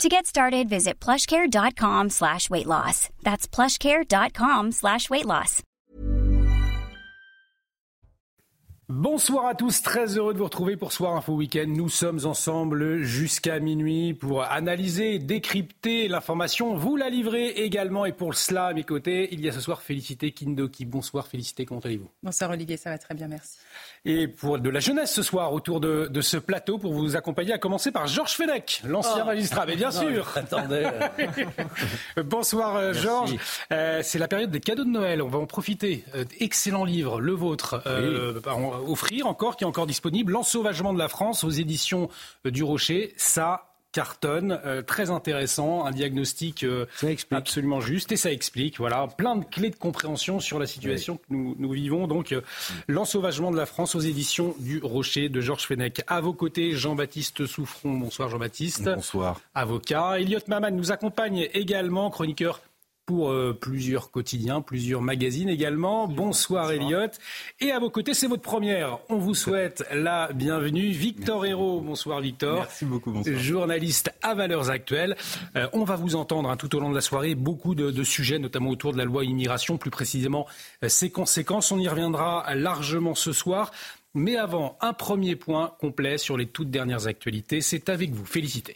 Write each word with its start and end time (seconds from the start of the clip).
To 0.00 0.08
get 0.08 0.26
started, 0.26 0.68
visit 0.68 0.98
plushcare.com 0.98 2.10
slash 2.10 2.50
weight 2.50 2.66
loss. 2.66 3.08
That's 3.22 3.46
plushcare.com 3.46 4.72
slash 4.72 5.08
weight 5.10 5.26
loss. 5.26 5.62
Bonsoir 8.88 9.46
à 9.46 9.54
tous, 9.54 9.80
très 9.80 10.18
heureux 10.18 10.34
de 10.34 10.38
vous 10.38 10.44
retrouver 10.44 10.76
pour 10.76 10.92
Soir 10.92 11.16
Info 11.16 11.34
Week-end. 11.34 11.64
Nous 11.66 11.88
sommes 11.88 12.26
ensemble 12.26 13.00
jusqu'à 13.02 13.58
minuit 13.58 14.12
pour 14.12 14.42
analyser, 14.42 15.18
décrypter 15.18 16.08
l'information, 16.08 16.74
vous 16.74 16.96
la 16.96 17.08
livrer 17.08 17.46
également. 17.48 18.04
Et 18.04 18.12
pour 18.12 18.34
cela, 18.34 18.66
à 18.66 18.74
mes 18.74 18.84
côtés, 18.84 19.32
il 19.32 19.40
y 19.40 19.48
a 19.48 19.52
ce 19.52 19.60
soir 19.60 19.80
Félicité 19.80 20.32
Kindoki. 20.32 20.84
Bonsoir 20.84 21.26
Félicité, 21.26 21.64
comment 21.64 21.80
allez-vous? 21.80 22.10
Bonsoir 22.22 22.50
Olivier, 22.50 22.76
ça 22.76 22.90
va 22.90 22.98
très 22.98 23.14
bien, 23.14 23.28
merci 23.28 23.56
et 24.04 24.26
pour 24.26 24.58
de 24.58 24.68
la 24.68 24.80
jeunesse 24.80 25.12
ce 25.12 25.22
soir 25.22 25.52
autour 25.52 25.80
de, 25.80 26.08
de, 26.10 26.20
ce 26.20 26.36
plateau 26.36 26.78
pour 26.78 26.92
vous 26.92 27.14
accompagner, 27.14 27.52
à 27.52 27.58
commencer 27.58 27.92
par 27.92 28.08
Georges 28.08 28.32
Fenech, 28.32 28.82
l'ancien 28.84 29.22
oh. 29.22 29.26
magistrat. 29.26 29.64
Mais 29.66 29.76
bien 29.76 29.92
sûr. 29.92 30.28
attendez. 30.34 30.88
Bonsoir 32.24 32.76
euh, 32.76 32.92
Georges. 32.92 33.36
Euh, 33.72 34.00
c'est 34.02 34.18
la 34.18 34.28
période 34.28 34.50
des 34.50 34.60
cadeaux 34.60 34.84
de 34.84 34.90
Noël. 34.90 35.22
On 35.22 35.28
va 35.28 35.38
en 35.38 35.46
profiter. 35.46 36.04
Euh, 36.14 36.24
excellent 36.40 36.84
livre, 36.84 37.20
le 37.20 37.32
vôtre, 37.32 37.80
euh, 37.86 38.40
offrir 38.86 39.26
encore, 39.26 39.56
qui 39.56 39.64
est 39.64 39.66
encore 39.66 39.86
disponible. 39.86 40.32
L'ensauvagement 40.32 40.92
de 40.92 40.98
la 40.98 41.08
France 41.08 41.44
aux 41.44 41.50
éditions 41.50 42.08
du 42.44 42.64
Rocher. 42.64 43.14
Ça 43.16 43.71
cartonne, 43.92 44.58
euh, 44.64 44.82
très 44.82 45.10
intéressant, 45.10 45.84
un 45.84 45.90
diagnostic 45.90 46.64
euh, 46.64 46.86
absolument 47.30 47.80
juste 47.80 48.10
et 48.10 48.16
ça 48.16 48.32
explique, 48.32 48.78
voilà, 48.78 49.06
plein 49.06 49.36
de 49.36 49.44
clés 49.44 49.70
de 49.70 49.76
compréhension 49.76 50.40
sur 50.40 50.58
la 50.58 50.66
situation 50.66 51.18
que 51.18 51.22
nous, 51.30 51.54
nous, 51.58 51.70
vivons. 51.70 52.06
Donc, 52.06 52.32
euh, 52.32 52.40
l'ensauvagement 52.88 53.50
de 53.50 53.56
la 53.56 53.66
France 53.66 53.94
aux 53.94 54.00
éditions 54.00 54.54
du 54.58 54.80
Rocher 54.82 55.28
de 55.28 55.40
Georges 55.40 55.66
Fenech. 55.66 56.02
À 56.06 56.20
vos 56.20 56.32
côtés, 56.32 56.72
Jean-Baptiste 56.72 57.46
Souffron. 57.46 57.92
Bonsoir 57.92 58.30
Jean-Baptiste. 58.30 58.84
Bonsoir. 58.84 59.40
Avocat. 59.54 60.18
Elliot 60.18 60.40
Maman 60.48 60.70
nous 60.70 60.90
accompagne 60.90 61.48
également, 61.52 62.10
chroniqueur 62.10 62.60
pour 63.06 63.30
euh, 63.30 63.56
plusieurs 63.58 64.10
quotidiens, 64.10 64.60
plusieurs 64.60 65.02
magazines 65.02 65.48
également. 65.48 66.06
Bonsoir, 66.06 66.70
Elliot. 66.70 67.10
Et 67.60 67.72
à 67.72 67.78
vos 67.78 67.90
côtés, 67.90 68.14
c'est 68.14 68.26
votre 68.26 68.42
première. 68.42 68.98
On 69.08 69.16
vous 69.16 69.34
souhaite 69.34 69.84
la 69.92 70.32
bienvenue. 70.32 70.88
Victor 70.88 71.44
Hérault, 71.44 71.80
bonsoir 71.80 72.20
Victor. 72.20 72.58
Merci 72.58 72.84
beaucoup, 72.84 73.10
bonsoir. 73.10 73.38
Journaliste 73.38 74.12
à 74.22 74.34
Valeurs 74.34 74.70
Actuelles. 74.70 75.16
Euh, 75.56 75.68
on 75.72 75.84
va 75.84 75.96
vous 75.96 76.14
entendre 76.14 76.48
hein, 76.48 76.56
tout 76.56 76.74
au 76.76 76.80
long 76.80 76.90
de 76.90 76.94
la 76.94 77.00
soirée, 77.00 77.34
beaucoup 77.34 77.74
de, 77.74 77.90
de, 77.90 78.04
sujets, 78.04 78.38
notamment 78.38 78.70
autour 78.70 78.92
de 78.92 78.98
la 78.98 79.04
loi 79.04 79.24
immigration, 79.24 79.78
plus 79.78 79.90
précisément 79.90 80.46
euh, 80.84 80.88
ses 80.88 81.10
conséquences. 81.10 81.72
On 81.72 81.78
y 81.78 81.88
reviendra 81.88 82.54
largement 82.54 83.14
ce 83.14 83.32
soir. 83.32 83.72
Mais 84.14 84.36
avant, 84.36 84.76
un 84.80 84.92
premier 84.92 85.36
point 85.36 85.74
complet 85.80 86.18
sur 86.18 86.36
les 86.36 86.46
toutes 86.46 86.70
dernières 86.70 87.06
actualités. 87.06 87.62
C'est 87.62 87.88
avec 87.88 88.10
vous. 88.10 88.26
Félicité. 88.26 88.74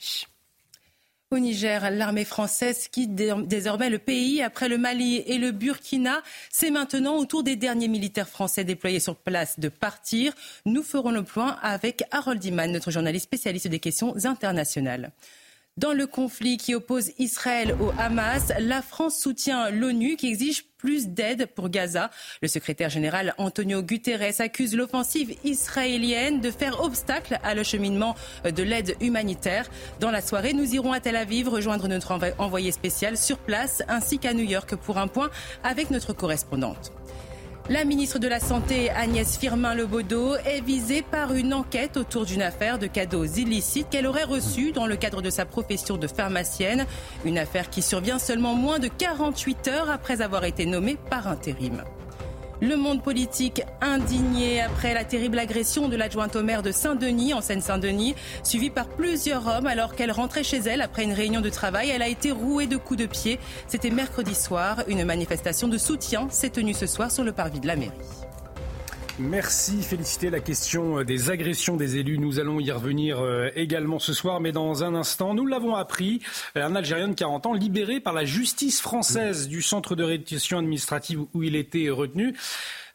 Au 1.33 1.41
Niger, 1.41 1.91
l'armée 1.91 2.25
française 2.25 2.87
quitte 2.87 3.17
désormais 3.17 3.91
le 3.91 3.99
pays 3.99 4.43
après 4.43 4.69
le 4.69 4.79
Mali 4.79 5.17
et 5.27 5.39
le 5.39 5.51
Burkina. 5.51 6.23
C'est 6.53 6.71
maintenant 6.71 7.17
au 7.17 7.25
tour 7.25 7.43
des 7.43 7.57
derniers 7.57 7.89
militaires 7.89 8.29
français 8.29 8.63
déployés 8.63 9.01
sur 9.01 9.17
place 9.17 9.59
de 9.59 9.69
partir. 9.69 10.33
Nous 10.67 10.85
ferons 10.85 11.11
le 11.11 11.25
point 11.25 11.59
avec 11.63 12.05
Harold 12.13 12.45
Iman, 12.45 12.71
notre 12.71 12.93
journaliste 12.93 13.25
spécialiste 13.25 13.67
des 13.67 13.81
questions 13.81 14.15
internationales. 14.25 15.11
Dans 15.79 15.92
le 15.92 16.07
conflit 16.07 16.57
qui 16.57 16.75
oppose 16.75 17.11
Israël 17.19 17.77
au 17.83 17.92
Hamas, 17.98 18.51
la 18.61 18.81
France 18.81 19.19
soutient 19.19 19.69
l'ONU 19.69 20.17
qui 20.17 20.29
exige 20.29 20.64
plus 20.79 21.09
d'aide 21.09 21.48
pour 21.55 21.69
Gaza. 21.69 22.11
Le 22.41 22.48
secrétaire 22.48 22.89
général 22.89 23.35
Antonio 23.37 23.83
Guterres 23.83 24.41
accuse 24.41 24.75
l'offensive 24.75 25.36
israélienne 25.45 26.41
de 26.41 26.51
faire 26.51 26.81
obstacle 26.83 27.39
à 27.42 27.55
l'acheminement 27.55 28.15
de 28.45 28.63
l'aide 28.63 28.97
humanitaire. 29.03 29.69
Dans 30.01 30.11
la 30.11 30.23
soirée, 30.23 30.55
nous 30.55 30.75
irons 30.75 30.92
à 30.92 31.01
Tel 31.01 31.15
Aviv 31.15 31.47
rejoindre 31.47 31.89
notre 31.89 32.19
envoyé 32.39 32.73
spécial 32.73 33.19
sur 33.19 33.36
place 33.36 33.83
ainsi 33.86 34.19
qu'à 34.19 34.33
New 34.33 34.45
York 34.45 34.77
pour 34.77 34.97
un 34.97 35.09
point 35.09 35.31
avec 35.63 35.91
notre 35.91 36.15
correspondante. 36.15 36.91
La 37.69 37.85
ministre 37.85 38.21
de 38.21 38.29
la 38.29 38.39
Santé, 38.39 38.91
Agnès 38.91 39.39
Firmin-Lebaudot, 39.39 40.37
est 40.37 40.61
visée 40.61 41.03
par 41.03 41.35
une 41.35 41.53
enquête 41.53 41.97
autour 41.97 42.25
d'une 42.25 42.43
affaire 42.43 42.79
de 42.79 42.87
cadeaux 42.87 43.25
illicites 43.25 43.89
qu'elle 43.91 44.07
aurait 44.07 44.23
reçus 44.23 44.71
dans 44.71 44.87
le 44.87 44.95
cadre 44.95 45.21
de 45.21 45.31
sa 45.31 45.47
profession 45.47 45.97
de 45.97 46.07
pharmacienne. 46.07 46.87
Une 47.25 47.39
affaire 47.39 47.69
qui 47.69 47.83
survient 47.83 48.21
seulement 48.21 48.55
moins 48.55 48.79
de 48.79 48.87
48 48.87 49.67
heures 49.67 49.91
après 49.91 50.23
avoir 50.23 50.45
été 50.45 50.65
nommée 50.65 50.97
par 51.11 51.27
intérim. 51.27 51.83
Le 52.62 52.77
monde 52.77 53.02
politique 53.02 53.62
indigné 53.83 54.62
après 54.62 54.94
la 54.94 55.05
terrible 55.05 55.39
agression 55.39 55.89
de 55.89 55.96
l'adjointe 55.96 56.36
au 56.36 56.42
maire 56.42 56.62
de 56.62 56.72
Saint-Denis, 56.72 57.34
en 57.34 57.42
Seine-Saint-Denis, 57.42 58.14
suivie 58.42 58.70
par 58.70 58.86
plusieurs 58.89 59.46
hommes 59.46 59.67
alors 59.67 59.94
qu'elle 59.94 60.11
rentrait 60.11 60.42
chez 60.42 60.58
elle 60.58 60.80
après 60.80 61.05
une 61.05 61.12
réunion 61.12 61.42
de 61.42 61.50
travail. 61.50 61.90
Elle 61.90 62.02
a 62.02 62.08
été 62.08 62.33
rouée 62.33 62.67
de 62.67 62.78
coups 62.78 63.00
de 63.00 63.06
pied. 63.06 63.39
C'était 63.68 63.90
mercredi 63.90 64.34
soir. 64.34 64.84
Une 64.89 65.05
manifestation 65.05 65.68
de 65.68 65.77
soutien 65.77 66.28
s'est 66.30 66.50
tenue 66.50 66.74
ce 66.74 66.86
soir 66.86 67.11
sur 67.11 67.24
le 67.24 67.33
parvis 67.33 67.61
de 67.61 67.67
la 67.67 67.77
mairie. 67.77 67.92
Merci, 69.19 69.83
féliciter 69.83 70.29
la 70.29 70.41
question 70.41 70.99
euh, 70.99 71.05
des 71.05 71.31
agressions 71.31 71.77
des 71.77 71.97
élus. 71.97 72.19
Nous 72.19 72.39
allons 72.39 72.61
y 72.61 72.71
revenir 72.71 73.19
euh, 73.19 73.49
également 73.57 73.99
ce 73.99 74.13
soir, 74.13 74.41
mais 74.41 74.53
dans 74.53 74.85
un 74.85 74.95
instant, 74.95 75.33
nous 75.33 75.47
l'avons 75.47 75.75
appris, 75.75 76.21
un 76.55 76.77
Algérien 76.77 77.09
de 77.09 77.15
40 77.15 77.47
ans 77.47 77.55
libéré 77.55 77.99
par 77.99 78.13
la 78.13 78.27
justice 78.27 78.83
française 78.83 79.49
du 79.49 79.63
centre 79.63 79.97
de 79.97 80.05
rétention 80.05 80.59
administrative 80.59 81.21
où 81.33 81.43
il 81.43 81.57
était 81.57 81.89
retenu. 81.89 82.35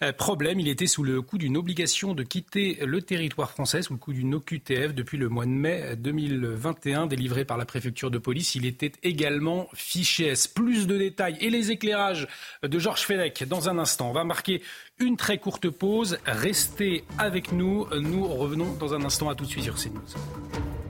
Euh, 0.03 0.11
problème, 0.13 0.59
il 0.59 0.67
était 0.67 0.87
sous 0.87 1.03
le 1.03 1.21
coup 1.21 1.37
d'une 1.37 1.57
obligation 1.57 2.13
de 2.13 2.23
quitter 2.23 2.79
le 2.85 3.01
territoire 3.01 3.51
français, 3.51 3.81
sous 3.81 3.93
le 3.93 3.99
coup 3.99 4.13
d'une 4.13 4.35
OQTF 4.35 4.93
depuis 4.93 5.17
le 5.17 5.29
mois 5.29 5.45
de 5.45 5.51
mai 5.51 5.95
2021, 5.97 7.07
délivré 7.07 7.45
par 7.45 7.57
la 7.57 7.65
préfecture 7.65 8.09
de 8.09 8.17
police. 8.17 8.55
Il 8.55 8.65
était 8.65 8.91
également 9.03 9.67
fiché 9.73 10.27
S. 10.27 10.47
Plus 10.47 10.87
de 10.87 10.97
détails 10.97 11.37
et 11.39 11.49
les 11.49 11.71
éclairages 11.71 12.27
de 12.63 12.79
Georges 12.79 13.05
Fenech 13.05 13.43
dans 13.47 13.69
un 13.69 13.77
instant. 13.77 14.09
On 14.09 14.13
va 14.13 14.23
marquer 14.23 14.61
une 14.99 15.17
très 15.17 15.37
courte 15.37 15.69
pause. 15.69 16.17
Restez 16.25 17.03
avec 17.17 17.51
nous. 17.51 17.87
Nous 17.99 18.27
revenons 18.27 18.73
dans 18.73 18.93
un 18.93 19.03
instant. 19.03 19.29
À 19.29 19.35
tout 19.35 19.45
de 19.45 19.49
suite 19.49 19.63
sur 19.63 19.75
CNews. 19.75 20.80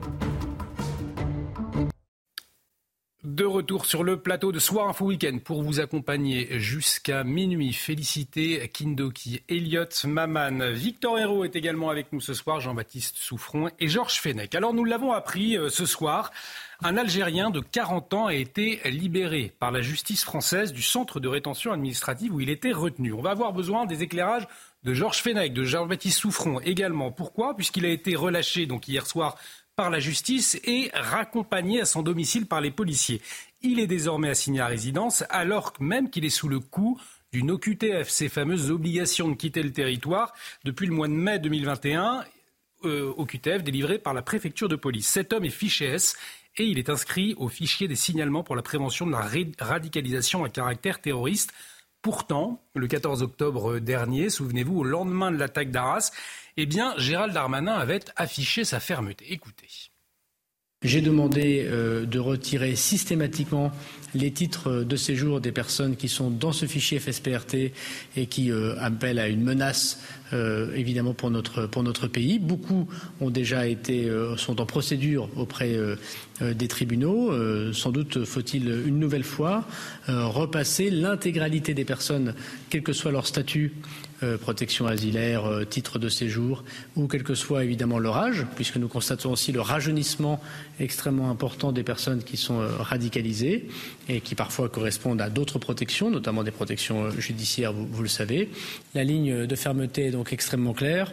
De 3.24 3.44
retour 3.44 3.86
sur 3.86 4.02
le 4.02 4.16
plateau 4.16 4.50
de 4.50 4.58
Soir 4.58 4.88
Info 4.88 5.04
Week-end 5.04 5.38
pour 5.44 5.62
vous 5.62 5.78
accompagner 5.78 6.58
jusqu'à 6.58 7.22
minuit. 7.22 7.72
Félicité 7.72 8.68
Kindoki, 8.68 9.44
Elliot 9.48 9.84
Maman, 10.06 10.72
Victor 10.72 11.20
Hérault 11.20 11.44
est 11.44 11.54
également 11.54 11.88
avec 11.88 12.12
nous 12.12 12.20
ce 12.20 12.34
soir, 12.34 12.58
Jean-Baptiste 12.58 13.16
Souffron 13.16 13.70
et 13.78 13.86
Georges 13.86 14.20
Fenech. 14.20 14.56
Alors 14.56 14.74
nous 14.74 14.84
l'avons 14.84 15.12
appris 15.12 15.56
euh, 15.56 15.68
ce 15.68 15.86
soir, 15.86 16.32
un 16.82 16.96
Algérien 16.96 17.50
de 17.50 17.60
40 17.60 18.12
ans 18.12 18.26
a 18.26 18.34
été 18.34 18.80
libéré 18.90 19.52
par 19.60 19.70
la 19.70 19.82
justice 19.82 20.24
française 20.24 20.72
du 20.72 20.82
centre 20.82 21.20
de 21.20 21.28
rétention 21.28 21.70
administrative 21.70 22.34
où 22.34 22.40
il 22.40 22.50
était 22.50 22.72
retenu. 22.72 23.12
On 23.12 23.22
va 23.22 23.30
avoir 23.30 23.52
besoin 23.52 23.86
des 23.86 24.02
éclairages 24.02 24.48
de 24.82 24.94
Georges 24.94 25.22
Fenech, 25.22 25.52
de 25.52 25.62
Jean-Baptiste 25.62 26.18
Souffron 26.18 26.58
également. 26.58 27.12
Pourquoi? 27.12 27.54
Puisqu'il 27.54 27.86
a 27.86 27.90
été 27.90 28.16
relâché 28.16 28.66
donc 28.66 28.88
hier 28.88 29.06
soir 29.06 29.36
par 29.82 29.90
la 29.90 29.98
justice 29.98 30.60
et 30.62 30.92
raccompagné 30.94 31.80
à 31.80 31.86
son 31.86 32.02
domicile 32.02 32.46
par 32.46 32.60
les 32.60 32.70
policiers. 32.70 33.20
Il 33.62 33.80
est 33.80 33.88
désormais 33.88 34.28
assigné 34.28 34.60
à 34.60 34.68
résidence 34.68 35.24
alors 35.28 35.72
même 35.80 36.08
qu'il 36.08 36.24
est 36.24 36.30
sous 36.30 36.48
le 36.48 36.60
coup 36.60 37.00
d'une 37.32 37.50
OQTF, 37.50 38.08
ces 38.08 38.28
fameuses 38.28 38.70
obligations 38.70 39.28
de 39.28 39.34
quitter 39.34 39.60
le 39.60 39.72
territoire 39.72 40.34
depuis 40.62 40.86
le 40.86 40.92
mois 40.92 41.08
de 41.08 41.14
mai 41.14 41.40
2021, 41.40 42.24
euh, 42.84 43.12
OQTF 43.16 43.64
délivrée 43.64 43.98
par 43.98 44.14
la 44.14 44.22
préfecture 44.22 44.68
de 44.68 44.76
police. 44.76 45.08
Cet 45.08 45.32
homme 45.32 45.46
est 45.46 45.50
fiché 45.50 45.86
S 45.86 46.16
et 46.58 46.64
il 46.64 46.78
est 46.78 46.88
inscrit 46.88 47.34
au 47.36 47.48
fichier 47.48 47.88
des 47.88 47.96
signalements 47.96 48.44
pour 48.44 48.54
la 48.54 48.62
prévention 48.62 49.04
de 49.04 49.10
la 49.10 49.28
radicalisation 49.58 50.44
à 50.44 50.48
caractère 50.48 51.00
terroriste. 51.00 51.52
Pourtant, 52.02 52.62
le 52.76 52.86
14 52.86 53.24
octobre 53.24 53.80
dernier, 53.80 54.30
souvenez-vous, 54.30 54.78
au 54.78 54.84
lendemain 54.84 55.32
de 55.32 55.38
l'attaque 55.38 55.72
d'Arras, 55.72 56.12
eh 56.56 56.66
bien, 56.66 56.94
Gérald 56.98 57.32
Darmanin 57.32 57.74
avait 57.74 58.04
affiché 58.16 58.64
sa 58.64 58.80
fermeté. 58.80 59.32
Écoutez. 59.32 59.68
J'ai 60.84 61.00
demandé 61.00 61.64
euh, 61.64 62.06
de 62.06 62.18
retirer 62.18 62.74
systématiquement 62.74 63.70
les 64.16 64.32
titres 64.32 64.82
de 64.82 64.96
séjour 64.96 65.40
des 65.40 65.52
personnes 65.52 65.94
qui 65.94 66.08
sont 66.08 66.28
dans 66.28 66.50
ce 66.50 66.66
fichier 66.66 66.98
FSPRT 66.98 67.54
et 68.16 68.26
qui 68.26 68.50
euh, 68.50 68.74
appellent 68.80 69.20
à 69.20 69.28
une 69.28 69.44
menace 69.44 70.00
euh, 70.32 70.74
évidemment 70.74 71.14
pour 71.14 71.30
notre, 71.30 71.66
pour 71.68 71.84
notre 71.84 72.08
pays. 72.08 72.40
Beaucoup 72.40 72.88
ont 73.20 73.30
déjà 73.30 73.68
été, 73.68 74.10
sont 74.36 74.60
en 74.60 74.66
procédure 74.66 75.28
auprès 75.36 75.78
des 76.40 76.68
tribunaux. 76.68 77.32
sans 77.72 77.92
doute 77.92 78.24
faut-il 78.24 78.68
une 78.86 78.98
nouvelle 78.98 79.24
fois 79.24 79.64
repasser 80.08 80.90
l'intégralité 80.90 81.74
des 81.74 81.84
personnes, 81.84 82.34
quel 82.70 82.82
que 82.82 82.92
soit 82.92 83.12
leur 83.12 83.26
statut, 83.26 83.72
euh, 84.22 84.38
protection 84.38 84.86
asilaire, 84.86 85.46
euh, 85.46 85.64
titre 85.64 85.98
de 85.98 86.08
séjour, 86.08 86.64
ou 86.96 87.08
quel 87.08 87.22
que 87.22 87.34
soit 87.34 87.64
évidemment 87.64 87.98
leur 87.98 88.16
âge, 88.16 88.46
puisque 88.54 88.76
nous 88.76 88.88
constatons 88.88 89.32
aussi 89.32 89.52
le 89.52 89.60
rajeunissement 89.60 90.40
extrêmement 90.78 91.30
important 91.30 91.72
des 91.72 91.82
personnes 91.82 92.22
qui 92.22 92.36
sont 92.36 92.60
euh, 92.60 92.68
radicalisées 92.78 93.68
et 94.08 94.20
qui 94.20 94.34
parfois 94.34 94.68
correspondent 94.68 95.20
à 95.20 95.30
d'autres 95.30 95.58
protections, 95.58 96.10
notamment 96.10 96.44
des 96.44 96.50
protections 96.50 97.10
judiciaires, 97.10 97.72
vous 97.72 98.02
le 98.02 98.08
savez. 98.08 98.50
La 98.94 99.04
ligne 99.04 99.46
de 99.46 99.56
fermeté 99.56 100.06
est 100.06 100.10
donc 100.10 100.32
extrêmement 100.32 100.72
claire. 100.72 101.12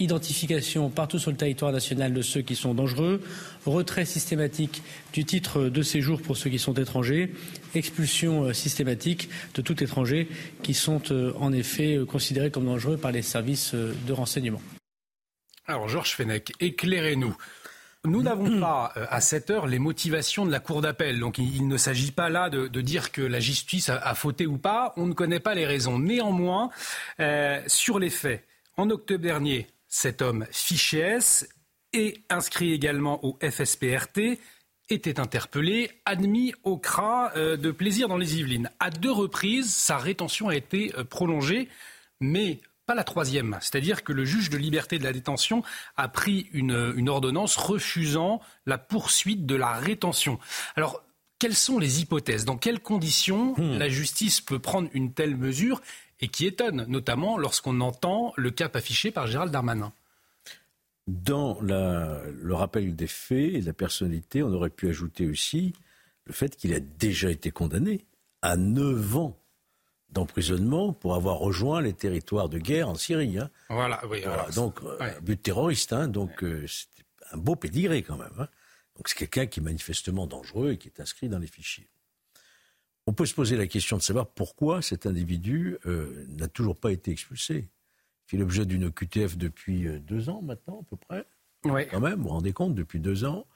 Identification 0.00 0.90
partout 0.90 1.18
sur 1.18 1.32
le 1.32 1.36
territoire 1.36 1.72
national 1.72 2.14
de 2.14 2.22
ceux 2.22 2.40
qui 2.40 2.54
sont 2.54 2.72
dangereux, 2.72 3.20
retrait 3.66 4.04
systématique 4.04 4.80
du 5.12 5.24
titre 5.24 5.64
de 5.64 5.82
séjour 5.82 6.22
pour 6.22 6.36
ceux 6.36 6.50
qui 6.50 6.60
sont 6.60 6.74
étrangers, 6.74 7.32
expulsion 7.74 8.44
euh, 8.44 8.52
systématique 8.52 9.28
de 9.54 9.62
tout 9.62 9.82
étranger 9.82 10.28
qui 10.62 10.74
sont 10.74 11.02
euh, 11.10 11.32
en 11.38 11.52
effet 11.52 11.96
euh, 11.96 12.04
considérés 12.04 12.50
comme 12.50 12.66
dangereux 12.66 12.96
par 12.96 13.12
les 13.12 13.22
services 13.22 13.74
de 13.74 14.12
renseignement. 14.12 14.60
Alors 15.66 15.88
Georges 15.88 16.14
Fenech, 16.14 16.52
éclairez-nous. 16.60 17.36
Nous 18.04 18.22
n'avons 18.22 18.60
pas 18.60 18.92
à 18.94 19.20
cette 19.20 19.50
heure 19.50 19.66
les 19.66 19.78
motivations 19.78 20.46
de 20.46 20.50
la 20.50 20.60
Cour 20.60 20.80
d'appel. 20.80 21.20
Donc 21.20 21.38
il, 21.38 21.68
ne 21.68 21.76
s'agit 21.76 22.12
pas 22.12 22.28
là 22.28 22.48
de, 22.50 22.80
dire 22.80 23.12
que 23.12 23.22
la 23.22 23.40
justice 23.40 23.88
a, 23.90 24.14
fauté 24.14 24.46
ou 24.46 24.56
pas. 24.56 24.92
On 24.96 25.06
ne 25.06 25.14
connaît 25.14 25.40
pas 25.40 25.54
les 25.54 25.66
raisons. 25.66 25.98
Néanmoins, 25.98 26.70
sur 27.66 27.98
les 27.98 28.10
faits, 28.10 28.46
en 28.76 28.88
octobre 28.88 29.22
dernier, 29.22 29.66
cet 29.88 30.22
homme 30.22 30.46
fiché 30.52 31.00
S 31.00 31.48
et 31.92 32.22
inscrit 32.30 32.72
également 32.72 33.24
au 33.24 33.38
FSPRT 33.42 34.38
était 34.90 35.20
interpellé, 35.20 35.90
admis 36.04 36.54
au 36.64 36.78
CRA 36.78 37.32
euh, 37.36 37.56
de 37.56 37.70
plaisir 37.70 38.08
dans 38.08 38.16
les 38.16 38.38
Yvelines. 38.38 38.70
À 38.80 38.90
deux 38.90 39.12
reprises, 39.12 39.72
sa 39.74 39.98
rétention 39.98 40.48
a 40.48 40.56
été 40.56 40.92
euh, 40.96 41.04
prolongée, 41.04 41.68
mais 42.20 42.60
pas 42.86 42.94
la 42.94 43.04
troisième. 43.04 43.58
C'est-à-dire 43.60 44.02
que 44.02 44.12
le 44.12 44.24
juge 44.24 44.48
de 44.48 44.56
liberté 44.56 44.98
de 44.98 45.04
la 45.04 45.12
détention 45.12 45.62
a 45.96 46.08
pris 46.08 46.48
une, 46.52 46.94
une 46.96 47.10
ordonnance 47.10 47.56
refusant 47.56 48.40
la 48.64 48.78
poursuite 48.78 49.44
de 49.44 49.54
la 49.54 49.74
rétention. 49.74 50.38
Alors, 50.74 51.02
quelles 51.38 51.54
sont 51.54 51.78
les 51.78 52.00
hypothèses? 52.00 52.44
Dans 52.46 52.56
quelles 52.56 52.80
conditions 52.80 53.54
hmm. 53.56 53.78
la 53.78 53.88
justice 53.88 54.40
peut 54.40 54.58
prendre 54.58 54.88
une 54.94 55.12
telle 55.12 55.36
mesure? 55.36 55.82
Et 56.20 56.26
qui 56.26 56.46
étonne, 56.46 56.84
notamment 56.88 57.38
lorsqu'on 57.38 57.80
entend 57.80 58.32
le 58.36 58.50
cap 58.50 58.74
affiché 58.74 59.12
par 59.12 59.28
Gérald 59.28 59.52
Darmanin. 59.52 59.92
Dans 61.08 61.58
le 61.62 62.52
rappel 62.52 62.94
des 62.94 63.06
faits 63.06 63.54
et 63.54 63.60
de 63.62 63.66
la 63.66 63.72
personnalité, 63.72 64.42
on 64.42 64.52
aurait 64.52 64.68
pu 64.68 64.90
ajouter 64.90 65.26
aussi 65.26 65.72
le 66.26 66.34
fait 66.34 66.54
qu'il 66.54 66.74
a 66.74 66.80
déjà 66.80 67.30
été 67.30 67.50
condamné 67.50 68.04
à 68.42 68.58
9 68.58 69.16
ans 69.16 69.38
d'emprisonnement 70.10 70.92
pour 70.92 71.14
avoir 71.14 71.38
rejoint 71.38 71.80
les 71.80 71.94
territoires 71.94 72.50
de 72.50 72.58
guerre 72.58 72.90
en 72.90 72.94
Syrie. 72.94 73.38
Hein. 73.38 73.48
Voilà, 73.70 74.02
oui. 74.10 74.22
donc, 74.54 74.80
un 75.00 75.18
but 75.22 75.42
terroriste, 75.42 75.94
hein, 75.94 76.08
donc 76.08 76.44
euh, 76.44 76.66
c'est 76.66 76.88
un 77.32 77.38
beau 77.38 77.56
pédigré 77.56 78.02
quand 78.02 78.18
même. 78.18 78.28
Hein. 78.38 78.48
Donc 78.96 79.08
c'est 79.08 79.16
quelqu'un 79.16 79.46
qui 79.46 79.60
est 79.60 79.62
manifestement 79.62 80.26
dangereux 80.26 80.72
et 80.72 80.76
qui 80.76 80.88
est 80.88 81.00
inscrit 81.00 81.30
dans 81.30 81.38
les 81.38 81.46
fichiers. 81.46 81.88
On 83.06 83.14
peut 83.14 83.24
se 83.24 83.34
poser 83.34 83.56
la 83.56 83.66
question 83.66 83.96
de 83.96 84.02
savoir 84.02 84.26
pourquoi 84.26 84.82
cet 84.82 85.06
individu 85.06 85.78
euh, 85.86 86.26
n'a 86.28 86.48
toujours 86.48 86.76
pas 86.76 86.92
été 86.92 87.10
expulsé. 87.12 87.70
Fait 88.28 88.36
l'objet 88.36 88.66
d'une 88.66 88.84
OQTF 88.84 89.38
depuis 89.38 89.88
euh, 89.88 89.98
deux 90.00 90.28
ans 90.28 90.42
maintenant, 90.42 90.80
à 90.82 90.84
peu 90.84 90.96
près. 90.96 91.24
Oui. 91.64 91.88
Quand 91.90 92.00
même, 92.00 92.16
vous 92.16 92.24
vous 92.24 92.28
rendez 92.28 92.52
compte, 92.52 92.74
depuis 92.74 93.00
deux 93.00 93.24
ans. 93.24 93.46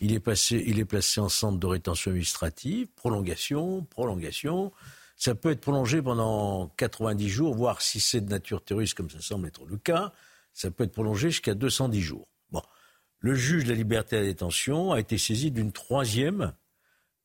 Il 0.00 0.12
est, 0.12 0.20
passé, 0.20 0.62
il 0.66 0.80
est 0.80 0.84
placé 0.84 1.20
en 1.20 1.28
centre 1.28 1.58
de 1.58 1.66
rétention 1.66 2.10
administrative, 2.10 2.88
prolongation, 2.96 3.84
prolongation. 3.84 4.72
Ça 5.16 5.36
peut 5.36 5.52
être 5.52 5.60
prolongé 5.60 6.02
pendant 6.02 6.68
90 6.76 7.28
jours, 7.28 7.54
voire 7.54 7.80
si 7.80 8.00
c'est 8.00 8.20
de 8.20 8.28
nature 8.28 8.62
terroriste, 8.62 8.94
comme 8.94 9.08
ça 9.08 9.20
semble 9.20 9.46
être 9.46 9.64
le 9.64 9.78
cas, 9.78 10.12
ça 10.52 10.70
peut 10.72 10.84
être 10.84 10.92
prolongé 10.92 11.30
jusqu'à 11.30 11.54
210 11.54 12.02
jours. 12.02 12.28
Bon. 12.50 12.62
Le 13.20 13.34
juge 13.34 13.64
de 13.64 13.70
la 13.70 13.76
liberté 13.76 14.16
à 14.16 14.20
la 14.20 14.26
détention 14.26 14.92
a 14.92 14.98
été 14.98 15.18
saisi 15.18 15.52
d'une 15.52 15.72
troisième 15.72 16.52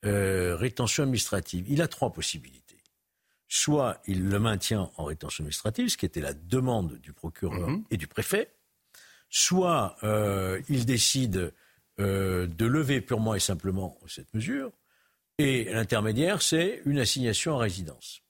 euh, 0.06 0.56
rétention 0.56 1.04
administrative. 1.04 1.66
Il 1.68 1.82
a 1.82 1.88
trois 1.88 2.14
possibilités. 2.14 2.78
Soit 3.54 4.02
il 4.08 4.30
le 4.30 4.40
maintient 4.40 4.90
en 4.96 5.04
rétention 5.04 5.42
administrative, 5.42 5.90
ce 5.90 5.98
qui 5.98 6.06
était 6.06 6.22
la 6.22 6.34
demande 6.34 6.98
du 7.00 7.12
procureur 7.12 7.68
mhm. 7.70 7.84
et 7.92 7.98
du 7.98 8.08
préfet, 8.08 8.50
soit 9.30 9.98
euh, 10.04 10.62
il 10.70 10.86
décide 10.86 11.54
euh, 12.00 12.48
de 12.48 12.66
lever 12.66 13.02
purement 13.02 13.36
et 13.36 13.42
simplement 13.42 14.00
cette 14.08 14.34
mesure, 14.34 14.72
et 15.38 15.66
l'intermédiaire, 15.66 16.42
c'est 16.42 16.82
une 16.86 16.98
assignation 16.98 17.56
en 17.56 17.58
résidence. 17.58 18.22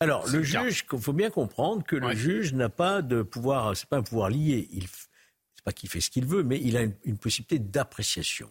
Alors, 0.00 0.26
le 0.26 0.42
juge, 0.42 0.84
il 0.92 0.98
faut 0.98 1.12
bien 1.12 1.30
comprendre 1.30 1.84
que 1.84 1.94
le 1.94 2.12
juge 2.16 2.52
n'a 2.54 2.70
pas 2.70 3.02
de 3.02 3.22
pouvoir, 3.22 3.76
c'est 3.76 3.88
pas 3.88 3.98
un 3.98 4.02
pouvoir 4.02 4.30
lié. 4.30 4.68
Il, 4.72 4.88
c'est 4.88 5.62
pas 5.62 5.72
qu'il 5.72 5.88
fait 5.88 6.00
ce 6.00 6.10
qu'il 6.10 6.26
veut, 6.26 6.42
mais 6.42 6.58
il 6.60 6.76
a 6.76 6.82
une 7.04 7.18
possibilité 7.18 7.60
d'appréciation. 7.60 8.50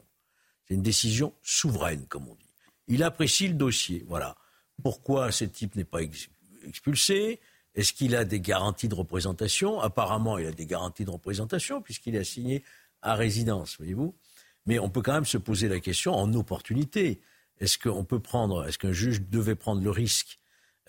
C'est 0.66 0.76
une 0.76 0.82
décision 0.82 1.34
souveraine, 1.42 2.06
comme 2.06 2.30
on 2.30 2.36
dit. 2.36 2.54
Il 2.88 3.04
apprécie 3.04 3.50
le 3.50 3.56
dossier. 3.56 4.06
Voilà. 4.08 4.38
Pourquoi 4.82 5.32
ce 5.32 5.46
type 5.46 5.76
n'est 5.76 5.84
pas 5.84 6.00
expulsé? 6.68 7.40
Est-ce 7.76 7.94
qu'il 7.94 8.16
a 8.16 8.26
des 8.26 8.40
garanties 8.40 8.88
de 8.88 8.96
représentation? 8.96 9.80
Apparemment, 9.80 10.38
il 10.38 10.48
a 10.48 10.52
des 10.52 10.66
garanties 10.66 11.06
de 11.06 11.12
représentation 11.12 11.82
puisqu'il 11.82 12.16
est 12.16 12.20
assigné 12.20 12.64
à 13.02 13.16
résidence, 13.16 13.78
voyez-vous. 13.78 14.16
Mais 14.66 14.80
on 14.80 14.90
peut 14.90 15.02
quand 15.02 15.14
même 15.14 15.26
se 15.26 15.38
poser 15.38 15.68
la 15.68 15.80
question 15.80 16.14
en 16.14 16.34
opportunité. 16.34 17.22
Est-ce 17.60 17.78
qu'on 17.78 18.04
peut 18.04 18.20
prendre, 18.20 18.68
est-ce 18.68 18.78
qu'un 18.78 18.92
juge 18.92 19.22
devait 19.22 19.56
prendre 19.56 19.82
le 19.82 19.90
risque 19.90 20.40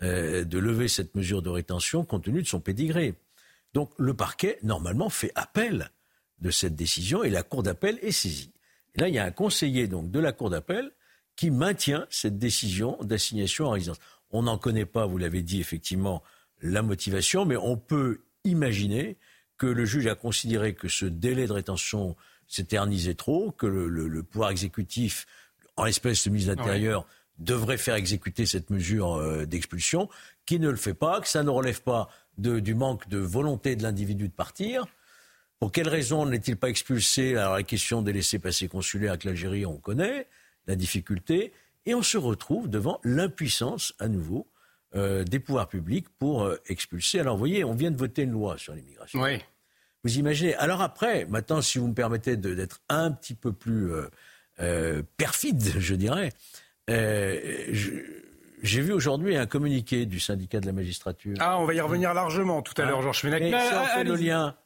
euh, 0.02 0.44
de 0.44 0.58
lever 0.58 0.88
cette 0.88 1.14
mesure 1.14 1.42
de 1.42 1.50
rétention 1.50 2.04
compte 2.04 2.24
tenu 2.24 2.42
de 2.42 2.46
son 2.48 2.60
pédigré? 2.60 3.14
Donc 3.72 3.92
le 3.98 4.14
parquet, 4.14 4.58
normalement, 4.62 5.10
fait 5.10 5.32
appel 5.34 5.90
de 6.40 6.50
cette 6.50 6.74
décision 6.74 7.22
et 7.22 7.30
la 7.30 7.42
Cour 7.42 7.62
d'appel 7.62 7.98
est 8.02 8.12
saisie. 8.12 8.52
Là, 8.96 9.08
il 9.08 9.14
y 9.14 9.18
a 9.18 9.24
un 9.24 9.30
conseiller 9.30 9.86
donc, 9.86 10.10
de 10.10 10.18
la 10.18 10.32
Cour 10.32 10.50
d'appel 10.50 10.90
qui 11.40 11.50
maintient 11.50 12.06
cette 12.10 12.36
décision 12.36 12.98
d'assignation 13.00 13.68
en 13.68 13.70
résidence. 13.70 13.96
On 14.30 14.42
n'en 14.42 14.58
connaît 14.58 14.84
pas, 14.84 15.06
vous 15.06 15.16
l'avez 15.16 15.40
dit 15.40 15.58
effectivement, 15.58 16.22
la 16.60 16.82
motivation, 16.82 17.46
mais 17.46 17.56
on 17.56 17.78
peut 17.78 18.20
imaginer 18.44 19.16
que 19.56 19.64
le 19.64 19.86
juge 19.86 20.06
a 20.06 20.14
considéré 20.14 20.74
que 20.74 20.86
ce 20.88 21.06
délai 21.06 21.46
de 21.46 21.54
rétention 21.54 22.14
s'éternisait 22.46 23.14
trop, 23.14 23.52
que 23.52 23.66
le, 23.66 24.22
pouvoir 24.22 24.50
exécutif, 24.50 25.26
en 25.78 25.84
l'espèce 25.84 26.26
de 26.26 26.30
mise 26.30 26.48
d'Intérieur, 26.48 27.06
devrait 27.38 27.78
faire 27.78 27.94
exécuter 27.94 28.44
cette 28.44 28.68
mesure 28.68 29.14
euh, 29.14 29.46
d'expulsion, 29.46 30.10
qui 30.44 30.60
ne 30.60 30.68
le 30.68 30.76
fait 30.76 30.92
pas, 30.92 31.22
que 31.22 31.28
ça 31.28 31.42
ne 31.42 31.48
relève 31.48 31.80
pas 31.80 32.10
du 32.36 32.74
manque 32.74 33.08
de 33.08 33.16
volonté 33.16 33.76
de 33.76 33.82
l'individu 33.82 34.28
de 34.28 34.34
partir, 34.34 34.84
pour 35.58 35.72
quelles 35.72 35.88
raisons 35.88 36.26
n'est-il 36.26 36.58
pas 36.58 36.68
expulsé? 36.68 37.34
Alors 37.34 37.54
la 37.54 37.62
question 37.62 38.02
des 38.02 38.12
laissés-passer 38.12 38.68
consulaires 38.68 39.12
avec 39.12 39.24
l'Algérie, 39.24 39.64
on 39.64 39.78
connaît 39.78 40.26
la 40.66 40.76
difficulté. 40.76 41.52
Et 41.86 41.94
on 41.94 42.02
se 42.02 42.18
retrouve 42.18 42.68
devant 42.68 43.00
l'impuissance, 43.04 43.94
à 43.98 44.08
nouveau, 44.08 44.46
euh, 44.94 45.24
des 45.24 45.38
pouvoirs 45.38 45.68
publics 45.68 46.08
pour 46.18 46.42
euh, 46.42 46.60
expulser. 46.66 47.20
Alors 47.20 47.36
vous 47.36 47.40
voyez, 47.40 47.64
on 47.64 47.74
vient 47.74 47.90
de 47.90 47.96
voter 47.96 48.22
une 48.22 48.32
loi 48.32 48.58
sur 48.58 48.74
l'immigration. 48.74 49.20
Oui. 49.20 49.38
Vous 50.04 50.18
imaginez 50.18 50.54
Alors 50.56 50.80
après, 50.82 51.26
maintenant, 51.26 51.62
si 51.62 51.78
vous 51.78 51.88
me 51.88 51.94
permettez 51.94 52.36
d'être 52.36 52.80
un 52.88 53.12
petit 53.12 53.34
peu 53.34 53.52
plus 53.52 53.92
euh, 54.60 55.02
perfide, 55.16 55.62
je 55.78 55.94
dirais, 55.94 56.32
j'ai 56.88 58.80
vu 58.80 58.92
aujourd'hui 58.92 59.36
un 59.36 59.46
communiqué 59.46 60.06
du 60.06 60.18
syndicat 60.18 60.60
de 60.60 60.66
la 60.66 60.72
magistrature. 60.72 61.36
Ah, 61.38 61.58
on 61.58 61.66
va 61.66 61.74
y 61.74 61.80
revenir 61.80 62.12
largement 62.12 62.60
tout 62.60 62.74
à 62.80 62.84
l'heure, 62.84 63.00
Georges 63.00 63.20
Fenech. 63.20 63.42
Mais 63.42 63.52
ça 63.52 63.84
fait 63.84 64.04
le 64.04 64.16
lien 64.16 64.56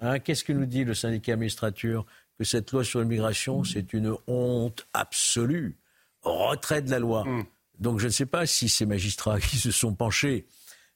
Hein, 0.00 0.18
qu'est-ce 0.18 0.44
que 0.44 0.52
nous 0.52 0.66
dit 0.66 0.84
le 0.84 0.94
syndicat 0.94 1.32
administrature 1.32 2.04
Que 2.38 2.44
cette 2.44 2.70
loi 2.72 2.84
sur 2.84 3.00
l'immigration, 3.00 3.64
c'est 3.64 3.92
une 3.92 4.14
honte 4.26 4.86
absolue. 4.92 5.76
Retrait 6.22 6.82
de 6.82 6.90
la 6.90 6.98
loi. 6.98 7.24
Hmm. 7.24 7.44
Donc 7.78 7.98
je 7.98 8.06
ne 8.06 8.10
sais 8.10 8.26
pas 8.26 8.46
si 8.46 8.68
ces 8.68 8.86
magistrats 8.86 9.40
qui 9.40 9.56
se 9.56 9.70
sont 9.70 9.94
penchés 9.94 10.46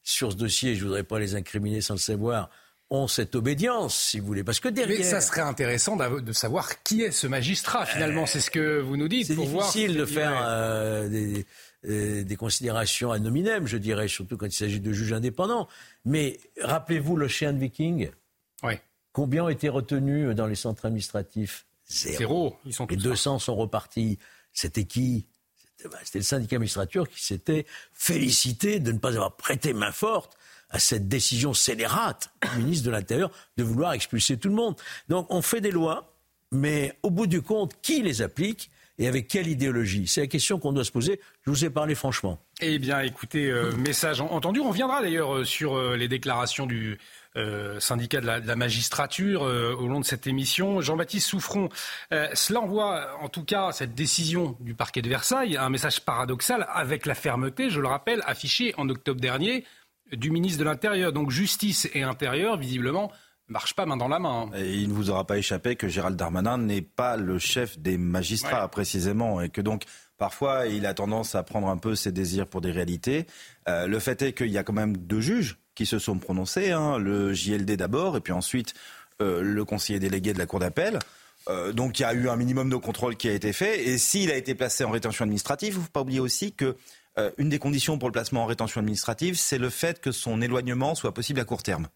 sur 0.03 0.33
ce 0.33 0.37
dossier, 0.37 0.75
je 0.75 0.81
ne 0.81 0.89
voudrais 0.89 1.05
pas 1.05 1.19
les 1.19 1.35
incriminer 1.35 1.81
sans 1.81 1.95
le 1.95 2.01
savoir, 2.01 2.51
ont 2.91 3.07
cette 3.07 3.37
obédience, 3.37 3.97
si 3.97 4.19
vous 4.19 4.27
voulez. 4.27 4.45
Parce 4.45 4.61
que 4.61 4.69
derrière. 4.69 4.99
Mais 4.99 5.05
ça 5.05 5.21
serait 5.21 5.43
intéressant 5.43 5.97
de 5.97 6.33
savoir 6.33 6.83
qui 6.83 7.03
est 7.03 7.13
ce 7.13 7.27
magistrat, 7.27 7.87
finalement. 7.87 8.27
c'est 8.27 8.41
ce 8.41 8.51
que 8.51 8.81
vous 8.81 8.97
nous 8.97 9.09
dites. 9.09 9.29
C'est 9.29 9.37
difficile 9.37 9.97
de 9.97 10.05
faire 10.05 10.33
euh, 10.43 11.09
des, 11.09 11.47
euh, 11.87 12.25
des, 12.25 12.37
considérations 12.37 13.13
à 13.13 13.19
nominem, 13.19 13.67
je 13.67 13.77
dirais, 13.77 14.09
surtout 14.09 14.37
quand 14.37 14.47
il 14.47 14.53
s'agit 14.53 14.81
de 14.81 14.93
juges 14.93 15.13
indépendants. 15.13 15.69
Mais 16.05 16.41
rappelez-vous 16.61 17.17
le 17.17 17.29
chien 17.29 17.53
de 17.53 17.59
Viking. 17.59 18.11
Oui. 18.65 18.75
Combien 19.13 19.45
ont 19.45 19.49
été 19.49 19.69
retenus 19.69 20.35
dans 20.35 20.47
les 20.47 20.55
centres 20.55 20.87
administratifs 20.87 21.67
Zéro. 21.87 22.57
Ils 22.65 22.73
sont 22.73 22.87
Les 22.87 22.97
200 22.97 23.41
sont 23.41 23.57
repartis. 23.57 24.19
C'était 24.53 24.85
qui 24.85 25.27
bah, 25.85 25.99
C'était 26.05 26.21
le 26.21 26.25
syndicat 26.25 26.59
magistrature 26.59 27.09
qui 27.09 27.23
s'était 27.23 27.67
félicité 27.93 28.81
de 28.81 28.93
ne 28.93 28.99
pas 28.99 29.09
avoir 29.09 29.37
prêté 29.37 29.73
main 29.73 29.93
forte 29.93 30.37
à 30.71 30.79
cette 30.79 31.09
décision 31.09 31.53
scélérate 31.53 32.31
du 32.53 32.59
ministre 32.63 32.87
de 32.87 32.93
l'Intérieur 32.93 33.31
de 33.57 33.65
vouloir 33.65 33.93
expulser 33.93 34.39
tout 34.39 34.49
le 34.49 34.55
monde. 34.55 34.77
Donc 35.09 35.27
on 35.31 35.43
fait 35.43 35.61
des 35.61 35.73
lois, 35.73 36.15
mais 36.53 36.97
au 37.03 37.11
bout 37.11 37.27
du 37.27 37.43
compte, 37.43 37.75
qui 37.83 38.03
les 38.03 38.23
applique 38.23 38.71
et 39.01 39.09
avec 39.09 39.29
quelle 39.29 39.49
idéologie? 39.49 40.07
C'est 40.07 40.21
la 40.21 40.27
question 40.27 40.59
qu'on 40.59 40.73
doit 40.73 40.85
se 40.85 40.93
poser. 40.93 41.21
Je 41.45 41.51
vous 41.51 41.65
ai 41.65 41.71
parlé 41.71 41.95
franchement. 41.95 42.39
Eh 42.61 42.79
bien, 42.79 43.01
écoutez, 43.01 43.51
euh, 43.51 43.73
message 43.73 44.21
entendu. 44.21 44.61
On 44.61 44.69
reviendra 44.69 45.01
d'ailleurs 45.01 45.35
euh, 45.37 45.45
sur 45.45 45.75
euh, 45.75 45.97
les 45.97 46.07
déclarations 46.07 46.67
du 46.67 46.99
syndicat 47.79 48.21
de 48.21 48.27
la, 48.27 48.57
magistrature 48.57 49.43
au 49.43 49.87
long 49.87 50.01
de 50.01 50.05
cette 50.05 50.27
émission. 50.27 50.81
Jean-Baptiste 50.81 51.29
Souffron, 51.29 51.69
cela 52.11 52.61
envoie 52.61 53.17
en 53.21 53.29
tout 53.29 53.45
cas 53.45 53.73
cette 53.73 53.95
décision 53.95 54.57
du 54.61 54.75
parquet 54.75 55.03
de 55.03 55.09
Versailles 55.09 55.57
un 55.57 55.71
message 55.71 56.01
paradoxal 56.01 56.67
avec 56.73 57.07
la 57.07 57.15
fermeté, 57.15 57.71
je 57.71 57.81
le 57.81 57.89
rappelle, 57.89 58.23
affichée 58.27 58.75
en 58.77 58.89
octobre 58.89 59.21
dernier 59.21 59.65
du 60.13 60.31
ministre 60.31 60.59
de 60.59 60.65
l'Intérieur. 60.65 61.13
Donc 61.13 61.31
justice 61.31 61.89
et 61.95 62.03
intérieur, 62.03 62.57
visiblement, 62.57 63.13
marche 63.49 63.75
pas 63.75 63.87
main 63.87 63.97
dans 63.97 64.09
la 64.09 64.19
main. 64.19 64.51
Et 64.55 64.75
il 64.75 64.89
ne 64.89 64.95
vous 64.95 65.11
aura 65.11 65.27
pas 65.27 65.39
échappé 65.39 65.77
que 65.77 65.89
Gérald 65.89 66.17
Darmanin 66.17 66.59
n'est 66.59 66.83
pas 66.83 67.17
le 67.17 67.39
chef 67.39 67.79
des 67.79 67.99
magistrats, 67.99 68.69
précisément, 68.69 69.41
et 69.41 69.49
que 69.49 69.61
donc 69.61 69.85
parfois 70.19 70.67
il 70.67 70.87
a 70.87 70.95
tendance 70.95 71.35
à 71.35 71.43
prendre 71.43 71.69
un 71.69 71.77
peu 71.77 71.95
ses 71.95 72.13
désirs 72.13 72.47
pour 72.47 72.61
des 72.61 72.71
réalités. 72.71 73.27
Euh, 73.69 73.87
le 73.87 73.99
fait 73.99 74.23
est 74.23 74.33
qu'il 74.33 74.51
y 74.51 74.59
a 74.59 74.63
quand 74.63 74.73
même 74.73 74.97
deux 74.97 75.21
juges 75.21 75.59
qui 75.75 75.87
se 75.87 75.99
sont 75.99 76.19
prononcés, 76.19 76.71
hein, 76.71 76.99
le 76.99 77.33
JLD 77.33 77.73
d'abord, 77.77 78.17
et 78.17 78.21
puis 78.21 78.33
ensuite 78.33 78.75
euh, 79.21 79.43
le 79.43 79.65
conseiller 79.65 79.99
délégué 79.99 80.33
de 80.33 80.39
la 80.39 80.47
Cour 80.47 80.61
d'appel. 80.61 80.99
Euh, 81.49 81.73
donc 81.73 81.99
il 81.99 82.03
y 82.03 82.05
a 82.05 82.13
eu 82.13 82.29
un 82.29 82.37
minimum 82.37 82.69
de 82.69 82.77
contrôle 82.77 83.17
qui 83.17 83.29
a 83.29 83.33
été 83.33 83.53
fait. 83.53 83.89
Et 83.89 83.99
s'il 83.99 84.31
a 84.31 84.37
été 84.37 84.55
placé 84.55 84.85
en 84.85 84.91
rétention 84.91 85.25
administrative, 85.25 85.75
il 85.75 85.79
ne 85.79 85.83
faut 85.83 85.91
pas 85.91 86.03
oublier 86.03 86.21
aussi 86.21 86.53
que 86.53 86.77
une 87.37 87.51
des 87.51 87.59
conditions 87.59 87.99
pour 87.99 88.09
le 88.09 88.13
placement 88.13 88.45
en 88.45 88.47
rétention 88.47 88.81
administrative, 88.81 89.35
c'est 89.35 89.59
le 89.59 89.69
fait 89.69 90.01
que 90.01 90.11
son 90.11 90.41
éloignement 90.41 90.95
soit 90.95 91.13
possible 91.13 91.39
à 91.41 91.45
court 91.45 91.63
terme. 91.63 91.87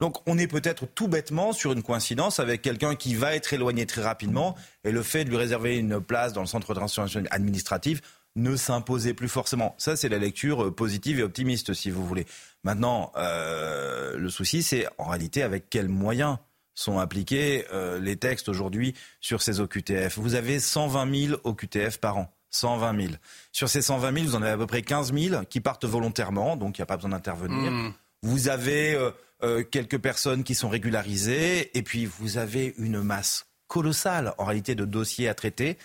Donc 0.00 0.18
on 0.26 0.38
est 0.38 0.46
peut-être 0.46 0.86
tout 0.86 1.08
bêtement 1.08 1.52
sur 1.52 1.72
une 1.72 1.82
coïncidence 1.82 2.40
avec 2.40 2.62
quelqu'un 2.62 2.96
qui 2.96 3.14
va 3.14 3.34
être 3.34 3.52
éloigné 3.52 3.86
très 3.86 4.02
rapidement 4.02 4.56
et 4.84 4.90
le 4.90 5.02
fait 5.02 5.24
de 5.24 5.30
lui 5.30 5.36
réserver 5.36 5.76
une 5.76 6.00
place 6.00 6.32
dans 6.32 6.40
le 6.40 6.46
centre 6.46 6.74
de 6.74 6.80
rétention 6.80 7.06
administrative 7.30 8.00
ne 8.36 8.56
s'imposait 8.56 9.14
plus 9.14 9.28
forcément. 9.28 9.76
Ça, 9.78 9.94
c'est 9.94 10.08
la 10.08 10.18
lecture 10.18 10.64
euh, 10.64 10.70
positive 10.72 11.20
et 11.20 11.22
optimiste, 11.22 11.72
si 11.72 11.90
vous 11.90 12.04
voulez. 12.04 12.26
Maintenant, 12.64 13.12
euh, 13.16 14.16
le 14.16 14.28
souci, 14.30 14.62
c'est 14.62 14.86
en 14.98 15.04
réalité 15.04 15.42
avec 15.42 15.70
quels 15.70 15.88
moyens 15.88 16.38
sont 16.74 16.98
appliqués 16.98 17.66
euh, 17.72 18.00
les 18.00 18.16
textes 18.16 18.48
aujourd'hui 18.48 18.94
sur 19.20 19.42
ces 19.42 19.60
OQTF. 19.60 20.18
Vous 20.18 20.34
avez 20.34 20.58
120 20.58 21.26
000 21.28 21.40
OQTF 21.44 21.98
par 21.98 22.18
an. 22.18 22.34
120 22.50 23.00
000. 23.00 23.14
Sur 23.52 23.68
ces 23.68 23.82
120 23.82 24.14
000, 24.14 24.26
vous 24.26 24.36
en 24.36 24.42
avez 24.42 24.52
à 24.52 24.56
peu 24.56 24.66
près 24.66 24.82
15 24.82 25.12
000 25.12 25.44
qui 25.44 25.60
partent 25.60 25.84
volontairement, 25.84 26.56
donc 26.56 26.78
il 26.78 26.80
n'y 26.80 26.84
a 26.84 26.86
pas 26.86 26.96
besoin 26.96 27.10
d'intervenir. 27.10 27.70
Mmh. 27.70 27.94
Vous 28.22 28.48
avez 28.48 28.96
euh, 29.42 29.62
quelques 29.62 29.98
personnes 29.98 30.44
qui 30.44 30.54
sont 30.54 30.68
régularisées, 30.68 31.76
et 31.76 31.82
puis 31.82 32.06
vous 32.06 32.38
avez 32.38 32.74
une 32.78 33.02
masse 33.02 33.46
colossale 33.66 34.32
en 34.38 34.44
réalité 34.44 34.74
de 34.74 34.84
dossiers 34.84 35.28
à 35.28 35.34
traiter 35.34 35.76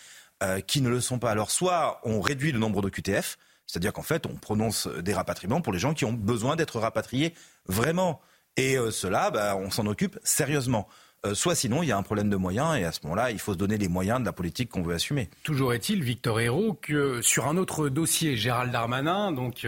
euh, 0.43 0.61
qui 0.61 0.81
ne 0.81 0.89
le 0.89 1.01
sont 1.01 1.19
pas. 1.19 1.31
Alors 1.31 1.51
soit 1.51 1.99
on 2.03 2.21
réduit 2.21 2.51
le 2.51 2.59
nombre 2.59 2.81
de 2.81 2.89
QTF, 2.89 3.37
c'est-à-dire 3.69 3.93
qu'en 3.93 4.01
fait 4.01 4.25
on 4.25 4.35
prononce 4.35 4.87
des 4.87 5.13
rapatriements 5.13 5.61
pour 5.61 5.71
les 5.71 5.79
gens 5.79 5.93
qui 5.93 6.05
ont 6.05 6.13
besoin 6.13 6.55
d'être 6.55 6.79
rapatriés 6.79 7.35
vraiment. 7.67 8.19
Et 8.57 8.77
euh, 8.77 8.89
cela, 8.89 9.29
bah, 9.29 9.55
on 9.55 9.69
s'en 9.69 9.85
occupe 9.85 10.17
sérieusement. 10.23 10.87
soit 11.33 11.53
sinon, 11.53 11.83
il 11.83 11.89
y 11.89 11.91
a 11.91 11.97
un 11.97 12.03
problème 12.03 12.29
de 12.29 12.35
moyens 12.35 12.77
et 12.77 12.83
à 12.83 12.91
ce 12.91 13.01
moment-là, 13.03 13.29
il 13.29 13.39
faut 13.39 13.53
se 13.53 13.57
donner 13.57 13.77
les 13.77 13.87
moyens 13.87 14.19
de 14.21 14.25
la 14.25 14.33
politique 14.33 14.69
qu'on 14.69 14.81
veut 14.81 14.95
assumer. 14.95 15.29
Toujours 15.43 15.73
est-il, 15.73 16.01
Victor 16.01 16.39
Hérault, 16.39 16.73
que 16.81 17.21
sur 17.21 17.47
un 17.47 17.57
autre 17.57 17.89
dossier, 17.89 18.35
Gérald 18.35 18.71
Darmanin 18.71 19.31
donc, 19.31 19.67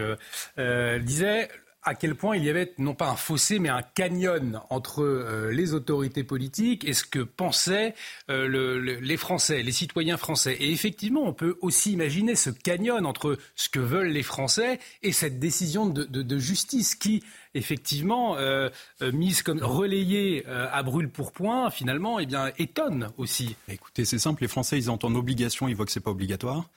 disait 0.56 1.48
à 1.84 1.94
quel 1.94 2.14
point 2.14 2.36
il 2.36 2.44
y 2.44 2.50
avait 2.50 2.72
non 2.78 2.94
pas 2.94 3.08
un 3.08 3.16
fossé, 3.16 3.58
mais 3.58 3.68
un 3.68 3.82
canyon 3.82 4.60
entre 4.70 5.02
euh, 5.02 5.50
les 5.50 5.74
autorités 5.74 6.22
politiques 6.22 6.84
et 6.84 6.92
ce 6.92 7.04
que 7.04 7.18
pensaient 7.18 7.94
euh, 8.30 9.00
les 9.00 9.16
Français, 9.16 9.62
les 9.62 9.72
citoyens 9.72 10.16
français. 10.16 10.56
Et 10.60 10.70
effectivement, 10.70 11.22
on 11.22 11.32
peut 11.32 11.58
aussi 11.60 11.92
imaginer 11.92 12.36
ce 12.36 12.50
canyon 12.50 13.04
entre 13.04 13.36
ce 13.56 13.68
que 13.68 13.80
veulent 13.80 14.12
les 14.12 14.22
Français 14.22 14.78
et 15.02 15.12
cette 15.12 15.40
décision 15.40 15.86
de, 15.86 16.38
justice 16.38 16.94
qui, 16.94 17.22
effectivement, 17.54 18.36
euh, 18.36 18.70
mise 19.00 19.42
comme 19.42 19.62
relayée 19.62 20.44
à 20.46 20.82
brûle 20.82 21.08
pour 21.08 21.32
point, 21.32 21.70
finalement, 21.70 22.18
eh 22.18 22.26
bien, 22.26 22.52
étonne 22.58 23.10
aussi. 23.16 23.56
Écoutez, 23.68 24.04
c'est 24.04 24.18
simple, 24.18 24.42
les 24.42 24.48
Français, 24.48 24.78
ils 24.78 24.90
entendent 24.90 25.16
obligation, 25.16 25.68
ils 25.68 25.76
voient 25.76 25.86
que 25.86 25.92
c'est 25.92 26.00
pas 26.00 26.10
obligatoire. 26.10 26.68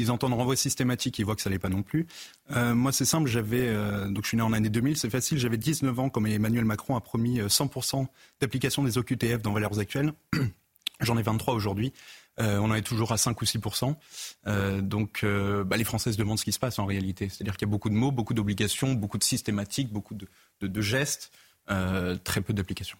Ils 0.00 0.10
entendent 0.10 0.32
renvoi 0.32 0.56
systématique, 0.56 1.18
ils 1.18 1.26
voient 1.26 1.36
que 1.36 1.42
ça 1.42 1.50
l'est 1.50 1.58
pas 1.58 1.68
non 1.68 1.82
plus. 1.82 2.06
Euh, 2.52 2.74
moi, 2.74 2.90
c'est 2.90 3.04
simple, 3.04 3.28
j'avais, 3.28 3.68
euh, 3.68 4.08
donc 4.08 4.24
je 4.24 4.28
suis 4.28 4.36
né 4.38 4.42
en 4.42 4.54
année 4.54 4.70
2000, 4.70 4.96
c'est 4.96 5.10
facile, 5.10 5.38
j'avais 5.38 5.58
19 5.58 5.98
ans 5.98 6.08
comme 6.08 6.26
Emmanuel 6.26 6.64
Macron 6.64 6.96
a 6.96 7.02
promis 7.02 7.38
100% 7.38 8.00
euh, 8.00 8.06
d'application 8.40 8.82
des 8.82 8.96
OQTF 8.96 9.42
dans 9.42 9.52
valeurs 9.52 9.78
actuelles. 9.78 10.14
J'en 11.00 11.18
ai 11.18 11.22
23 11.22 11.52
aujourd'hui. 11.52 11.92
on 12.38 12.70
en 12.70 12.74
est 12.74 12.82
toujours 12.82 13.12
à 13.12 13.18
5 13.18 13.40
ou 13.40 13.44
6% 13.44 14.80
Donc, 14.80 15.24
bah, 15.24 15.76
les 15.78 15.84
Français 15.84 16.12
se 16.12 16.18
demandent 16.18 16.38
ce 16.38 16.44
qui 16.44 16.52
se 16.52 16.58
passe 16.58 16.78
en 16.78 16.84
réalité. 16.84 17.30
C'est-à-dire 17.30 17.56
qu'il 17.56 17.66
y 17.66 17.70
a 17.70 17.72
beaucoup 17.72 17.88
de 17.88 17.94
mots, 17.94 18.10
beaucoup 18.10 18.34
d'obligations, 18.34 18.92
beaucoup 18.92 19.16
de 19.16 19.24
systématiques, 19.24 19.90
beaucoup 19.90 20.14
de, 20.14 20.26
de 20.60 20.80
gestes, 20.82 21.32
très 21.66 22.42
peu 22.42 22.52
d'applications. 22.52 22.98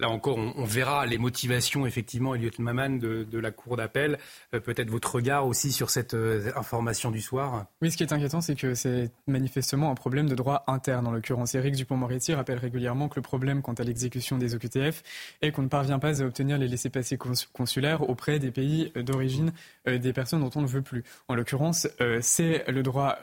Là 0.00 0.08
encore, 0.08 0.38
on, 0.38 0.64
verra 0.64 1.04
les 1.04 1.18
motivations, 1.18 1.86
effectivement, 1.86 2.34
Elliot 2.34 2.50
Maman, 2.58 2.88
de, 2.88 3.38
la 3.38 3.50
Cour 3.50 3.76
d'appel. 3.76 4.18
Euh, 4.54 4.60
peut-être 4.60 4.88
votre 4.88 5.14
regard 5.14 5.46
aussi 5.46 5.72
sur 5.72 5.90
cette 5.90 6.14
euh, 6.14 6.50
information 6.56 7.10
du 7.10 7.20
soir. 7.20 7.66
Oui, 7.82 7.90
ce 7.90 7.98
qui 7.98 8.02
est 8.02 8.12
inquiétant, 8.12 8.40
c'est 8.40 8.54
que 8.54 8.74
c'est 8.74 9.10
manifestement 9.26 9.90
un 9.90 9.94
problème 9.94 10.26
de 10.26 10.34
droit 10.34 10.64
interne. 10.68 11.06
En 11.06 11.10
l'occurrence, 11.10 11.54
Éric 11.54 11.76
Dupont-Moretti 11.76 12.32
rappelle 12.32 12.58
régulièrement 12.58 13.08
que 13.08 13.16
le 13.16 13.22
problème 13.22 13.60
quant 13.60 13.74
à 13.74 13.82
l'exécution 13.82 14.38
des 14.38 14.54
OQTF 14.54 15.02
est 15.42 15.52
qu'on 15.52 15.62
ne 15.62 15.68
parvient 15.68 15.98
pas 15.98 16.22
à 16.22 16.24
obtenir 16.24 16.56
les 16.56 16.68
laissés-passer 16.68 17.18
consulaires 17.52 18.08
auprès 18.08 18.38
des 18.38 18.50
pays 18.50 18.92
d'origine 18.96 19.52
euh, 19.86 19.98
des 19.98 20.14
personnes 20.14 20.40
dont 20.40 20.50
on 20.54 20.62
ne 20.62 20.66
veut 20.66 20.82
plus. 20.82 21.04
En 21.28 21.34
l'occurrence, 21.34 21.86
c'est 22.22 22.64
le 22.68 22.82
droit, 22.82 23.18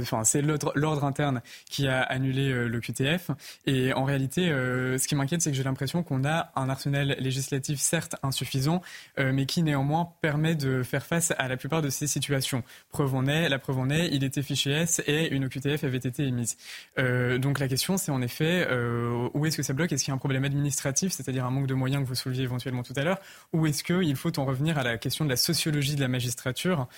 enfin, 0.00 0.22
c'est 0.22 0.42
l'ordre 0.42 1.04
interne 1.04 1.42
qui 1.68 1.88
a 1.88 2.02
annulé 2.02 2.68
l'OQTF. 2.68 3.32
Et 3.66 3.92
en 3.92 4.04
réalité, 4.04 4.48
ce 4.48 5.06
qui 5.08 5.16
m'inquiète, 5.16 5.42
c'est 5.42 5.50
que 5.50 5.56
j'ai 5.56 5.64
l'impression 5.64 6.02
qu'on 6.02 6.19
on 6.20 6.24
a 6.28 6.50
un 6.56 6.68
arsenal 6.68 7.16
législatif 7.18 7.80
certes 7.80 8.16
insuffisant, 8.22 8.82
euh, 9.18 9.32
mais 9.32 9.46
qui 9.46 9.62
néanmoins 9.62 10.12
permet 10.20 10.54
de 10.54 10.82
faire 10.82 11.04
face 11.04 11.32
à 11.38 11.48
la 11.48 11.56
plupart 11.56 11.82
de 11.82 11.88
ces 11.88 12.06
situations. 12.06 12.62
Preuve 12.90 13.14
en 13.14 13.26
est, 13.26 13.48
la 13.48 13.58
preuve 13.58 13.78
en 13.78 13.90
est, 13.90 14.08
il 14.12 14.24
était 14.24 14.42
fiché 14.42 14.70
S 14.70 15.02
et 15.06 15.34
une 15.34 15.44
OQTF 15.44 15.84
avait 15.84 15.98
été 15.98 16.24
émise. 16.24 16.56
Euh, 16.98 17.38
donc 17.38 17.58
la 17.58 17.68
question, 17.68 17.96
c'est 17.96 18.10
en 18.10 18.20
effet 18.22 18.66
euh, 18.68 19.28
où 19.34 19.46
est-ce 19.46 19.56
que 19.56 19.62
ça 19.62 19.72
bloque? 19.72 19.92
Est-ce 19.92 20.04
qu'il 20.04 20.12
y 20.12 20.14
a 20.14 20.14
un 20.14 20.18
problème 20.18 20.44
administratif, 20.44 21.12
c'est-à-dire 21.12 21.44
un 21.44 21.50
manque 21.50 21.66
de 21.66 21.74
moyens 21.74 22.02
que 22.02 22.08
vous 22.08 22.14
souleviez 22.14 22.44
éventuellement 22.44 22.82
tout 22.82 22.94
à 22.96 23.02
l'heure, 23.02 23.18
ou 23.52 23.66
est-ce 23.66 23.82
qu'il 23.82 24.16
faut 24.16 24.38
en 24.38 24.44
revenir 24.44 24.78
à 24.78 24.82
la 24.82 24.98
question 24.98 25.24
de 25.24 25.30
la 25.30 25.36
sociologie 25.36 25.94
de 25.94 26.00
la 26.00 26.08
magistrature, 26.08 26.88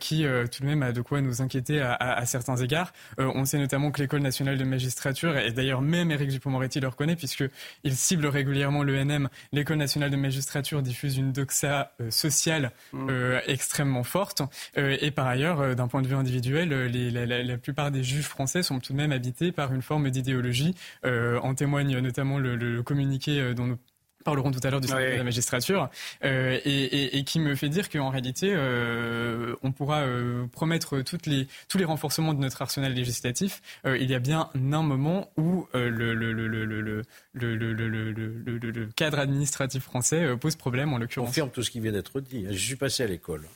qui 0.00 0.24
tout 0.50 0.62
de 0.62 0.66
même 0.66 0.82
a 0.82 0.92
de 0.92 1.00
quoi 1.00 1.20
nous 1.20 1.42
inquiéter 1.42 1.80
à, 1.80 2.24
certains 2.26 2.56
égards? 2.56 2.92
on 3.18 3.44
sait 3.44 3.58
notamment 3.58 3.90
que 3.90 4.00
l'école 4.00 4.20
nationale 4.20 4.58
de 4.58 4.64
magistrature, 4.64 5.36
et 5.36 5.52
d'ailleurs 5.52 5.82
même 5.82 6.10
Éric 6.10 6.30
Dupond-Moretti 6.30 6.80
le 6.80 6.88
reconnaît, 6.88 7.16
puisqu'il 7.16 7.96
cible 7.96 8.26
régulièrement 8.26 8.59
régulièrement 8.60 8.82
l'ENM, 8.82 9.28
l'École 9.52 9.78
nationale 9.78 10.10
de 10.10 10.16
magistrature 10.16 10.82
diffuse 10.82 11.16
une 11.16 11.32
doxa 11.32 11.92
euh, 12.00 12.10
sociale 12.10 12.72
mm. 12.92 13.08
euh, 13.10 13.40
extrêmement 13.46 14.04
forte. 14.04 14.42
Euh, 14.76 14.96
et 15.00 15.10
par 15.10 15.26
ailleurs, 15.26 15.74
d'un 15.74 15.88
point 15.88 16.02
de 16.02 16.08
vue 16.08 16.14
individuel, 16.14 16.68
la, 16.68 17.58
plupart 17.58 17.90
des 17.90 18.02
juges 18.02 18.26
français 18.26 18.62
sont 18.62 18.78
tout 18.80 18.92
de 18.92 18.98
même 18.98 19.12
habités 19.12 19.52
par 19.52 19.72
une 19.72 19.82
forme 19.82 20.10
d'idéologie. 20.10 20.74
en 21.04 21.54
témoigne 21.54 21.98
notamment 21.98 22.38
le, 22.38 22.56
le 22.56 22.82
communiqué 22.82 23.54
dont 23.54 23.66
nous 23.66 23.78
parlerons 24.24 24.50
tout 24.50 24.60
à 24.62 24.70
l'heure 24.70 24.80
du 24.80 24.88
syndicat 24.88 25.12
de 25.12 25.16
la 25.16 25.24
magistrature, 25.24 25.90
euh, 26.24 26.58
et, 26.64 27.24
qui 27.24 27.40
me 27.40 27.54
fait 27.54 27.68
dire 27.68 27.88
qu'en 27.88 28.10
réalité, 28.10 28.52
euh, 28.52 29.54
on 29.62 29.72
pourra 29.72 30.00
euh, 30.00 30.46
promettre 30.46 31.00
toutes 31.02 31.26
les, 31.26 31.46
tous 31.68 31.78
les 31.78 31.84
renforcements 31.84 32.34
de 32.34 32.40
notre 32.40 32.62
arsenal 32.62 32.92
législatif. 32.92 33.62
il 33.84 34.10
y 34.10 34.14
a 34.14 34.18
bien 34.18 34.50
un 34.54 34.82
moment 34.82 35.30
où 35.36 35.66
le, 35.74 36.14
le, 36.14 36.32
le, 36.32 37.02
le, 37.34 38.86
cadre 38.96 39.18
administratif 39.18 39.82
français 39.82 40.36
pose 40.36 40.56
problème, 40.56 40.92
en 40.92 40.98
l'occurrence. 40.98 41.28
confirme 41.28 41.50
tout 41.50 41.62
ce 41.62 41.70
qui 41.70 41.80
vient 41.80 41.92
d'être 41.92 42.20
dit. 42.20 42.46
Je 42.50 42.56
suis 42.66 42.76
passé 42.76 43.02
à 43.02 43.06
l'école. 43.06 43.46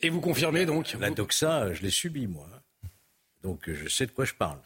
Et 0.00 0.08
vous 0.08 0.20
confirmez 0.20 0.66
donc 0.66 0.96
La 0.98 1.10
doxa, 1.10 1.72
je 1.72 1.82
l'ai 1.82 1.90
subi, 1.90 2.26
moi. 2.26 2.48
Donc 3.42 3.68
je 3.68 3.88
sais 3.88 4.06
de 4.06 4.12
quoi 4.12 4.24
je 4.24 4.34
parle. 4.34 4.58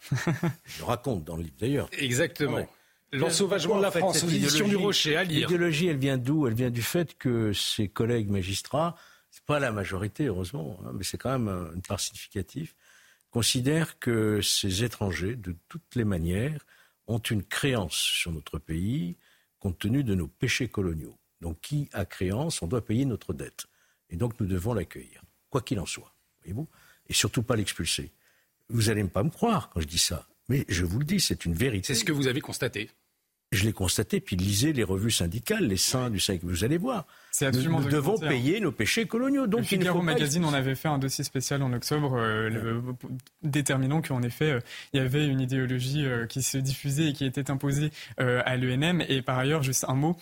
je 0.65 0.79
le 0.79 0.85
raconte 0.85 1.23
dans 1.23 1.35
le 1.35 1.43
livre 1.43 1.55
d'ailleurs. 1.59 1.89
Exactement. 1.97 2.67
L'ensauvagement 3.13 3.77
de 3.77 3.83
la 3.83 3.91
France, 3.91 4.23
l'édition 4.23 4.67
du 4.67 4.75
Rocher, 4.75 5.15
à 5.15 5.23
lire. 5.23 5.47
L'idéologie, 5.47 5.87
elle 5.87 5.97
vient 5.97 6.17
d'où? 6.17 6.47
Elle 6.47 6.53
vient 6.53 6.69
du 6.69 6.81
fait 6.81 7.17
que 7.17 7.53
ses 7.53 7.87
collègues 7.87 8.29
magistrats, 8.29 8.95
c'est 9.31 9.45
pas 9.45 9.59
la 9.59 9.71
majorité, 9.71 10.25
heureusement, 10.25 10.79
hein, 10.85 10.91
mais 10.93 11.03
c'est 11.03 11.17
quand 11.17 11.37
même 11.37 11.71
une 11.73 11.81
part 11.81 11.99
significative, 11.99 12.73
considèrent 13.29 13.99
que 13.99 14.41
ces 14.41 14.83
étrangers, 14.83 15.35
de 15.35 15.55
toutes 15.69 15.95
les 15.95 16.03
manières, 16.03 16.65
ont 17.07 17.19
une 17.19 17.43
créance 17.43 17.95
sur 17.95 18.31
notre 18.31 18.59
pays, 18.59 19.15
compte 19.59 19.79
tenu 19.79 20.03
de 20.03 20.13
nos 20.13 20.27
péchés 20.27 20.67
coloniaux. 20.67 21.17
Donc 21.39 21.61
qui 21.61 21.89
a 21.93 22.05
créance, 22.05 22.61
on 22.61 22.67
doit 22.67 22.83
payer 22.83 23.05
notre 23.05 23.33
dette. 23.33 23.67
Et 24.09 24.17
donc 24.17 24.39
nous 24.39 24.47
devons 24.47 24.73
l'accueillir, 24.73 25.21
quoi 25.49 25.61
qu'il 25.61 25.79
en 25.79 25.85
soit. 25.85 26.13
Voyez-vous? 26.41 26.67
Et 27.07 27.13
surtout 27.13 27.43
pas 27.43 27.55
l'expulser. 27.55 28.11
Vous 28.69 28.83
n'allez 28.83 29.03
pas 29.05 29.23
me 29.23 29.29
croire 29.29 29.69
quand 29.69 29.79
je 29.79 29.87
dis 29.87 29.97
ça, 29.97 30.27
mais 30.49 30.65
je 30.69 30.85
vous 30.85 30.99
le 30.99 31.05
dis, 31.05 31.19
c'est 31.19 31.45
une 31.45 31.53
vérité. 31.53 31.93
C'est 31.93 31.99
ce 31.99 32.05
que 32.05 32.11
vous 32.11 32.27
avez 32.27 32.41
constaté. 32.41 32.89
Je 33.53 33.63
l'ai 33.63 33.71
constaté, 33.71 34.19
puis 34.19 34.35
lisez 34.35 34.73
les 34.73 34.83
revues 34.83 35.11
syndicales, 35.11 35.67
les 35.67 35.77
seins 35.77 36.09
du 36.09 36.19
syndicat, 36.19 36.45
vous 36.47 36.65
allez 36.65 36.77
voir. 36.77 37.07
Absolument 37.39 37.79
nous, 37.79 37.87
devons 37.87 38.17
payer 38.17 38.59
nos 38.59 38.73
péchés 38.73 39.05
coloniaux. 39.05 39.47
Donc, 39.47 39.61
le 39.61 39.65
Figaro 39.65 40.01
Magazine, 40.01 40.43
on 40.43 40.53
avait 40.53 40.75
fait 40.75 40.89
un 40.89 40.97
dossier 40.97 41.23
spécial 41.23 41.63
en 41.63 41.71
octobre 41.71 42.17
euh, 42.17 42.81
déterminant 43.43 44.01
qu'en 44.01 44.21
effet, 44.21 44.51
euh, 44.51 44.59
il 44.91 44.97
y 44.97 44.99
avait 44.99 45.25
une 45.25 45.39
idéologie 45.39 46.05
euh, 46.05 46.25
qui 46.25 46.41
se 46.41 46.57
diffusait 46.57 47.09
et 47.09 47.13
qui 47.13 47.23
était 47.23 47.49
imposée 47.49 47.91
à 48.17 48.57
l'ENM. 48.57 49.01
Et 49.07 49.21
par 49.21 49.37
ailleurs, 49.37 49.63
juste 49.63 49.85
un 49.87 49.93
mot, 49.93 50.17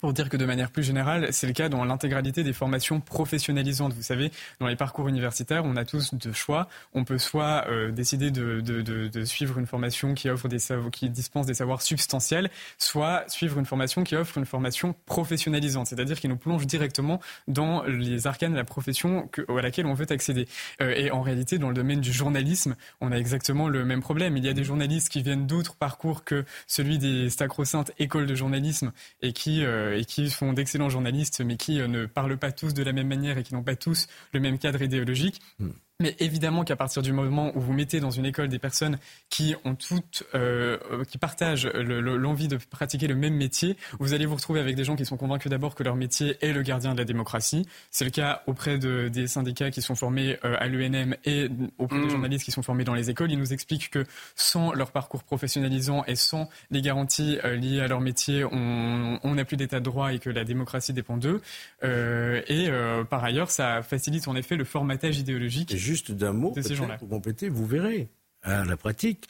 pour 0.00 0.12
dire 0.12 0.28
que 0.28 0.36
de 0.36 0.44
manière 0.44 0.70
plus 0.70 0.82
générale, 0.82 1.28
c'est 1.32 1.46
le 1.46 1.52
cas 1.52 1.68
dans 1.68 1.84
l'intégralité 1.84 2.42
des 2.42 2.52
formations 2.52 3.00
professionnalisantes. 3.00 3.94
Vous 3.94 4.02
savez, 4.02 4.30
dans 4.60 4.66
les 4.66 4.76
parcours 4.76 5.08
universitaires, 5.08 5.64
on 5.64 5.76
a 5.76 5.84
tous 5.84 6.14
deux 6.14 6.32
choix. 6.32 6.68
On 6.92 7.04
peut 7.04 7.18
soit 7.18 7.64
euh, 7.68 7.90
décider 7.90 8.30
de, 8.30 8.60
de, 8.60 8.82
de, 8.82 9.08
de, 9.08 9.24
suivre 9.24 9.58
une 9.58 9.66
formation 9.66 10.14
qui 10.14 10.28
offre 10.28 10.48
des 10.48 10.58
savoirs, 10.58 10.90
qui 10.90 11.08
dispense 11.08 11.46
des 11.46 11.54
savoirs 11.54 11.80
substantiels, 11.80 12.50
soit 12.78 13.24
suivre 13.28 13.58
une 13.58 13.64
formation 13.64 14.04
qui 14.04 14.16
offre 14.16 14.36
une 14.36 14.44
formation 14.44 14.94
professionnalisante, 15.06 15.86
c'est-à-dire 15.86 16.20
qui 16.20 16.28
nous 16.28 16.36
plonge 16.36 16.66
directement 16.66 17.20
dans 17.48 17.82
les 17.84 18.26
arcanes 18.26 18.52
de 18.52 18.56
la 18.56 18.64
profession 18.64 19.30
à 19.48 19.62
laquelle 19.62 19.86
on 19.86 19.94
veut 19.94 20.06
accéder. 20.10 20.46
Euh, 20.82 20.92
et 20.94 21.10
en 21.10 21.22
réalité, 21.22 21.58
dans 21.58 21.68
le 21.68 21.74
domaine 21.74 22.00
du 22.00 22.12
journalisme, 22.12 22.76
on 23.00 23.12
a 23.12 23.16
exactement 23.16 23.68
le 23.68 23.84
même 23.84 24.00
problème. 24.00 24.36
Il 24.36 24.44
y 24.44 24.48
a 24.48 24.54
des 24.54 24.64
journalistes 24.64 25.08
qui 25.08 25.22
viennent 25.22 25.46
d'autres 25.46 25.74
parcours 25.74 26.24
que 26.24 26.44
celui 26.66 26.98
des 26.98 27.30
sacro-saintes 27.30 27.92
écoles 27.98 28.26
de 28.26 28.34
journalisme 28.34 28.92
et 29.22 29.32
qui 29.32 29.64
euh, 29.64 29.85
et 29.94 30.04
qui 30.04 30.30
font 30.30 30.52
d'excellents 30.52 30.88
journalistes, 30.88 31.40
mais 31.44 31.56
qui 31.56 31.80
euh, 31.80 31.88
ne 31.88 32.06
parlent 32.06 32.38
pas 32.38 32.52
tous 32.52 32.74
de 32.74 32.82
la 32.82 32.92
même 32.92 33.08
manière 33.08 33.38
et 33.38 33.42
qui 33.42 33.54
n'ont 33.54 33.62
pas 33.62 33.76
tous 33.76 34.06
le 34.32 34.40
même 34.40 34.58
cadre 34.58 34.82
idéologique. 34.82 35.40
Hmm. 35.58 35.70
Mais 35.98 36.14
évidemment 36.18 36.62
qu'à 36.62 36.76
partir 36.76 37.00
du 37.00 37.14
moment 37.14 37.52
où 37.54 37.60
vous 37.60 37.72
mettez 37.72 38.00
dans 38.00 38.10
une 38.10 38.26
école 38.26 38.48
des 38.48 38.58
personnes 38.58 38.98
qui 39.30 39.54
ont 39.64 39.74
toutes, 39.74 40.24
euh, 40.34 40.76
qui 41.08 41.16
partagent 41.16 41.68
l'envie 41.68 42.48
de 42.48 42.58
pratiquer 42.58 43.06
le 43.06 43.14
même 43.14 43.32
métier, 43.32 43.78
vous 43.98 44.12
allez 44.12 44.26
vous 44.26 44.34
retrouver 44.34 44.60
avec 44.60 44.76
des 44.76 44.84
gens 44.84 44.94
qui 44.94 45.06
sont 45.06 45.16
convaincus 45.16 45.48
d'abord 45.48 45.74
que 45.74 45.82
leur 45.82 45.96
métier 45.96 46.36
est 46.42 46.52
le 46.52 46.60
gardien 46.60 46.92
de 46.92 46.98
la 46.98 47.06
démocratie. 47.06 47.66
C'est 47.90 48.04
le 48.04 48.10
cas 48.10 48.42
auprès 48.46 48.76
de, 48.76 49.08
des 49.08 49.26
syndicats 49.26 49.70
qui 49.70 49.80
sont 49.80 49.94
formés 49.94 50.38
euh, 50.44 50.54
à 50.58 50.66
l'UNM 50.66 51.16
et 51.24 51.48
auprès 51.78 51.98
des 51.98 52.04
mmh. 52.04 52.10
journalistes 52.10 52.44
qui 52.44 52.50
sont 52.52 52.62
formés 52.62 52.84
dans 52.84 52.94
les 52.94 53.08
écoles. 53.08 53.32
Ils 53.32 53.38
nous 53.38 53.54
expliquent 53.54 53.88
que 53.88 54.04
sans 54.34 54.74
leur 54.74 54.92
parcours 54.92 55.24
professionnalisant 55.24 56.04
et 56.06 56.14
sans 56.14 56.50
les 56.70 56.82
garanties 56.82 57.38
euh, 57.42 57.56
liées 57.56 57.80
à 57.80 57.88
leur 57.88 58.02
métier, 58.02 58.44
on 58.44 59.34
n'a 59.34 59.44
plus 59.46 59.56
d'état 59.56 59.80
de 59.80 59.84
droit 59.84 60.12
et 60.12 60.18
que 60.18 60.28
la 60.28 60.44
démocratie 60.44 60.92
dépend 60.92 61.16
d'eux. 61.16 61.40
Euh, 61.84 62.42
et 62.48 62.68
par 63.08 63.24
ailleurs, 63.24 63.50
ça 63.50 63.82
facilite 63.82 64.28
en 64.28 64.36
effet 64.36 64.56
le 64.56 64.64
formatage 64.64 65.18
idéologique 65.18 65.74
juste 65.86 66.12
d'un 66.12 66.32
mot, 66.32 66.54
pour 66.98 67.08
compléter, 67.08 67.48
vous 67.48 67.66
verrez, 67.66 68.08
à 68.42 68.64
la 68.64 68.76
pratique, 68.76 69.26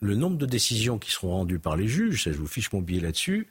le 0.00 0.16
nombre 0.16 0.36
de 0.36 0.46
décisions 0.46 0.98
qui 0.98 1.10
seront 1.10 1.30
rendues 1.30 1.60
par 1.60 1.76
les 1.76 1.86
juges, 1.86 2.24
ça 2.24 2.32
je 2.32 2.36
vous 2.36 2.46
fiche 2.46 2.72
mon 2.72 2.80
billet 2.80 3.00
là-dessus, 3.00 3.48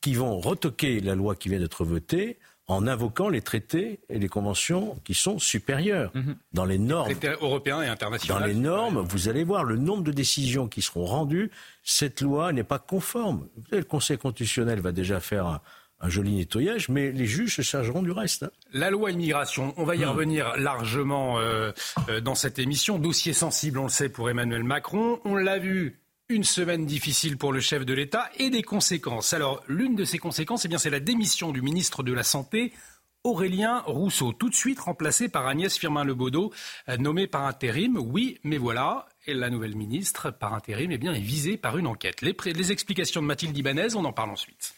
qui 0.00 0.14
vont 0.14 0.38
retoquer 0.38 1.00
la 1.00 1.14
loi 1.14 1.34
qui 1.34 1.48
vient 1.48 1.58
d'être 1.58 1.84
votée 1.84 2.38
en 2.66 2.86
invoquant 2.86 3.28
les 3.28 3.42
traités 3.42 4.00
et 4.08 4.18
les 4.18 4.28
conventions 4.28 4.98
qui 5.04 5.14
sont 5.14 5.38
supérieures 5.38 6.10
mhm. 6.14 6.36
dans 6.52 6.64
les 6.64 6.78
normes. 6.78 7.10
Traités 7.10 7.36
européens 7.40 7.82
et 7.82 7.88
internationaux. 7.88 8.40
Dans 8.40 8.46
les 8.46 8.54
normes, 8.54 9.00
vous 9.00 9.28
allez 9.28 9.44
voir 9.44 9.64
le 9.64 9.76
nombre 9.76 10.02
de 10.02 10.12
décisions 10.12 10.68
qui 10.68 10.80
seront 10.80 11.04
rendues. 11.04 11.50
Cette 11.82 12.20
loi 12.22 12.52
n'est 12.52 12.64
pas 12.64 12.78
conforme. 12.78 13.48
Le 13.70 13.82
Conseil 13.82 14.18
constitutionnel 14.18 14.80
va 14.80 14.92
déjà 14.92 15.20
faire 15.20 15.46
un, 15.46 15.60
un 16.04 16.08
joli 16.10 16.36
nettoyage, 16.36 16.90
mais 16.90 17.12
les 17.12 17.26
juges 17.26 17.56
se 17.56 17.62
chargeront 17.62 18.02
du 18.02 18.10
reste. 18.10 18.42
Hein. 18.42 18.50
La 18.72 18.90
loi 18.90 19.10
immigration, 19.10 19.72
on 19.78 19.84
va 19.84 19.96
y 19.96 20.04
hmm. 20.04 20.08
revenir 20.08 20.56
largement 20.58 21.38
euh, 21.38 21.72
euh, 22.10 22.20
dans 22.20 22.34
cette 22.34 22.58
émission. 22.58 22.98
Dossier 22.98 23.32
sensible, 23.32 23.78
on 23.78 23.84
le 23.84 23.88
sait, 23.88 24.10
pour 24.10 24.28
Emmanuel 24.28 24.64
Macron. 24.64 25.18
On 25.24 25.34
l'a 25.34 25.58
vu, 25.58 25.98
une 26.28 26.44
semaine 26.44 26.84
difficile 26.84 27.38
pour 27.38 27.54
le 27.54 27.60
chef 27.60 27.86
de 27.86 27.94
l'État 27.94 28.30
et 28.38 28.50
des 28.50 28.62
conséquences. 28.62 29.32
Alors, 29.32 29.62
l'une 29.66 29.96
de 29.96 30.04
ces 30.04 30.18
conséquences, 30.18 30.66
eh 30.66 30.68
bien, 30.68 30.78
c'est 30.78 30.90
la 30.90 31.00
démission 31.00 31.52
du 31.52 31.62
ministre 31.62 32.02
de 32.02 32.12
la 32.12 32.22
Santé, 32.22 32.74
Aurélien 33.22 33.80
Rousseau, 33.86 34.34
tout 34.34 34.50
de 34.50 34.54
suite 34.54 34.80
remplacé 34.80 35.30
par 35.30 35.46
Agnès 35.46 35.74
Firmin-Lebaudot, 35.78 36.52
euh, 36.90 36.96
nommée 36.98 37.26
par 37.26 37.46
intérim. 37.46 37.96
Oui, 37.96 38.38
mais 38.44 38.58
voilà, 38.58 39.08
et 39.26 39.32
la 39.32 39.48
nouvelle 39.48 39.74
ministre, 39.74 40.30
par 40.30 40.52
intérim, 40.52 40.92
eh 40.92 40.98
bien, 40.98 41.14
est 41.14 41.20
visée 41.20 41.56
par 41.56 41.78
une 41.78 41.86
enquête. 41.86 42.20
Les, 42.20 42.36
les 42.44 42.72
explications 42.72 43.22
de 43.22 43.26
Mathilde 43.26 43.56
Ibanez, 43.56 43.94
on 43.94 44.04
en 44.04 44.12
parle 44.12 44.30
ensuite. 44.30 44.74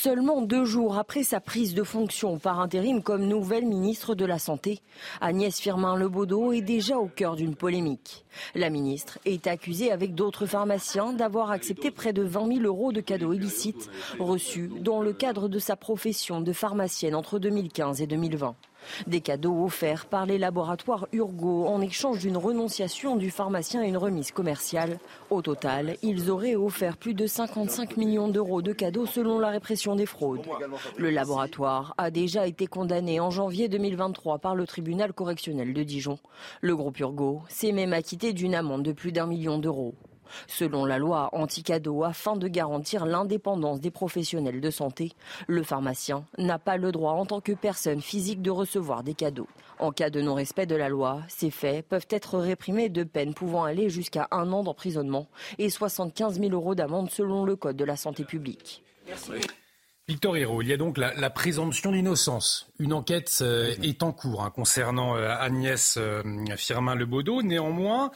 Seulement 0.00 0.42
deux 0.42 0.64
jours 0.64 0.96
après 0.96 1.24
sa 1.24 1.40
prise 1.40 1.74
de 1.74 1.82
fonction 1.82 2.38
par 2.38 2.60
intérim 2.60 3.02
comme 3.02 3.26
nouvelle 3.26 3.66
ministre 3.66 4.14
de 4.14 4.24
la 4.24 4.38
Santé, 4.38 4.78
Agnès 5.20 5.58
Firmin-Lebaudot 5.58 6.52
est 6.52 6.60
déjà 6.60 6.98
au 6.98 7.08
cœur 7.08 7.34
d'une 7.34 7.56
polémique. 7.56 8.24
La 8.54 8.70
ministre 8.70 9.18
est 9.24 9.48
accusée 9.48 9.90
avec 9.90 10.14
d'autres 10.14 10.46
pharmaciens 10.46 11.14
d'avoir 11.14 11.50
accepté 11.50 11.90
près 11.90 12.12
de 12.12 12.22
20 12.22 12.46
000 12.46 12.60
euros 12.60 12.92
de 12.92 13.00
cadeaux 13.00 13.32
illicites 13.32 13.90
reçus 14.20 14.70
dans 14.82 15.02
le 15.02 15.12
cadre 15.12 15.48
de 15.48 15.58
sa 15.58 15.74
profession 15.74 16.40
de 16.40 16.52
pharmacienne 16.52 17.16
entre 17.16 17.40
2015 17.40 18.00
et 18.00 18.06
2020. 18.06 18.54
Des 19.06 19.20
cadeaux 19.20 19.64
offerts 19.64 20.06
par 20.06 20.26
les 20.26 20.38
laboratoires 20.38 21.06
Urgo 21.12 21.66
en 21.66 21.80
échange 21.80 22.20
d'une 22.20 22.36
renonciation 22.36 23.16
du 23.16 23.30
pharmacien 23.30 23.82
à 23.82 23.86
une 23.86 23.96
remise 23.96 24.32
commerciale. 24.32 24.98
Au 25.30 25.42
total, 25.42 25.96
ils 26.02 26.30
auraient 26.30 26.56
offert 26.56 26.96
plus 26.96 27.14
de 27.14 27.26
55 27.26 27.96
millions 27.96 28.28
d'euros 28.28 28.62
de 28.62 28.72
cadeaux 28.72 29.06
selon 29.06 29.38
la 29.38 29.48
répression 29.48 29.96
des 29.96 30.06
fraudes. 30.06 30.46
Le 30.96 31.10
laboratoire 31.10 31.94
a 31.98 32.10
déjà 32.10 32.46
été 32.46 32.66
condamné 32.66 33.20
en 33.20 33.30
janvier 33.30 33.68
2023 33.68 34.38
par 34.38 34.54
le 34.54 34.66
tribunal 34.66 35.12
correctionnel 35.12 35.72
de 35.72 35.82
Dijon. 35.82 36.18
Le 36.60 36.76
groupe 36.76 36.98
Urgo 37.00 37.42
s'est 37.48 37.72
même 37.72 37.92
acquitté 37.92 38.32
d'une 38.32 38.54
amende 38.54 38.82
de 38.82 38.92
plus 38.92 39.12
d'un 39.12 39.26
million 39.26 39.58
d'euros. 39.58 39.94
Selon 40.46 40.84
la 40.84 40.98
loi 40.98 41.30
anti-cadeau, 41.32 42.04
afin 42.04 42.36
de 42.36 42.48
garantir 42.48 43.06
l'indépendance 43.06 43.80
des 43.80 43.90
professionnels 43.90 44.60
de 44.60 44.70
santé, 44.70 45.12
le 45.46 45.62
pharmacien 45.62 46.24
n'a 46.38 46.58
pas 46.58 46.76
le 46.76 46.92
droit 46.92 47.12
en 47.12 47.26
tant 47.26 47.40
que 47.40 47.52
personne 47.52 48.00
physique 48.00 48.42
de 48.42 48.50
recevoir 48.50 49.02
des 49.02 49.14
cadeaux. 49.14 49.48
En 49.78 49.92
cas 49.92 50.10
de 50.10 50.20
non-respect 50.20 50.66
de 50.66 50.76
la 50.76 50.88
loi, 50.88 51.20
ces 51.28 51.50
faits 51.50 51.86
peuvent 51.86 52.06
être 52.10 52.38
réprimés 52.38 52.88
de 52.88 53.04
peines 53.04 53.34
pouvant 53.34 53.64
aller 53.64 53.90
jusqu'à 53.90 54.28
un 54.30 54.52
an 54.52 54.62
d'emprisonnement 54.62 55.26
et 55.58 55.70
75 55.70 56.40
000 56.40 56.52
euros 56.52 56.74
d'amende 56.74 57.10
selon 57.10 57.44
le 57.44 57.56
Code 57.56 57.76
de 57.76 57.84
la 57.84 57.96
santé 57.96 58.24
publique. 58.24 58.82
Victor 60.08 60.38
Hérault, 60.38 60.62
il 60.62 60.68
y 60.68 60.72
a 60.72 60.78
donc 60.78 60.96
la, 60.96 61.28
présomption 61.28 61.92
d'innocence. 61.92 62.70
Une 62.78 62.94
enquête 62.94 63.40
euh, 63.42 63.74
est 63.82 64.02
en 64.02 64.12
cours 64.12 64.42
hein, 64.42 64.50
concernant 64.50 65.16
euh, 65.16 65.28
Agnès 65.38 65.98
euh, 65.98 66.22
Firmin-Lebaudot. 66.56 67.42
Néanmoins, 67.42 68.10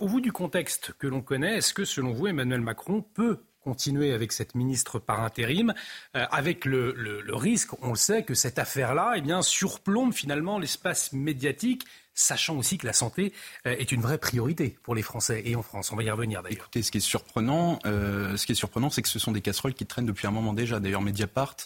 au 0.00 0.08
bout 0.08 0.20
du 0.20 0.32
contexte 0.32 0.92
que 0.98 1.06
l'on 1.06 1.22
connaît, 1.22 1.58
est-ce 1.58 1.72
que 1.72 1.84
selon 1.84 2.12
vous, 2.12 2.26
Emmanuel 2.26 2.60
Macron 2.60 3.00
peut 3.14 3.38
continuer 3.60 4.12
avec 4.12 4.32
cette 4.32 4.56
ministre 4.56 4.98
par 4.98 5.22
intérim, 5.22 5.74
avec 6.14 6.64
le, 6.64 7.24
risque, 7.28 7.70
on 7.82 7.90
le 7.90 7.96
sait, 7.96 8.22
que 8.22 8.34
cette 8.34 8.60
affaire-là 8.60 9.14
eh 9.16 9.20
bien, 9.20 9.42
surplombe 9.42 10.12
finalement 10.12 10.58
l'espace 10.60 11.12
médiatique 11.12 11.84
sachant 12.16 12.56
aussi 12.56 12.78
que 12.78 12.86
la 12.86 12.92
santé 12.92 13.32
euh, 13.66 13.76
est 13.78 13.92
une 13.92 14.00
vraie 14.00 14.18
priorité 14.18 14.76
pour 14.82 14.96
les 14.96 15.02
Français 15.02 15.42
et 15.44 15.54
en 15.54 15.62
France. 15.62 15.92
On 15.92 15.96
va 15.96 16.02
y 16.02 16.10
revenir 16.10 16.42
d'ailleurs. 16.42 16.56
Écoutez, 16.56 16.82
ce 16.82 16.90
qui 16.90 16.98
est 16.98 17.00
surprenant, 17.00 17.78
euh, 17.86 18.36
ce 18.36 18.46
qui 18.46 18.52
est 18.52 18.56
surprenant, 18.56 18.90
c'est 18.90 19.02
que 19.02 19.08
ce 19.08 19.18
sont 19.20 19.30
des 19.30 19.42
casseroles 19.42 19.74
qui 19.74 19.86
traînent 19.86 20.06
depuis 20.06 20.26
un 20.26 20.30
moment 20.32 20.54
déjà. 20.54 20.80
D'ailleurs, 20.80 21.02
Mediapart 21.02 21.56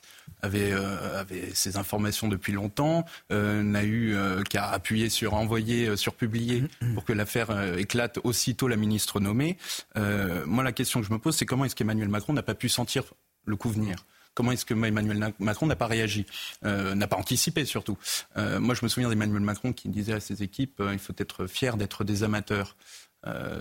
avait, 0.42 0.72
euh, 0.72 1.20
avait 1.20 1.50
ces 1.54 1.76
informations 1.76 2.28
depuis 2.28 2.52
longtemps, 2.52 3.04
n'a 3.30 3.84
eu 3.84 4.16
qu'à 4.48 4.68
appuyer 4.68 5.08
sur 5.08 5.34
envoyer, 5.34 5.96
sur 5.96 6.14
publier 6.14 6.62
mm-hmm. 6.62 6.94
pour 6.94 7.04
que 7.04 7.12
l'affaire 7.12 7.78
éclate 7.78 8.18
aussitôt 8.24 8.66
la 8.66 8.76
ministre 8.76 9.20
nommée. 9.20 9.56
moi, 9.94 10.64
la 10.64 10.72
question 10.72 11.00
que 11.00 11.06
je 11.06 11.12
me 11.12 11.18
pose, 11.18 11.36
c'est 11.36 11.46
comment 11.46 11.64
est-ce 11.64 11.76
qu'Emmanuel 11.76 12.08
Macron 12.08 12.32
n'a 12.32 12.42
pas 12.42 12.54
pu 12.54 12.68
sentir 12.68 13.04
le 13.46 13.56
coup 13.56 13.70
venir? 13.70 14.04
Comment 14.34 14.52
est-ce 14.52 14.64
que 14.64 14.74
Emmanuel 14.74 15.34
Macron 15.38 15.66
n'a 15.66 15.76
pas 15.76 15.86
réagi, 15.86 16.24
euh, 16.64 16.94
n'a 16.94 17.06
pas 17.06 17.16
anticipé 17.16 17.64
surtout 17.64 17.98
euh, 18.36 18.60
Moi, 18.60 18.74
je 18.74 18.84
me 18.84 18.88
souviens 18.88 19.08
d'Emmanuel 19.08 19.42
Macron 19.42 19.72
qui 19.72 19.88
disait 19.88 20.14
à 20.14 20.20
ses 20.20 20.42
équipes 20.42 20.80
euh, 20.80 20.92
il 20.92 20.98
faut 20.98 21.14
être 21.18 21.46
fier 21.46 21.76
d'être 21.76 22.04
des 22.04 22.22
amateurs. 22.22 22.76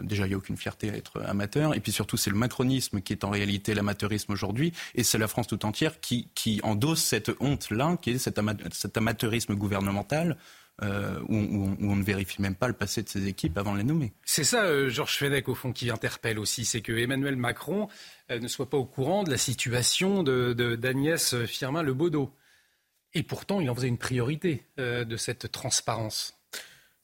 déjà, 0.03 0.25
il 0.25 0.29
n'y 0.29 0.36
a 0.36 0.38
aucune 0.38 0.58
fierté 0.58 0.89
à 0.89 0.95
être 0.95 1.21
amateur. 1.21 1.75
Et 1.75 1.79
puis 1.79 1.91
surtout, 1.91 2.17
c'est 2.17 2.29
le 2.29 2.38
macronisme 2.38 3.01
qui 3.01 3.13
est 3.13 3.23
en 3.23 3.29
réalité 3.29 3.73
l'amateurisme 3.73 4.32
aujourd'hui. 4.32 4.71
Et 4.95 5.03
c'est 5.03 5.17
la 5.17 5.27
France 5.27 5.47
tout 5.47 5.65
entière 5.65 5.99
qui, 5.99 6.62
endosse 6.63 7.03
cette 7.03 7.32
honte-là, 7.39 7.97
qui 8.01 8.12
est 8.12 8.17
cet 8.19 8.97
amateurisme 8.97 9.55
gouvernemental 9.55 10.38
euh, 10.82 11.20
où, 11.28 11.76
on 11.82 11.96
ne 11.96 12.04
vérifie 12.04 12.42
même 12.42 12.56
pas 12.56 12.68
le 12.68 12.74
passé 12.74 13.04
de 13.04 13.10
ses 13.10 13.28
équipes 13.28 13.58
avant 13.58 13.74
de 13.74 13.80
les 13.80 13.84
nommer. 13.84 14.13
C'est 14.24 14.44
ça, 14.44 14.63
euh, 14.63 14.89
Georges 14.89 15.18
Fenech, 15.18 15.50
au 15.50 15.56
fond, 15.56 15.74
qui 15.74 15.89
interpelle 15.89 16.39
aussi, 16.39 16.63
c'est 16.63 16.82
que 16.82 16.94
Emmanuel 16.94 17.36
Macron 17.36 17.89
euh, 18.32 18.39
ne 18.39 18.48
soit 18.48 18.70
pas 18.70 18.78
au 18.78 18.86
courant 18.86 19.24
de 19.24 19.32
la 19.32 19.38
situation 19.38 20.24
d'Agnès 20.24 21.34
de, 21.34 21.46
Firmin-Lebaudot. 21.46 22.34
Et 23.13 23.24
pourtant, 23.24 23.60
il 23.60 23.70
en 23.70 23.76
faisait 23.76 23.88
une 23.88 23.98
priorité 23.98 24.63
de 24.78 25.18
cette 25.18 25.52
transparence. 25.52 26.38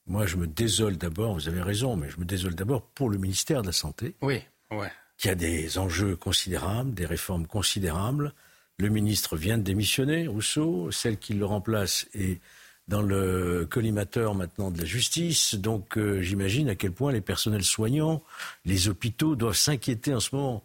Moi, 0.06 0.28
je 0.28 0.36
me 0.36 0.46
désole 0.46 0.98
d'abord, 0.98 1.34
vous 1.34 1.48
avez 1.48 1.64
raison, 1.64 1.96
mais 1.96 2.12
je 2.12 2.20
me 2.20 2.26
désole 2.26 2.54
d'abord 2.54 2.84
pour 2.84 3.10
le 3.10 3.18
ministère 3.18 3.64
de 3.64 3.68
la 3.68 3.74
Santé. 3.74 4.14
Oui, 4.22 4.40
ouais. 4.70 4.92
Qui 5.18 5.30
a 5.30 5.36
des 5.36 5.80
enjeux 5.80 6.16
considérables, 6.16 6.94
des 6.94 7.08
réformes 7.08 7.48
considérables. 7.48 8.34
Le 8.78 8.90
ministre 8.90 9.36
vient 9.36 9.58
de 9.58 9.64
démissionner, 9.64 10.28
Rousseau. 10.28 10.92
Celle 10.92 11.18
qui 11.18 11.34
le 11.34 11.46
remplace 11.46 12.08
est 12.14 12.40
dans 12.88 13.02
le 13.02 13.67
collimateur 13.69 14.36
maintenant 14.36 14.71
de 14.71 14.80
la 14.80 14.86
justice. 14.86 15.56
Donc 15.56 15.98
euh, 15.98 16.21
j'imagine 16.21 16.69
à 16.69 16.76
quel 16.76 16.91
point 16.91 17.12
les 17.12 17.21
personnels 17.21 17.63
soignants, 17.63 18.21
les 18.65 18.89
hôpitaux 18.89 19.36
doivent 19.36 19.56
s'inquiéter 19.56 20.13
en 20.13 20.19
ce 20.19 20.36
moment. 20.36 20.63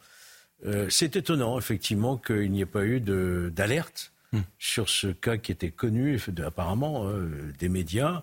Euh, 0.66 0.88
c'est 0.90 1.16
étonnant, 1.16 1.58
effectivement, 1.58 2.18
qu'il 2.18 2.50
n'y 2.50 2.60
ait 2.60 2.66
pas 2.66 2.84
eu 2.84 3.00
d'alerte 3.00 4.12
hmm. 4.32 4.40
sur 4.58 4.88
ce 4.88 5.06
cas 5.06 5.38
qui 5.38 5.52
était 5.52 5.70
connu, 5.70 6.20
apparemment, 6.44 7.06
euh, 7.06 7.52
des 7.58 7.68
médias. 7.68 8.22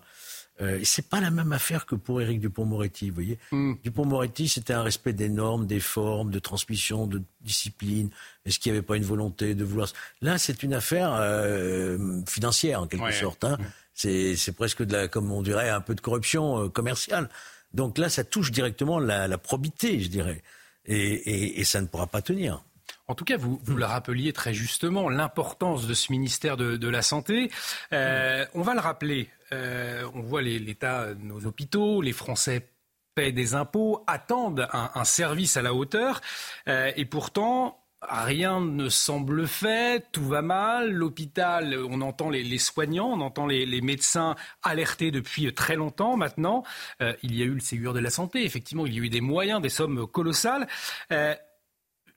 Euh, 0.60 0.80
c'est 0.82 1.08
pas 1.08 1.20
la 1.20 1.30
même 1.30 1.52
affaire 1.52 1.86
que 1.86 1.94
pour 1.94 2.20
Éric 2.20 2.40
Dupont-Moretti, 2.40 3.10
vous 3.10 3.14
voyez. 3.14 3.38
Hmm. 3.52 3.74
Dupont-Moretti, 3.84 4.48
c'était 4.48 4.72
un 4.72 4.82
respect 4.82 5.12
des 5.12 5.28
normes, 5.28 5.66
des 5.66 5.78
formes, 5.78 6.30
de 6.30 6.38
transmission, 6.40 7.06
de 7.06 7.22
discipline. 7.42 8.10
Est-ce 8.44 8.58
qu'il 8.58 8.72
n'y 8.72 8.78
avait 8.78 8.86
pas 8.86 8.96
une 8.96 9.04
volonté 9.04 9.54
de 9.54 9.64
vouloir... 9.64 9.88
Là, 10.20 10.36
c'est 10.38 10.62
une 10.64 10.74
affaire 10.74 11.12
euh, 11.12 12.20
financière, 12.26 12.82
en 12.82 12.86
quelque 12.88 13.12
sorte. 13.12 13.44
Hein. 13.44 13.56
C'est 13.98 14.52
presque, 14.52 14.84
de 14.84 14.92
la, 14.92 15.08
comme 15.08 15.32
on 15.32 15.42
dirait, 15.42 15.70
un 15.70 15.80
peu 15.80 15.94
de 15.96 16.00
corruption 16.00 16.64
euh, 16.64 16.68
commerciale. 16.68 17.28
Donc 17.74 17.98
là, 17.98 18.08
ça 18.08 18.22
touche 18.22 18.52
directement 18.52 19.00
la, 19.00 19.26
la 19.26 19.38
probité, 19.38 20.00
je 20.00 20.08
dirais. 20.08 20.42
Et, 20.86 21.64
ça 21.64 21.80
ne 21.80 21.86
pourra 21.86 22.06
pas 22.06 22.22
tenir. 22.22 22.62
En 23.08 23.14
tout 23.14 23.24
cas, 23.24 23.36
vous, 23.36 23.60
vous 23.62 23.76
le 23.76 23.84
rappeliez 23.84 24.32
très 24.32 24.54
justement, 24.54 25.08
l'importance 25.10 25.86
de 25.86 25.94
ce 25.94 26.12
ministère 26.12 26.56
de, 26.56 26.88
la 26.88 27.02
Santé. 27.02 27.50
Euh, 27.92 28.46
on 28.54 28.62
va 28.62 28.74
le 28.74 28.80
rappeler. 28.80 29.28
Euh, 29.52 30.08
on 30.14 30.20
voit 30.20 30.42
l'état 30.42 31.12
de 31.14 31.22
nos 31.22 31.44
hôpitaux, 31.44 32.00
les 32.00 32.12
Français 32.12 32.68
paient 33.14 33.32
des 33.32 33.54
impôts, 33.54 34.04
attendent 34.06 34.68
un, 34.72 35.04
service 35.04 35.56
à 35.56 35.62
la 35.62 35.74
hauteur. 35.74 36.20
Et 36.66 37.04
pourtant, 37.04 37.78
Rien 38.00 38.60
ne 38.60 38.88
semble 38.88 39.48
fait, 39.48 40.06
tout 40.12 40.24
va 40.24 40.40
mal. 40.40 40.92
L'hôpital, 40.92 41.76
on 41.90 42.00
entend 42.00 42.30
les, 42.30 42.44
les, 42.44 42.58
soignants, 42.58 43.08
on 43.08 43.20
entend 43.20 43.46
les, 43.46 43.66
les, 43.66 43.80
médecins 43.80 44.36
alertés 44.62 45.10
depuis 45.10 45.52
très 45.52 45.74
longtemps 45.74 46.16
maintenant. 46.16 46.62
Euh, 47.02 47.14
il 47.24 47.34
y 47.34 47.42
a 47.42 47.44
eu 47.44 47.54
le 47.54 47.60
Ségur 47.60 47.94
de 47.94 47.98
la 47.98 48.10
santé, 48.10 48.44
effectivement, 48.44 48.86
il 48.86 48.94
y 48.94 49.00
a 49.00 49.02
eu 49.02 49.08
des 49.08 49.20
moyens, 49.20 49.60
des 49.60 49.68
sommes 49.68 50.06
colossales. 50.06 50.68
Euh, 51.10 51.34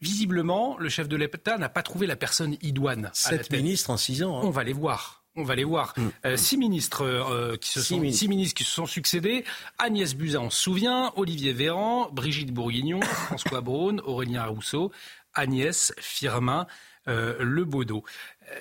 visiblement, 0.02 0.78
le 0.78 0.90
chef 0.90 1.08
de 1.08 1.16
l'État 1.16 1.58
n'a 1.58 1.70
pas 1.70 1.84
trouvé 1.84 2.06
la 2.06 2.16
personne 2.16 2.58
idoine. 2.62 3.10
Sept 3.14 3.52
ministres 3.52 3.90
en 3.90 3.98
six 3.98 4.24
ans. 4.24 4.38
Hein. 4.38 4.44
On 4.44 4.52
va 4.52 4.64
les 4.64 4.74
voir. 4.74 5.22
On 5.38 5.44
va 5.44 5.56
les 5.56 5.64
voir. 5.64 5.94
Mm. 5.96 6.08
Euh, 6.26 6.38
six 6.38 6.58
ministres 6.58 7.06
euh, 7.06 7.56
qui 7.56 7.70
se 7.70 7.82
sont 7.82 8.04
six 8.12 8.28
ministres 8.28 8.54
qui 8.54 8.66
se 8.66 8.72
sont 8.72 8.86
succédés. 8.86 9.46
Agnès 9.78 10.14
Buzyn, 10.14 10.42
on 10.42 10.50
se 10.50 10.62
souvient. 10.62 11.14
Olivier 11.16 11.54
Véran, 11.54 12.10
Brigitte 12.12 12.52
Bourguignon, 12.52 13.00
François 13.28 13.62
Braun, 13.62 14.02
Aurélien 14.04 14.44
Rousseau, 14.44 14.92
Agnès 15.34 15.94
Firmin. 16.00 16.68
Euh, 17.08 17.66
Baudot. 17.66 18.04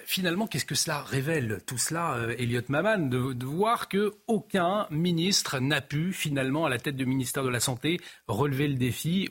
finalement, 0.07 0.47
qu'est-ce 0.47 0.65
que 0.65 0.75
cela 0.75 1.03
révèle, 1.03 1.61
tout 1.67 1.77
cela, 1.77 2.17
Elliot 2.39 2.63
Maman, 2.69 2.97
de, 2.97 3.35
de, 3.35 3.45
voir 3.45 3.87
que 3.87 4.15
aucun 4.29 4.87
ministre 4.91 5.59
n'a 5.59 5.83
pu, 5.83 6.15
finalement, 6.15 6.65
à 6.65 6.71
la 6.71 6.79
tête 6.79 6.97
du 6.97 7.05
ministère 7.05 7.45
de 7.45 7.51
la 7.51 7.61
Santé, 7.61 8.01
relever 8.29 8.67
le 8.67 8.77
défi 8.77 9.29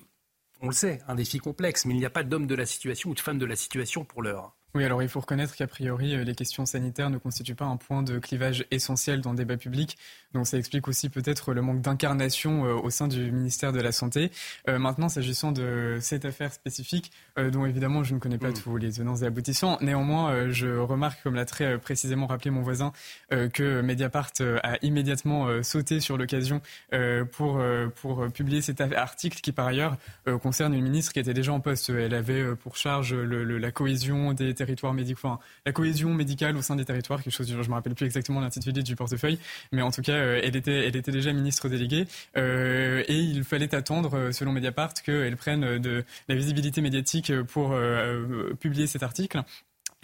on 0.61 0.67
le 0.67 0.73
sait, 0.73 1.01
un 1.07 1.15
défi 1.15 1.39
complexe, 1.39 1.85
mais 1.85 1.93
il 1.93 1.99
n'y 1.99 2.05
a 2.05 2.09
pas 2.09 2.23
d'homme 2.23 2.47
de 2.47 2.55
la 2.55 2.65
situation 2.65 3.11
ou 3.11 3.13
de 3.13 3.19
femme 3.19 3.39
de 3.39 3.45
la 3.45 3.55
situation 3.55 4.03
pour 4.03 4.21
l'heure. 4.21 4.55
Oui, 4.75 4.85
alors 4.85 5.01
il 5.01 5.09
faut 5.09 5.19
reconnaître 5.19 5.55
qu'a 5.55 5.65
priori, 5.65 6.13
euh, 6.13 6.23
les 6.23 6.35
questions 6.35 6.63
sanitaires 6.63 7.09
ne 7.09 7.17
constituent 7.17 7.55
pas 7.55 7.65
un 7.65 7.77
point 7.77 8.03
de 8.03 8.19
clivage 8.19 8.65
essentiel 8.69 9.19
dans 9.19 9.31
le 9.31 9.37
débat 9.37 9.57
public. 9.57 9.97
Donc 10.35 10.45
ça 10.45 10.59
explique 10.59 10.87
aussi 10.87 11.09
peut-être 11.09 11.53
le 11.53 11.63
manque 11.63 11.81
d'incarnation 11.81 12.65
euh, 12.65 12.73
au 12.75 12.91
sein 12.91 13.07
du 13.07 13.31
ministère 13.31 13.71
de 13.73 13.81
la 13.81 13.91
Santé. 13.91 14.29
Euh, 14.67 14.77
maintenant, 14.77 15.09
s'agissant 15.09 15.51
de 15.51 15.97
cette 16.01 16.23
affaire 16.23 16.53
spécifique, 16.53 17.11
dont 17.51 17.65
évidemment 17.65 18.03
je 18.03 18.13
ne 18.13 18.19
connais 18.19 18.37
pas 18.37 18.49
mm. 18.49 18.53
tous 18.53 18.77
les 18.77 18.91
tenants 18.91 19.15
et 19.15 19.25
aboutissants, 19.25 19.79
néanmoins, 19.81 20.49
je 20.49 20.67
remarque, 20.77 21.23
comme 21.23 21.35
l'a 21.35 21.45
très 21.45 21.79
précisément 21.79 22.27
rappelé 22.27 22.51
mon 22.51 22.61
voisin, 22.61 22.91
que 23.29 23.81
Mediapart 23.81 24.31
a 24.61 24.77
immédiatement 24.81 25.63
sauté 25.63 25.99
sur 25.99 26.17
l'occasion 26.17 26.61
pour, 27.31 27.61
pour 27.95 28.27
publier 28.31 28.61
cet 28.61 28.81
article 28.81 29.39
qui, 29.39 29.51
par 29.51 29.67
ailleurs, 29.67 29.95
concerne 30.41 30.73
une 30.73 30.83
ministre 30.83 31.13
qui 31.13 31.19
était 31.19 31.33
déjà 31.33 31.53
en 31.53 31.61
poste. 31.61 31.89
Elle 31.89 32.13
avait 32.13 32.55
pour 32.55 32.75
charge 32.75 33.13
le, 33.13 33.57
la 33.57 33.71
cohésion 33.71 34.33
des 34.33 34.53
territoires 34.59 34.93
médicaux, 34.93 35.39
la 35.65 35.71
cohésion 35.71 36.13
médicale 36.13 36.55
au 36.57 36.61
sein 36.61 36.75
des 36.75 36.85
territoires, 36.85 37.23
quelque 37.23 37.33
chose, 37.33 37.47
je 37.49 37.69
me 37.69 37.73
rappelle 37.73 37.95
plus 37.95 38.05
exactement 38.05 38.41
l'intitulé 38.41 38.83
du 38.83 38.95
portefeuille, 38.95 39.39
mais 39.71 39.81
en 39.81 39.91
tout 39.91 40.01
cas, 40.01 40.13
euh, 40.13 40.41
elle 40.43 40.55
était, 40.55 40.87
elle 40.87 40.95
était 40.95 41.11
déjà 41.11 41.33
ministre 41.33 41.69
déléguée, 41.69 42.07
euh, 42.37 43.03
et 43.07 43.15
il 43.15 43.43
fallait 43.43 43.73
attendre, 43.73 44.15
euh, 44.15 44.31
selon 44.31 44.51
Mediapart, 44.51 44.93
qu'elle 44.93 45.37
prenne 45.37 45.79
de 45.79 46.03
la 46.27 46.35
visibilité 46.35 46.81
médiatique 46.81 47.31
pour 47.43 47.75
publier 48.59 48.87
cet 48.87 49.03
article. 49.03 49.43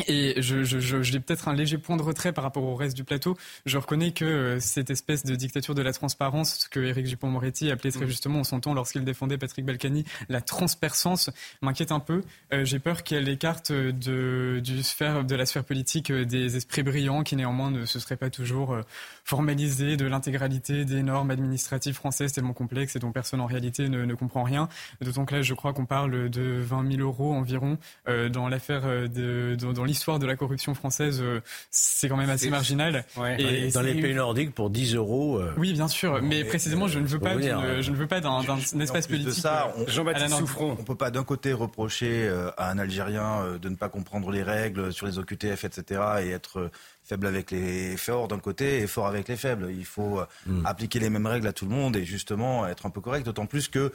Et 0.07 0.41
je, 0.41 0.65
je, 0.65 0.79
je 0.79 1.01
j'ai 1.01 1.19
peut-être 1.21 1.47
un 1.47 1.53
léger 1.53 1.77
point 1.77 1.95
de 1.95 2.01
retrait 2.01 2.33
par 2.33 2.43
rapport 2.43 2.63
au 2.63 2.75
reste 2.75 2.97
du 2.97 3.05
plateau. 3.05 3.37
Je 3.65 3.77
reconnais 3.77 4.11
que 4.11 4.25
euh, 4.25 4.59
cette 4.59 4.89
espèce 4.89 5.23
de 5.23 5.35
dictature 5.35 5.73
de 5.73 5.81
la 5.81 5.93
transparence, 5.93 6.59
ce 6.59 6.69
que 6.69 6.81
Éric 6.81 7.07
Dupond-Moretti 7.07 7.71
appelait 7.71 7.91
très 7.91 8.03
mm. 8.03 8.09
justement 8.09 8.39
en 8.39 8.43
son 8.43 8.59
temps 8.59 8.73
lorsqu'il 8.73 9.05
défendait 9.05 9.37
Patrick 9.37 9.65
Balkany, 9.65 10.03
la 10.27 10.41
transperçance, 10.41 11.29
m'inquiète 11.61 11.93
un 11.93 12.01
peu. 12.01 12.23
Euh, 12.51 12.65
j'ai 12.65 12.79
peur 12.79 13.03
qu'elle 13.03 13.29
écarte 13.29 13.71
de, 13.71 14.59
du 14.61 14.83
sphère, 14.83 15.23
de 15.23 15.33
la 15.33 15.45
sphère 15.45 15.63
politique 15.63 16.11
euh, 16.11 16.25
des 16.25 16.57
esprits 16.57 16.83
brillants 16.83 17.23
qui 17.23 17.37
néanmoins 17.37 17.71
ne 17.71 17.85
se 17.85 17.97
seraient 17.99 18.17
pas 18.17 18.29
toujours 18.29 18.77
formalisés 19.23 19.95
de 19.95 20.05
l'intégralité 20.05 20.83
des 20.83 21.03
normes 21.03 21.31
administratives 21.31 21.95
françaises 21.95 22.33
tellement 22.33 22.53
complexes 22.53 22.97
et 22.97 22.99
dont 22.99 23.13
personne 23.13 23.39
en 23.39 23.45
réalité 23.45 23.87
ne, 23.87 24.03
ne 24.03 24.13
comprend 24.13 24.43
rien. 24.43 24.67
D'autant 24.99 25.23
que 25.23 25.35
là, 25.35 25.41
je 25.41 25.53
crois 25.53 25.71
qu'on 25.71 25.85
parle 25.85 26.29
de 26.29 26.59
20 26.59 26.91
000 26.91 27.01
euros 27.01 27.33
environ 27.33 27.77
dans 28.05 28.49
l'affaire 28.49 29.09
de, 29.09 29.55
dans 29.55 29.84
l'histoire 29.85 30.19
de 30.19 30.25
la 30.25 30.35
corruption 30.35 30.73
française, 30.73 31.19
euh, 31.21 31.41
c'est 31.69 32.09
quand 32.09 32.17
même 32.17 32.29
assez 32.29 32.49
marginal. 32.49 33.05
Et 33.37 33.69
dans 33.71 33.81
les 33.81 33.95
pays 33.95 34.13
nordiques, 34.13 34.53
pour 34.53 34.69
10 34.69 34.95
euros. 34.95 35.37
Euh, 35.39 35.53
oui, 35.57 35.73
bien 35.73 35.87
sûr, 35.87 36.21
mais 36.21 36.43
précisément, 36.43 36.87
je 36.87 36.99
ne 36.99 37.07
veux 37.07 37.19
pas, 37.19 37.33
hein. 37.33 37.81
je 37.81 37.91
ne 37.91 37.95
veux 37.95 38.07
pas 38.07 38.21
d'un 38.21 38.41
espace 38.79 39.07
politique. 39.07 39.33
Ça, 39.33 39.73
on, 39.77 39.87
Jean-Baptiste 39.87 40.37
Souffron. 40.37 40.75
On 40.79 40.83
peut 40.83 40.95
pas 40.95 41.11
d'un 41.11 41.23
côté 41.23 41.53
reprocher 41.53 42.27
euh, 42.27 42.51
à 42.57 42.71
un 42.71 42.77
Algérien 42.77 43.57
de 43.61 43.69
ne 43.69 43.75
pas 43.75 43.89
comprendre 43.89 44.31
les 44.31 44.43
règles 44.43 44.91
sur 44.93 45.05
les 45.05 45.17
OQTF, 45.17 45.63
etc., 45.63 46.01
et 46.23 46.29
être 46.29 46.69
faible 47.03 47.27
avec 47.27 47.51
les 47.51 47.97
forts 47.97 48.27
d'un 48.27 48.39
côté 48.39 48.79
et 48.79 48.87
fort 48.87 49.07
avec 49.07 49.27
les 49.27 49.35
faibles. 49.35 49.69
Il 49.71 49.85
faut 49.85 50.21
hmm. 50.47 50.65
appliquer 50.65 50.99
les 50.99 51.09
mêmes 51.09 51.27
règles 51.27 51.47
à 51.47 51.53
tout 51.53 51.65
le 51.65 51.71
monde 51.71 51.95
et 51.95 52.03
justement 52.03 52.67
être 52.67 52.85
un 52.85 52.89
peu 52.89 53.01
correct, 53.01 53.25
d'autant 53.25 53.45
plus 53.45 53.67
que 53.67 53.91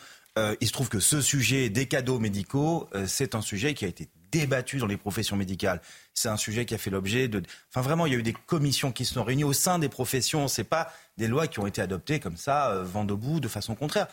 il 0.61 0.67
se 0.67 0.73
trouve 0.73 0.89
que 0.89 1.01
ce 1.01 1.21
sujet 1.21 1.69
des 1.69 1.87
cadeaux 1.87 2.19
médicaux, 2.19 2.89
c'est 3.07 3.35
un 3.35 3.43
sujet 3.43 3.75
qui 3.75 3.85
a 3.85 3.89
été 3.89 4.09
débattu 4.31 4.79
dans 4.79 4.87
les 4.87 4.97
professions 4.97 5.37
médicales. 5.37 5.81
C'est 6.15 6.29
un 6.29 6.37
sujet 6.37 6.67
qui 6.67 6.75
a 6.75 6.79
fait 6.79 6.91
l'objet 6.91 7.29
de. 7.29 7.43
Enfin, 7.69 7.81
vraiment, 7.81 8.07
il 8.07 8.13
y 8.13 8.17
a 8.17 8.19
eu 8.19 8.23
des 8.23 8.33
commissions 8.33 8.93
qui 8.93 9.05
se 9.05 9.15
sont 9.15 9.25
réunies 9.25 9.45
au 9.45 9.53
sein 9.53 9.79
des 9.79 9.89
professions. 9.89 10.49
C'est 10.49 10.65
pas 10.65 10.93
des 11.17 11.29
lois 11.29 11.47
qui 11.47 11.61
ont 11.61 11.67
été 11.67 11.81
adoptées 11.83 12.21
comme 12.21 12.37
ça, 12.37 12.71
euh, 12.71 12.83
vent 12.83 13.05
debout, 13.05 13.41
de 13.41 13.49
façon 13.49 13.75
contraire. 13.75 14.07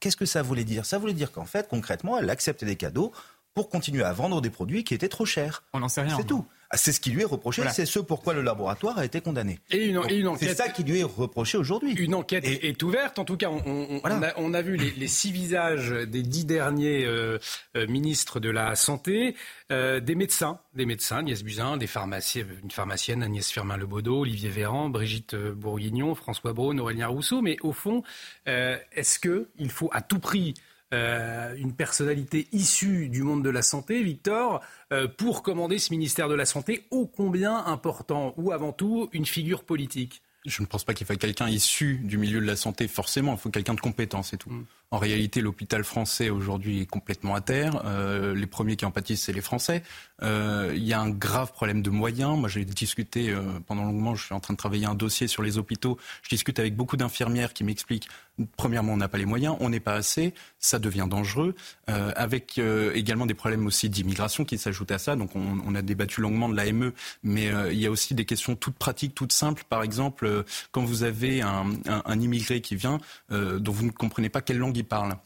Qu'est-ce 0.00 0.16
que 0.16 0.26
ça 0.26 0.42
voulait 0.42 0.64
dire? 0.64 0.84
Ça 0.84 0.98
voulait 0.98 1.12
dire 1.12 1.30
qu'en 1.30 1.44
fait, 1.44 1.68
concrètement, 1.68 2.18
elle 2.18 2.28
acceptait 2.28 2.66
des 2.66 2.76
cadeaux 2.76 3.12
pour 3.54 3.68
continuer 3.68 4.04
à 4.04 4.12
vendre 4.12 4.40
des 4.40 4.50
produits 4.50 4.84
qui 4.84 4.94
étaient 4.94 5.08
trop 5.08 5.26
chers. 5.26 5.62
On 5.72 5.80
n'en 5.80 5.88
sait 5.88 6.02
rien. 6.02 6.16
C'est 6.16 6.26
tout. 6.26 6.46
C'est 6.74 6.92
ce 6.92 7.00
qui 7.00 7.10
lui 7.10 7.22
est 7.22 7.26
reproché, 7.26 7.62
c'est 7.72 7.86
ce 7.86 7.98
pourquoi 7.98 8.34
le 8.34 8.42
laboratoire 8.42 8.98
a 8.98 9.04
été 9.04 9.22
condamné. 9.22 9.58
Et 9.70 9.86
une, 9.86 9.98
enquête. 9.98 10.38
C'est 10.38 10.54
ça 10.54 10.68
qui 10.68 10.84
lui 10.84 11.00
est 11.00 11.04
reproché 11.04 11.56
aujourd'hui. 11.56 11.94
Une 11.94 12.14
enquête 12.14 12.44
est 12.44 12.82
ouverte. 12.82 13.18
En 13.18 13.24
tout 13.24 13.38
cas, 13.38 13.48
on, 13.48 14.54
a, 14.54 14.62
vu 14.62 14.76
les, 14.76 15.08
six 15.08 15.32
visages 15.32 15.90
des 15.90 16.22
dix 16.22 16.44
derniers 16.44 17.06
euh, 17.06 17.38
euh, 17.76 17.86
ministres 17.86 18.38
de 18.38 18.50
la 18.50 18.76
santé, 18.76 19.34
euh, 19.72 20.00
des 20.00 20.14
médecins, 20.14 20.60
des 20.74 20.84
médecins, 20.84 21.18
Agnès 21.18 21.42
Buzyn, 21.42 21.78
des 21.78 21.86
pharmaciens, 21.86 22.44
une 22.62 22.70
pharmacienne, 22.70 23.22
Agnès 23.22 23.50
Firmin-Lebaudot, 23.50 24.20
Olivier 24.20 24.50
Véran, 24.50 24.90
Brigitte 24.90 25.34
Bourguignon, 25.34 26.14
François 26.14 26.52
Braun, 26.52 26.78
Aurélien 26.78 27.08
Rousseau. 27.08 27.40
Mais 27.40 27.56
au 27.62 27.72
fond, 27.72 28.02
est-ce 28.44 29.18
que 29.18 29.48
il 29.58 29.70
faut 29.70 29.88
à 29.92 30.02
tout 30.02 30.18
prix 30.18 30.54
euh, 30.94 31.54
une 31.56 31.74
personnalité 31.74 32.48
issue 32.52 33.08
du 33.08 33.22
monde 33.22 33.44
de 33.44 33.50
la 33.50 33.62
santé, 33.62 34.02
Victor, 34.02 34.62
euh, 34.92 35.06
pour 35.06 35.42
commander 35.42 35.78
ce 35.78 35.90
ministère 35.90 36.28
de 36.28 36.34
la 36.34 36.46
Santé 36.46 36.86
ô 36.90 37.06
combien 37.06 37.64
important, 37.66 38.32
ou 38.36 38.52
avant 38.52 38.72
tout 38.72 39.10
une 39.12 39.26
figure 39.26 39.64
politique? 39.64 40.22
Je 40.46 40.62
ne 40.62 40.66
pense 40.66 40.84
pas 40.84 40.94
qu'il 40.94 41.06
faille 41.06 41.18
quelqu'un 41.18 41.48
issu 41.48 41.98
du 42.04 42.16
milieu 42.16 42.40
de 42.40 42.46
la 42.46 42.56
santé 42.56 42.88
forcément, 42.88 43.32
il 43.32 43.38
faut 43.38 43.50
quelqu'un 43.50 43.74
de 43.74 43.80
compétent, 43.80 44.22
c'est 44.22 44.38
tout. 44.38 44.50
En 44.90 44.96
réalité, 44.96 45.42
l'hôpital 45.42 45.84
français 45.84 46.30
aujourd'hui 46.30 46.80
est 46.80 46.86
complètement 46.86 47.34
à 47.34 47.42
terre. 47.42 47.82
Euh, 47.84 48.34
les 48.34 48.46
premiers 48.46 48.76
qui 48.76 48.86
en 48.86 48.90
pâtissent, 48.90 49.24
c'est 49.24 49.34
les 49.34 49.42
Français. 49.42 49.82
Euh, 50.22 50.72
il 50.74 50.82
y 50.82 50.94
a 50.94 51.00
un 51.00 51.10
grave 51.10 51.52
problème 51.52 51.82
de 51.82 51.90
moyens. 51.90 52.38
Moi, 52.38 52.48
j'ai 52.48 52.64
discuté 52.64 53.28
euh, 53.28 53.42
pendant 53.66 53.84
longuement, 53.84 54.14
je 54.14 54.24
suis 54.24 54.34
en 54.34 54.40
train 54.40 54.54
de 54.54 54.58
travailler 54.58 54.86
un 54.86 54.94
dossier 54.94 55.26
sur 55.26 55.42
les 55.42 55.58
hôpitaux. 55.58 55.98
Je 56.22 56.30
discute 56.30 56.58
avec 56.58 56.74
beaucoup 56.74 56.96
d'infirmières 56.96 57.52
qui 57.52 57.64
m'expliquent, 57.64 58.08
premièrement, 58.56 58.94
on 58.94 58.96
n'a 58.96 59.08
pas 59.08 59.18
les 59.18 59.26
moyens, 59.26 59.56
on 59.60 59.68
n'est 59.68 59.78
pas 59.78 59.94
assez, 59.94 60.32
ça 60.58 60.78
devient 60.78 61.06
dangereux, 61.10 61.54
avec 61.86 62.58
également 62.94 63.26
des 63.26 63.34
problèmes 63.34 63.66
aussi 63.66 63.90
d'immigration 63.90 64.44
qui 64.44 64.58
s'ajoutent 64.58 64.92
à 64.92 64.98
ça. 64.98 65.16
Donc, 65.16 65.30
on, 65.34 65.74
a 65.74 65.82
débattu 65.82 66.20
longuement 66.20 66.48
de 66.48 66.54
l'AME, 66.54 66.92
mais 67.24 67.50
il 67.72 67.78
y 67.80 67.86
a 67.86 67.90
aussi 67.90 68.14
des 68.14 68.24
questions 68.24 68.54
toutes 68.54 68.76
pratiques, 68.76 69.14
toutes 69.16 69.32
simples. 69.32 69.64
Par 69.68 69.82
exemple, 69.82 70.44
quand 70.70 70.84
vous 70.84 71.02
avez 71.02 71.42
un, 71.42 71.66
un 71.88 72.20
immigré 72.20 72.60
qui 72.60 72.76
vient, 72.76 73.00
dont 73.30 73.72
vous 73.72 73.86
ne 73.86 73.90
comprenez 73.90 74.28
pas 74.28 74.40
quelle 74.40 74.58
langue 74.58 74.77
il 74.78 74.84
parle. 74.84 75.16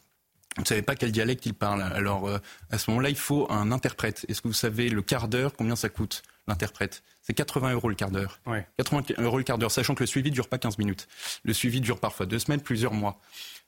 Vous 0.56 0.62
ne 0.62 0.66
savez 0.66 0.82
pas 0.82 0.94
quel 0.94 1.12
dialecte 1.12 1.46
il 1.46 1.54
parle. 1.54 1.82
Alors, 1.82 2.28
euh, 2.28 2.38
à 2.70 2.76
ce 2.76 2.90
moment-là, 2.90 3.08
il 3.08 3.16
faut 3.16 3.50
un 3.50 3.72
interprète. 3.72 4.26
Est-ce 4.28 4.42
que 4.42 4.48
vous 4.48 4.54
savez 4.54 4.90
le 4.90 5.00
quart 5.00 5.28
d'heure, 5.28 5.54
combien 5.56 5.76
ça 5.76 5.88
coûte, 5.88 6.22
l'interprète? 6.46 7.02
C'est 7.22 7.32
80 7.32 7.72
euros 7.72 7.88
le 7.88 7.94
quart 7.94 8.10
d'heure. 8.10 8.38
80 8.76 9.14
euros 9.18 9.38
le 9.38 9.44
quart 9.44 9.56
d'heure, 9.56 9.70
sachant 9.70 9.94
que 9.94 10.02
le 10.02 10.06
suivi 10.06 10.28
ne 10.30 10.34
dure 10.34 10.48
pas 10.48 10.58
15 10.58 10.76
minutes. 10.76 11.08
Le 11.44 11.54
suivi 11.54 11.80
dure 11.80 12.00
parfois 12.00 12.26
deux 12.26 12.38
semaines, 12.38 12.60
plusieurs 12.60 12.92
mois. 12.92 13.18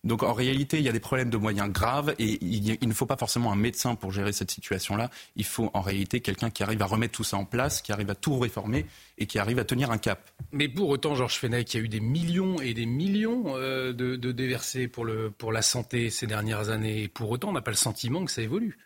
Donc 0.05 0.23
en 0.23 0.35
réalité, 0.35 0.79
il 0.79 0.85
y 0.85 0.89
a 0.89 0.93
des 0.93 1.01
problèmes 1.01 1.31
de 1.31 1.39
moyens 1.39 1.71
graves 1.71 2.15
et 2.19 2.39
il, 2.45 2.89
ne 2.89 2.93
faut 2.93 3.07
pas 3.07 3.17
forcément 3.17 3.51
un 3.51 3.57
médecin 3.57 3.95
pour 3.95 4.13
gérer 4.13 4.33
cette 4.33 4.51
situation-là. 4.51 5.11
Il 5.35 5.47
faut 5.47 5.71
en 5.73 5.81
réalité 5.81 6.21
quelqu'un 6.21 6.51
qui 6.51 6.63
arrive 6.63 6.83
à 6.83 6.87
remettre 6.87 7.15
tout 7.15 7.25
ça 7.25 7.39
en 7.39 7.47
place, 7.47 7.81
qui 7.81 7.91
arrive 7.91 8.11
à 8.11 8.15
tout 8.15 8.39
réformer 8.39 8.85
et 9.17 9.27
qui 9.27 9.39
arrive 9.39 9.59
à 9.59 9.65
tenir 9.65 9.91
un 9.91 9.97
cap. 9.97 10.31
Mais 10.53 10.69
pour 10.69 10.91
autant, 10.91 11.15
Georges 11.15 11.39
Fenech, 11.39 11.73
il 11.73 11.77
y 11.79 11.81
a 11.81 11.85
eu 11.85 11.89
des 11.89 12.01
millions 12.01 12.61
et 12.61 12.75
des 12.75 12.85
millions 12.85 13.57
euh, 13.57 13.95
de, 13.95 14.17
déversés 14.33 14.89
pour, 14.89 15.07
le, 15.07 15.31
pour 15.31 15.53
la 15.53 15.63
santé 15.63 16.11
ces 16.11 16.27
dernières 16.27 16.69
années. 16.69 17.05
Et 17.05 17.09
pour 17.09 17.31
autant, 17.31 17.49
on 17.49 17.53
n'a 17.53 17.63
pas 17.63 17.71
le 17.71 17.77
sentiment 17.77 18.27
que 18.27 18.31
ça 18.31 18.43
évolue. 18.43 18.79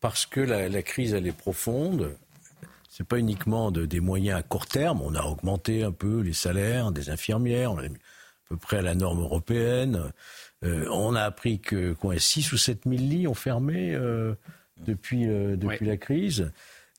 Parce 0.00 0.26
que 0.26 0.40
la, 0.40 0.82
crise, 0.82 1.14
elle 1.14 1.28
est 1.28 1.32
profonde. 1.32 2.16
Ce 2.90 3.02
n'est 3.02 3.06
pas 3.06 3.18
uniquement 3.18 3.70
des 3.70 4.00
moyens 4.00 4.40
à 4.40 4.42
court 4.42 4.66
terme. 4.66 5.00
On 5.02 5.14
a 5.14 5.22
augmenté 5.22 5.84
un 5.84 5.92
peu 5.92 6.20
les 6.20 6.32
salaires 6.32 6.90
des 6.90 7.10
infirmières. 7.10 7.72
On 7.72 7.78
a 7.78 7.84
peu 8.54 8.60
près 8.60 8.78
à 8.78 8.82
la 8.82 8.94
norme 8.94 9.20
européenne. 9.20 10.12
Euh, 10.64 10.86
on 10.90 11.14
a 11.14 11.22
appris 11.22 11.60
que 11.60 11.92
quoi, 11.92 12.18
6 12.18 12.52
ou 12.52 12.56
7 12.56 12.82
000 12.86 12.96
lits 12.96 13.28
ont 13.28 13.34
fermé 13.34 13.94
euh, 13.94 14.34
depuis, 14.78 15.28
euh, 15.28 15.56
depuis 15.56 15.86
la 15.86 15.96
crise. 15.96 16.50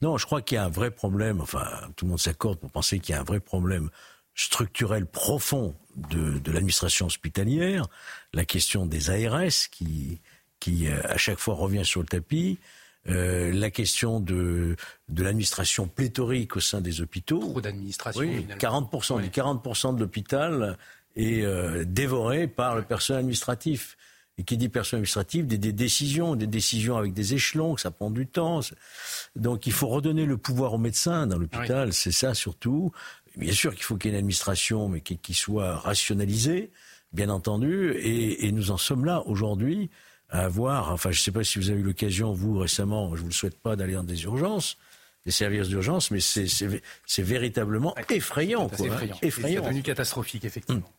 Non, 0.01 0.17
je 0.17 0.25
crois 0.25 0.41
qu'il 0.41 0.55
y 0.55 0.59
a 0.59 0.65
un 0.65 0.69
vrai 0.69 0.91
problème, 0.91 1.41
enfin, 1.41 1.65
tout 1.95 2.05
le 2.05 2.09
monde 2.09 2.19
s'accorde 2.19 2.59
pour 2.59 2.69
penser 2.69 2.99
qu'il 2.99 3.15
y 3.15 3.17
a 3.17 3.21
un 3.21 3.25
vrai 3.25 3.39
problème 3.39 3.89
structurel 4.35 5.05
profond 5.05 5.73
de, 5.95 6.39
de 6.39 6.51
l'administration 6.51 7.05
hospitalière, 7.05 7.87
la 8.33 8.43
question 8.43 8.85
des 8.85 9.09
ARS 9.09 9.69
qui, 9.71 10.19
qui 10.59 10.89
à 10.89 11.15
chaque 11.15 11.39
fois 11.39 11.55
revient 11.55 11.85
sur 11.85 12.01
le 12.01 12.07
tapis, 12.07 12.59
euh, 13.07 13.51
la 13.53 13.69
question 13.69 14.19
de, 14.19 14.75
de 15.09 15.23
l'administration 15.23 15.87
pléthorique 15.87 16.55
au 16.55 16.59
sein 16.59 16.81
des 16.81 17.01
hôpitaux. 17.01 17.39
Trop 17.39 17.61
d'administration. 17.61 18.21
Oui, 18.21 18.47
40%, 18.57 19.17
oui. 19.17 19.29
40% 19.29 19.95
de 19.95 19.99
l'hôpital 19.99 20.77
et 21.15 21.45
euh, 21.45 21.83
dévoré 21.85 22.47
par 22.47 22.75
le 22.75 22.81
personnel 22.81 23.19
administratif. 23.21 23.97
Et 24.37 24.43
qui 24.43 24.57
dit 24.57 24.67
personnel 24.67 24.99
administratif, 24.99 25.47
des, 25.47 25.57
des, 25.57 25.71
décisions, 25.71 26.35
des 26.35 26.45
décisions 26.45 26.97
avec 26.97 27.13
des 27.13 27.33
échelons, 27.33 27.75
que 27.75 27.79
ça 27.79 27.89
prend 27.89 28.11
du 28.11 28.27
temps. 28.27 28.59
Donc 29.37 29.65
il 29.65 29.71
faut 29.71 29.87
redonner 29.87 30.25
le 30.25 30.35
pouvoir 30.35 30.73
aux 30.73 30.77
médecins 30.77 31.25
dans 31.25 31.37
l'hôpital, 31.37 31.93
c'est 31.93 32.11
ça 32.11 32.33
surtout. 32.33 32.91
Bien 33.37 33.53
sûr 33.53 33.73
qu'il 33.73 33.83
faut 33.83 33.95
qu'il 33.95 34.11
y 34.11 34.13
ait 34.13 34.17
une 34.17 34.19
administration, 34.19 34.89
mais 34.89 34.99
qui, 34.99 35.17
qui 35.17 35.33
soit 35.33 35.77
rationalisée, 35.77 36.71
bien 37.13 37.29
entendu. 37.29 37.93
Et, 37.93 38.47
et 38.47 38.51
nous 38.51 38.71
en 38.71 38.77
sommes 38.77 39.05
là 39.05 39.23
aujourd'hui 39.25 39.89
à 40.29 40.41
avoir, 40.45 40.91
enfin 40.91 41.11
je 41.11 41.19
ne 41.19 41.23
sais 41.23 41.31
pas 41.31 41.43
si 41.43 41.59
vous 41.59 41.69
avez 41.69 41.79
eu 41.79 41.83
l'occasion, 41.83 42.33
vous 42.33 42.57
récemment, 42.57 43.11
je 43.11 43.15
ne 43.15 43.19
vous 43.21 43.27
le 43.27 43.33
souhaite 43.33 43.57
pas 43.57 43.75
d'aller 43.75 43.93
dans 43.93 44.03
des 44.03 44.23
urgences, 44.23 44.77
des 45.25 45.31
services 45.31 45.69
d'urgence, 45.69 46.11
mais 46.11 46.19
c'est 46.19 47.21
véritablement 47.21 47.95
effrayant. 48.09 48.69
C'est 48.73 48.85
effrayant. 48.85 49.17
effrayant. 49.21 49.61
C'est 49.61 49.67
devenu 49.67 49.81
catastrophique, 49.81 50.45
effectivement. 50.45 50.91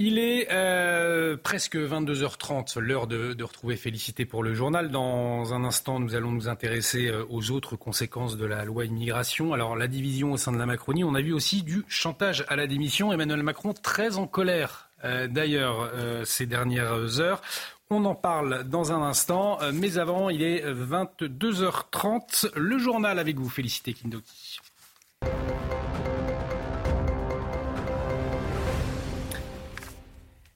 Il 0.00 0.20
est 0.20 0.46
euh, 0.52 1.36
presque 1.36 1.74
22h30, 1.74 2.78
l'heure 2.78 3.08
de, 3.08 3.42
retrouver 3.42 3.74
Félicité 3.74 4.26
pour 4.26 4.44
le 4.44 4.54
journal. 4.54 4.92
Dans 4.92 5.52
un 5.52 5.64
instant, 5.64 5.98
nous 5.98 6.14
allons 6.14 6.30
nous 6.30 6.48
intéresser 6.48 7.08
euh, 7.08 7.24
aux 7.30 7.50
autres 7.50 7.74
conséquences 7.74 8.36
de 8.36 8.46
la 8.46 8.64
loi 8.64 8.84
immigration. 8.84 9.52
Alors, 9.52 9.74
la 9.74 9.88
division 9.88 10.30
au 10.30 10.36
sein 10.36 10.52
de 10.52 10.56
la 10.56 10.66
Macronie, 10.66 11.02
on 11.02 11.16
a 11.16 11.20
vu 11.20 11.32
aussi 11.32 11.64
du 11.64 11.82
chantage 11.88 12.44
à 12.46 12.54
la 12.54 12.68
démission. 12.68 13.12
Emmanuel 13.12 13.42
Macron 13.42 13.72
très 13.72 14.18
en 14.18 14.28
colère, 14.28 14.88
euh, 15.02 15.26
d'ailleurs, 15.26 15.90
ces 16.24 16.46
dernières 16.46 17.18
heures. 17.18 17.42
On 17.90 18.04
en 18.04 18.14
parle 18.14 18.62
dans 18.68 18.92
un 18.92 19.02
instant, 19.02 19.58
mais 19.72 19.98
avant, 19.98 20.30
il 20.30 20.44
est 20.44 20.64
22h30. 20.64 22.52
Le 22.54 22.78
journal 22.78 23.18
avec 23.18 23.36
vous, 23.36 23.48
Félicité 23.48 23.94
Kindoki. 23.94 24.60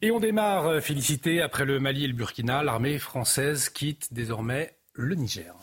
Et 0.04 0.10
on 0.10 0.18
démarre, 0.18 0.66
euh, 0.66 0.80
félicité, 0.80 1.40
après 1.40 1.64
le 1.64 1.78
Mali 1.78 2.02
et 2.02 2.08
le 2.08 2.12
Burkina, 2.12 2.64
l'armée 2.64 2.98
française 2.98 3.68
quitte 3.68 4.12
désormais 4.12 4.74
le 4.94 5.14
Niger. 5.14 5.54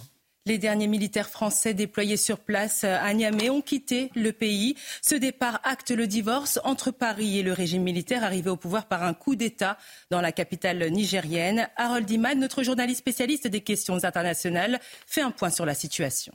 Les 0.46 0.58
derniers 0.58 0.88
militaires 0.88 1.30
français 1.30 1.74
déployés 1.74 2.16
sur 2.16 2.40
place 2.40 2.86
euh, 2.86 2.96
à 3.02 3.14
Niamey 3.14 3.50
ont 3.50 3.60
quitté 3.62 4.10
le 4.16 4.32
pays. 4.32 4.78
Ce 5.02 5.14
départ 5.14 5.60
acte 5.66 5.92
le 5.92 6.08
divorce 6.08 6.58
entre 6.64 6.90
Paris 6.90 7.38
et 7.38 7.44
le 7.44 7.52
régime 7.52 7.84
militaire 7.84 8.24
arrivé 8.24 8.50
au 8.50 8.56
pouvoir 8.56 8.88
par 8.88 9.04
un 9.04 9.14
coup 9.14 9.36
d'État 9.36 9.78
dans 10.10 10.22
la 10.22 10.32
capitale 10.32 10.90
nigérienne. 10.90 11.68
Harold 11.76 12.10
Iman, 12.10 12.40
notre 12.40 12.64
journaliste 12.64 13.00
spécialiste 13.02 13.48
des 13.48 13.62
questions 13.62 14.06
internationales, 14.06 14.80
fait 15.06 15.22
un 15.22 15.32
point 15.32 15.50
sur 15.50 15.66
la 15.66 15.74
situation. 15.74 16.34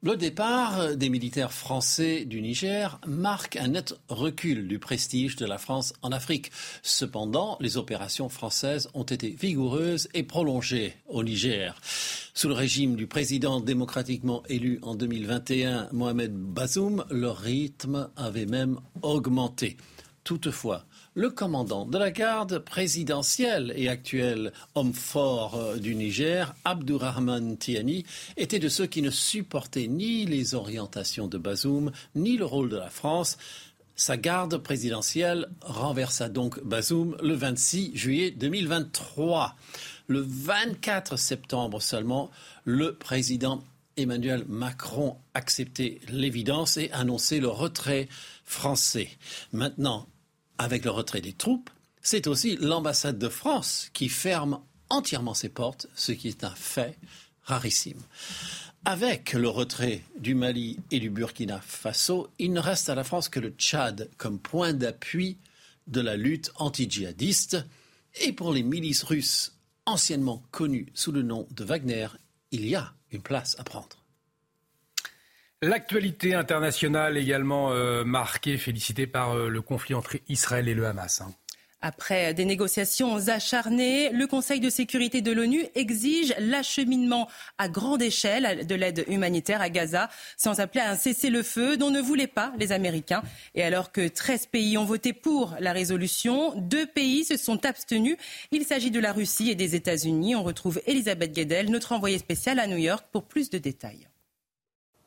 Le 0.00 0.16
départ 0.16 0.94
des 0.94 1.08
militaires 1.08 1.52
français 1.52 2.24
du 2.24 2.40
Niger 2.40 3.00
marque 3.04 3.56
un 3.56 3.66
net 3.66 3.98
recul 4.08 4.68
du 4.68 4.78
prestige 4.78 5.34
de 5.34 5.44
la 5.44 5.58
France 5.58 5.92
en 6.02 6.12
Afrique. 6.12 6.52
Cependant, 6.84 7.56
les 7.58 7.76
opérations 7.78 8.28
françaises 8.28 8.88
ont 8.94 9.02
été 9.02 9.30
vigoureuses 9.30 10.08
et 10.14 10.22
prolongées 10.22 10.94
au 11.08 11.24
Niger. 11.24 11.74
Sous 12.32 12.46
le 12.46 12.54
régime 12.54 12.94
du 12.94 13.08
président 13.08 13.58
démocratiquement 13.58 14.44
élu 14.48 14.78
en 14.82 14.94
2021, 14.94 15.88
Mohamed 15.90 16.32
Bazoum, 16.32 17.04
le 17.10 17.30
rythme 17.30 18.08
avait 18.14 18.46
même 18.46 18.78
augmenté. 19.02 19.76
Toutefois, 20.22 20.84
le 21.18 21.30
commandant 21.30 21.84
de 21.84 21.98
la 21.98 22.12
garde 22.12 22.60
présidentielle 22.60 23.72
et 23.74 23.88
actuel 23.88 24.52
homme 24.76 24.94
fort 24.94 25.56
euh, 25.56 25.76
du 25.76 25.96
Niger, 25.96 26.54
Abdurrahman 26.64 27.56
Tiani, 27.58 28.04
était 28.36 28.60
de 28.60 28.68
ceux 28.68 28.86
qui 28.86 29.02
ne 29.02 29.10
supportaient 29.10 29.88
ni 29.88 30.26
les 30.26 30.54
orientations 30.54 31.26
de 31.26 31.36
Bazoum, 31.36 31.90
ni 32.14 32.36
le 32.36 32.44
rôle 32.44 32.68
de 32.68 32.76
la 32.76 32.88
France. 32.88 33.36
Sa 33.96 34.16
garde 34.16 34.58
présidentielle 34.58 35.48
renversa 35.60 36.28
donc 36.28 36.62
Bazoum 36.62 37.16
le 37.20 37.34
26 37.34 37.96
juillet 37.96 38.30
2023. 38.30 39.56
Le 40.06 40.20
24 40.20 41.16
septembre 41.16 41.82
seulement, 41.82 42.30
le 42.64 42.94
président 42.94 43.64
Emmanuel 43.96 44.44
Macron 44.46 45.16
acceptait 45.34 45.98
l'évidence 46.10 46.76
et 46.76 46.92
annonçait 46.92 47.40
le 47.40 47.48
retrait 47.48 48.08
français. 48.44 49.08
Maintenant, 49.52 50.06
avec 50.58 50.84
le 50.84 50.90
retrait 50.90 51.20
des 51.20 51.32
troupes, 51.32 51.70
c'est 52.02 52.26
aussi 52.26 52.56
l'ambassade 52.56 53.18
de 53.18 53.28
France 53.28 53.90
qui 53.92 54.08
ferme 54.08 54.60
entièrement 54.90 55.34
ses 55.34 55.48
portes, 55.48 55.86
ce 55.94 56.12
qui 56.12 56.28
est 56.28 56.44
un 56.44 56.54
fait 56.54 56.96
rarissime. 57.44 58.00
Avec 58.84 59.32
le 59.32 59.48
retrait 59.48 60.02
du 60.18 60.34
Mali 60.34 60.78
et 60.90 61.00
du 61.00 61.10
Burkina 61.10 61.60
Faso, 61.60 62.28
il 62.38 62.52
ne 62.52 62.60
reste 62.60 62.88
à 62.88 62.94
la 62.94 63.04
France 63.04 63.28
que 63.28 63.40
le 63.40 63.50
Tchad 63.50 64.08
comme 64.16 64.38
point 64.38 64.72
d'appui 64.72 65.36
de 65.86 66.00
la 66.00 66.16
lutte 66.16 66.52
anti-djihadiste. 66.56 67.58
Et 68.22 68.32
pour 68.32 68.52
les 68.52 68.62
milices 68.62 69.02
russes 69.02 69.56
anciennement 69.84 70.42
connues 70.50 70.86
sous 70.94 71.12
le 71.12 71.22
nom 71.22 71.46
de 71.50 71.64
Wagner, 71.64 72.08
il 72.50 72.66
y 72.66 72.74
a 72.74 72.94
une 73.10 73.22
place 73.22 73.56
à 73.58 73.64
prendre. 73.64 73.97
L'actualité 75.60 76.34
internationale 76.34 77.16
également 77.16 77.72
euh, 77.72 78.04
marquée, 78.04 78.58
félicitée 78.58 79.08
par 79.08 79.32
euh, 79.32 79.48
le 79.48 79.60
conflit 79.60 79.94
entre 79.94 80.16
Israël 80.28 80.68
et 80.68 80.74
le 80.74 80.86
Hamas. 80.86 81.20
Hein. 81.20 81.32
Après 81.80 82.32
des 82.32 82.44
négociations 82.44 83.28
acharnées, 83.28 84.10
le 84.10 84.28
Conseil 84.28 84.60
de 84.60 84.70
sécurité 84.70 85.20
de 85.20 85.32
l'ONU 85.32 85.64
exige 85.74 86.32
l'acheminement 86.38 87.28
à 87.58 87.68
grande 87.68 88.02
échelle 88.02 88.68
de 88.68 88.74
l'aide 88.76 89.04
humanitaire 89.08 89.60
à 89.60 89.68
Gaza, 89.68 90.08
sans 90.36 90.60
appeler 90.60 90.80
à 90.80 90.90
un 90.90 90.96
cessez-le-feu 90.96 91.76
dont 91.76 91.90
ne 91.90 92.00
voulaient 92.00 92.28
pas 92.28 92.52
les 92.58 92.70
Américains. 92.70 93.22
Et 93.56 93.64
alors 93.64 93.90
que 93.90 94.06
13 94.06 94.46
pays 94.46 94.78
ont 94.78 94.84
voté 94.84 95.12
pour 95.12 95.56
la 95.58 95.72
résolution, 95.72 96.52
deux 96.56 96.86
pays 96.86 97.24
se 97.24 97.36
sont 97.36 97.64
abstenus. 97.64 98.16
Il 98.52 98.64
s'agit 98.64 98.92
de 98.92 99.00
la 99.00 99.12
Russie 99.12 99.50
et 99.50 99.56
des 99.56 99.74
États-Unis. 99.74 100.36
On 100.36 100.44
retrouve 100.44 100.80
Elisabeth 100.86 101.32
Guedel, 101.32 101.70
notre 101.70 101.92
envoyée 101.92 102.18
spéciale 102.18 102.60
à 102.60 102.68
New 102.68 102.76
York, 102.76 103.06
pour 103.12 103.24
plus 103.24 103.50
de 103.50 103.58
détails. 103.58 104.08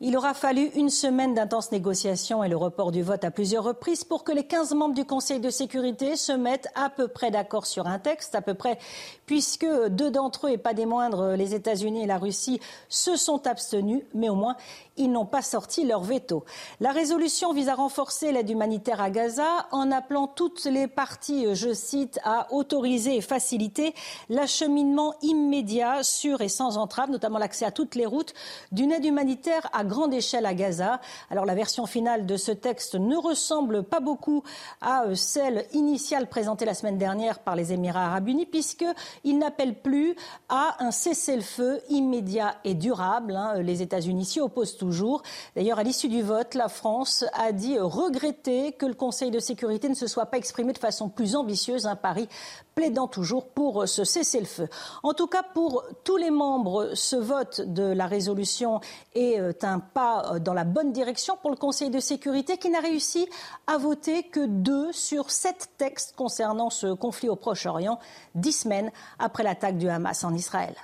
Il 0.04 0.18
aura 0.18 0.34
fallu 0.34 0.72
une 0.74 0.90
semaine 0.90 1.36
d'intenses 1.36 1.72
négociations 1.72 2.44
et 2.44 2.50
le 2.50 2.58
report 2.58 2.92
du 2.92 3.04
vote 3.04 3.24
à 3.24 3.30
plusieurs 3.30 3.64
reprises 3.64 4.04
pour 4.04 4.24
que 4.24 4.32
les 4.32 4.46
15 4.46 4.74
membres 4.74 4.96
du 4.96 5.06
Conseil 5.06 5.40
de 5.40 5.52
sécurité 5.52 6.16
se 6.16 6.32
mettent 6.32 6.70
à 6.74 6.90
peu 6.90 7.08
près 7.08 7.30
d'accord 7.30 7.68
sur 7.68 7.86
un 7.86 8.00
texte, 8.00 8.34
à 8.34 8.42
peu 8.42 8.56
près, 8.56 8.80
puisque 9.32 9.66
deux 9.92 10.12
d'entre 10.12 10.48
eux, 10.48 10.50
et 10.50 10.58
pas 10.58 10.74
des 10.74 10.86
moindres, 10.86 11.38
les 11.38 11.56
États-Unis 11.56 12.04
et 12.04 12.06
la 12.06 12.18
Russie, 12.18 12.60
se 12.90 13.16
sont 13.16 13.48
abstenus, 13.48 14.04
mais 14.14 14.28
au 14.28 14.36
moins 14.36 14.58
ils 14.98 15.12
n'ont 15.12 15.26
pas 15.26 15.42
sorti 15.42 15.86
leur 15.86 16.02
veto. 16.02 16.44
La 16.80 16.92
résolution 16.92 17.54
vise 17.54 17.70
à 17.70 17.76
renforcer 17.76 18.32
l'aide 18.32 18.50
humanitaire 18.50 19.02
à 19.02 19.10
Gaza 19.10 19.68
en 19.72 19.90
appelant 19.90 20.28
toutes 20.28 20.66
les 20.66 20.88
parties, 20.88 21.56
je 21.56 21.74
cite, 21.74 22.20
à 22.24 22.52
autoriser 22.52 23.16
et 23.16 23.22
faciliter 23.22 23.96
l'acheminement 24.30 25.16
immédiat, 25.22 26.04
sûr 26.04 26.42
et 26.42 26.50
sans 26.50 26.78
entrave, 26.78 27.10
notamment 27.10 27.40
l'accès 27.40 27.66
à 27.66 27.72
toutes 27.72 27.96
les 27.96 28.06
routes 28.06 28.34
d'une 28.72 28.92
aide 28.92 29.06
humanitaire 29.06 29.70
à 29.72 29.86
grande 29.86 30.14
échelle 30.14 30.46
à 30.46 30.54
Gaza. 30.54 31.00
Alors 31.30 31.46
la 31.46 31.56
version 31.56 31.86
finale 31.86 32.26
de 32.26 32.36
ce 32.36 32.52
texte 32.52 32.96
ne 32.96 33.16
ressemble 33.16 33.84
pas 33.84 34.02
beaucoup 34.02 34.44
à 34.82 35.06
celle 35.16 35.66
initiale 35.72 36.28
présentée 36.28 36.66
la 36.66 36.74
semaine 36.74 36.98
dernière 36.98 37.40
par 37.40 37.56
les 37.56 37.72
Émirats 37.72 38.08
arabes 38.08 38.28
unis, 38.28 38.46
puisqu'il 39.22 39.40
n'appelle 39.40 39.76
plus 39.76 40.16
à 40.50 40.84
un 40.84 40.92
cessez-le-feu 40.92 41.82
immédiat 41.90 42.56
et 42.64 42.74
durable. 42.74 43.36
Hein. 43.36 43.62
Les 43.62 43.82
États-Unis 43.82 44.26
s'y 44.26 44.40
opposent 44.40 44.78
toujours. 44.78 45.24
D'ailleurs, 45.56 45.80
à 45.80 45.84
l'issue 45.84 46.10
du 46.10 46.22
vote, 46.22 46.56
la 46.56 46.68
France 46.68 47.26
a 47.34 47.52
dit 47.52 47.78
regretter 47.80 48.74
que 48.74 48.86
le 48.86 48.94
Conseil 48.94 49.32
de 49.32 49.40
sécurité 49.40 49.90
ne 49.90 49.96
se 49.96 50.08
soit 50.08 50.26
pas 50.26 50.38
exprimé 50.38 50.74
de 50.74 50.78
façon 50.78 51.10
plus 51.10 51.36
ambitieuse. 51.36 51.86
Un 51.86 51.96
Paris 51.96 52.28
plaidant 52.76 53.08
toujours 53.08 53.48
pour 53.48 53.88
ce 53.88 54.04
cessez-le-feu. 54.04 54.68
En 55.04 55.14
tout 55.14 55.28
cas, 55.28 55.44
pour 55.44 55.84
tous 56.04 56.18
les 56.18 56.32
membres, 56.32 56.92
ce 56.94 57.16
vote 57.16 57.62
de 57.62 57.84
la 57.84 58.08
résolution 58.08 58.80
est 59.14 59.40
euh, 59.40 59.52
un 59.64 59.80
pas 59.80 60.34
euh, 60.34 60.40
dans 60.40 60.54
la 60.54 60.64
bonne 60.64 60.92
direction 60.92 61.38
pour 61.42 61.52
le 61.52 61.58
Conseil 61.58 61.90
de 61.90 62.00
sécurité 62.00 62.58
qui 62.58 62.70
n'a 62.70 62.80
réussi 62.80 63.28
à 63.68 63.78
voter 63.78 64.24
que 64.24 64.46
deux 64.46 64.92
sur 64.92 65.32
sept 65.32 65.70
textes 65.78 66.16
concernant 66.16 66.70
ce 66.70 66.94
conflit 66.94 67.30
au 67.30 67.36
Proche-Orient, 67.36 68.00
dix 68.36 68.54
semaines 68.54 68.92
après 69.20 69.44
l'attaque 69.44 69.78
du 69.78 69.90
Hamas 69.90 70.24
en 70.24 70.34
Israël. 70.34 70.76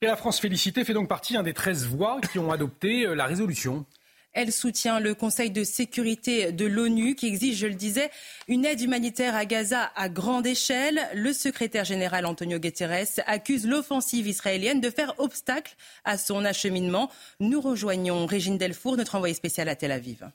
Et 0.00 0.06
la 0.06 0.16
France 0.16 0.38
félicitée 0.38 0.84
fait 0.84 0.94
donc 0.94 1.08
partie 1.08 1.36
des 1.42 1.52
13 1.52 1.86
voix 1.86 2.20
qui 2.20 2.38
ont 2.38 2.52
adopté 2.52 3.04
euh, 3.04 3.14
la 3.14 3.26
résolution. 3.26 3.84
Elle 4.32 4.52
soutient 4.52 5.00
le 5.00 5.14
Conseil 5.14 5.50
de 5.50 5.64
sécurité 5.64 6.52
de 6.52 6.66
l'ONU 6.66 7.16
qui 7.16 7.26
exige, 7.26 7.56
je 7.56 7.66
le 7.66 7.74
disais, 7.74 8.08
une 8.46 8.64
aide 8.64 8.80
humanitaire 8.80 9.34
à 9.34 9.44
Gaza 9.44 9.90
à 9.96 10.08
grande 10.08 10.46
échelle. 10.46 11.00
Le 11.14 11.32
secrétaire 11.32 11.84
général 11.84 12.26
Antonio 12.26 12.60
Guterres 12.60 13.20
accuse 13.26 13.66
l'offensive 13.66 14.28
israélienne 14.28 14.80
de 14.80 14.90
faire 14.90 15.14
obstacle 15.18 15.74
à 16.04 16.18
son 16.18 16.44
acheminement. 16.44 17.10
Nous 17.40 17.60
rejoignons 17.60 18.26
Régine 18.26 18.58
Delfour, 18.58 18.96
notre 18.96 19.16
envoyée 19.16 19.34
spéciale 19.34 19.68
à 19.68 19.74
Tel 19.74 19.90
Aviv. 19.90 20.30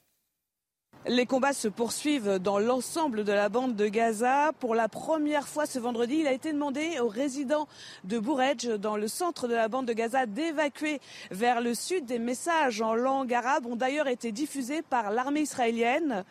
Les 1.06 1.26
combats 1.26 1.52
se 1.52 1.68
poursuivent 1.68 2.40
dans 2.40 2.60
l'ensemble 2.60 3.26
de 3.26 3.34
la 3.34 3.50
bande 3.50 3.76
de 3.76 3.88
Gaza. 3.88 4.54
Pour 4.62 4.74
la 4.74 4.88
première 4.88 5.50
fois 5.50 5.66
ce 5.66 5.78
vendredi, 5.78 6.20
il 6.20 6.28
a 6.28 6.32
été 6.32 6.54
demandé 6.54 6.98
aux 7.02 7.10
résidents 7.10 7.68
de 8.06 8.20
Bouredj, 8.20 8.70
dans 8.80 8.96
le 8.96 9.10
centre 9.10 9.50
de 9.50 9.54
la 9.54 9.68
bande 9.68 9.86
de 9.86 9.92
Gaza, 9.92 10.26
d'évacuer 10.26 11.02
vers 11.30 11.60
le 11.60 11.74
sud. 11.74 12.06
Des 12.06 12.20
messages 12.20 12.82
en 12.82 12.96
langue 12.96 13.34
arabe 13.34 13.66
ont 13.66 13.76
d'ailleurs 13.76 14.08
été 14.08 14.32
diffusés 14.32 14.82
par 14.82 15.12
l'armée 15.12 15.42
israélienne. 15.42 16.24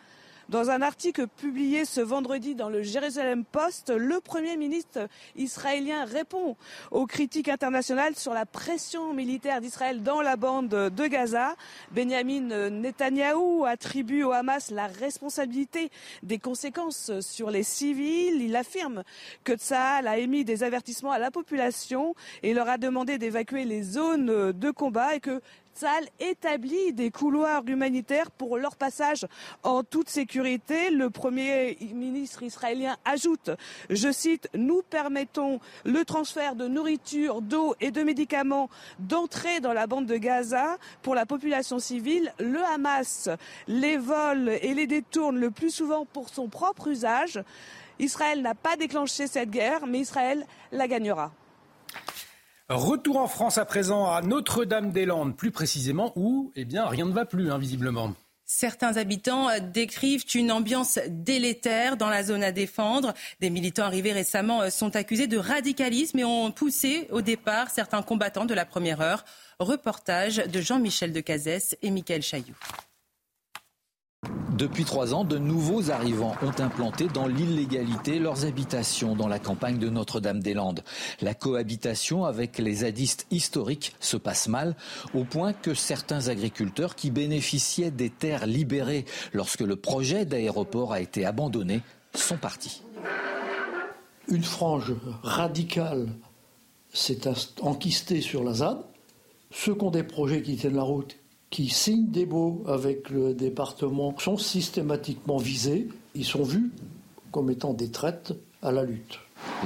Dans 0.49 0.69
un 0.69 0.81
article 0.81 1.27
publié 1.27 1.85
ce 1.85 2.01
vendredi 2.01 2.53
dans 2.53 2.69
le 2.69 2.81
Jérusalem 2.81 3.45
Post, 3.45 3.93
le 3.95 4.19
Premier 4.19 4.57
ministre 4.57 5.07
israélien 5.37 6.03
répond 6.03 6.57
aux 6.91 7.05
critiques 7.05 7.47
internationales 7.47 8.15
sur 8.17 8.33
la 8.33 8.45
pression 8.45 9.13
militaire 9.13 9.61
d'Israël 9.61 10.03
dans 10.03 10.21
la 10.21 10.35
bande 10.35 10.67
de 10.67 11.07
Gaza. 11.07 11.55
Benjamin 11.91 12.69
Netanyahou 12.69 13.63
attribue 13.65 14.23
au 14.23 14.33
Hamas 14.33 14.69
la 14.69 14.87
responsabilité 14.87 15.89
des 16.23 16.39
conséquences 16.39 17.19
sur 17.21 17.49
les 17.49 17.63
civils. 17.63 18.41
Il 18.41 18.55
affirme 18.57 19.03
que 19.45 19.53
Tsahal 19.53 20.07
a 20.07 20.17
émis 20.17 20.43
des 20.43 20.63
avertissements 20.63 21.11
à 21.11 21.19
la 21.19 21.31
population 21.31 22.15
et 22.43 22.53
leur 22.53 22.67
a 22.67 22.77
demandé 22.77 23.17
d'évacuer 23.17 23.63
les 23.63 23.81
zones 23.81 24.51
de 24.51 24.71
combat 24.71 25.15
et 25.15 25.21
que 25.21 25.41
Tsal 25.75 26.05
établit 26.19 26.93
des 26.93 27.09
couloirs 27.09 27.63
humanitaires 27.65 28.29
pour 28.31 28.57
leur 28.57 28.75
passage 28.75 29.25
en 29.63 29.83
toute 29.83 30.09
sécurité. 30.09 30.91
Le 30.91 31.09
Premier 31.09 31.77
ministre 31.93 32.43
israélien 32.43 32.95
ajoute, 33.05 33.49
je 33.89 34.11
cite, 34.11 34.49
nous 34.53 34.81
permettons 34.87 35.59
le 35.83 36.05
transfert 36.05 36.55
de 36.55 36.67
nourriture, 36.67 37.41
d'eau 37.41 37.75
et 37.81 37.91
de 37.91 38.03
médicaments 38.03 38.69
d'entrée 38.99 39.61
dans 39.61 39.73
la 39.73 39.87
bande 39.87 40.05
de 40.05 40.17
Gaza 40.17 40.77
pour 41.01 41.15
la 41.15 41.25
population 41.25 41.79
civile. 41.79 42.33
Le 42.39 42.63
Hamas 42.63 43.29
les 43.67 43.97
vole 43.97 44.49
et 44.61 44.73
les 44.73 44.87
détourne 44.87 45.37
le 45.37 45.49
plus 45.49 45.71
souvent 45.71 46.05
pour 46.05 46.29
son 46.29 46.49
propre 46.49 46.87
usage. 46.87 47.41
Israël 47.99 48.41
n'a 48.41 48.55
pas 48.55 48.75
déclenché 48.75 49.27
cette 49.27 49.49
guerre, 49.49 49.85
mais 49.87 49.99
Israël 49.99 50.45
la 50.71 50.87
gagnera. 50.87 51.31
Retour 52.73 53.17
en 53.17 53.27
France 53.27 53.59
à 53.59 53.65
présent 53.65 54.11
à 54.11 54.21
Notre-Dame-des-Landes, 54.21 55.37
plus 55.37 55.51
précisément 55.51 56.11
où 56.15 56.51
eh 56.55 56.65
bien, 56.65 56.87
rien 56.87 57.05
ne 57.05 57.11
va 57.11 57.23
plus. 57.25 57.51
Hein, 57.51 57.59
Certains 58.45 58.97
habitants 58.97 59.49
décrivent 59.71 60.25
une 60.33 60.51
ambiance 60.51 60.99
délétère 61.07 61.97
dans 61.97 62.09
la 62.09 62.23
zone 62.23 62.43
à 62.43 62.51
défendre. 62.51 63.13
Des 63.39 63.51
militants 63.51 63.83
arrivés 63.83 64.11
récemment 64.11 64.69
sont 64.71 64.95
accusés 64.95 65.27
de 65.27 65.37
radicalisme 65.37 66.19
et 66.19 66.23
ont 66.25 66.51
poussé 66.51 67.07
au 67.11 67.21
départ 67.21 67.69
certains 67.69 68.01
combattants 68.01 68.45
de 68.45 68.55
la 68.55 68.65
première 68.65 69.01
heure. 69.01 69.23
Reportage 69.59 70.37
de 70.37 70.59
Jean-Michel 70.59 71.13
Decazès 71.13 71.77
et 71.83 71.91
Michael 71.91 72.23
Chailloux. 72.23 72.57
Depuis 74.57 74.85
trois 74.85 75.15
ans, 75.15 75.23
de 75.23 75.39
nouveaux 75.39 75.89
arrivants 75.89 76.35
ont 76.43 76.61
implanté 76.61 77.07
dans 77.07 77.25
l'illégalité 77.27 78.19
leurs 78.19 78.45
habitations 78.45 79.15
dans 79.15 79.27
la 79.27 79.39
campagne 79.39 79.79
de 79.79 79.89
Notre-Dame-des-Landes. 79.89 80.83
La 81.21 81.33
cohabitation 81.33 82.25
avec 82.25 82.59
les 82.59 82.75
zadistes 82.75 83.25
historiques 83.31 83.95
se 83.99 84.15
passe 84.15 84.47
mal, 84.47 84.75
au 85.15 85.23
point 85.23 85.53
que 85.53 85.73
certains 85.73 86.27
agriculteurs 86.27 86.95
qui 86.95 87.09
bénéficiaient 87.09 87.89
des 87.89 88.11
terres 88.11 88.45
libérées 88.45 89.05
lorsque 89.33 89.61
le 89.61 89.75
projet 89.75 90.23
d'aéroport 90.23 90.93
a 90.93 91.01
été 91.01 91.25
abandonné 91.25 91.81
sont 92.13 92.37
partis. 92.37 92.83
Une 94.27 94.43
frange 94.43 94.93
radicale 95.23 96.09
s'est 96.93 97.21
enquistée 97.61 98.21
sur 98.21 98.43
la 98.43 98.53
ZAD. 98.53 98.85
Ceux 99.51 99.73
qui 99.73 99.83
ont 99.83 99.91
des 99.91 100.03
projets 100.03 100.43
qui 100.43 100.55
tiennent 100.55 100.75
la 100.75 100.83
route 100.83 101.17
qui 101.53 101.69
signent 101.69 102.09
des 102.09 102.25
baux 102.25 102.63
avec 102.67 103.11
le 103.11 103.35
département 103.35 104.15
sont 104.17 104.37
systématiquement 104.37 105.37
visés. 105.37 105.87
Ils 106.15 106.25
sont 106.25 106.41
vus 106.41 106.71
comme 107.31 107.51
étant 107.51 107.75
des 107.75 107.91
traites 107.91 108.33
à 108.63 108.71
la 108.71 108.83
lutte. 108.83 109.19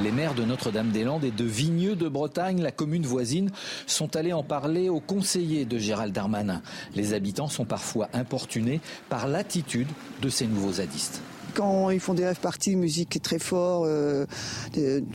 Les 0.04 0.12
maires 0.12 0.36
de 0.36 0.44
Notre-Dame-des-Landes 0.44 1.24
et 1.24 1.32
de 1.32 1.46
Vigneux 1.46 1.96
de 1.96 2.10
Bretagne, 2.10 2.62
la 2.62 2.74
commune 2.74 3.06
voisine, 3.06 3.52
sont 3.86 4.18
allés 4.18 4.34
en 4.34 4.44
parler 4.44 4.90
aux 4.90 5.00
conseillers 5.00 5.64
de 5.64 5.78
Gérald 5.78 6.14
Darmanin. 6.14 6.62
Les 6.94 7.14
habitants 7.14 7.48
sont 7.48 7.64
parfois 7.64 8.10
importunés 8.12 8.82
par 9.08 9.30
l'attitude 9.30 9.88
de 10.22 10.28
ces 10.28 10.46
nouveaux 10.46 10.74
zadistes 10.74 11.22
quand 11.58 11.90
ils 11.90 12.00
font 12.00 12.14
des 12.14 12.24
rêves 12.24 12.40
parties, 12.40 12.76
musique 12.76 13.20
très 13.24 13.40
fort, 13.40 13.84
euh, 13.86 14.28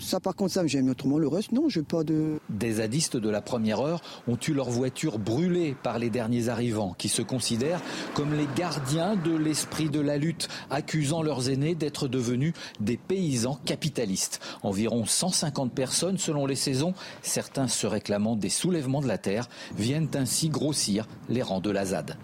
ça 0.00 0.18
par 0.18 0.34
contre 0.34 0.52
ça 0.52 0.66
j'aime 0.66 0.90
autrement 0.90 1.18
le 1.18 1.28
reste 1.28 1.52
non, 1.52 1.68
pas 1.88 2.02
de. 2.02 2.40
Des 2.48 2.72
zadistes 2.74 3.16
de 3.16 3.30
la 3.30 3.40
première 3.40 3.80
heure 3.80 4.00
ont 4.26 4.36
eu 4.48 4.52
leur 4.52 4.68
voiture 4.68 5.20
brûlée 5.20 5.76
par 5.84 6.00
les 6.00 6.10
derniers 6.10 6.48
arrivants, 6.48 6.96
qui 6.98 7.08
se 7.08 7.22
considèrent 7.22 7.80
comme 8.14 8.34
les 8.34 8.48
gardiens 8.56 9.14
de 9.14 9.36
l'esprit 9.36 9.88
de 9.88 10.00
la 10.00 10.16
lutte, 10.16 10.48
accusant 10.68 11.22
leurs 11.22 11.48
aînés 11.48 11.76
d'être 11.76 12.08
devenus 12.08 12.54
des 12.80 12.96
paysans 12.96 13.60
capitalistes. 13.64 14.40
Environ 14.64 15.06
150 15.06 15.72
personnes 15.72 16.18
selon 16.18 16.46
les 16.46 16.56
saisons, 16.56 16.92
certains 17.22 17.68
se 17.68 17.86
réclamant 17.86 18.34
des 18.34 18.50
soulèvements 18.50 19.00
de 19.00 19.08
la 19.08 19.18
terre, 19.18 19.48
viennent 19.78 20.10
ainsi 20.14 20.48
grossir 20.48 21.06
les 21.28 21.42
rangs 21.42 21.60
de 21.60 21.70
la 21.70 21.84
ZAD. 21.84 22.16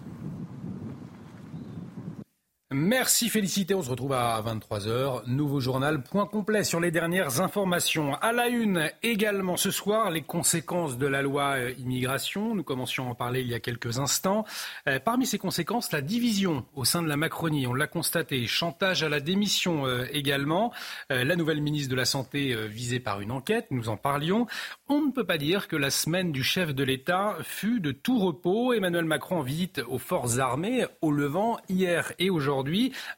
Merci 2.70 3.31
Félicité, 3.31 3.74
on 3.74 3.83
se 3.83 3.88
retrouve 3.88 4.12
à 4.12 4.42
23h. 4.42 5.22
Nouveau 5.26 5.59
journal, 5.59 6.02
point 6.02 6.26
complet 6.26 6.64
sur 6.64 6.81
les 6.81 6.90
dernières 6.90 7.40
informations. 7.40 8.16
À 8.16 8.31
la 8.33 8.48
une 8.48 8.90
également 9.02 9.57
ce 9.57 9.70
soir, 9.70 10.11
les 10.11 10.20
conséquences 10.20 10.98
de 10.98 11.07
la 11.07 11.22
loi 11.22 11.54
euh, 11.57 11.72
immigration. 11.78 12.54
Nous 12.54 12.62
commencions 12.62 13.07
à 13.07 13.12
en 13.12 13.14
parler 13.14 13.40
il 13.40 13.48
y 13.48 13.54
a 13.54 13.59
quelques 13.59 14.00
instants. 14.00 14.44
Euh, 14.87 14.98
parmi 15.00 15.24
ces 15.24 15.38
conséquences, 15.38 15.92
la 15.92 16.02
division 16.02 16.66
au 16.74 16.85
sein 16.85 17.02
de 17.02 17.09
la 17.09 17.16
Macronie, 17.16 17.66
on 17.66 17.72
l'a 17.72 17.87
constaté. 17.87 18.46
Chantage 18.46 19.02
à 19.02 19.09
la 19.09 19.20
démission 19.20 19.87
euh, 19.87 20.04
également. 20.12 20.70
la 21.09 21.37
nouvelle 21.37 21.62
ministre 21.62 21.90
de 21.90 21.96
la 21.96 22.04
Santé 22.04 22.54
visée 22.68 23.00
par 23.00 23.22
une 23.22 23.31
enquête, 23.31 23.68
nous 23.70 23.88
en 23.88 23.96
parlions. 23.96 24.46
On 24.90 25.00
ne 25.00 25.11
peut 25.11 25.24
pas 25.24 25.38
dire 25.38 25.68
que 25.68 25.76
la 25.76 25.88
semaine 25.88 26.33
du 26.33 26.42
chef 26.42 26.74
de 26.74 26.85
l'État 26.85 27.37
fut 27.42 27.81
de 27.81 27.92
tout 27.92 28.18
repos. 28.18 28.74
Emmanuel 28.74 29.07
Macron 29.07 29.38
en 29.38 29.42
visite 29.42 29.81
aux 29.88 29.98
forces 29.98 30.38
armées 30.38 30.85
au 31.00 31.12
Levant 31.12 31.57
hier 31.70 32.12
et 32.18 32.28
aujourd'hui, 32.28 32.58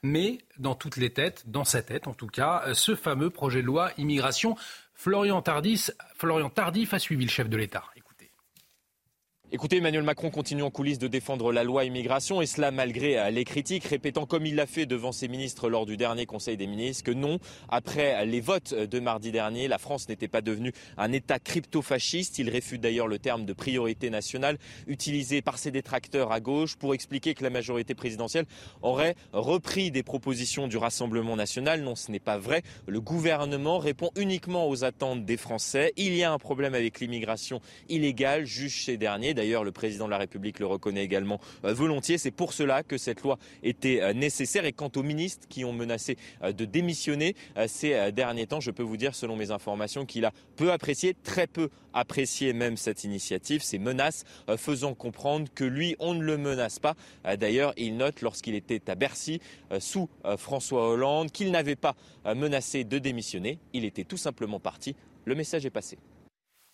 mais 0.03 0.39
dans 0.59 0.75
toutes 0.75 0.97
les 0.97 1.11
têtes, 1.11 1.45
dans 1.47 1.65
sa 1.65 1.83
tête 1.83 2.07
en 2.07 2.15
tout 2.15 2.27
cas, 2.27 2.65
ce 2.75 2.95
fameux 2.95 3.31
projet 3.31 3.63
de 3.63 3.67
loi 3.67 3.91
immigration. 3.99 4.57
Florian 4.95 5.41
Tardif, 5.41 5.91
Florian 6.15 6.51
Tardif 6.51 6.93
a 6.93 6.99
suivi 6.99 7.25
le 7.25 7.31
chef 7.31 7.49
de 7.49 7.57
l'État. 7.57 7.85
Écoutez, 9.53 9.79
Emmanuel 9.79 10.05
Macron 10.05 10.31
continue 10.31 10.63
en 10.63 10.71
coulisses 10.71 11.01
de 11.01 11.09
défendre 11.09 11.51
la 11.51 11.65
loi 11.65 11.85
immigration 11.85 12.41
et 12.41 12.47
cela 12.47 12.71
malgré 12.71 13.19
euh, 13.19 13.31
les 13.31 13.43
critiques, 13.45 13.83
répétant 13.83 14.25
comme 14.25 14.47
il 14.47 14.55
l'a 14.55 14.67
fait 14.67 14.87
devant 14.87 15.11
ses 15.11 15.27
ministres 15.27 15.69
lors 15.69 15.87
du 15.87 15.97
dernier 15.97 16.25
Conseil 16.25 16.57
des 16.57 16.69
ministres 16.69 17.03
que 17.03 17.11
non, 17.11 17.41
après 17.69 18.25
les 18.27 18.41
votes 18.41 18.73
de 18.75 19.01
mardi 19.01 19.33
dernier, 19.33 19.67
la 19.67 19.79
France 19.79 20.09
n'était 20.09 20.29
pas 20.29 20.41
devenue 20.41 20.73
un 20.97 21.13
État 21.13 21.41
crypto-fasciste. 21.41 22.39
Il 22.39 22.49
réfute 22.49 22.81
d'ailleurs 22.81 23.09
le 23.09 23.19
terme 23.19 23.45
de 23.45 23.53
priorité 23.53 24.09
nationale 24.09 24.57
utilisé 24.87 25.43
par 25.43 25.59
ses 25.59 25.73
détracteurs 25.73 26.31
à 26.31 26.39
gauche 26.39 26.77
pour 26.77 26.95
expliquer 26.95 27.35
que 27.35 27.43
la 27.43 27.51
majorité 27.51 27.97
présidentielle 27.97 28.47
aurait 28.83 29.17
repris 29.33 29.91
des 29.91 30.05
propositions 30.05 30.69
du 30.69 30.77
Rassemblement 30.77 31.35
national. 31.35 31.83
Non, 31.83 31.97
ce 31.97 32.13
n'est 32.13 32.21
pas 32.21 32.39
vrai. 32.39 32.63
Le 32.87 33.01
gouvernement 33.01 33.79
répond 33.79 34.11
uniquement 34.15 34.69
aux 34.69 34.85
attentes 34.85 35.25
des 35.25 35.37
Français. 35.37 35.93
Il 35.97 36.15
y 36.15 36.23
a 36.23 36.31
un 36.31 36.39
problème 36.39 36.77
avec 36.77 37.01
l'immigration 37.01 37.61
illégale, 37.89 38.45
juge 38.45 38.85
ces 38.85 38.97
derniers. 38.97 39.35
D'ailleurs, 39.41 39.65
le 39.65 39.73
président 39.73 40.05
de 40.05 40.11
la 40.11 40.19
République 40.19 40.59
le 40.59 40.67
reconnaît 40.67 41.03
également 41.03 41.41
euh, 41.65 41.73
volontiers. 41.73 42.19
C'est 42.19 42.31
pour 42.31 42.53
cela 42.53 42.83
que 42.83 42.99
cette 42.99 43.23
loi 43.23 43.39
était 43.63 44.03
euh, 44.03 44.13
nécessaire. 44.13 44.67
Et 44.67 44.73
quant 44.73 44.91
aux 44.97 45.03
ministres 45.03 45.49
qui 45.49 45.65
ont 45.65 45.73
menacé 45.73 46.19
euh, 46.43 46.53
de 46.53 46.67
démissionner 46.67 47.35
ces 47.67 48.13
derniers 48.13 48.47
temps, 48.47 48.61
je 48.61 48.71
peux 48.71 48.83
vous 48.83 48.99
dire, 48.99 49.15
selon 49.15 49.37
mes 49.37 49.51
informations, 49.51 50.05
qu'il 50.05 50.27
a 50.27 50.33
peu 50.57 50.73
apprécié, 50.73 51.17
très 51.25 51.47
peu 51.47 51.71
apprécié 51.95 52.53
même 52.53 52.77
cette 52.77 53.03
initiative, 53.05 53.63
ces 53.63 53.79
menaces 53.79 54.25
faisant 54.59 54.93
comprendre 54.95 55.49
que 55.55 55.65
lui, 55.65 55.97
on 56.01 56.13
ne 56.13 56.23
le 56.23 56.37
menace 56.37 56.79
pas. 56.79 56.95
D'ailleurs, 57.39 57.73
il 57.79 57.97
note 57.97 58.21
lorsqu'il 58.21 58.55
était 58.55 58.91
à 58.91 58.95
Bercy 58.95 59.41
sous 59.79 60.09
François 60.37 60.91
Hollande 60.91 61.31
qu'il 61.31 61.51
n'avait 61.51 61.77
pas 61.77 61.95
menacé 62.25 62.85
de 62.85 62.99
démissionner. 62.99 63.59
Il 63.73 63.85
était 63.85 64.05
tout 64.05 64.17
simplement 64.17 64.61
parti. 64.61 64.95
Le 65.25 65.35
message 65.35 65.65
est 65.65 65.71
passé. 65.71 65.97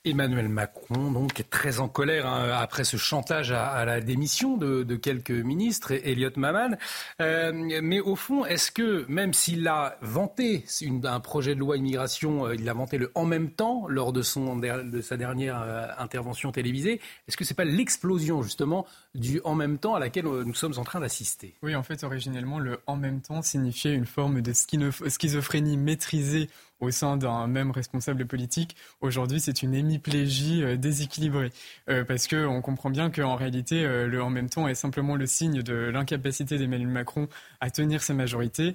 Emmanuel 0.07 0.49
Macron, 0.49 1.11
donc, 1.11 1.41
est 1.41 1.51
très 1.51 1.81
en 1.81 1.89
colère 1.89 2.27
hein, 2.27 2.51
après 2.57 2.85
ce 2.85 2.97
chantage 2.97 3.51
à, 3.51 3.85
la 3.85 4.01
démission 4.01 4.57
de, 4.57 4.97
quelques 4.97 5.31
ministres, 5.31 5.91
et 5.91 6.13
Elliot 6.13 6.31
Maman. 6.37 6.77
Euh, 7.21 7.53
mais 7.83 8.01
au 8.01 8.15
fond, 8.15 8.45
est-ce 8.45 8.71
que, 8.71 9.05
même 9.09 9.35
s'il 9.35 9.67
a 9.67 9.99
vanté 10.03 10.65
un 11.05 11.21
projet 11.21 11.55
de 11.55 11.61
loi 11.61 11.77
immigration, 11.77 12.47
euh, 12.47 12.55
il 12.55 12.65
l'a 12.65 12.73
vanté 12.73 12.99
le 12.99 13.11
en 13.15 13.25
même 13.25 13.51
temps 13.51 13.87
lors 13.89 14.13
de, 14.13 14.23
son, 14.23 14.57
de 14.57 15.01
sa 15.01 15.17
dernière 15.17 15.61
euh, 15.61 15.87
intervention 15.99 16.53
télévisée, 16.53 17.01
est-ce 17.27 17.37
que 17.37 17.45
ce 17.45 17.53
n'est 17.53 17.57
pas 17.57 17.65
l'explosion, 17.65 18.43
justement, 18.43 18.87
du 19.15 19.41
en 19.45 19.57
même 19.57 19.79
temps 19.79 19.95
à 19.95 19.99
laquelle 19.99 20.27
nous 20.27 20.55
sommes 20.55 20.79
en 20.79 20.85
train 20.85 21.01
d'assister? 21.01 21.55
Oui, 21.63 21.75
en 21.75 21.83
fait, 21.83 22.05
originellement, 22.05 22.61
le 22.61 22.79
en 22.87 22.97
même 22.97 23.21
temps 23.21 23.43
signifiait 23.43 23.95
une 23.95 24.07
forme 24.07 24.41
de 24.41 24.53
schizophrénie 24.53 25.77
maîtrisée 25.77 26.49
au 26.81 26.91
sein 26.91 27.17
d'un 27.17 27.47
même 27.47 27.71
responsable 27.71 28.27
politique. 28.27 28.77
Aujourd'hui, 29.01 29.41
c'est 29.41 29.63
une 29.63 29.75
hémiplégie 29.75 30.63
euh, 30.63 30.77
déséquilibrée. 30.77 31.51
Euh, 31.89 32.05
parce 32.05 32.29
qu'on 32.29 32.61
comprend 32.61 32.91
bien 32.91 33.11
qu'en 33.11 33.37
réalité, 33.37 33.85
euh, 33.85 34.07
le 34.07 34.23
en 34.23 34.31
même 34.31 34.49
temps 34.49 34.69
est 34.69 34.75
simplement 34.75 35.17
le 35.17 35.27
signe 35.27 35.63
de 35.63 35.75
l'incapacité 35.75 36.59
d'Emmanuel 36.59 36.89
Macron 36.89 37.29
à 37.61 37.71
tenir 37.71 38.03
sa 38.03 38.15
majorité, 38.15 38.75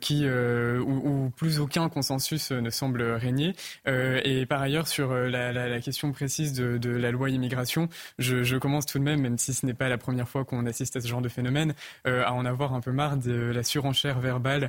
qui, 0.00 0.26
où, 0.28 1.30
plus 1.36 1.60
aucun 1.60 1.88
consensus 1.88 2.50
ne 2.50 2.70
semble 2.70 3.02
régner. 3.02 3.54
et 3.86 4.46
par 4.46 4.62
ailleurs, 4.62 4.88
sur 4.88 5.12
la, 5.12 5.80
question 5.80 6.12
précise 6.12 6.52
de, 6.52 6.90
la 6.90 7.10
loi 7.10 7.30
immigration, 7.30 7.88
je, 8.18 8.56
commence 8.56 8.86
tout 8.86 8.98
de 8.98 9.04
même, 9.04 9.20
même 9.20 9.38
si 9.38 9.52
ce 9.54 9.66
n'est 9.66 9.74
pas 9.74 9.88
la 9.88 9.98
première 9.98 10.28
fois 10.28 10.44
qu'on 10.44 10.66
assiste 10.66 10.96
à 10.96 11.00
ce 11.00 11.08
genre 11.08 11.22
de 11.22 11.28
phénomène, 11.28 11.74
à 12.04 12.32
en 12.32 12.44
avoir 12.44 12.74
un 12.74 12.80
peu 12.80 12.92
marre 12.92 13.16
de 13.16 13.32
la 13.32 13.62
surenchère 13.62 14.20
verbale 14.20 14.68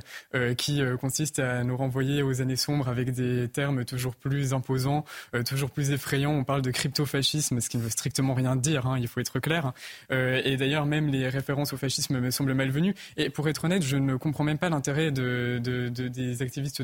qui 0.56 0.82
consiste 1.00 1.38
à 1.38 1.64
nous 1.64 1.76
renvoyer 1.76 2.22
aux 2.22 2.40
années 2.40 2.49
sombres 2.56 2.88
avec 2.88 3.12
des 3.12 3.48
termes 3.48 3.84
toujours 3.84 4.14
plus 4.14 4.52
imposants, 4.52 5.04
euh, 5.34 5.42
toujours 5.42 5.70
plus 5.70 5.90
effrayants. 5.90 6.32
On 6.32 6.44
parle 6.44 6.62
de 6.62 6.70
crypto-fascisme, 6.70 7.60
ce 7.60 7.68
qui 7.68 7.78
ne 7.78 7.82
veut 7.82 7.90
strictement 7.90 8.34
rien 8.34 8.56
dire, 8.56 8.86
hein, 8.86 8.98
il 8.98 9.08
faut 9.08 9.20
être 9.20 9.40
clair. 9.40 9.72
Euh, 10.10 10.40
et 10.44 10.56
d'ailleurs, 10.56 10.86
même 10.86 11.08
les 11.08 11.28
références 11.28 11.72
au 11.72 11.76
fascisme 11.76 12.18
me 12.18 12.30
semblent 12.30 12.54
malvenues. 12.54 12.94
Et 13.16 13.30
pour 13.30 13.48
être 13.48 13.64
honnête, 13.64 13.82
je 13.82 13.96
ne 13.96 14.16
comprends 14.16 14.44
même 14.44 14.58
pas 14.58 14.68
l'intérêt 14.68 15.10
de, 15.10 15.58
des 15.58 16.42
activistes 16.42 16.82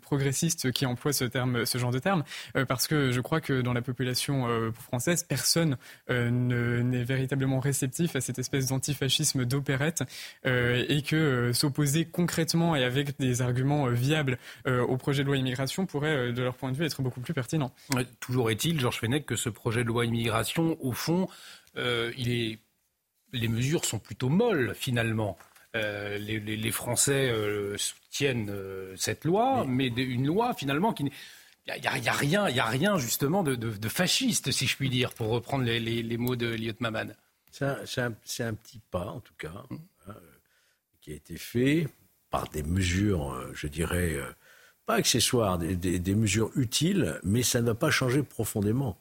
progressistes 0.00 0.72
qui 0.72 0.86
emploient 0.86 1.12
ce, 1.12 1.24
terme, 1.24 1.66
ce 1.66 1.78
genre 1.78 1.90
de 1.90 1.98
terme, 1.98 2.24
euh, 2.56 2.64
parce 2.64 2.86
que 2.86 3.10
je 3.10 3.20
crois 3.20 3.40
que 3.40 3.60
dans 3.60 3.72
la 3.72 3.82
population 3.82 4.48
française, 4.72 5.24
personne 5.24 5.76
n'est 6.08 7.04
véritablement 7.04 7.60
réceptif 7.60 8.16
à 8.16 8.20
cette 8.20 8.38
espèce 8.38 8.68
d'antifascisme 8.68 9.44
d'opérette 9.44 10.02
et 10.44 11.02
que 11.02 11.52
s'opposer 11.52 12.04
concrètement 12.04 12.76
et 12.76 12.84
avec 12.84 13.18
des 13.18 13.42
arguments 13.42 13.86
viables 13.88 14.38
au 14.66 14.96
projet 15.04 15.22
de 15.22 15.26
loi 15.26 15.36
immigration 15.36 15.84
pourrait, 15.84 16.16
euh, 16.16 16.32
de 16.32 16.42
leur 16.42 16.54
point 16.54 16.72
de 16.72 16.78
vue, 16.78 16.86
être 16.86 17.02
beaucoup 17.02 17.20
plus 17.20 17.34
pertinent. 17.34 17.70
toujours 18.20 18.50
est-il, 18.50 18.80
Georges 18.80 19.00
Fenech, 19.00 19.26
que 19.26 19.36
ce 19.36 19.50
projet 19.50 19.82
de 19.82 19.88
loi 19.88 20.06
immigration, 20.06 20.78
au 20.80 20.92
fond, 20.92 21.28
euh, 21.76 22.10
il 22.16 22.32
est... 22.32 22.58
les 23.34 23.48
mesures 23.48 23.84
sont 23.84 23.98
plutôt 23.98 24.30
molles, 24.30 24.72
finalement. 24.74 25.36
Euh, 25.76 26.16
les, 26.16 26.70
Français 26.70 27.30
soutiennent 27.76 28.50
cette 28.96 29.26
loi, 29.26 29.66
mais 29.68 29.88
une 29.88 30.26
loi 30.26 30.54
finalement 30.54 30.94
qui 30.94 31.04
il 31.66 31.80
n'y 31.80 32.08
a, 32.08 32.12
rien, 32.12 32.48
y 32.48 32.60
a 32.60 32.64
rien 32.66 32.98
justement 32.98 33.42
de, 33.42 33.88
fasciste, 33.88 34.52
si 34.52 34.66
je 34.66 34.76
puis 34.76 34.88
dire, 34.88 35.12
pour 35.12 35.28
reprendre 35.28 35.64
les, 35.64 36.16
mots 36.16 36.36
de 36.36 36.46
Liot 36.46 36.74
Maman. 36.80 37.08
C'est 37.50 37.66
un, 37.66 38.06
un, 38.06 38.54
petit 38.54 38.80
pas, 38.90 39.06
en 39.06 39.20
tout 39.20 39.34
cas, 39.36 39.64
hein, 40.08 40.14
qui 41.00 41.12
a 41.12 41.14
été 41.14 41.36
fait 41.36 41.88
par 42.30 42.48
des 42.48 42.62
mesures, 42.62 43.34
je 43.54 43.66
dirais, 43.66 44.18
pas 44.86 44.94
accessoires, 44.94 45.58
des, 45.58 46.14
mesures 46.14 46.50
utiles, 46.56 47.18
mais 47.22 47.42
ça 47.42 47.60
ne 47.60 47.66
va 47.66 47.74
pas 47.74 47.90
changer 47.90 48.22
profondément. 48.22 48.96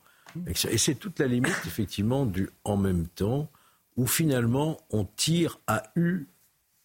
Et 0.48 0.78
c'est 0.78 0.96
toute 0.96 1.20
la 1.20 1.28
limite, 1.28 1.56
effectivement, 1.66 2.26
du 2.26 2.50
en 2.64 2.78
même 2.78 3.08
temps, 3.08 3.50
où 3.98 4.08
finalement 4.08 4.80
on 4.90 5.06
tire 5.06 5.60
à 5.68 5.92
U 5.96 6.28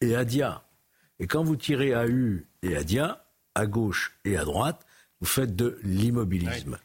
et 0.00 0.14
à 0.14 0.24
Dia. 0.24 0.62
Et 1.18 1.26
quand 1.26 1.42
vous 1.42 1.56
tirez 1.56 1.94
à 1.94 2.06
U 2.06 2.46
et 2.62 2.76
à 2.76 2.84
Dia, 2.84 3.24
à 3.54 3.66
gauche 3.66 4.16
et 4.24 4.36
à 4.36 4.44
droite, 4.44 4.84
vous 5.20 5.26
faites 5.26 5.56
de 5.56 5.78
l'immobilisme. 5.82 6.78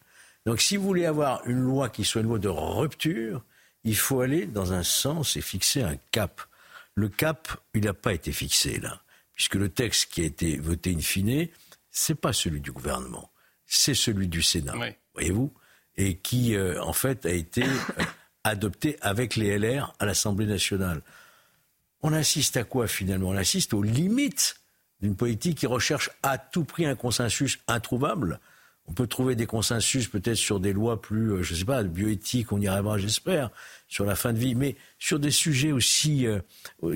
Donc 0.45 0.61
si 0.61 0.78
vous 0.78 0.84
voulez 0.84 1.05
avoir 1.05 1.47
une 1.47 1.61
loi 1.61 1.89
qui 1.89 2.03
soit 2.03 2.22
une 2.22 2.28
loi 2.28 2.39
de 2.39 2.47
rupture, 2.47 3.43
il 3.84 3.95
faut 3.95 4.22
aller 4.22 4.45
dans 4.45 4.74
un 4.74 4.84
sens 4.84 5.36
et 5.36 5.41
fixer 5.41 5.84
un 5.84 5.97
cap. 6.11 6.41
Le 6.95 7.09
cap, 7.09 7.49
il 7.74 7.84
n'a 7.84 7.93
pas 7.93 8.14
été 8.14 8.32
fixé 8.32 8.80
là, 8.80 9.01
puisque 9.36 9.55
le 9.55 9.70
texte 9.70 10.11
qui 10.11 10.22
a 10.22 10.26
été 10.26 10.57
voté 10.57 10.93
in 10.93 10.99
fine, 10.99 11.47
c'est 11.93 12.15
pas 12.15 12.33
celui 12.33 12.59
du 12.59 12.73
gouvernement, 12.73 13.31
c'est 13.65 13.93
celui 13.93 14.27
du 14.27 14.41
Sénat, 14.41 14.73
voyez-vous, 15.13 15.53
et 15.95 16.17
qui 16.17 16.55
euh, 16.55 16.81
en 16.81 16.91
fait 16.91 17.25
a 17.25 17.29
été 17.29 17.63
euh, 17.63 18.03
adopté 18.43 18.97
avec 18.99 19.37
les 19.37 19.57
LR 19.57 19.93
à 19.99 20.05
l'Assemblée 20.05 20.47
nationale. 20.47 21.01
On 22.01 22.11
assiste 22.11 22.57
à 22.57 22.65
quoi 22.65 22.87
finalement? 22.87 23.29
On 23.29 23.37
assiste 23.37 23.73
aux 23.73 23.83
limites 23.83 24.57
d'une 24.99 25.15
politique 25.15 25.59
qui 25.59 25.67
recherche 25.67 26.09
à 26.23 26.37
tout 26.37 26.65
prix 26.65 26.85
un 26.85 26.95
consensus 26.95 27.59
introuvable 27.67 28.39
on 28.88 28.93
peut 28.93 29.07
trouver 29.07 29.36
des 29.36 29.45
consensus 29.45 30.07
peut-être 30.07 30.36
sur 30.36 30.59
des 30.59 30.73
lois 30.73 31.01
plus, 31.01 31.31
euh, 31.31 31.43
je 31.43 31.53
ne 31.53 31.59
sais 31.59 31.65
pas, 31.65 31.84
bioéthiques, 31.84 32.51
on 32.51 32.59
y 32.59 32.67
arrivera, 32.67 32.97
j'espère, 32.97 33.49
sur 33.88 34.05
la 34.05 34.15
fin 34.15 34.34
de 34.34 34.39
vie, 34.39 34.55
mais 34.55 34.75
sur 34.99 35.19
des 35.19 35.31
sujets 35.31 35.71
aussi 35.71 36.27
euh, 36.27 36.39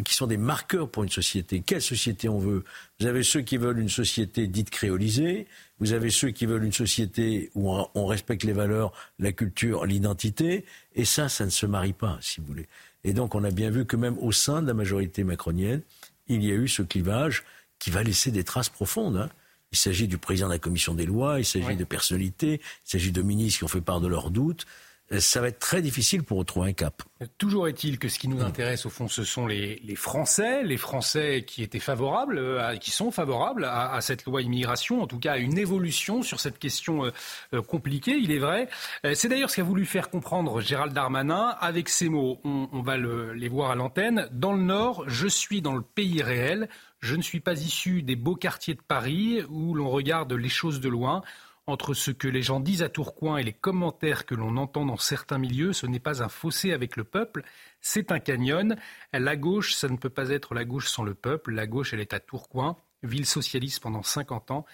qui 0.03 0.13
sont 0.13 0.27
des 0.27 0.37
marqueurs 0.37 0.89
pour 0.89 1.03
une 1.03 1.09
société. 1.09 1.61
Quelle 1.65 1.81
société 1.81 2.27
on 2.27 2.39
veut? 2.39 2.65
Vous 2.99 3.05
avez 3.05 3.23
ceux 3.23 3.41
qui 3.41 3.57
veulent 3.57 3.79
une 3.79 3.89
société 3.89 4.47
dite 4.47 4.69
créolisée, 4.69 5.47
vous 5.79 5.93
avez 5.93 6.09
ceux 6.09 6.31
qui 6.31 6.45
veulent 6.45 6.65
une 6.65 6.73
société 6.73 7.51
où 7.55 7.71
on, 7.71 8.05
respecte 8.05 8.43
les 8.43 8.53
valeurs, 8.53 8.91
la 9.19 9.31
culture, 9.31 9.85
l'identité, 9.85 10.65
et 10.95 11.05
ça, 11.05 11.29
ça 11.29 11.45
ne 11.45 11.51
se 11.51 11.65
marie 11.65 11.93
pas, 11.93 12.17
si 12.19 12.41
vous 12.41 12.47
voulez. 12.47 12.67
Et 13.03 13.13
donc 13.13 13.35
on 13.35 13.43
a 13.43 13.51
bien 13.51 13.69
vu 13.69 13.85
que 13.85 13.95
même 13.95 14.17
au 14.19 14.31
sein 14.31 14.61
de 14.61 14.67
la 14.67 14.73
majorité 14.73 15.23
macronienne, 15.23 15.81
il 16.27 16.43
y 16.43 16.51
a 16.51 16.55
eu 16.55 16.67
ce 16.67 16.81
clivage 16.81 17.43
qui 17.79 17.91
va 17.91 18.03
laisser 18.03 18.31
des 18.31 18.43
traces 18.43 18.69
profondes. 18.69 19.17
Hein. 19.17 19.29
Il 19.71 19.77
s'agit 19.77 20.07
du 20.07 20.17
président 20.17 20.47
de 20.47 20.53
la 20.53 20.59
commission 20.59 20.93
des 20.93 21.05
lois, 21.05 21.39
il 21.39 21.45
s'agit 21.45 21.75
de 21.75 21.83
personnalités, 21.83 22.61
il 22.61 22.89
s'agit 22.89 23.11
de 23.11 23.21
ministres 23.21 23.59
qui 23.59 23.63
ont 23.65 23.69
fait 23.69 23.81
part 23.81 24.01
de 24.01 24.07
leurs 24.07 24.31
doutes. 24.31 24.65
Euh, 25.11 25.19
ça 25.19 25.39
va 25.39 25.47
être 25.47 25.59
très 25.59 25.81
difficile 25.81 26.23
pour 26.23 26.37
retrouver 26.37 26.69
un 26.69 26.73
cap. 26.73 27.01
Toujours 27.37 27.67
est-il 27.67 27.97
que 27.97 28.09
ce 28.09 28.19
qui 28.19 28.27
nous 28.27 28.41
intéresse, 28.41 28.85
au 28.85 28.89
fond, 28.89 29.07
ce 29.07 29.23
sont 29.23 29.47
les, 29.47 29.79
Français, 29.95 30.63
les 30.63 30.77
Français 30.77 31.45
qui 31.47 31.63
étaient 31.63 31.79
favorables, 31.79 32.37
euh, 32.37 32.75
qui 32.75 32.91
sont 32.91 33.09
favorables 33.11 33.65
à, 33.65 33.99
cette 34.01 34.25
loi 34.25 34.41
immigration, 34.41 35.01
en 35.01 35.07
tout 35.07 35.19
cas 35.19 35.33
à 35.33 35.37
une 35.37 35.57
évolution 35.57 36.21
sur 36.21 36.39
cette 36.39 36.59
question 36.59 37.05
euh, 37.05 37.61
compliquée, 37.61 38.17
il 38.17 38.31
est 38.31 38.39
vrai. 38.39 38.67
C'est 39.13 39.29
d'ailleurs 39.29 39.49
ce 39.49 39.55
qu'a 39.55 39.63
voulu 39.63 39.85
faire 39.85 40.09
comprendre 40.09 40.61
Gérald 40.61 40.93
Darmanin 40.93 41.55
avec 41.59 41.89
ces 41.89 42.09
mots. 42.09 42.39
On, 42.43 42.81
va 42.81 42.97
les 42.97 43.47
voir 43.47 43.71
à 43.71 43.75
l'antenne. 43.75 44.27
Dans 44.31 44.53
le 44.53 44.61
Nord, 44.61 45.05
je 45.07 45.27
suis 45.27 45.61
dans 45.61 45.75
le 45.75 45.81
pays 45.81 46.21
réel. 46.21 46.69
Je 46.99 47.15
ne 47.15 47.21
suis 47.21 47.39
pas 47.39 47.59
issu 47.59 48.01
des 48.01 48.15
beaux 48.15 48.35
quartiers 48.35 48.73
de 48.73 48.81
Paris 48.81 49.43
où 49.49 49.73
l'on 49.73 49.89
regarde 49.89 50.33
les 50.33 50.49
choses 50.49 50.79
de 50.79 50.89
loin. 50.89 51.21
Entre 51.69 51.93
ce 51.93 52.11
que 52.11 52.29
les 52.29 52.41
gens 52.41 52.61
disent 52.61 52.81
à 52.81 52.87
Tourcoing 52.87 53.37
et 53.37 53.43
les 53.43 53.51
commentaires 53.51 54.25
que 54.25 54.35
l'on 54.35 54.55
entend 54.55 54.85
dans 54.85 54.97
certains 54.97 55.37
milieux, 55.37 55.73
ce 55.73 55.85
n'est 55.85 55.99
pas 55.99 56.23
un 56.23 56.29
fossé 56.29 56.71
avec 56.71 56.95
le 56.95 57.03
peuple, 57.03 57.43
c'est 57.81 58.13
un 58.13 58.19
canyon. 58.19 58.77
La 59.11 59.35
gauche, 59.35 59.73
ça 59.73 59.89
ne 59.89 59.97
peut 59.97 60.09
pas 60.09 60.29
être 60.29 60.53
la 60.53 60.63
gauche 60.63 60.87
sans 60.87 61.03
le 61.03 61.13
peuple. 61.13 61.51
La 61.51 61.67
gauche, 61.67 61.93
elle 61.93 61.99
est 61.99 62.13
à 62.13 62.21
Tourcoing, 62.21 62.77
ville 63.03 63.25
socialiste 63.25 63.81
pendant 63.83 64.01
50 64.01 64.51
ans. 64.51 64.65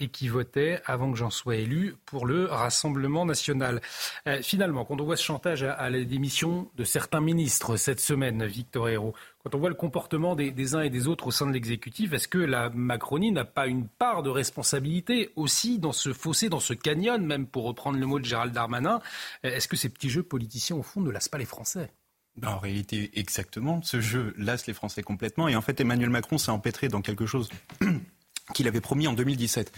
et 0.00 0.10
qui 0.10 0.28
votaient 0.28 0.80
avant 0.84 1.10
que 1.10 1.18
j'en 1.18 1.28
sois 1.28 1.56
élu 1.56 1.96
pour 2.06 2.24
le 2.24 2.44
Rassemblement 2.44 3.26
national. 3.26 3.80
Euh, 4.28 4.40
finalement, 4.42 4.84
quand 4.84 5.00
on 5.00 5.04
voit 5.04 5.16
ce 5.16 5.24
chantage 5.24 5.64
à, 5.64 5.90
la 5.90 6.04
démission 6.04 6.70
de 6.76 6.84
certains 6.84 7.20
ministres 7.20 7.76
cette 7.76 7.98
semaine, 7.98 8.46
Victor 8.46 8.88
Hérault, 8.88 9.14
quand 9.48 9.56
on 9.56 9.60
voit 9.60 9.70
le 9.70 9.74
comportement 9.74 10.36
des, 10.36 10.74
uns 10.74 10.82
et 10.82 10.90
des 10.90 11.08
autres 11.08 11.28
au 11.28 11.30
sein 11.30 11.46
de 11.46 11.52
l'exécutif, 11.52 12.12
est-ce 12.12 12.28
que 12.28 12.36
la 12.36 12.68
Macronie 12.68 13.32
n'a 13.32 13.46
pas 13.46 13.66
une 13.66 13.88
part 13.88 14.22
de 14.22 14.28
responsabilité 14.28 15.30
aussi 15.36 15.78
dans 15.78 15.92
ce 15.92 16.12
fossé, 16.12 16.50
dans 16.50 16.60
ce 16.60 16.74
canyon, 16.74 17.24
même 17.24 17.46
pour 17.46 17.64
reprendre 17.64 17.98
le 17.98 18.04
mot 18.04 18.18
de 18.18 18.26
Gérald 18.26 18.52
Darmanin? 18.52 19.00
Est-ce 19.42 19.66
que 19.66 19.76
ces 19.76 19.88
petits 19.88 20.10
jeux 20.10 20.22
politiciens, 20.22 20.76
au 20.76 20.82
fond, 20.82 21.00
ne 21.00 21.10
lassent 21.10 21.30
pas 21.30 21.38
les 21.38 21.46
Français? 21.46 21.90
Ben, 22.36 22.50
en 22.50 22.58
réalité, 22.58 23.10
exactement. 23.18 23.80
Ce 23.80 24.02
jeu 24.02 24.34
lasse 24.36 24.66
les 24.66 24.74
Français 24.74 25.02
complètement. 25.02 25.48
Et 25.48 25.56
en 25.56 25.62
fait, 25.62 25.80
Emmanuel 25.80 26.10
Macron 26.10 26.36
s'est 26.36 26.50
empêtré 26.50 26.88
dans 26.88 27.00
quelque 27.00 27.24
chose 27.24 27.48
qu'il 28.52 28.68
avait 28.68 28.82
promis 28.82 29.08
en 29.08 29.14
2017. 29.14 29.72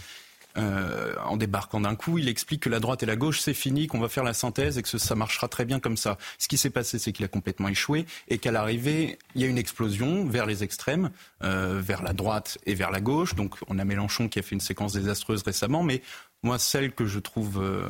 Euh, 0.57 1.13
en 1.25 1.37
débarquant 1.37 1.81
d'un 1.81 1.95
coup, 1.95 2.17
il 2.17 2.27
explique 2.27 2.63
que 2.63 2.69
la 2.69 2.79
droite 2.79 3.03
et 3.03 3.05
la 3.05 3.15
gauche, 3.15 3.39
c'est 3.39 3.53
fini, 3.53 3.87
qu'on 3.87 3.99
va 3.99 4.09
faire 4.09 4.23
la 4.23 4.33
synthèse 4.33 4.77
et 4.77 4.81
que 4.81 4.97
ça 4.97 5.15
marchera 5.15 5.47
très 5.47 5.65
bien 5.65 5.79
comme 5.79 5.97
ça. 5.97 6.17
Ce 6.37 6.47
qui 6.47 6.57
s'est 6.57 6.69
passé, 6.69 6.99
c'est 6.99 7.11
qu'il 7.11 7.25
a 7.25 7.27
complètement 7.27 7.67
échoué 7.67 8.05
et 8.27 8.37
qu'à 8.37 8.51
l'arrivée, 8.51 9.17
il 9.35 9.41
y 9.41 9.45
a 9.45 9.47
une 9.47 9.57
explosion 9.57 10.25
vers 10.25 10.45
les 10.45 10.63
extrêmes, 10.63 11.11
euh, 11.43 11.81
vers 11.83 12.03
la 12.03 12.13
droite 12.13 12.57
et 12.65 12.75
vers 12.75 12.91
la 12.91 13.01
gauche. 13.01 13.35
Donc 13.35 13.55
on 13.67 13.79
a 13.79 13.85
Mélenchon 13.85 14.29
qui 14.29 14.39
a 14.39 14.41
fait 14.41 14.55
une 14.55 14.61
séquence 14.61 14.93
désastreuse 14.93 15.43
récemment, 15.43 15.83
mais 15.83 16.01
moi, 16.43 16.57
celle 16.57 16.91
que 16.93 17.05
je 17.05 17.19
trouve 17.19 17.61
euh, 17.61 17.85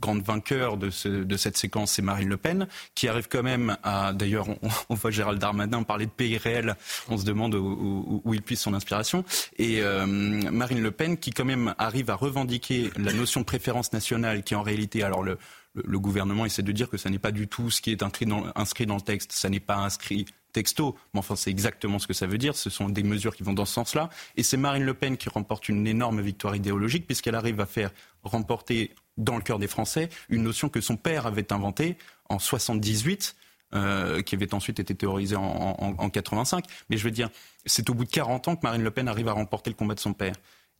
grande 0.00 0.22
vainqueur 0.22 0.78
de, 0.78 0.90
cette 0.90 1.56
séquence, 1.56 1.92
c'est 1.92 2.02
Marine 2.02 2.28
Le 2.28 2.38
Pen, 2.38 2.66
qui 2.94 3.08
arrive 3.08 3.28
quand 3.28 3.42
même 3.42 3.76
à. 3.82 4.12
D'ailleurs, 4.14 4.46
on, 4.88 4.94
voit 4.94 5.10
Gérald 5.10 5.38
Darmanin 5.38 5.82
parler 5.82 6.06
de 6.06 6.10
pays 6.10 6.38
réel. 6.38 6.76
On 7.08 7.18
se 7.18 7.24
demande 7.24 7.54
où, 7.54 8.22
il 8.32 8.42
puisse 8.42 8.60
son 8.60 8.72
inspiration. 8.72 9.24
Et 9.58 9.82
euh, 9.82 10.06
Marine 10.06 10.82
Le 10.82 10.90
Pen, 10.90 11.18
qui 11.18 11.30
quand 11.30 11.44
même 11.44 11.74
arrive 11.78 12.08
à 12.10 12.14
revendiquer 12.14 12.90
la 12.96 13.12
notion 13.12 13.40
de 13.40 13.46
préférence 13.46 13.92
nationale, 13.92 14.42
qui 14.42 14.54
en 14.54 14.62
réalité, 14.62 15.02
alors 15.02 15.22
le, 15.22 15.38
le 15.74 15.98
gouvernement 15.98 16.46
essaie 16.46 16.62
de 16.62 16.72
dire 16.72 16.88
que 16.88 16.96
ça 16.96 17.10
n'est 17.10 17.18
pas 17.18 17.32
du 17.32 17.48
tout 17.48 17.70
ce 17.70 17.80
qui 17.80 17.90
est 17.90 18.02
inscrit 18.02 18.26
dans, 18.26 18.46
inscrit 18.54 18.86
dans 18.86 18.96
le 18.96 19.00
texte. 19.00 19.32
Ça 19.32 19.50
n'est 19.50 19.60
pas 19.60 19.76
inscrit 19.76 20.26
texto, 20.52 20.96
mais 21.14 21.20
enfin 21.20 21.36
c'est 21.36 21.50
exactement 21.50 21.98
ce 21.98 22.06
que 22.06 22.14
ça 22.14 22.26
veut 22.26 22.38
dire. 22.38 22.56
Ce 22.56 22.70
sont 22.70 22.88
des 22.88 23.02
mesures 23.02 23.34
qui 23.34 23.42
vont 23.42 23.52
dans 23.52 23.64
ce 23.64 23.74
sens-là. 23.74 24.10
Et 24.36 24.42
c'est 24.42 24.56
Marine 24.56 24.84
Le 24.84 24.94
Pen 24.94 25.16
qui 25.16 25.28
remporte 25.28 25.68
une 25.68 25.86
énorme 25.86 26.20
victoire 26.20 26.56
idéologique 26.56 27.06
puisqu'elle 27.06 27.34
arrive 27.34 27.60
à 27.60 27.66
faire 27.66 27.90
remporter 28.22 28.94
dans 29.16 29.36
le 29.36 29.42
cœur 29.42 29.58
des 29.58 29.68
Français 29.68 30.08
une 30.28 30.42
notion 30.42 30.68
que 30.68 30.80
son 30.80 30.96
père 30.96 31.26
avait 31.26 31.52
inventée 31.52 31.96
en 32.28 32.38
78. 32.38 33.36
Euh, 33.74 34.22
qui 34.22 34.34
avait 34.34 34.54
ensuite 34.54 34.80
été 34.80 34.94
théorisée 34.94 35.36
en, 35.36 35.42
en, 35.42 36.08
85. 36.08 36.64
Mais 36.88 36.96
je 36.96 37.04
veux 37.04 37.10
dire, 37.10 37.28
c'est 37.66 37.90
au 37.90 37.92
bout 37.92 38.06
de 38.06 38.10
40 38.10 38.48
ans 38.48 38.56
que 38.56 38.62
Marine 38.62 38.82
Le 38.82 38.90
Pen 38.90 39.08
arrive 39.08 39.28
à 39.28 39.32
remporter 39.32 39.68
le 39.68 39.76
combat 39.76 39.94
de 39.94 40.00
son 40.00 40.14
père. 40.14 40.36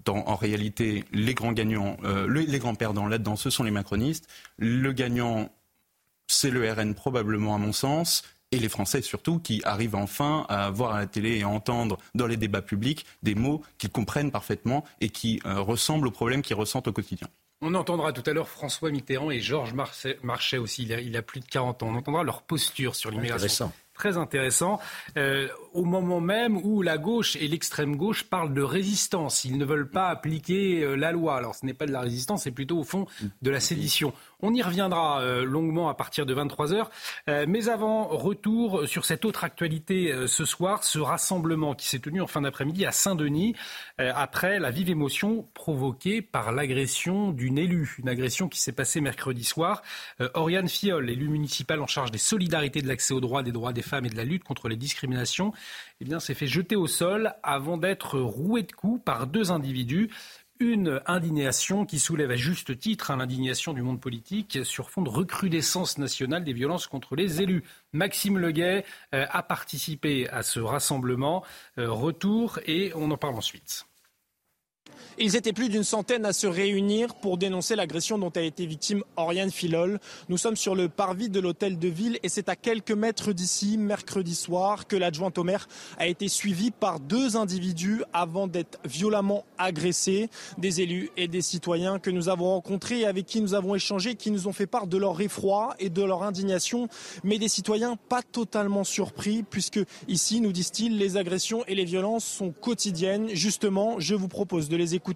en 0.07 0.37
réalité, 0.37 1.05
les 1.13 1.35
grands 1.35 1.53
gagnants, 1.53 1.99
euh, 2.05 2.27
les 2.27 2.59
grands 2.59 2.75
perdants 2.75 3.07
là-dedans, 3.07 3.37
ce 3.37 3.51
sont 3.51 3.63
les 3.63 3.71
macronistes. 3.71 4.27
Le 4.57 4.93
gagnant, 4.93 5.51
c'est 6.29 6.51
le 6.51 6.73
RN 6.73 6.95
probablement 6.95 7.55
à 7.55 7.59
mon 7.59 7.75
sens 7.75 8.23
et 8.53 8.59
les 8.59 8.69
Français 8.69 9.03
surtout 9.03 9.39
qui 9.39 9.61
arrivent 9.65 9.95
enfin 9.95 10.47
à 10.49 10.71
voir 10.71 10.95
à 10.95 11.01
la 11.01 11.07
télé 11.07 11.39
et 11.39 11.43
à 11.43 11.49
entendre 11.49 11.99
dans 12.15 12.27
les 12.27 12.37
débats 12.37 12.63
publics 12.63 13.07
des 13.23 13.35
mots 13.35 13.63
qu'ils 13.79 13.91
comprennent 13.91 14.31
parfaitement 14.31 14.85
et 15.01 15.11
qui 15.11 15.41
euh, 15.45 15.61
ressemblent 15.61 16.09
aux 16.09 16.13
problèmes 16.13 16.43
qu'ils 16.43 16.57
ressentent 16.57 16.89
au 16.89 16.93
quotidien. 16.93 17.29
On 17.61 17.75
entendra 17.75 18.13
tout 18.13 18.23
à 18.25 18.33
l'heure 18.33 18.49
François 18.49 18.91
Mitterrand 18.91 19.33
et 19.33 19.41
Georges 19.41 19.75
Marchais 20.23 20.59
aussi, 20.59 20.85
il 20.85 20.93
a, 20.93 21.01
il 21.01 21.17
a, 21.17 21.23
plus 21.23 21.41
de 21.41 21.47
40 21.47 21.83
ans. 21.83 21.89
On 21.89 21.97
entendra 21.97 22.23
leur 22.23 22.43
posture 22.43 22.95
sur 22.95 23.11
l'immigration 23.11 23.73
très 23.99 24.17
intéressant, 24.17 24.79
euh, 25.17 25.49
au 25.75 25.85
moment 25.85 26.21
même 26.21 26.57
où 26.57 26.81
la 26.83 26.97
gauche 26.97 27.37
et 27.37 27.49
l'extrême 27.49 27.97
gauche 27.97 28.23
parlent 28.25 28.55
de 28.55 28.63
résistance. 28.63 29.45
Ils 29.45 29.59
ne 29.59 29.65
veulent 29.65 29.91
pas 29.91 30.09
appliquer 30.09 30.83
euh, 30.83 30.95
la 30.95 31.13
loi. 31.13 31.37
Alors 31.37 31.57
ce 31.57 31.67
n'est 31.67 31.75
pas 31.75 31.85
de 31.85 31.93
la 31.93 32.01
résistance, 32.01 32.45
c'est 32.45 32.53
plutôt 32.53 32.79
au 32.79 32.85
fond 32.85 33.07
de 33.43 33.51
la 33.51 33.61
sédition. 33.61 34.15
On 34.41 34.55
y 34.55 34.63
reviendra 34.63 35.21
euh, 35.21 35.45
longuement 35.45 35.89
à 35.89 35.95
partir 35.95 36.27
de 36.27 36.35
23 36.35 36.73
heures. 36.73 36.91
mais 37.27 37.69
avant, 37.69 38.07
retour 38.07 38.87
sur 38.87 39.05
cette 39.05 39.25
autre 39.25 39.45
actualité 39.45 40.15
ce 40.27 40.45
soir, 40.45 40.85
ce 40.85 40.99
rassemblement 40.99 41.75
qui 41.75 41.89
s'est 41.89 41.99
tenu 41.99 42.21
en 42.21 42.27
fin 42.27 42.41
d'après-midi 42.41 42.87
à 42.87 42.93
Saint-Denis, 42.93 43.55
après 43.99 44.59
la 44.59 44.71
vive 44.71 44.91
émotion 44.91 45.47
provoquée 45.55 46.23
par 46.23 46.53
l'agression 46.53 47.33
d'une 47.33 47.59
élue. 47.59 47.97
Une 47.99 48.09
agression 48.09 48.49
qui 48.49 48.61
s'est 48.61 48.73
passée 48.73 49.01
mercredi 49.01 49.45
soir. 49.45 49.83
Oriane 50.35 50.69
Fiol, 50.69 51.11
élue 51.11 51.29
municipale 51.29 51.81
en 51.81 51.87
charge 51.87 52.11
des 52.11 52.19
solidarités 52.19 52.81
de 52.81 52.89
l'accès 52.89 53.15
aux 53.15 53.21
droits, 53.21 53.43
des 53.43 53.53
droits 53.53 53.73
des 53.73 53.83
femmes 53.83 54.07
et 54.07 54.11
de 54.11 54.17
la 54.17 54.25
lutte 54.25 54.45
contre 54.45 54.69
les 54.69 54.77
discriminations, 54.77 55.53
eh 56.01 56.05
bien, 56.05 56.21
s'est 56.21 56.35
fait 56.35 56.47
jeter 56.47 56.77
au 56.77 56.87
sol 56.87 57.35
avant 57.43 57.77
d'être 57.77 58.19
roué 58.21 58.63
de 58.63 58.73
coups 58.73 59.03
par 59.05 59.27
deux 59.27 59.51
individus. 59.51 60.11
Une 60.61 61.01
indignation 61.07 61.87
qui 61.87 62.01
soulève 62.01 62.33
à 62.33 62.37
juste 62.37 62.77
titre 62.77 63.13
hein, 63.13 63.19
l'indignation 63.19 63.73
du 63.73 63.83
monde 63.83 64.01
politique 64.01 64.59
sur 64.65 64.91
fond 64.91 65.03
de 65.03 65.09
recrudescence 65.09 65.99
nationale 65.99 66.43
des 66.43 66.53
violences 66.53 66.89
contre 66.89 67.15
les 67.15 67.41
élus. 67.41 67.63
Maxime 67.93 68.39
Leguet 68.39 68.85
euh, 69.15 69.25
a 69.31 69.45
participé 69.45 70.29
à 70.31 70.43
ce 70.43 70.59
rassemblement. 70.59 71.45
Euh, 71.79 71.93
retour 71.93 72.59
et 72.67 72.91
on 72.97 73.09
en 73.13 73.17
parle 73.17 73.37
ensuite. 73.37 73.88
Ils 75.21 75.35
étaient 75.35 75.53
plus 75.53 75.69
d'une 75.69 75.83
centaine 75.83 76.25
à 76.25 76.33
se 76.33 76.47
réunir 76.47 77.17
pour 77.17 77.39
dénoncer 77.39 77.75
l'agression 77.75 78.19
dont 78.19 78.31
a 78.37 78.41
été 78.41 78.67
victime 78.67 79.03
Oriane 79.17 79.51
Filol. 79.51 79.99
Nous 80.29 80.39
sommes 80.39 80.55
sur 80.55 80.77
le 80.77 80.89
parvis 80.89 81.29
de 81.29 81.41
l'hôtel 81.41 81.77
de 81.77 81.89
ville 81.89 82.21
et 82.23 82.29
c'est 82.29 82.49
à 82.49 82.55
quelques 82.55 82.93
mètres 82.93 83.33
d'ici, 83.33 83.79
mercredi 83.79 84.37
soir, 84.37 84.87
que 84.87 84.95
l'adjointe 84.95 85.37
au 85.37 85.43
maire 85.43 85.67
a 85.99 86.07
été 86.07 86.29
suivie 86.29 86.71
par 86.71 87.01
deux 87.01 87.37
individus 87.37 88.05
avant 88.13 88.47
d'être 88.47 88.79
violemment 88.85 89.45
agressés. 89.59 90.31
Des 90.57 90.83
élus 90.83 91.11
et 91.17 91.27
des 91.27 91.43
citoyens 91.43 91.99
que 91.99 92.11
nous 92.11 92.29
avons 92.29 92.51
rencontrés 92.51 93.01
et 93.01 93.07
avec 93.07 93.27
qui 93.27 93.41
nous 93.41 93.55
avons 93.55 93.75
échangé, 93.75 94.15
qui 94.15 94.31
nous 94.31 94.47
ont 94.47 94.53
fait 94.53 94.69
part 94.69 94.87
de 94.87 94.99
leur 94.99 95.21
effroi 95.21 95.75
et 95.81 95.91
de 95.91 96.03
leur 96.05 96.23
indignation, 96.23 96.87
mais 97.25 97.41
des 97.41 97.49
citoyens 97.49 97.97
pas 98.09 98.23
totalement 98.23 98.85
surpris 98.85 99.43
puisque 99.43 99.81
ici, 100.07 100.41
nous 100.41 100.53
disent-ils, 100.53 100.97
les 100.97 101.17
agressions 101.17 101.65
et 101.67 101.75
les 101.75 101.85
violences 101.85 102.25
sont 102.25 102.53
quotidiennes. 102.53 103.31
Justement, 103.31 103.99
je 103.99 104.15
vous 104.15 104.29
propose 104.29 104.69
de 104.69 104.77
les 104.77 104.95
écouter 104.95 105.08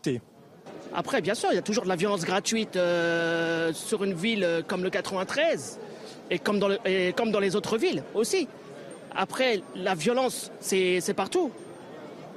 après, 0.95 1.23
bien 1.23 1.35
sûr, 1.35 1.49
il 1.53 1.55
y 1.55 1.59
a 1.59 1.63
toujours 1.63 1.85
de 1.85 1.89
la 1.89 1.97
violence 1.97 2.25
gratuite 2.25 2.77
euh, 2.77 3.73
sur 3.73 4.05
une 4.05 4.13
ville 4.13 4.45
euh, 4.45 4.63
comme 4.67 4.83
le 4.83 4.91
93 4.91 5.79
et 6.31 6.39
comme 6.39 6.59
dans, 6.59 6.69
comme 7.17 7.31
dans 7.31 7.41
les 7.41 7.57
autres 7.57 7.79
villes 7.79 8.03
aussi. 8.15 8.49
Après, 9.15 9.63
la 9.75 9.95
violence, 9.95 10.51
c'est 10.61 11.15
partout. 11.15 11.51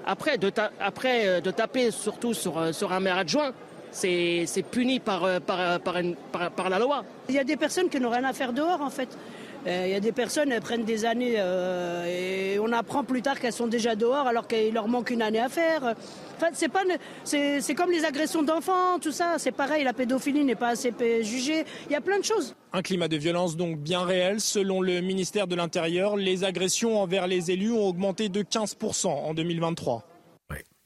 Après, 0.06 0.38
de, 0.38 0.52
après, 0.80 1.28
euh, 1.28 1.42
de 1.42 1.52
taper 1.52 1.92
surtout 1.92 2.34
sur, 2.34 2.74
sur 2.74 2.94
un 2.94 3.00
maire 3.00 3.18
adjoint, 3.18 3.52
c'est 3.92 4.46
puni 4.70 5.00
par, 5.00 5.42
par, 5.42 5.80
par, 5.80 6.52
par, 6.52 6.70
la 6.70 6.80
loi. 6.80 7.06
Il 7.30 7.36
y 7.36 7.40
a 7.40 7.46
des 7.46 7.56
personnes 7.56 7.90
qui 7.90 8.00
n'ont 8.00 8.10
rien 8.10 8.26
à 8.26 8.34
faire 8.34 8.52
dehors, 8.52 8.82
en 8.82 8.90
fait. 8.90 9.10
Il 9.66 9.90
y 9.90 9.96
a 9.96 10.00
des 10.00 10.12
personnes, 10.12 10.52
elles 10.52 10.62
prennent 10.62 10.86
des 10.86 11.06
années 11.06 11.36
et 12.08 12.60
on 12.60 12.72
apprend 12.72 13.04
plus 13.04 13.22
tard 13.22 13.40
qu'elles 13.40 13.54
sont 13.54 13.68
déjà 13.68 13.96
dehors 13.96 14.28
alors 14.28 14.48
qu'il 14.48 14.74
leur 14.74 14.88
manque 14.88 15.10
une 15.10 15.22
année 15.22 15.40
à 15.40 15.50
faire 15.50 15.96
c'est 16.54 16.70
pas, 16.70 16.84
c'est 17.24 17.76
comme 17.76 17.92
les 17.92 18.06
agressions 18.06 18.44
d'enfants, 18.44 19.00
tout 19.02 19.12
ça. 19.12 19.36
C'est 19.38 19.52
pareil, 19.52 19.84
la 19.84 19.94
pédophilie 19.94 20.44
n'est 20.44 20.56
pas 20.56 20.70
assez 20.70 20.94
jugée. 21.24 21.66
Il 21.88 21.94
y 21.94 21.96
a 21.96 22.02
plein 22.02 22.20
de 22.20 22.24
choses. 22.24 22.56
Un 22.74 22.82
climat 22.82 23.08
de 23.08 23.18
violence 23.18 23.56
donc 23.56 23.78
bien 23.78 24.04
réel. 24.04 24.40
Selon 24.40 24.82
le 24.82 25.02
ministère 25.02 25.48
de 25.48 25.56
l'Intérieur, 25.56 26.16
les 26.18 26.44
agressions 26.44 27.02
envers 27.02 27.28
les 27.28 27.52
élus 27.52 27.72
ont 27.72 27.88
augmenté 27.88 28.30
de 28.30 28.42
15% 28.42 29.08
en 29.08 29.34
2023. 29.34 30.04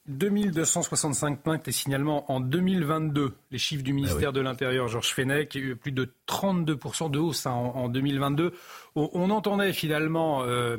2265 0.10 1.41
plaintes 1.41 1.68
et 1.68 1.72
signalements 1.72 2.30
en 2.32 2.39
2022. 2.39 3.34
Les 3.51 3.57
chiffres 3.57 3.84
du 3.84 3.93
ministère 3.93 4.30
ah 4.30 4.32
de 4.32 4.41
l'Intérieur, 4.41 4.88
Georges 4.88 5.14
Fenech, 5.14 5.55
eu 5.55 5.76
plus 5.76 5.91
de 5.91 6.12
32% 6.28 7.12
de 7.12 7.20
hausse 7.20 7.45
hein, 7.45 7.51
en, 7.51 7.89
2022. 7.89 8.53
On, 8.95 9.30
entendait 9.30 9.72
finalement 9.72 10.43
euh, 10.43 10.78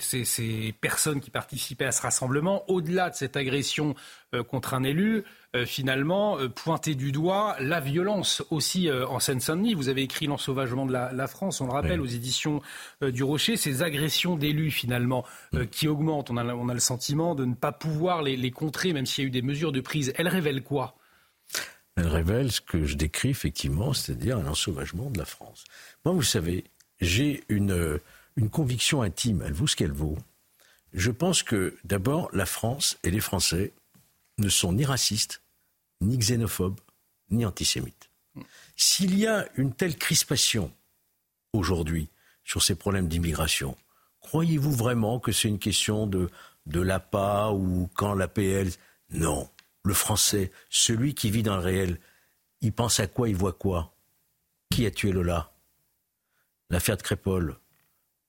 ces, 0.00 0.74
personnes 0.80 1.20
qui 1.20 1.30
participaient 1.30 1.86
à 1.86 1.92
ce 1.92 2.02
rassemblement, 2.02 2.70
au-delà 2.70 3.08
de 3.10 3.14
cette 3.14 3.36
agression 3.36 3.94
euh, 4.34 4.44
contre 4.44 4.74
un 4.74 4.82
élu, 4.82 5.18
euh, 5.18 5.22
finalement 5.66 6.36
pointer 6.54 6.94
du 6.94 7.10
doigt 7.10 7.56
la 7.60 7.80
violence 7.80 8.42
aussi 8.50 8.90
en 8.90 9.18
Seine-Saint-Denis. 9.18 9.74
Vous 9.74 9.88
avez 9.88 10.02
écrit 10.02 10.26
L'ensauvagement 10.26 10.84
de 10.84 10.92
la, 10.92 11.26
France, 11.26 11.60
on 11.60 11.66
le 11.66 11.72
rappelle, 11.72 12.00
aux 12.00 12.06
éditions 12.06 12.60
du 13.02 13.22
Rocher, 13.22 13.56
ces 13.56 13.82
agressions 13.82 14.36
d'élus 14.36 14.70
finalement 14.70 15.24
qui 15.70 15.88
augmentent. 15.88 16.30
On 16.30 16.36
a, 16.36 16.44
on 16.54 16.68
a, 16.68 16.74
le 16.74 16.80
sentiment 16.80 17.34
de 17.34 17.44
ne 17.44 17.54
pas 17.54 17.72
pouvoir 17.72 18.22
les, 18.22 18.36
les 18.36 18.50
contrer, 18.50 18.92
même 18.92 19.06
s'il 19.06 19.24
y 19.24 19.26
a 19.26 19.28
eu 19.28 19.30
des 19.30 19.42
mesures 19.42 19.72
de 19.72 19.80
prise. 19.80 20.12
Elles 20.16 20.28
révèlent 20.28 20.62
quoi? 20.62 20.98
Elle 21.98 22.06
révèle 22.06 22.52
ce 22.52 22.60
que 22.60 22.84
je 22.84 22.94
décris 22.94 23.30
effectivement, 23.30 23.92
c'est-à-dire 23.92 24.38
un 24.38 24.46
ensauvagement 24.46 25.10
de 25.10 25.18
la 25.18 25.24
France. 25.24 25.64
Moi, 26.04 26.14
vous 26.14 26.22
savez, 26.22 26.64
j'ai 27.00 27.42
une, 27.48 27.98
une 28.36 28.50
conviction 28.50 29.02
intime, 29.02 29.42
elle 29.44 29.52
vaut 29.52 29.66
ce 29.66 29.74
qu'elle 29.74 29.92
vaut. 29.92 30.16
Je 30.92 31.10
pense 31.10 31.42
que 31.42 31.76
d'abord, 31.82 32.28
la 32.32 32.46
France 32.46 32.98
et 33.02 33.10
les 33.10 33.20
Français 33.20 33.72
ne 34.38 34.48
sont 34.48 34.72
ni 34.72 34.84
racistes, 34.84 35.42
ni 36.00 36.16
xénophobes, 36.16 36.80
ni 37.30 37.44
antisémites. 37.44 38.10
S'il 38.76 39.18
y 39.18 39.26
a 39.26 39.46
une 39.56 39.74
telle 39.74 39.96
crispation 39.96 40.72
aujourd'hui 41.52 42.08
sur 42.44 42.62
ces 42.62 42.74
problèmes 42.74 43.08
d'immigration, 43.08 43.76
croyez-vous 44.20 44.72
vraiment 44.72 45.18
que 45.18 45.32
c'est 45.32 45.48
une 45.48 45.58
question 45.58 46.06
de, 46.06 46.30
de 46.66 46.80
l'APA 46.80 47.50
ou 47.50 47.90
quand 47.94 48.14
l'APL? 48.14 48.70
Non 49.10 49.50
le 49.88 49.94
Français, 49.94 50.52
celui 50.68 51.14
qui 51.14 51.30
vit 51.30 51.42
dans 51.42 51.56
le 51.56 51.62
réel, 51.62 51.98
il 52.60 52.72
pense 52.72 53.00
à 53.00 53.06
quoi, 53.06 53.28
il 53.28 53.36
voit 53.36 53.54
quoi? 53.54 53.94
Qui 54.70 54.84
a 54.84 54.90
tué 54.90 55.12
Lola? 55.12 55.50
L'affaire 56.68 56.98
de 56.98 57.02
Crépole, 57.02 57.56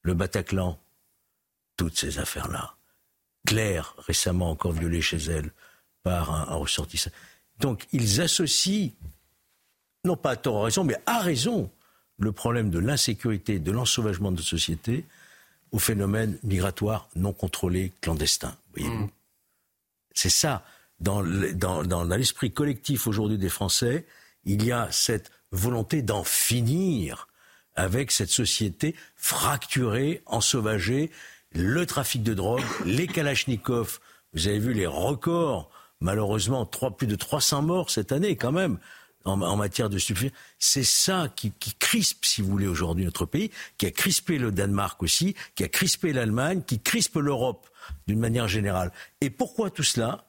le 0.01 0.13
Bataclan, 0.13 0.81
toutes 1.75 1.97
ces 1.97 2.17
affaires-là. 2.17 2.75
Claire, 3.45 3.93
récemment 3.97 4.51
encore 4.51 4.71
violée 4.71 5.01
chez 5.01 5.17
elle 5.17 5.51
par 6.09 6.51
un, 6.51 6.55
ressortissant. 6.55 7.11
Donc 7.59 7.85
ils 7.91 8.19
associent, 8.19 8.89
non 10.05 10.17
pas 10.17 10.31
à 10.31 10.35
tort 10.35 10.61
à 10.61 10.63
raison, 10.65 10.83
mais 10.83 10.97
à 11.05 11.19
raison, 11.19 11.69
le 12.17 12.31
problème 12.31 12.71
de 12.71 12.79
l'insécurité, 12.79 13.59
de 13.59 13.71
l'ensauvagement 13.71 14.31
de 14.31 14.41
société 14.41 15.05
au 15.71 15.77
phénomène 15.77 16.39
migratoire 16.43 17.07
non 17.15 17.31
contrôlé, 17.31 17.93
clandestin. 18.01 18.55
Voyez-vous 18.73 19.05
mmh. 19.05 19.11
C'est 20.15 20.31
ça. 20.31 20.65
Dans, 20.99 21.21
l'esprit 21.21 22.51
collectif 22.51 23.05
aujourd'hui 23.05 23.37
des 23.37 23.49
Français, 23.49 24.05
il 24.43 24.65
y 24.65 24.71
a 24.71 24.91
cette 24.91 25.31
volonté 25.51 26.01
d'en 26.01 26.23
finir 26.23 27.27
avec 27.75 28.11
cette 28.11 28.31
société 28.31 28.95
fracturée, 29.15 30.23
ensauvagée, 30.25 31.11
le 31.51 31.85
trafic 31.85 32.23
de 32.23 32.33
drogue, 32.33 32.65
les 32.83 33.07
kalachnikovs. 33.07 33.99
Vous 34.33 34.47
avez 34.47 34.59
vu 34.59 34.73
les 34.73 34.87
records, 34.87 35.69
malheureusement, 36.01 36.65
plus 36.65 37.07
de 37.07 37.15
300 37.15 37.61
morts 37.61 37.89
cette 37.89 38.11
année 38.11 38.35
quand 38.35 38.51
même 38.51 38.77
en, 39.25 39.57
matière 39.57 39.89
de 39.89 39.97
stupéfiants. 39.97 40.35
C'est 40.57 40.83
ça 40.83 41.31
qui, 41.35 41.51
qui, 41.51 41.73
crispe, 41.75 42.25
si 42.25 42.41
vous 42.41 42.49
voulez, 42.49 42.67
aujourd'hui 42.67 43.05
notre 43.05 43.25
pays, 43.25 43.51
qui 43.77 43.85
a 43.85 43.91
crispé 43.91 44.37
le 44.37 44.51
Danemark 44.51 45.01
aussi, 45.03 45.35
qui 45.55 45.63
a 45.63 45.67
crispé 45.67 46.13
l'Allemagne, 46.13 46.63
qui 46.65 46.79
crispe 46.79 47.15
l'Europe 47.15 47.69
d'une 48.07 48.19
manière 48.19 48.47
générale. 48.47 48.91
Et 49.21 49.29
pourquoi 49.29 49.69
tout 49.69 49.83
cela? 49.83 50.25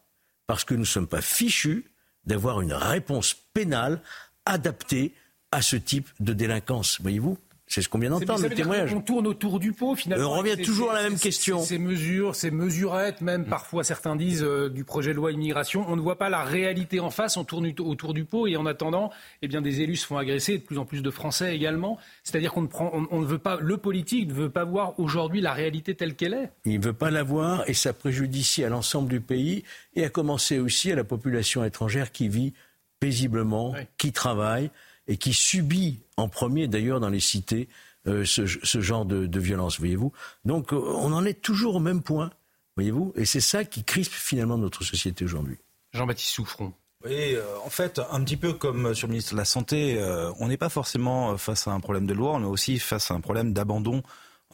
Parce 0.47 0.64
que 0.64 0.75
nous 0.75 0.81
ne 0.81 0.85
sommes 0.85 1.07
pas 1.07 1.23
fichus 1.23 1.91
d'avoir 2.25 2.61
une 2.61 2.73
réponse 2.73 3.35
pénale 3.35 4.03
adaptée 4.45 5.14
à 5.53 5.62
ce 5.62 5.77
type 5.77 6.09
de 6.21 6.33
délinquance, 6.33 7.01
voyez-vous? 7.01 7.39
C'est 7.71 7.83
ce 7.83 7.89
qu'on 7.89 8.01
vient 8.01 8.11
d'entendre, 8.11 8.43
le 8.43 8.51
témoignage. 8.51 8.93
On 8.93 9.01
tourne 9.01 9.29
autour 9.29 9.61
du 9.61 9.73
pot, 9.73 9.95
finalement. 9.95 10.33
On 10.33 10.39
revient 10.39 10.61
toujours 10.61 10.91
à 10.91 10.95
la 10.95 11.05
même 11.05 11.16
question. 11.16 11.61
Ces 11.62 11.79
mesures, 11.79 12.35
ces 12.35 12.51
mesurettes, 12.51 13.21
même 13.21 13.45
parfois 13.45 13.85
certains 13.85 14.16
disent 14.16 14.43
euh, 14.43 14.68
du 14.68 14.83
projet 14.83 15.12
de 15.12 15.16
loi 15.16 15.31
immigration, 15.31 15.85
on 15.87 15.95
ne 15.95 16.01
voit 16.01 16.18
pas 16.18 16.29
la 16.29 16.43
réalité 16.43 16.99
en 16.99 17.11
face, 17.11 17.37
on 17.37 17.45
tourne 17.45 17.73
autour 17.79 18.12
du 18.12 18.25
pot 18.25 18.49
et 18.49 18.57
en 18.57 18.66
attendant, 18.66 19.12
eh 19.43 19.47
bien, 19.47 19.62
des 19.62 19.83
élus 19.83 19.97
se 19.97 20.07
font 20.07 20.16
agresser, 20.16 20.59
de 20.59 20.64
plus 20.64 20.79
en 20.79 20.85
plus 20.85 21.01
de 21.01 21.11
Français 21.11 21.55
également. 21.55 21.97
C'est-à-dire 22.25 22.53
qu'on 22.53 22.62
ne 22.62 22.66
prend, 22.66 22.91
on, 22.93 23.21
ne 23.21 23.27
veut 23.27 23.39
pas, 23.39 23.57
le 23.61 23.77
politique 23.77 24.27
ne 24.27 24.35
veut 24.35 24.51
pas 24.51 24.64
voir 24.64 24.99
aujourd'hui 24.99 25.41
la 25.41 25.53
réalité 25.53 25.95
telle 25.95 26.16
qu'elle 26.16 26.35
est. 26.35 26.51
Il 26.64 26.81
ne 26.81 26.85
veut 26.85 26.93
pas 26.93 27.12
la 27.12 27.23
voir 27.23 27.62
et 27.68 27.75
ça 27.75 27.93
préjudicie 27.93 28.64
à 28.64 28.68
l'ensemble 28.68 29.09
du 29.09 29.21
pays 29.21 29.62
et 29.95 30.05
à 30.05 30.09
commencer 30.09 30.59
aussi 30.59 30.91
à 30.91 30.97
la 30.97 31.05
population 31.05 31.62
étrangère 31.62 32.11
qui 32.11 32.29
vit 32.29 32.53
paisiblement, 32.99 33.75
qui 33.97 34.11
travaille 34.11 34.71
et 35.11 35.16
qui 35.16 35.34
subit 35.34 35.98
en 36.16 36.28
premier 36.28 36.68
d'ailleurs 36.68 37.00
dans 37.00 37.11
les 37.11 37.20
cités 37.20 37.68
euh, 38.06 38.24
ce, 38.24 38.80
genre 38.80 39.04
de, 39.04 39.38
violence, 39.38 39.78
voyez-vous. 39.78 40.12
Donc 40.46 40.72
euh, 40.72 40.76
on 40.76 41.12
en 41.12 41.26
est 41.26 41.42
toujours 41.42 41.74
au 41.74 41.80
même 41.80 42.02
point, 42.02 42.30
voyez-vous, 42.76 43.12
et 43.16 43.26
c'est 43.26 43.40
ça 43.40 43.64
qui 43.64 43.84
crispe 43.84 44.14
finalement 44.14 44.56
notre 44.56 44.84
société 44.84 45.24
aujourd'hui. 45.24 45.58
Jean-Baptiste 45.92 46.30
Souffron. 46.30 46.72
Oui, 47.04 47.34
euh, 47.34 47.44
en 47.64 47.68
fait, 47.68 48.00
un 48.11 48.22
petit 48.24 48.38
peu 48.38 48.54
comme 48.54 48.94
sur 48.94 49.08
le 49.08 49.12
ministre 49.12 49.32
de 49.32 49.38
la 49.38 49.44
Santé, 49.44 50.00
on 50.38 50.48
n'est 50.48 50.56
pas 50.56 50.68
forcément 50.70 51.36
face 51.36 51.66
à 51.66 51.72
un 51.72 51.80
problème 51.80 52.06
de 52.06 52.14
loi, 52.14 52.32
on 52.34 52.42
est 52.42 52.46
aussi 52.46 52.78
face 52.78 53.11
à 53.11 53.14
un 53.14 53.20
problème 53.20 53.52
d'abandon 53.52 54.02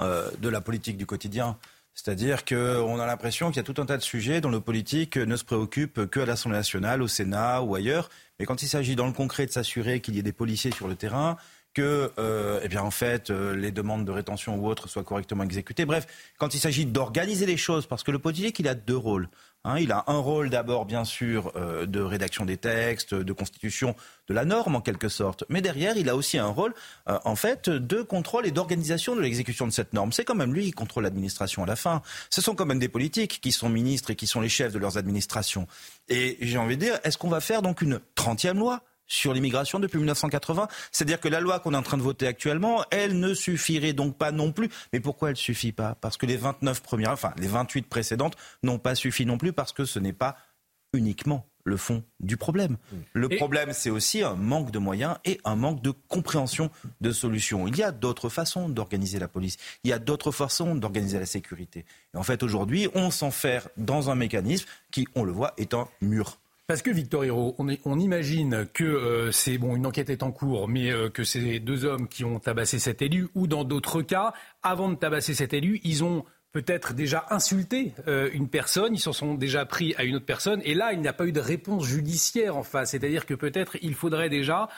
de 0.00 0.48
la 0.48 0.60
politique 0.60 0.96
du 0.96 1.06
quotidien. 1.06 1.56
C'est-à-dire 1.94 2.44
qu'on 2.44 2.98
a 2.98 3.06
l'impression 3.06 3.48
qu'il 3.48 3.56
y 3.56 3.60
a 3.60 3.62
tout 3.62 3.80
un 3.80 3.86
tas 3.86 3.96
de 3.96 4.02
sujets 4.02 4.40
dont 4.40 4.50
le 4.50 4.60
politique 4.60 5.16
ne 5.16 5.36
se 5.36 5.44
préoccupe 5.44 6.10
qu'à 6.10 6.26
l'Assemblée 6.26 6.58
nationale, 6.58 7.00
au 7.00 7.08
Sénat 7.08 7.62
ou 7.62 7.74
ailleurs. 7.74 8.10
Mais 8.38 8.46
quand 8.46 8.62
il 8.62 8.68
s'agit 8.68 8.96
dans 8.96 9.06
le 9.06 9.12
concret 9.12 9.46
de 9.46 9.50
s'assurer 9.50 10.00
qu'il 10.00 10.14
y 10.14 10.18
ait 10.18 10.22
des 10.22 10.32
policiers 10.32 10.72
sur 10.72 10.88
le 10.88 10.94
terrain, 10.94 11.36
que, 11.76 12.10
euh, 12.18 12.60
eh 12.62 12.68
bien, 12.68 12.82
en 12.82 12.90
fait, 12.90 13.28
euh, 13.28 13.54
les 13.54 13.70
demandes 13.70 14.06
de 14.06 14.10
rétention 14.10 14.56
ou 14.56 14.66
autres 14.66 14.88
soient 14.88 15.04
correctement 15.04 15.44
exécutées. 15.44 15.84
Bref, 15.84 16.06
quand 16.38 16.54
il 16.54 16.58
s'agit 16.58 16.86
d'organiser 16.86 17.44
les 17.44 17.58
choses, 17.58 17.86
parce 17.86 18.02
que 18.02 18.10
le 18.10 18.18
politique, 18.18 18.58
il 18.58 18.66
a 18.66 18.74
deux 18.74 18.96
rôles. 18.96 19.28
Hein. 19.66 19.78
il 19.78 19.92
a 19.92 20.04
un 20.06 20.18
rôle 20.18 20.48
d'abord, 20.48 20.86
bien 20.86 21.04
sûr, 21.04 21.52
euh, 21.56 21.84
de 21.84 22.00
rédaction 22.00 22.44
des 22.44 22.56
textes, 22.56 23.14
de 23.14 23.32
constitution 23.32 23.94
de 24.28 24.34
la 24.34 24.44
norme, 24.44 24.76
en 24.76 24.80
quelque 24.80 25.08
sorte. 25.08 25.44
Mais 25.48 25.60
derrière, 25.60 25.96
il 25.96 26.08
a 26.08 26.16
aussi 26.16 26.38
un 26.38 26.46
rôle, 26.46 26.74
en 27.06 27.36
fait, 27.36 27.68
de 27.68 28.02
contrôle 28.02 28.46
et 28.46 28.50
d'organisation 28.50 29.14
de 29.14 29.20
l'exécution 29.20 29.66
de 29.66 29.72
cette 29.72 29.92
norme. 29.92 30.12
C'est 30.12 30.24
quand 30.24 30.34
même 30.34 30.52
lui 30.52 30.64
qui 30.64 30.72
contrôle 30.72 31.04
l'administration 31.04 31.62
à 31.62 31.66
la 31.66 31.76
fin. 31.76 32.02
Ce 32.30 32.40
sont 32.40 32.54
quand 32.54 32.66
même 32.66 32.80
des 32.80 32.88
politiques 32.88 33.40
qui 33.40 33.52
sont 33.52 33.68
ministres 33.68 34.10
et 34.10 34.16
qui 34.16 34.26
sont 34.26 34.40
les 34.40 34.48
chefs 34.48 34.72
de 34.72 34.78
leurs 34.78 34.98
administrations. 34.98 35.68
Et 36.08 36.38
j'ai 36.40 36.58
envie 36.58 36.76
de 36.76 36.84
dire, 36.84 36.98
est-ce 37.04 37.18
qu'on 37.18 37.28
va 37.28 37.40
faire 37.40 37.62
donc 37.62 37.82
une 37.82 38.00
trentième 38.14 38.58
loi? 38.58 38.82
Sur 39.06 39.32
l'immigration 39.32 39.78
depuis 39.78 39.98
1980. 39.98 40.68
C'est-à-dire 40.92 41.20
que 41.20 41.28
la 41.28 41.40
loi 41.40 41.60
qu'on 41.60 41.74
est 41.74 41.76
en 41.76 41.82
train 41.82 41.96
de 41.96 42.02
voter 42.02 42.26
actuellement, 42.26 42.84
elle 42.90 43.18
ne 43.18 43.34
suffirait 43.34 43.92
donc 43.92 44.16
pas 44.16 44.32
non 44.32 44.52
plus. 44.52 44.68
Mais 44.92 45.00
pourquoi 45.00 45.30
elle 45.30 45.36
suffit 45.36 45.72
pas? 45.72 45.96
Parce 46.00 46.16
que 46.16 46.26
les 46.26 46.36
29 46.36 46.82
premières, 46.82 47.12
enfin 47.12 47.32
les 47.38 47.48
28 47.48 47.88
précédentes 47.88 48.36
n'ont 48.62 48.78
pas 48.78 48.94
suffi 48.94 49.26
non 49.26 49.38
plus 49.38 49.52
parce 49.52 49.72
que 49.72 49.84
ce 49.84 49.98
n'est 49.98 50.12
pas 50.12 50.36
uniquement 50.92 51.46
le 51.66 51.76
fond 51.76 52.04
du 52.20 52.36
problème. 52.36 52.76
Le 53.12 53.28
problème, 53.28 53.72
c'est 53.72 53.90
aussi 53.90 54.22
un 54.22 54.36
manque 54.36 54.70
de 54.70 54.78
moyens 54.78 55.16
et 55.24 55.40
un 55.44 55.56
manque 55.56 55.82
de 55.82 55.90
compréhension 55.90 56.70
de 57.00 57.10
solutions. 57.10 57.66
Il 57.66 57.76
y 57.76 57.82
a 57.82 57.90
d'autres 57.90 58.28
façons 58.28 58.68
d'organiser 58.68 59.18
la 59.18 59.26
police. 59.26 59.56
Il 59.82 59.90
y 59.90 59.92
a 59.92 59.98
d'autres 59.98 60.30
façons 60.30 60.76
d'organiser 60.76 61.18
la 61.18 61.26
sécurité. 61.26 61.84
Et 62.14 62.16
en 62.16 62.22
fait, 62.22 62.44
aujourd'hui, 62.44 62.88
on 62.94 63.10
s'enferme 63.10 63.68
dans 63.76 64.10
un 64.10 64.14
mécanisme 64.14 64.66
qui, 64.92 65.08
on 65.16 65.24
le 65.24 65.32
voit, 65.32 65.54
est 65.56 65.74
un 65.74 65.88
mur. 66.00 66.38
Parce 66.66 66.82
que 66.82 66.90
Victor 66.90 67.24
Hiro, 67.24 67.54
on, 67.58 67.98
imagine 68.00 68.66
que 68.74 68.82
euh, 68.82 69.30
c'est 69.30 69.56
bon, 69.56 69.76
une 69.76 69.86
enquête 69.86 70.10
est 70.10 70.24
en 70.24 70.32
cours, 70.32 70.66
mais 70.66 70.90
euh, 70.90 71.08
que 71.08 71.22
c'est 71.22 71.60
deux 71.60 71.84
hommes 71.84 72.08
qui 72.08 72.24
ont 72.24 72.40
tabassé 72.40 72.80
cet 72.80 73.02
élu, 73.02 73.28
ou 73.36 73.46
dans 73.46 73.62
d'autres 73.62 74.02
cas, 74.02 74.32
avant 74.64 74.88
de 74.88 74.96
tabasser 74.96 75.32
cet 75.32 75.54
élu, 75.54 75.80
ils 75.84 76.02
ont 76.02 76.24
peut-être 76.50 76.92
déjà 76.92 77.24
insulté 77.30 77.92
euh, 78.08 78.30
une 78.32 78.48
personne, 78.48 78.94
ils 78.94 78.98
s'en 78.98 79.12
sont 79.12 79.34
déjà 79.34 79.64
pris 79.64 79.94
à 79.96 80.02
une 80.02 80.16
autre 80.16 80.26
personne, 80.26 80.60
et 80.64 80.74
là, 80.74 80.92
il 80.92 81.00
n'y 81.00 81.06
a 81.06 81.12
pas 81.12 81.26
eu 81.26 81.32
de 81.32 81.38
réponse 81.38 81.84
judiciaire 81.84 82.56
en 82.56 82.64
face. 82.64 82.90
C'est-à-dire 82.90 83.26
que 83.26 83.34
peut-être 83.34 83.76
il 83.80 83.94
faudrait 83.94 84.28
déjà, 84.28 84.68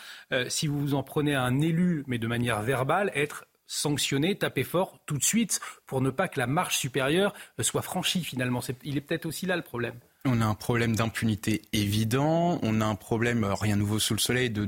si 0.48 0.66
vous 0.66 0.78
vous 0.78 0.94
en 0.94 1.02
prenez 1.02 1.34
à 1.34 1.42
un 1.42 1.58
élu, 1.62 2.04
mais 2.06 2.18
de 2.18 2.26
manière 2.26 2.60
verbale, 2.60 3.10
être 3.14 3.46
sanctionné, 3.66 4.36
taper 4.36 4.64
fort 4.64 4.98
tout 5.06 5.16
de 5.16 5.24
suite 5.24 5.60
pour 5.86 6.02
ne 6.02 6.10
pas 6.10 6.28
que 6.28 6.38
la 6.38 6.46
marche 6.46 6.76
supérieure 6.76 7.32
soit 7.60 7.82
franchie 7.82 8.24
finalement. 8.24 8.60
il 8.84 8.98
est 8.98 9.00
peut-être 9.00 9.24
aussi 9.24 9.46
là 9.46 9.56
le 9.56 9.62
problème. 9.62 9.94
On 10.24 10.40
a 10.40 10.44
un 10.44 10.54
problème 10.54 10.96
d'impunité 10.96 11.62
évident, 11.72 12.58
on 12.62 12.80
a 12.80 12.84
un 12.84 12.96
problème, 12.96 13.44
euh, 13.44 13.54
rien 13.54 13.76
nouveau 13.76 14.00
sous 14.00 14.14
le 14.14 14.18
soleil, 14.18 14.50
de, 14.50 14.66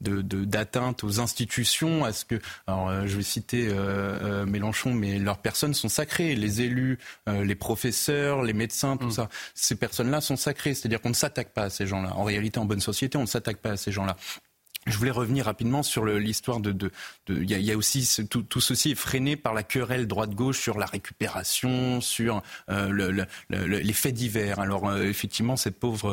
d'atteinte 0.00 1.02
aux 1.02 1.18
institutions. 1.18 2.04
À 2.04 2.12
ce 2.12 2.24
que, 2.24 2.36
alors, 2.68 2.88
euh, 2.88 3.06
je 3.06 3.16
vais 3.16 3.22
citer 3.24 3.68
euh, 3.68 4.46
Mélenchon, 4.46 4.94
mais 4.94 5.18
leurs 5.18 5.38
personnes 5.38 5.74
sont 5.74 5.88
sacrées. 5.88 6.36
Les 6.36 6.62
élus, 6.62 6.98
les 7.26 7.54
professeurs, 7.56 8.42
les 8.42 8.52
médecins, 8.52 8.96
tout 8.96 9.08
mm. 9.08 9.12
ça. 9.12 9.28
Ces 9.54 9.74
personnes-là 9.74 10.20
sont 10.20 10.36
sacrées. 10.36 10.74
C'est-à-dire 10.74 11.00
qu'on 11.00 11.10
ne 11.10 11.14
s'attaque 11.14 11.52
pas 11.52 11.64
à 11.64 11.70
ces 11.70 11.86
gens-là. 11.86 12.14
En 12.14 12.24
réalité, 12.24 12.60
en 12.60 12.64
bonne 12.64 12.80
société, 12.80 13.18
on 13.18 13.22
ne 13.22 13.26
s'attaque 13.26 13.58
pas 13.58 13.72
à 13.72 13.76
ces 13.76 13.90
gens-là. 13.90 14.16
Je 14.86 14.96
voulais 14.98 15.10
revenir 15.10 15.46
rapidement 15.46 15.82
sur 15.82 16.06
l'histoire 16.06 16.60
de. 16.60 16.90
Il 17.28 17.50
y, 17.50 17.72
a, 17.72 17.76
aussi 17.76 18.08
tout, 18.30 18.42
tout, 18.42 18.60
ceci 18.60 18.92
est 18.92 18.96
freiné 18.96 19.34
par 19.34 19.52
la 19.52 19.64
querelle 19.64 20.06
droite-gauche 20.06 20.60
sur 20.60 20.78
la 20.78 20.86
récupération, 20.86 22.00
sur 22.00 22.40
euh, 22.70 22.88
le, 22.88 23.26
les 23.50 23.92
faits 23.92 24.14
divers. 24.14 24.60
Alors 24.60 24.88
euh, 24.88 25.02
effectivement, 25.02 25.56
cette 25.56 25.80
pauvre 25.80 26.10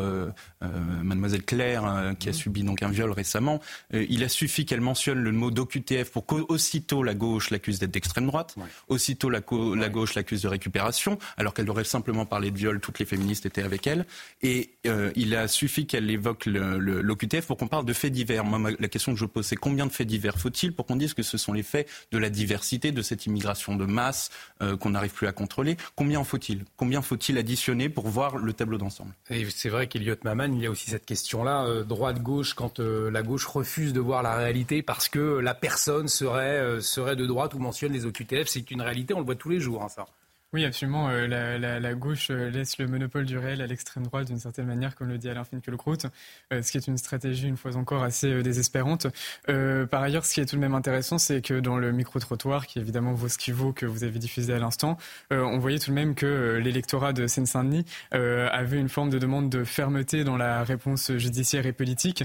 euh, 0.63 0.69
mademoiselle 1.03 1.43
Claire 1.43 2.15
qui 2.17 2.29
a 2.29 2.31
mmh. 2.31 2.33
subi 2.33 2.63
donc 2.63 2.81
un 2.81 2.89
viol 2.89 3.11
récemment, 3.11 3.59
il 3.91 4.23
a 4.23 4.29
suffi 4.29 4.65
qu'elle 4.65 4.81
mentionne 4.81 5.19
le 5.19 5.31
mot 5.31 5.51
d'OQTF 5.51 6.09
pour 6.09 6.25
qu'aussitôt 6.25 7.03
la 7.03 7.13
gauche 7.13 7.51
l'accuse 7.51 7.77
d'être 7.77 7.91
d'extrême 7.91 8.25
droite, 8.25 8.55
aussitôt 8.87 9.29
la, 9.29 9.41
la 9.75 9.89
gauche 9.89 10.15
l'accuse 10.15 10.41
de 10.41 10.47
récupération, 10.47 11.19
alors 11.37 11.53
qu'elle 11.53 11.69
aurait 11.69 11.83
simplement 11.83 12.25
parlé 12.25 12.49
de 12.49 12.57
viol, 12.57 12.79
toutes 12.79 12.97
les 12.97 13.05
féministes 13.05 13.45
étaient 13.45 13.61
avec 13.61 13.85
elle. 13.85 14.07
Et 14.41 14.71
il 15.15 15.35
a 15.35 15.47
suffi 15.47 15.85
qu'elle 15.85 16.09
évoque 16.09 16.47
l'OQTF 16.47 17.45
pour 17.45 17.57
qu'on 17.57 17.67
parle 17.67 17.85
de 17.85 17.93
faits 17.93 18.11
divers 18.11 18.43
la 18.63 18.87
question 18.87 19.13
que 19.13 19.19
je 19.19 19.25
pose, 19.25 19.45
c'est 19.45 19.55
combien 19.55 19.85
de 19.85 19.91
faits 19.91 20.07
divers 20.07 20.37
faut-il 20.37 20.73
pour 20.73 20.85
qu'on 20.85 20.95
dise 20.95 21.13
que 21.13 21.23
ce 21.23 21.37
sont 21.37 21.53
les 21.53 21.63
faits 21.63 21.87
de 22.11 22.17
la 22.17 22.29
diversité, 22.29 22.91
de 22.91 23.01
cette 23.01 23.25
immigration 23.25 23.75
de 23.75 23.85
masse 23.85 24.29
euh, 24.61 24.77
qu'on 24.77 24.91
n'arrive 24.91 25.13
plus 25.13 25.27
à 25.27 25.31
contrôler? 25.31 25.77
Combien 25.95 26.19
en 26.19 26.23
faut-il? 26.23 26.65
Combien 26.77 27.01
faut-il 27.01 27.37
additionner 27.37 27.89
pour 27.89 28.07
voir 28.07 28.37
le 28.37 28.53
tableau 28.53 28.77
d'ensemble? 28.77 29.13
C'est 29.49 29.69
vrai 29.69 29.87
qu'Eliott 29.87 30.23
Maman, 30.23 30.45
il 30.45 30.61
y 30.61 30.65
a 30.65 30.71
aussi 30.71 30.89
cette 30.89 31.05
question-là, 31.05 31.65
euh, 31.65 31.83
droite-gauche, 31.83 32.53
quand 32.53 32.79
euh, 32.79 33.09
la 33.11 33.23
gauche 33.23 33.45
refuse 33.45 33.93
de 33.93 33.99
voir 33.99 34.23
la 34.23 34.35
réalité 34.35 34.81
parce 34.81 35.09
que 35.09 35.39
la 35.39 35.53
personne 35.53 36.07
serait, 36.07 36.81
serait 36.81 37.15
de 37.15 37.25
droite 37.25 37.53
ou 37.53 37.59
mentionne 37.59 37.93
les 37.93 38.05
OQTF, 38.05 38.47
c'est 38.47 38.71
une 38.71 38.81
réalité, 38.81 39.13
on 39.13 39.19
le 39.19 39.25
voit 39.25 39.35
tous 39.35 39.49
les 39.49 39.59
jours, 39.59 39.83
hein, 39.83 39.89
ça. 39.89 40.05
Oui, 40.53 40.65
absolument. 40.65 41.09
Euh, 41.09 41.27
la, 41.79 41.93
gauche 41.95 42.27
euh, 42.29 42.51
laisse 42.51 42.77
le 42.77 42.87
monopole 42.87 43.25
du 43.25 43.39
réel 43.39 43.59
à 43.63 43.65
l'extrême 43.65 44.03
droite 44.03 44.27
d'une 44.27 44.37
certaine 44.37 44.67
manière, 44.67 44.95
comme 44.95 45.07
le 45.07 45.17
dit 45.17 45.27
Alain 45.27 45.43
Finkielkraut, 45.43 45.97
euh, 46.51 46.61
ce 46.61 46.71
qui 46.71 46.77
est 46.77 46.85
une 46.85 46.97
stratégie, 46.99 47.47
une 47.47 47.57
fois 47.57 47.75
encore, 47.75 48.03
assez 48.03 48.43
désespérante. 48.43 49.07
par 49.47 50.03
ailleurs, 50.03 50.25
ce 50.25 50.35
qui 50.35 50.41
est 50.41 50.45
tout 50.45 50.55
de 50.55 50.61
même 50.61 50.75
intéressant, 50.75 51.17
c'est 51.17 51.41
que 51.41 51.59
dans 51.59 51.77
le 51.77 51.91
micro-trottoir, 51.91 52.67
qui 52.67 52.77
évidemment 52.77 53.13
vaut 53.13 53.29
ce 53.29 53.39
qu'il 53.39 53.55
vaut, 53.55 53.73
que 53.73 53.87
vous 53.87 54.03
avez 54.03 54.19
diffusé 54.19 54.53
à 54.53 54.59
l'instant, 54.59 54.97
on 55.31 55.57
voyait 55.57 55.79
tout 55.79 55.89
de 55.89 55.95
même 55.95 56.13
que 56.13 56.59
l'électorat 56.61 57.13
de 57.13 57.25
Seine-Saint-Denis 57.25 57.85
avait 58.11 58.79
une 58.79 58.89
forme 58.89 59.09
de 59.09 59.17
demande 59.17 59.49
de 59.49 59.63
fermeté 59.63 60.23
dans 60.23 60.37
la 60.37 60.63
réponse 60.63 61.11
judiciaire 61.17 61.65
et 61.65 61.73
politique, 61.73 62.23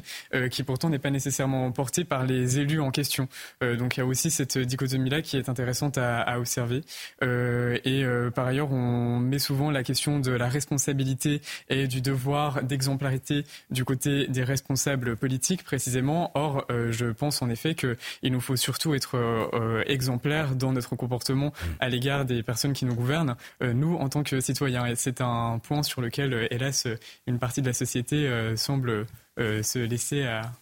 qui 0.51 0.62
pourtant 0.62 0.91
n'est 0.91 0.99
pas 0.99 1.11
nécessairement 1.11 1.70
portée 1.72 2.05
par 2.05 2.26
les 2.26 2.59
élus 2.59 2.81
en 2.81 2.91
question. 2.91 3.29
donc 3.62 3.97
il 3.97 4.01
y 4.01 4.03
a 4.03 4.07
aussi 4.07 4.31
cette 4.31 4.59
dichotomie-là 4.59 5.22
qui 5.22 5.37
est 5.37 5.49
intéressante 5.49 5.99
à, 5.99 6.20
à 6.20 6.39
observer. 6.39 6.83
et 7.22 8.05
euh, 8.19 8.31
par 8.31 8.47
ailleurs, 8.47 8.73
on 8.73 9.19
met 9.19 9.39
souvent 9.39 9.71
la 9.71 9.83
question 9.83 10.21
de 10.21 10.33
la 10.33 10.49
responsabilité 10.49 11.41
et 11.69 11.87
du 11.87 12.01
devoir 12.01 12.62
d'exemplarité 12.62 13.45
du 13.71 13.85
côté 13.85 14.27
des 14.27 14.45
responsables 14.45 15.16
politiques, 15.16 15.64
précisément. 15.64 16.31
Or, 16.35 16.64
euh, 16.71 16.93
je 16.93 17.07
pense 17.07 17.43
en 17.43 17.49
effet 17.49 17.75
qu'il 17.75 18.33
nous 18.33 18.41
faut 18.41 18.57
surtout 18.57 18.95
être 18.95 19.16
euh, 19.16 19.83
exemplaires 19.87 20.55
dans 20.55 20.73
notre 20.73 20.97
comportement 20.97 21.53
à 21.81 21.89
l'égard 21.89 22.25
des 22.25 22.43
personnes 22.43 22.73
qui 22.73 22.85
nous 22.85 22.95
gouvernent, 22.95 23.37
nous, 23.61 23.95
en 23.97 24.09
tant 24.09 24.23
que 24.23 24.41
citoyens. 24.41 24.87
Et 24.87 24.97
c'est 24.97 25.21
un 25.21 25.59
point 25.59 25.83
sur 25.83 26.01
lequel, 26.01 26.49
hélas, 26.51 26.87
une 27.27 27.39
partie 27.39 27.62
de 27.62 27.66
la 27.66 27.73
société 27.73 28.29
semble 28.57 29.07
se 29.39 29.79
laisser 29.79 30.25
à, 30.25 30.53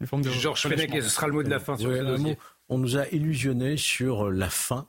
une 0.00 0.06
forme 0.06 0.22
de... 0.22 0.30
Georges 0.30 0.62
Fenech, 0.62 0.90
ce 1.02 1.08
sera 1.08 1.26
le 1.26 1.32
mot 1.32 1.42
de 1.42 1.50
la 1.50 1.60
fin. 1.60 1.76
Sur 1.76 1.90
on 2.68 2.78
nous 2.78 2.96
a 2.96 3.06
illusionnés 3.08 3.76
sur 3.76 4.30
la 4.30 4.48
fin 4.48 4.86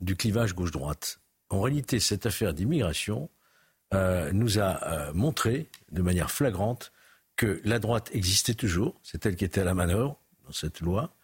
du 0.00 0.16
clivage 0.16 0.54
gauche-droite. 0.54 1.21
En 1.52 1.60
réalité, 1.60 2.00
cette 2.00 2.24
affaire 2.24 2.54
d'immigration 2.54 3.28
euh, 3.92 4.32
nous 4.32 4.58
a 4.58 4.88
euh, 4.88 5.12
montré 5.12 5.68
de 5.92 6.00
manière 6.00 6.30
flagrante 6.30 6.92
que 7.36 7.60
la 7.64 7.78
droite 7.78 8.10
existait 8.14 8.54
toujours, 8.54 8.98
c'est 9.02 9.26
elle 9.26 9.36
qui 9.36 9.44
était 9.44 9.60
à 9.60 9.64
la 9.64 9.74
manœuvre 9.74 10.18
dans 10.46 10.52
cette 10.52 10.80
loi, 10.80 11.14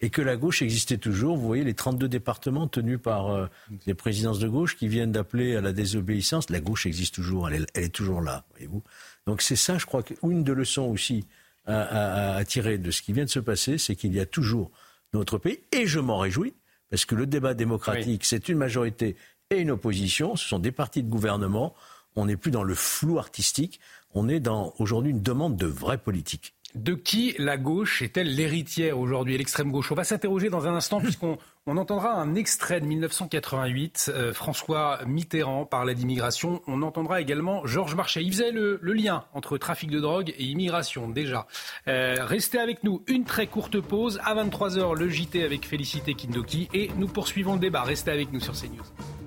et 0.00 0.08
que 0.08 0.22
la 0.22 0.36
gauche 0.36 0.62
existait 0.62 0.96
toujours. 0.96 1.36
Vous 1.36 1.46
voyez 1.46 1.64
les 1.64 1.74
32 1.74 2.08
départements 2.08 2.66
tenus 2.66 2.98
par 2.98 3.28
euh, 3.28 3.46
les 3.86 3.92
présidences 3.92 4.38
de 4.38 4.48
gauche 4.48 4.74
qui 4.74 4.88
viennent 4.88 5.12
d'appeler 5.12 5.54
à 5.54 5.60
la 5.60 5.74
désobéissance. 5.74 6.48
La 6.48 6.60
gauche 6.60 6.86
existe 6.86 7.16
toujours, 7.16 7.50
elle 7.50 7.66
est, 7.74 7.94
toujours 7.94 8.22
là, 8.22 8.46
voyez-vous. 8.52 8.82
Donc 9.26 9.42
c'est 9.42 9.54
ça, 9.54 9.76
je 9.76 9.84
crois, 9.84 10.02
qu'une 10.02 10.44
des 10.44 10.54
leçons 10.54 10.84
aussi 10.84 11.26
à, 11.66 12.36
à, 12.36 12.44
tirer 12.46 12.78
de 12.78 12.90
ce 12.90 13.02
qui 13.02 13.12
vient 13.12 13.24
de 13.24 13.30
se 13.30 13.38
passer, 13.38 13.76
c'est 13.76 13.96
qu'il 13.96 14.14
y 14.14 14.20
a 14.20 14.26
toujours 14.26 14.70
notre 15.12 15.36
pays, 15.36 15.60
et 15.72 15.86
je 15.86 16.00
m'en 16.00 16.18
réjouis, 16.18 16.54
parce 16.90 17.04
que 17.04 17.14
le 17.14 17.26
débat 17.26 17.54
démocratique, 17.54 18.24
c'est 18.24 18.48
une 18.48 18.58
majorité 18.58 19.16
et 19.58 19.60
une 19.60 19.70
opposition. 19.70 20.36
Ce 20.36 20.48
sont 20.48 20.58
des 20.58 20.72
partis 20.72 21.02
de 21.02 21.10
gouvernement. 21.10 21.74
On 22.16 22.26
n'est 22.26 22.36
plus 22.36 22.50
dans 22.50 22.62
le 22.62 22.74
flou 22.74 23.18
artistique. 23.18 23.80
On 24.14 24.28
est 24.28 24.40
dans 24.40 24.74
aujourd'hui 24.78 25.10
une 25.10 25.22
demande 25.22 25.56
de 25.56 25.66
vraie 25.66 25.98
politique. 25.98 26.54
De 26.74 26.94
qui 26.94 27.36
la 27.38 27.56
gauche 27.56 28.02
est-elle 28.02 28.34
l'héritière 28.34 28.98
aujourd'hui, 28.98 29.38
l'extrême 29.38 29.70
gauche? 29.70 29.92
On 29.92 29.94
va 29.94 30.02
s'interroger 30.02 30.50
dans 30.50 30.66
un 30.66 30.74
instant 30.74 31.00
puisqu'on 31.00 31.38
on 31.66 31.76
entendra 31.76 32.14
un 32.14 32.34
extrait 32.34 32.80
de 32.80 32.86
1988. 32.86 34.10
Euh, 34.12 34.32
François 34.32 34.98
Mitterrand 35.06 35.66
parlait 35.66 35.94
d'immigration. 35.94 36.62
On 36.66 36.82
entendra 36.82 37.20
également 37.20 37.64
Georges 37.64 37.94
Marchais. 37.94 38.24
Il 38.24 38.32
faisait 38.32 38.50
le, 38.50 38.80
lien 38.82 39.24
entre 39.34 39.56
trafic 39.56 39.88
de 39.88 40.00
drogue 40.00 40.34
et 40.36 40.44
immigration 40.44 41.08
déjà. 41.08 41.46
Euh, 41.86 42.16
restez 42.20 42.58
avec 42.58 42.82
nous. 42.82 43.04
Une 43.06 43.24
très 43.24 43.46
courte 43.46 43.80
pause. 43.80 44.20
À 44.24 44.34
23h, 44.34 44.96
le 44.96 45.08
JT 45.08 45.44
avec 45.44 45.66
Félicité 45.66 46.14
Kindoki. 46.14 46.68
Et 46.74 46.90
nous 46.98 47.06
poursuivons 47.06 47.54
le 47.54 47.60
débat. 47.60 47.82
Restez 47.82 48.10
avec 48.10 48.32
nous 48.32 48.40
sur 48.40 48.52
CNews. 48.52 49.23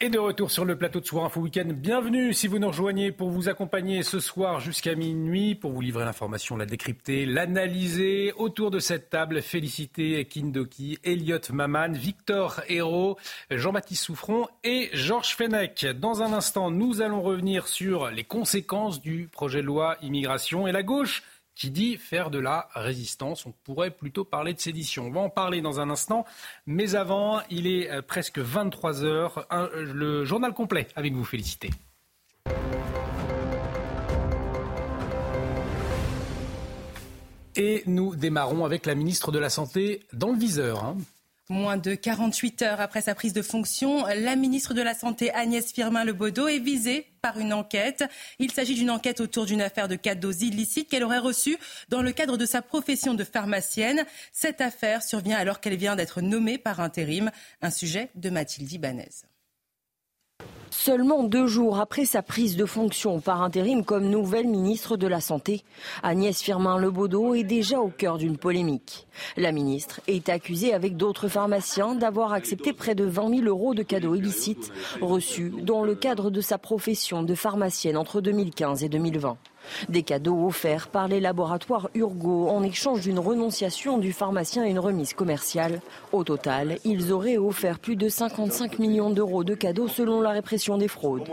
Et 0.00 0.10
de 0.10 0.18
retour 0.18 0.50
sur 0.50 0.66
le 0.66 0.76
plateau 0.76 1.00
de 1.00 1.06
Soir 1.06 1.24
Info 1.24 1.40
Week-end. 1.40 1.68
Bienvenue 1.68 2.34
si 2.34 2.46
vous 2.46 2.58
nous 2.58 2.68
rejoignez 2.68 3.10
pour 3.10 3.30
vous 3.30 3.48
accompagner 3.48 4.02
ce 4.02 4.20
soir 4.20 4.60
jusqu'à 4.60 4.94
minuit, 4.94 5.54
pour 5.54 5.72
vous 5.72 5.80
livrer 5.80 6.04
l'information, 6.04 6.58
la 6.58 6.66
décrypter, 6.66 7.24
l'analyser. 7.24 8.32
Autour 8.36 8.70
de 8.70 8.80
cette 8.80 9.08
table, 9.08 9.40
félicité 9.40 10.22
Kindoki, 10.26 10.98
Elliot 11.04 11.38
Maman, 11.52 11.92
Victor 11.92 12.60
Hérault, 12.68 13.16
Jean-Baptiste 13.50 14.04
Souffron 14.04 14.46
et 14.62 14.90
Georges 14.92 15.34
Fenech. 15.36 15.86
Dans 15.98 16.22
un 16.22 16.34
instant, 16.34 16.70
nous 16.70 17.00
allons 17.00 17.22
revenir 17.22 17.66
sur 17.66 18.10
les 18.10 18.24
conséquences 18.24 19.00
du 19.00 19.28
projet 19.32 19.62
de 19.62 19.66
loi 19.66 19.96
immigration 20.02 20.66
et 20.66 20.72
la 20.72 20.82
gauche 20.82 21.22
qui 21.54 21.70
dit 21.70 21.96
faire 21.96 22.30
de 22.30 22.38
la 22.38 22.68
résistance. 22.74 23.46
On 23.46 23.52
pourrait 23.64 23.90
plutôt 23.90 24.24
parler 24.24 24.54
de 24.54 24.60
sédition. 24.60 25.06
On 25.06 25.10
va 25.10 25.20
en 25.20 25.30
parler 25.30 25.60
dans 25.60 25.80
un 25.80 25.90
instant. 25.90 26.24
Mais 26.66 26.94
avant, 26.94 27.40
il 27.50 27.66
est 27.66 27.90
euh, 27.90 28.02
presque 28.02 28.38
23 28.38 29.04
heures. 29.04 29.46
Le 29.72 30.24
journal 30.24 30.52
complet 30.52 30.88
avec 30.96 31.12
vous, 31.12 31.24
félicité. 31.24 31.70
Et 37.56 37.84
nous 37.86 38.16
démarrons 38.16 38.64
avec 38.64 38.84
la 38.84 38.96
ministre 38.96 39.30
de 39.30 39.38
la 39.38 39.48
Santé 39.48 40.00
dans 40.12 40.32
le 40.32 40.38
viseur. 40.38 40.84
Hein. 40.84 40.96
Moins 41.50 41.76
de 41.76 41.94
48 41.94 42.62
heures 42.62 42.80
après 42.80 43.02
sa 43.02 43.14
prise 43.14 43.34
de 43.34 43.42
fonction, 43.42 44.06
la 44.06 44.34
ministre 44.34 44.72
de 44.72 44.80
la 44.80 44.94
Santé 44.94 45.30
Agnès 45.34 45.74
Firmin-Lebaudot 45.74 46.48
est 46.48 46.58
visée 46.58 47.06
par 47.20 47.38
une 47.38 47.52
enquête. 47.52 48.02
Il 48.38 48.50
s'agit 48.50 48.74
d'une 48.74 48.90
enquête 48.90 49.20
autour 49.20 49.44
d'une 49.44 49.60
affaire 49.60 49.86
de 49.86 49.94
cadeaux 49.94 50.32
illicites 50.32 50.88
qu'elle 50.88 51.04
aurait 51.04 51.18
reçus 51.18 51.58
dans 51.90 52.00
le 52.00 52.12
cadre 52.12 52.38
de 52.38 52.46
sa 52.46 52.62
profession 52.62 53.12
de 53.12 53.24
pharmacienne. 53.24 54.06
Cette 54.32 54.62
affaire 54.62 55.02
survient 55.02 55.36
alors 55.36 55.60
qu'elle 55.60 55.76
vient 55.76 55.96
d'être 55.96 56.22
nommée 56.22 56.56
par 56.56 56.80
intérim. 56.80 57.30
Un 57.60 57.70
sujet 57.70 58.10
de 58.14 58.30
Mathilde 58.30 58.72
Ibanez. 58.72 59.10
Seulement 60.76 61.22
deux 61.22 61.46
jours 61.46 61.78
après 61.78 62.04
sa 62.04 62.20
prise 62.20 62.56
de 62.56 62.66
fonction 62.66 63.20
par 63.20 63.42
intérim 63.42 63.84
comme 63.84 64.10
nouvelle 64.10 64.48
ministre 64.48 64.96
de 64.96 65.06
la 65.06 65.20
Santé, 65.20 65.62
Agnès 66.02 66.42
Firmin-Lebaudot 66.42 67.36
est 67.36 67.44
déjà 67.44 67.78
au 67.78 67.88
cœur 67.88 68.18
d'une 68.18 68.36
polémique. 68.36 69.06
La 69.36 69.52
ministre 69.52 70.00
est 70.08 70.28
accusée 70.28 70.74
avec 70.74 70.96
d'autres 70.96 71.28
pharmaciens 71.28 71.94
d'avoir 71.94 72.32
accepté 72.32 72.72
près 72.72 72.96
de 72.96 73.04
20 73.04 73.36
000 73.36 73.42
euros 73.48 73.72
de 73.72 73.84
cadeaux 73.84 74.16
illicites 74.16 74.72
reçus 75.00 75.54
dans 75.62 75.84
le 75.84 75.94
cadre 75.94 76.28
de 76.30 76.40
sa 76.40 76.58
profession 76.58 77.22
de 77.22 77.36
pharmacienne 77.36 77.96
entre 77.96 78.20
2015 78.20 78.82
et 78.82 78.88
2020. 78.88 79.38
Des 79.88 80.02
cadeaux 80.02 80.46
offerts 80.46 80.88
par 80.88 81.08
les 81.08 81.20
laboratoires 81.20 81.88
Urgo 81.94 82.48
en 82.48 82.62
échange 82.62 83.00
d'une 83.00 83.18
renonciation 83.18 83.98
du 83.98 84.12
pharmacien 84.12 84.64
à 84.64 84.66
une 84.66 84.78
remise 84.78 85.14
commerciale. 85.14 85.80
Au 86.12 86.24
total, 86.24 86.78
ils 86.84 87.12
auraient 87.12 87.38
offert 87.38 87.78
plus 87.78 87.96
de 87.96 88.08
55 88.08 88.78
millions 88.78 89.10
d'euros 89.10 89.44
de 89.44 89.54
cadeaux 89.54 89.88
selon 89.88 90.20
la 90.20 90.30
répression 90.30 90.78
des 90.78 90.88
fraudes. 90.88 91.28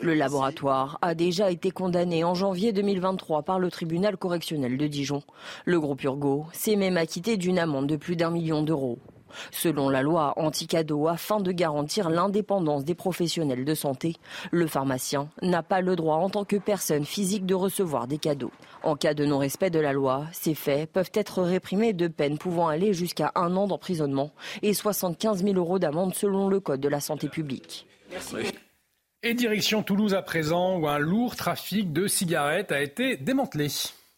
Le 0.00 0.14
laboratoire 0.14 0.98
a 1.02 1.14
déjà 1.14 1.50
été 1.50 1.70
condamné 1.70 2.24
en 2.24 2.34
janvier 2.34 2.72
2023 2.72 3.42
par 3.42 3.58
le 3.58 3.70
tribunal 3.70 4.16
correctionnel 4.16 4.76
de 4.76 4.86
Dijon. 4.86 5.22
Le 5.64 5.80
groupe 5.80 6.02
Urgo 6.04 6.46
s'est 6.52 6.76
même 6.76 6.96
acquitté 6.96 7.36
d'une 7.36 7.58
amende 7.58 7.86
de 7.86 7.96
plus 7.96 8.16
d'un 8.16 8.30
million 8.30 8.62
d'euros. 8.62 8.98
Selon 9.50 9.88
la 9.88 10.02
loi 10.02 10.34
anti-cadeau, 10.36 11.08
afin 11.08 11.40
de 11.40 11.52
garantir 11.52 12.10
l'indépendance 12.10 12.84
des 12.84 12.94
professionnels 12.94 13.64
de 13.64 13.74
santé, 13.74 14.16
le 14.50 14.66
pharmacien 14.66 15.28
n'a 15.42 15.62
pas 15.62 15.80
le 15.80 15.96
droit 15.96 16.16
en 16.16 16.30
tant 16.30 16.44
que 16.44 16.56
personne 16.56 17.04
physique 17.04 17.46
de 17.46 17.54
recevoir 17.54 18.06
des 18.06 18.18
cadeaux. 18.18 18.52
En 18.82 18.96
cas 18.96 19.14
de 19.14 19.24
non-respect 19.24 19.70
de 19.70 19.80
la 19.80 19.92
loi, 19.92 20.26
ces 20.32 20.54
faits 20.54 20.90
peuvent 20.90 21.10
être 21.14 21.42
réprimés 21.42 21.92
de 21.92 22.08
peines 22.08 22.38
pouvant 22.38 22.68
aller 22.68 22.92
jusqu'à 22.92 23.32
un 23.34 23.56
an 23.56 23.66
d'emprisonnement 23.66 24.30
et 24.62 24.74
75 24.74 25.42
000 25.42 25.56
euros 25.56 25.78
d'amende 25.78 26.14
selon 26.14 26.48
le 26.48 26.60
Code 26.60 26.80
de 26.80 26.88
la 26.88 27.00
santé 27.00 27.28
publique. 27.28 27.86
Et 29.22 29.34
direction 29.34 29.82
Toulouse 29.82 30.14
à 30.14 30.22
présent, 30.22 30.78
où 30.78 30.86
un 30.86 30.98
lourd 30.98 31.36
trafic 31.36 31.92
de 31.92 32.06
cigarettes 32.06 32.70
a 32.70 32.80
été 32.80 33.16
démantelé. 33.16 33.68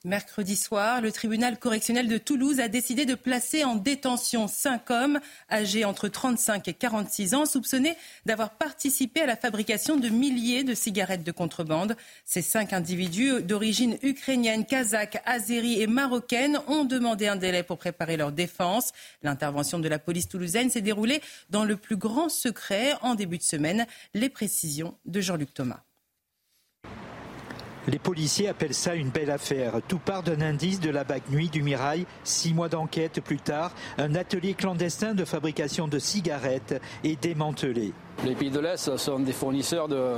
Mercredi 0.05 0.55
soir, 0.55 1.01
le 1.01 1.11
tribunal 1.11 1.59
correctionnel 1.59 2.07
de 2.07 2.19
Toulouse 2.19 2.61
a 2.61 2.69
décidé 2.69 3.05
de 3.05 3.17
placer 3.17 3.65
en 3.65 3.75
détention 3.75 4.47
cinq 4.47 4.93
hommes 4.93 5.19
âgés 5.51 5.85
entre 5.85 6.07
35 6.07 6.69
et 6.69 6.75
46 6.75 7.35
ans 7.35 7.47
soupçonnés 7.47 7.97
d'avoir 8.25 8.51
participé 8.51 9.23
à 9.23 9.27
la 9.27 9.35
fabrication 9.35 9.97
de 9.97 10.09
milliers 10.09 10.63
de 10.63 10.73
cigarettes 10.73 11.25
de 11.25 11.33
contrebande. 11.33 11.97
Ces 12.25 12.43
cinq 12.43 12.73
individus 12.73 13.43
d'origine 13.43 13.99
ukrainienne, 14.05 14.67
kazakh, 14.67 15.21
azérie 15.27 15.83
et 15.83 15.89
marocaine 15.89 16.61
ont 16.69 16.85
demandé 16.85 17.27
un 17.27 17.35
délai 17.35 17.65
pour 17.65 17.79
préparer 17.79 18.17
leur 18.17 18.31
défense. 18.31 18.93
L'intervention 19.25 19.81
de 19.81 19.89
la 19.89 19.99
police 19.99 20.29
toulousaine 20.29 20.71
s'est 20.71 20.81
déroulée 20.81 21.21
dans 21.51 21.65
le 21.65 21.77
plus 21.77 21.97
grand 21.97 22.29
secret 22.29 22.95
en 23.03 23.17
début 23.17 23.39
de 23.39 23.43
semaine. 23.43 23.85
Les 24.15 24.29
précisions 24.29 24.97
de 25.07 25.21
Jean-Luc 25.21 25.53
Thomas. 25.53 25.81
Les 27.89 27.99
policiers 27.99 28.49
appellent 28.49 28.75
ça 28.75 28.95
une 28.95 29.09
belle 29.09 29.31
affaire. 29.31 29.81
Tout 29.89 29.99
part 29.99 30.23
d'un 30.23 30.43
indice 30.43 30.79
de 30.79 30.91
la 30.91 31.05
bague 31.05 31.23
nuit 31.31 31.49
du 31.49 31.63
Mirail. 31.63 32.05
Six 32.23 32.53
mois 32.53 32.69
d'enquête 32.69 33.23
plus 33.23 33.39
tard, 33.39 33.73
un 33.97 34.15
atelier 34.15 34.53
clandestin 34.53 35.15
de 35.15 35.25
fabrication 35.25 35.89
de 35.89 35.99
cigarettes 35.99 36.79
est 37.03 37.23
démantelé. 37.23 37.95
Les 38.25 38.35
pays 38.35 38.51
de 38.51 38.59
l'Est 38.59 38.97
sont 38.97 39.21
des 39.21 39.33
fournisseurs 39.33 39.87
de, 39.87 40.15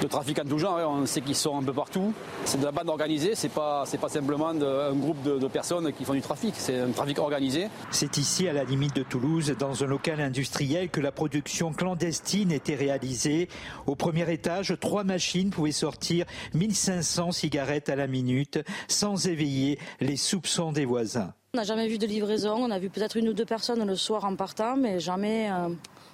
de 0.00 0.06
trafiquants 0.06 0.44
de 0.44 0.48
tout 0.48 0.58
genre. 0.58 0.78
Hein. 0.78 0.86
On 0.86 1.06
sait 1.06 1.20
qu'ils 1.20 1.34
sont 1.34 1.58
un 1.58 1.62
peu 1.62 1.72
partout. 1.72 2.12
C'est 2.44 2.60
de 2.60 2.64
la 2.64 2.70
bande 2.70 2.88
organisée, 2.88 3.34
c'est 3.34 3.48
pas, 3.48 3.84
pas 4.00 4.08
simplement 4.08 4.48
un 4.48 4.94
groupe 4.94 5.22
de, 5.22 5.38
de, 5.38 5.48
personnes 5.48 5.92
qui 5.92 6.04
font 6.04 6.14
du 6.14 6.20
trafic, 6.20 6.54
c'est 6.56 6.78
un 6.78 6.90
trafic 6.90 7.18
organisé. 7.18 7.66
C'est 7.90 8.16
ici, 8.16 8.46
à 8.46 8.52
la 8.52 8.62
limite 8.62 8.94
de 8.94 9.02
Toulouse, 9.02 9.54
dans 9.58 9.82
un 9.82 9.86
local 9.86 10.20
industriel, 10.20 10.88
que 10.88 11.00
la 11.00 11.10
production 11.10 11.72
clandestine 11.72 12.52
était 12.52 12.76
réalisée. 12.76 13.48
Au 13.86 13.96
premier 13.96 14.32
étage, 14.32 14.76
trois 14.80 15.02
machines 15.02 15.50
pouvaient 15.50 15.72
sortir 15.72 16.26
1500 16.54 17.32
cigarettes 17.32 17.88
à 17.88 17.96
la 17.96 18.06
minute 18.06 18.60
sans 18.86 19.26
éveiller 19.26 19.78
les 20.00 20.16
soupçons 20.16 20.70
des 20.70 20.84
voisins. 20.84 21.32
On 21.54 21.58
n'a 21.58 21.64
jamais 21.64 21.86
vu 21.86 21.98
de 21.98 22.06
livraison, 22.06 22.54
on 22.54 22.70
a 22.70 22.78
vu 22.78 22.88
peut-être 22.88 23.18
une 23.18 23.28
ou 23.28 23.34
deux 23.34 23.44
personnes 23.44 23.86
le 23.86 23.94
soir 23.94 24.24
en 24.24 24.36
partant, 24.36 24.74
mais 24.74 25.00
jamais 25.00 25.50
euh, 25.50 25.68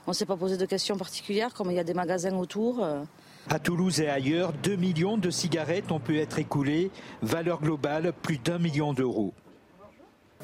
on 0.08 0.12
ne 0.12 0.14
s'est 0.14 0.24
pas 0.24 0.38
posé 0.38 0.56
de 0.56 0.64
questions 0.64 0.96
particulières, 0.96 1.52
comme 1.52 1.70
il 1.70 1.74
y 1.74 1.78
a 1.78 1.84
des 1.84 1.92
magasins 1.92 2.34
autour. 2.34 2.82
Euh. 2.82 3.02
À 3.50 3.58
Toulouse 3.58 4.00
et 4.00 4.08
ailleurs, 4.08 4.54
2 4.54 4.74
millions 4.76 5.18
de 5.18 5.28
cigarettes 5.28 5.92
ont 5.92 6.00
pu 6.00 6.18
être 6.18 6.38
écoulées, 6.38 6.90
valeur 7.20 7.60
globale 7.60 8.14
plus 8.22 8.38
d'un 8.38 8.58
million 8.58 8.94
d'euros. 8.94 9.34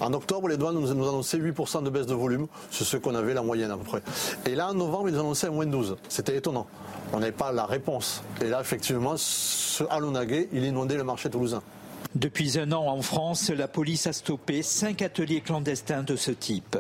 En 0.01 0.13
octobre, 0.13 0.49
les 0.49 0.59
douanes 0.59 0.79
nous, 0.79 0.91
annonçaient 0.91 1.39
8% 1.39 1.83
de 1.83 1.89
baisse 1.89 2.05
de 2.05 2.13
volume, 2.13 2.47
c'est 2.71 2.85
ce 2.85 2.99
qu'on 2.99 3.15
avait 3.15 3.33
la 3.33 3.41
moyenne 3.41 3.71
à 3.71 3.79
peu 3.79 3.85
près. 3.85 4.03
Et 4.45 4.55
là, 4.55 4.69
en 4.69 4.75
novembre, 4.75 5.09
ils 5.09 5.15
nous 5.15 5.21
annonçaient 5.21 5.49
moins 5.49 5.65
12. 5.65 5.97
C'était 6.11 6.37
étonnant. 6.37 6.67
On 7.15 7.21
n'avait 7.21 7.33
pas 7.33 7.51
la 7.51 7.65
réponse. 7.65 8.23
Et 8.43 8.51
là, 8.51 8.61
effectivement, 8.61 9.15
ce 9.17 9.83
Alonagé, 9.89 10.51
il 10.53 10.65
inondait 10.65 10.99
le 10.99 11.05
marché 11.05 11.31
toulousain. 11.31 11.63
Depuis 12.15 12.59
un 12.59 12.71
an 12.73 12.87
en 12.87 13.01
France, 13.01 13.49
la 13.49 13.67
police 13.67 14.07
a 14.07 14.13
stoppé 14.13 14.61
cinq 14.61 15.01
ateliers 15.01 15.41
clandestins 15.41 16.03
de 16.03 16.17
ce 16.17 16.33
type. 16.33 16.77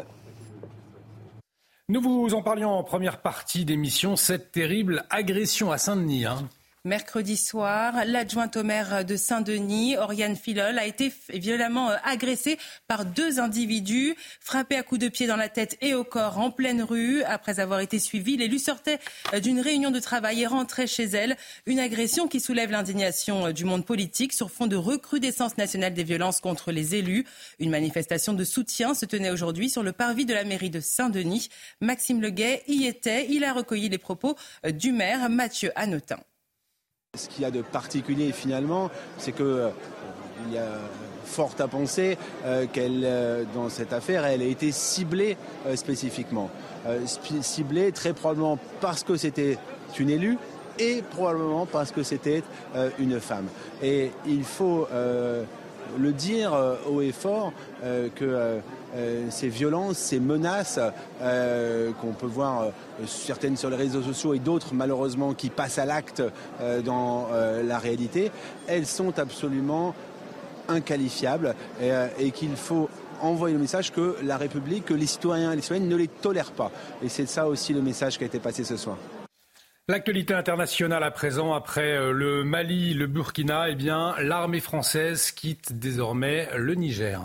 Nous 1.90 2.00
vous 2.00 2.32
en 2.32 2.40
parlions 2.40 2.70
en 2.70 2.82
première 2.82 3.20
partie 3.20 3.66
d'émission, 3.66 4.16
cette 4.16 4.52
terrible 4.52 5.04
agression 5.10 5.70
à 5.70 5.76
Saint-Denis. 5.76 6.24
Hein. 6.24 6.48
Mercredi 6.86 7.38
soir, 7.38 8.04
l'adjointe 8.04 8.58
au 8.58 8.62
maire 8.62 9.06
de 9.06 9.16
Saint-Denis, 9.16 9.96
Oriane 9.96 10.36
Filol, 10.36 10.78
a 10.78 10.84
été 10.84 11.10
violemment 11.30 11.88
euh, 11.88 11.96
agressée 12.04 12.58
par 12.88 13.06
deux 13.06 13.40
individus, 13.40 14.14
frappée 14.38 14.76
à 14.76 14.82
coups 14.82 15.00
de 15.00 15.08
pied 15.08 15.26
dans 15.26 15.36
la 15.36 15.48
tête 15.48 15.78
et 15.80 15.94
au 15.94 16.04
corps 16.04 16.38
en 16.38 16.50
pleine 16.50 16.82
rue. 16.82 17.22
Après 17.22 17.58
avoir 17.58 17.80
été 17.80 17.98
suivie, 17.98 18.36
l'élu 18.36 18.58
sortait 18.58 18.98
euh, 19.32 19.40
d'une 19.40 19.60
réunion 19.60 19.90
de 19.90 19.98
travail 19.98 20.42
et 20.42 20.46
rentrait 20.46 20.86
chez 20.86 21.04
elle. 21.04 21.38
Une 21.64 21.80
agression 21.80 22.28
qui 22.28 22.38
soulève 22.38 22.70
l'indignation 22.70 23.46
euh, 23.46 23.52
du 23.52 23.64
monde 23.64 23.86
politique 23.86 24.34
sur 24.34 24.50
fond 24.50 24.66
de 24.66 24.76
recrudescence 24.76 25.56
nationale 25.56 25.94
des 25.94 26.04
violences 26.04 26.40
contre 26.40 26.70
les 26.70 26.96
élus. 26.96 27.24
Une 27.60 27.70
manifestation 27.70 28.34
de 28.34 28.44
soutien 28.44 28.92
se 28.92 29.06
tenait 29.06 29.30
aujourd'hui 29.30 29.70
sur 29.70 29.82
le 29.82 29.92
parvis 29.92 30.26
de 30.26 30.34
la 30.34 30.44
mairie 30.44 30.68
de 30.68 30.80
Saint-Denis. 30.80 31.48
Maxime 31.80 32.20
Leguet 32.20 32.62
y 32.68 32.84
était. 32.84 33.26
Il 33.30 33.42
a 33.44 33.54
recueilli 33.54 33.88
les 33.88 33.96
propos 33.96 34.36
du 34.68 34.92
maire 34.92 35.30
Mathieu 35.30 35.72
Hanotin. 35.76 36.18
Ce 37.14 37.28
qu'il 37.28 37.42
y 37.42 37.44
a 37.44 37.50
de 37.50 37.62
particulier 37.62 38.32
finalement, 38.32 38.90
c'est 39.18 39.32
que 39.32 39.42
euh, 39.42 39.68
il 40.46 40.54
y 40.54 40.58
a 40.58 40.66
fort 41.24 41.52
à 41.58 41.68
penser 41.68 42.18
euh, 42.44 42.66
qu'elle, 42.70 43.02
euh, 43.04 43.44
dans 43.54 43.68
cette 43.68 43.92
affaire, 43.92 44.24
elle 44.24 44.42
a 44.42 44.46
été 44.46 44.72
ciblée 44.72 45.36
spécifiquement. 45.74 46.50
ciblée 47.40 47.92
très 47.92 48.12
probablement 48.12 48.58
parce 48.80 49.04
que 49.04 49.16
c'était 49.16 49.58
une 49.98 50.10
élue 50.10 50.38
et 50.78 51.02
probablement 51.02 51.66
parce 51.66 51.92
que 51.92 52.02
c'était 52.02 52.42
une 52.98 53.20
femme. 53.20 53.46
Et 53.82 54.10
il 54.26 54.42
faut 54.42 54.88
le 55.98 56.12
dire 56.12 56.52
haut 56.90 57.00
et 57.00 57.12
fort 57.12 57.52
que 58.16 58.60
euh, 58.94 59.26
ces 59.30 59.48
violences, 59.48 59.98
ces 59.98 60.20
menaces 60.20 60.78
euh, 61.20 61.90
qu'on 62.00 62.12
peut 62.12 62.26
voir 62.26 62.62
euh, 62.62 62.70
certaines 63.06 63.56
sur 63.56 63.68
les 63.68 63.76
réseaux 63.76 64.02
sociaux 64.02 64.34
et 64.34 64.38
d'autres 64.38 64.72
malheureusement 64.72 65.34
qui 65.34 65.50
passent 65.50 65.78
à 65.78 65.84
l'acte 65.84 66.22
dans 66.84 67.28
la 67.64 67.78
réalité, 67.78 68.30
elles 68.66 68.86
sont 68.86 69.18
absolument 69.18 69.94
inqualifiables 70.68 71.54
et, 72.18 72.30
qu'il 72.30 72.56
faut 72.56 72.88
envoyer 73.20 73.54
le 73.54 73.60
message 73.60 73.92
que 73.92 74.16
la 74.22 74.36
République, 74.36 74.86
que 74.86 74.94
les 74.94 75.06
citoyens 75.06 75.52
et 75.52 75.56
les 75.56 75.62
citoyennes 75.62 75.88
ne 75.88 75.96
les 75.96 76.08
tolèrent 76.08 76.52
pas. 76.52 76.70
Et 77.02 77.08
c'est 77.08 77.26
ça 77.26 77.48
aussi 77.48 77.72
le 77.72 77.82
message 77.82 78.18
qui 78.18 78.24
a 78.24 78.26
été 78.26 78.38
passé 78.38 78.64
ce 78.64 78.76
soir. 78.76 78.96
L'actualité 79.88 80.34
internationale 80.34 81.02
à 81.02 81.10
présent, 81.10 81.52
après 81.52 82.12
le 82.12 82.44
Mali, 82.44 82.94
le 82.94 83.06
Burkina, 83.06 83.68
eh 83.68 83.74
bien, 83.74 84.14
l'armée 84.20 84.60
française 84.60 85.30
quitte 85.32 85.78
désormais 85.78 86.48
le 86.56 86.74
Niger. 86.74 87.20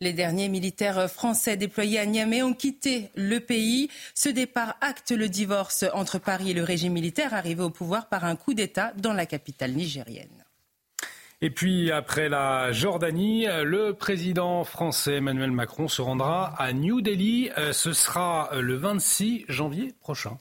Les 0.00 0.12
derniers 0.12 0.48
militaires 0.48 1.10
français 1.10 1.56
déployés 1.56 1.98
à 1.98 2.06
Niamey 2.06 2.40
ont 2.44 2.54
quitté 2.54 3.10
le 3.16 3.40
pays. 3.40 3.90
Ce 4.14 4.28
départ 4.28 4.76
acte 4.80 5.10
le 5.10 5.28
divorce 5.28 5.84
entre 5.92 6.20
Paris 6.20 6.52
et 6.52 6.54
le 6.54 6.62
régime 6.62 6.92
militaire 6.92 7.34
arrivé 7.34 7.64
au 7.64 7.70
pouvoir 7.70 8.08
par 8.08 8.24
un 8.24 8.36
coup 8.36 8.54
d'État 8.54 8.92
dans 8.96 9.12
la 9.12 9.26
capitale 9.26 9.72
nigérienne. 9.72 10.44
Et 11.40 11.50
puis, 11.50 11.90
après 11.90 12.28
la 12.28 12.70
Jordanie, 12.70 13.46
le 13.64 13.92
président 13.92 14.62
français 14.62 15.14
Emmanuel 15.14 15.50
Macron 15.50 15.88
se 15.88 16.00
rendra 16.00 16.54
à 16.62 16.72
New 16.72 17.00
Delhi. 17.00 17.50
Euh, 17.58 17.72
ce 17.72 17.92
sera 17.92 18.50
le 18.54 18.76
26 18.76 19.46
janvier 19.48 19.94
prochain. 20.00 20.38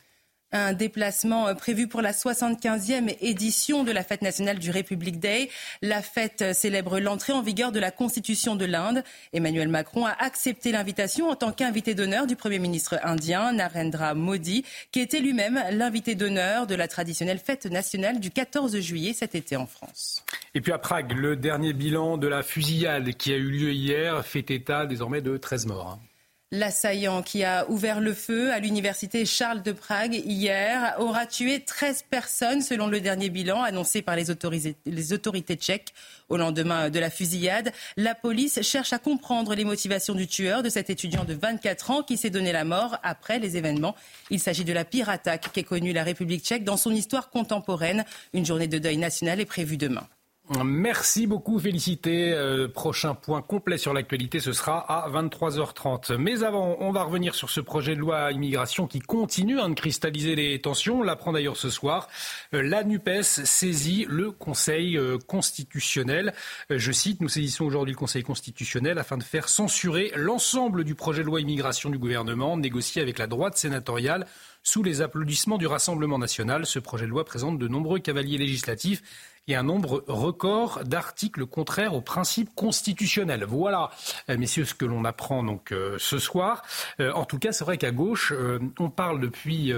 Un 0.54 0.72
déplacement 0.72 1.50
euh, 1.50 1.54
prévu 1.56 1.88
pour 1.88 2.02
la 2.02 2.14
75e 2.14 3.14
édition 3.20 3.84
de 3.84 3.92
la 3.92 4.02
fête 4.02 4.22
nationale 4.22 4.60
du 4.60 4.72
Republic 4.72 5.20
Day. 5.20 5.50
La 5.82 6.02
fête 6.02 6.42
euh, 6.42 6.54
célèbre 6.54 7.00
l'entrée 7.00 7.34
en 7.34 7.42
vigueur 7.42 7.74
de 7.74 7.80
la 7.80 7.92
Constitution 7.92 8.56
de 8.56 8.64
l'Inde. 8.64 9.04
Emmanuel 9.34 9.68
Macron 9.68 10.06
a 10.06 10.12
accepté 10.12 10.72
l'invitation 10.72 11.30
en 11.30 11.36
tant 11.36 11.52
qu'invité 11.52 11.96
d'honneur 11.96 12.28
du 12.28 12.38
Premier 12.38 12.60
ministre 12.60 12.98
indien 13.04 13.52
Narendra 13.52 14.14
Modi, 14.14 14.64
qui 14.94 15.02
était 15.02 15.20
lui-même 15.20 15.62
l'invité 15.72 16.16
d'honneur 16.16 16.66
de 16.66 16.76
la 16.76 16.88
traditionnelle 16.88 17.40
fête 17.40 17.66
nationale 17.66 18.22
du 18.22 18.32
14 18.32 18.80
juillet 18.80 19.12
cet 19.12 19.36
été 19.36 19.58
en 19.58 19.66
France. 19.66 20.24
Et 20.56 20.62
puis 20.62 20.72
à 20.72 20.78
Prague, 20.78 21.12
le 21.12 21.36
dernier 21.36 21.74
bilan 21.74 22.18
de 22.18 22.28
la 22.28 22.42
fusillade 22.42 23.14
qui 23.16 23.34
a 23.34 23.36
eu 23.36 23.50
lieu 23.50 23.74
hier 23.74 24.26
fait 24.26 24.50
état 24.50 24.86
désormais 24.86 25.22
de 25.22 25.36
13 25.36 25.66
morts. 25.66 26.00
L'assaillant 26.54 27.24
qui 27.24 27.44
a 27.44 27.70
ouvert 27.70 28.00
le 28.00 28.14
feu 28.14 28.54
à 28.54 28.60
l'université 28.60 29.26
Charles 29.26 29.64
de 29.64 29.74
Prague 29.74 30.14
hier 30.14 30.96
aura 30.98 31.26
tué 31.26 31.60
13 31.60 32.04
personnes 32.10 32.62
selon 32.62 32.88
le 32.88 33.02
dernier 33.02 33.30
bilan 33.30 33.62
annoncé 33.64 34.02
par 34.02 34.16
les 34.16 34.32
autorités, 34.32 34.78
les 34.86 35.12
autorités 35.12 35.58
tchèques. 35.58 35.94
Au 36.30 36.38
lendemain 36.38 36.90
de 36.90 37.00
la 37.00 37.10
fusillade, 37.10 37.74
la 37.98 38.16
police 38.16 38.62
cherche 38.62 38.94
à 38.94 38.98
comprendre 38.98 39.56
les 39.56 39.66
motivations 39.66 40.16
du 40.16 40.26
tueur 40.26 40.64
de 40.64 40.70
cet 40.70 40.90
étudiant 40.90 41.26
de 41.26 41.34
24 41.34 41.92
ans 41.92 42.02
qui 42.02 42.16
s'est 42.16 42.30
donné 42.30 42.54
la 42.54 42.64
mort 42.64 42.98
après 43.04 43.40
les 43.40 43.58
événements. 43.58 43.96
Il 44.30 44.40
s'agit 44.40 44.64
de 44.64 44.72
la 44.72 44.86
pire 44.86 45.10
attaque 45.10 45.52
qu'ait 45.52 45.64
connue 45.64 45.92
la 45.92 46.06
République 46.06 46.46
tchèque 46.46 46.64
dans 46.64 46.78
son 46.78 46.92
histoire 46.92 47.30
contemporaine. 47.30 48.06
Une 48.32 48.46
journée 48.46 48.68
de 48.68 48.80
deuil 48.80 48.96
national 48.96 49.42
est 49.42 49.46
prévue 49.46 49.76
demain. 49.76 50.08
Merci 50.50 51.28
beaucoup, 51.28 51.60
Félicité. 51.60 52.32
Euh, 52.32 52.70
prochain 52.70 53.16
point 53.16 53.42
complet 53.42 53.78
sur 53.78 53.94
l'actualité, 53.94 54.40
ce 54.40 54.54
sera 54.54 54.80
à 54.80 55.10
23h30. 55.10 56.16
Mais 56.16 56.42
avant, 56.42 56.78
on 56.80 56.92
va 56.92 57.04
revenir 57.04 57.36
sur 57.36 57.50
ce 57.50 57.60
projet 57.60 57.96
de 57.96 58.00
loi 58.00 58.32
immigration 58.32 58.88
qui 58.88 59.00
continue 59.00 59.60
hein, 59.60 59.68
de 59.68 59.74
cristalliser 59.74 60.36
les 60.36 60.62
tensions. 60.62 61.00
On 61.00 61.04
l'apprend 61.04 61.34
d'ailleurs 61.34 61.58
ce 61.58 61.70
soir. 61.70 62.08
Euh, 62.54 62.62
la 62.64 62.86
NUPES 62.86 63.24
saisit 63.24 64.06
le 64.08 64.32
Conseil 64.32 64.98
euh, 64.98 65.18
constitutionnel. 65.18 66.34
je 66.70 66.92
cite, 66.94 67.20
nous 67.20 67.30
saisissons 67.30 67.66
aujourd'hui 67.66 67.94
le 67.94 68.00
Conseil 68.00 68.24
constitutionnel 68.24 69.00
afin 69.00 69.18
de 69.18 69.24
faire 69.24 69.50
censurer 69.50 70.14
l'ensemble 70.16 70.86
du 70.86 70.96
projet 70.96 71.24
de 71.24 71.28
loi 71.28 71.42
immigration 71.42 71.90
du 71.90 71.98
gouvernement 71.98 72.56
négocié 72.56 73.02
avec 73.02 73.20
la 73.20 73.28
droite 73.28 73.58
sénatoriale 73.58 74.26
sous 74.64 74.84
les 74.84 75.02
applaudissements 75.02 75.58
du 75.58 75.68
Rassemblement 75.68 76.20
national. 76.20 76.66
Ce 76.66 76.80
projet 76.80 77.06
de 77.06 77.10
loi 77.10 77.26
présente 77.26 77.58
de 77.58 77.68
nombreux 77.68 78.00
cavaliers 78.00 78.38
législatifs 78.38 79.02
et 79.48 79.56
un 79.56 79.64
nombre 79.64 80.04
record 80.08 80.84
d'articles 80.84 81.46
contraires 81.46 81.94
aux 81.94 82.02
principes 82.02 82.54
constitutionnels. 82.56 83.46
Voilà, 83.46 83.90
euh, 84.30 84.38
messieurs, 84.38 84.66
ce 84.66 84.74
que 84.74 84.86
l'on 84.86 85.06
apprend 85.06 85.44
donc 85.44 85.72
euh, 85.72 85.96
ce 86.00 86.20
soir. 86.20 86.64
Euh, 87.00 87.12
en 87.14 87.26
tout 87.26 87.40
cas, 87.40 87.52
c'est 87.52 87.64
vrai 87.64 87.78
qu'à 87.78 87.92
gauche, 87.92 88.34
on 88.80 88.90
parle 88.90 89.20
depuis 89.20 89.74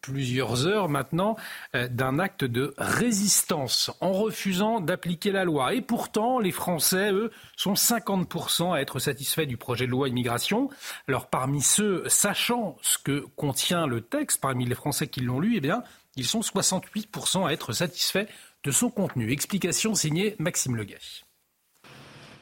plusieurs 0.00 0.66
heures 0.66 0.88
maintenant 0.88 1.36
d'un 1.74 2.18
acte 2.18 2.44
de 2.44 2.74
résistance 2.78 3.90
en 4.00 4.12
refusant 4.12 4.80
d'appliquer 4.80 5.32
la 5.32 5.44
loi. 5.44 5.74
Et 5.74 5.80
pourtant, 5.80 6.38
les 6.38 6.52
Français, 6.52 7.12
eux, 7.12 7.30
sont 7.56 7.74
50% 7.74 8.74
à 8.74 8.80
être 8.80 8.98
satisfaits 8.98 9.46
du 9.46 9.56
projet 9.56 9.86
de 9.86 9.90
loi 9.90 10.08
immigration. 10.08 10.70
Alors, 11.08 11.26
parmi 11.26 11.62
ceux, 11.62 12.08
sachant 12.08 12.76
ce 12.82 12.98
que 12.98 13.26
contient 13.36 13.86
le 13.86 14.00
texte, 14.00 14.40
parmi 14.40 14.66
les 14.66 14.74
Français 14.74 15.08
qui 15.08 15.20
l'ont 15.20 15.40
lu, 15.40 15.54
eh 15.56 15.60
bien, 15.60 15.82
ils 16.16 16.26
sont 16.26 16.40
68% 16.40 17.46
à 17.46 17.52
être 17.52 17.72
satisfaits 17.72 18.26
de 18.64 18.70
son 18.70 18.90
contenu. 18.90 19.30
Explication 19.30 19.94
signée 19.94 20.34
Maxime 20.38 20.76
Leguet. 20.76 20.98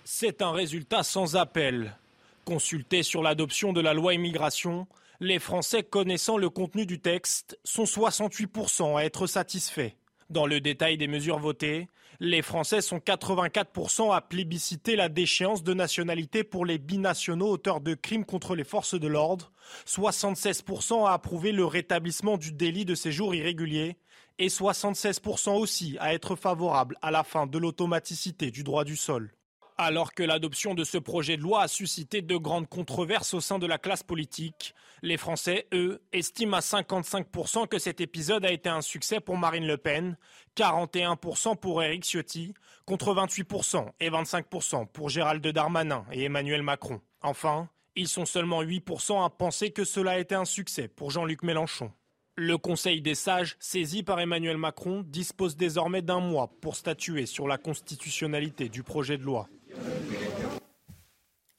C'est 0.05 0.41
un 0.43 0.53
résultat 0.53 1.03
sans 1.03 1.37
appel. 1.37 1.97
Consulté 2.45 3.03
sur 3.03 3.23
l'adoption 3.23 3.73
de 3.73 3.81
la 3.81 3.93
loi 3.93 4.15
immigration, 4.15 4.87
les 5.21 5.39
Français 5.39 5.83
connaissant 5.83 6.39
le 6.39 6.49
contenu 6.49 6.87
du 6.87 7.01
texte 7.01 7.59
sont 7.65 7.85
68% 7.85 8.97
à 8.97 9.05
être 9.05 9.27
satisfaits. 9.27 9.93
Dans 10.31 10.47
le 10.47 10.61
détail 10.61 10.97
des 10.97 11.09
mesures 11.09 11.39
votées, 11.39 11.89
les 12.21 12.43
Français 12.43 12.81
sont 12.81 12.99
84% 12.99 14.15
à 14.15 14.21
plébisciter 14.21 14.97
la 14.97 15.09
déchéance 15.09 15.63
de 15.63 15.75
nationalité 15.75 16.45
pour 16.45 16.65
les 16.65 16.79
binationaux 16.79 17.51
auteurs 17.51 17.81
de 17.81 17.95
crimes 17.95 18.25
contre 18.25 18.55
les 18.55 18.65
forces 18.65 18.99
de 18.99 19.09
l'ordre, 19.09 19.53
76% 19.87 21.07
à 21.07 21.13
approuver 21.13 21.53
le 21.53 21.65
rétablissement 21.65 22.37
du 22.37 22.53
délit 22.53 22.85
de 22.85 22.95
séjour 22.95 23.35
irrégulier 23.35 23.97
et 24.39 24.49
76% 24.49 25.59
aussi 25.59 25.97
à 26.01 26.15
être 26.15 26.37
favorables 26.37 26.97
à 27.03 27.11
la 27.11 27.25
fin 27.25 27.47
de 27.47 27.59
l'automaticité 27.59 28.51
du 28.51 28.65
droit 28.65 28.85
du 28.85 28.97
sol. 28.97 29.36
Alors 29.79 30.15
que 30.15 30.23
l'adoption 30.23 30.73
de 30.73 30.85
ce 30.85 30.97
projet 30.97 31.37
de 31.37 31.43
loi 31.43 31.61
a 31.61 31.69
suscité 31.69 32.23
de 32.23 32.37
grandes 32.39 32.67
controverses 32.67 33.35
au 33.35 33.41
sein 33.41 33.59
de 33.59 33.67
la 33.67 33.77
classe 33.77 34.03
politique, 34.03 34.75
les 35.03 35.19
Français, 35.19 35.67
eux, 35.75 36.03
estiment 36.13 36.57
à 36.57 36.61
55% 36.61 37.69
que 37.69 37.79
cet 37.79 38.01
épisode 38.01 38.47
a 38.47 38.53
été 38.53 38.71
un 38.71 38.81
succès 38.81 39.21
pour 39.21 39.37
Marine 39.37 39.67
Le 39.67 39.77
Pen, 39.77 40.17
41% 40.57 41.59
pour 41.59 41.83
Éric 41.83 42.05
Ciotti, 42.05 42.55
contre 42.87 43.15
28% 43.15 43.87
et 44.01 44.09
25% 44.09 44.87
pour 44.87 45.11
Gérald 45.11 45.47
Darmanin 45.47 46.07
et 46.11 46.25
Emmanuel 46.25 46.63
Macron. 46.63 47.03
Enfin, 47.21 47.69
ils 47.97 48.09
sont 48.09 48.25
seulement 48.25 48.63
8% 48.63 49.23
à 49.23 49.29
penser 49.29 49.73
que 49.73 49.85
cela 49.85 50.13
a 50.13 50.19
été 50.19 50.35
un 50.35 50.47
succès 50.47 50.89
pour 50.89 51.11
Jean-Luc 51.11 51.43
Mélenchon. 51.43 51.93
Le 52.39 52.57
Conseil 52.57 53.03
des 53.03 53.15
sages, 53.15 53.57
saisi 53.61 54.03
par 54.03 54.21
Emmanuel 54.21 54.57
Macron, 54.57 55.03
dispose 55.07 55.57
désormais 55.57 56.03
d'un 56.03 56.21
mois 56.21 56.51
pour 56.61 56.77
statuer 56.77 57.27
sur 57.27 57.47
la 57.47 57.59
constitutionnalité 57.59 58.71
du 58.71 58.83
projet 58.83 59.19
de 59.19 59.23
loi. 59.23 59.49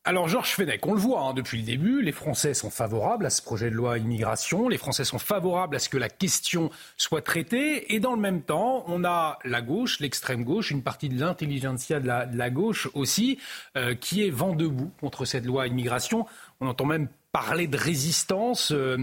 Alors 0.07 0.29
Georges 0.29 0.53
Fenech, 0.53 0.87
on 0.87 0.93
le 0.93 1.01
voit 1.01 1.19
hein, 1.19 1.33
depuis 1.33 1.57
le 1.57 1.65
début, 1.65 2.01
les 2.01 2.13
Français 2.13 2.53
sont 2.53 2.69
favorables 2.69 3.25
à 3.25 3.29
ce 3.29 3.41
projet 3.41 3.69
de 3.69 3.75
loi 3.75 3.97
immigration, 3.97 4.69
les 4.69 4.77
Français 4.77 5.03
sont 5.03 5.19
favorables 5.19 5.75
à 5.75 5.79
ce 5.79 5.89
que 5.89 5.97
la 5.97 6.07
question 6.07 6.69
soit 6.95 7.21
traitée, 7.21 7.93
et 7.93 7.99
dans 7.99 8.13
le 8.13 8.21
même 8.21 8.41
temps, 8.41 8.85
on 8.87 9.03
a 9.03 9.37
la 9.43 9.61
gauche, 9.61 9.99
l'extrême 9.99 10.45
gauche, 10.45 10.71
une 10.71 10.81
partie 10.81 11.09
de 11.09 11.19
l'intelligentsia 11.19 11.99
de, 11.99 12.07
la, 12.07 12.49
gauche 12.49 12.87
aussi, 12.93 13.37
euh, 13.75 13.95
qui 13.95 14.25
est 14.25 14.29
vent 14.29 14.55
debout 14.55 14.93
contre 15.01 15.25
cette 15.25 15.45
loi 15.45 15.67
immigration. 15.67 16.25
On 16.61 16.67
entend 16.67 16.85
même 16.85 17.09
parler 17.33 17.67
de 17.67 17.75
résistance 17.75 18.71
euh, 18.71 18.95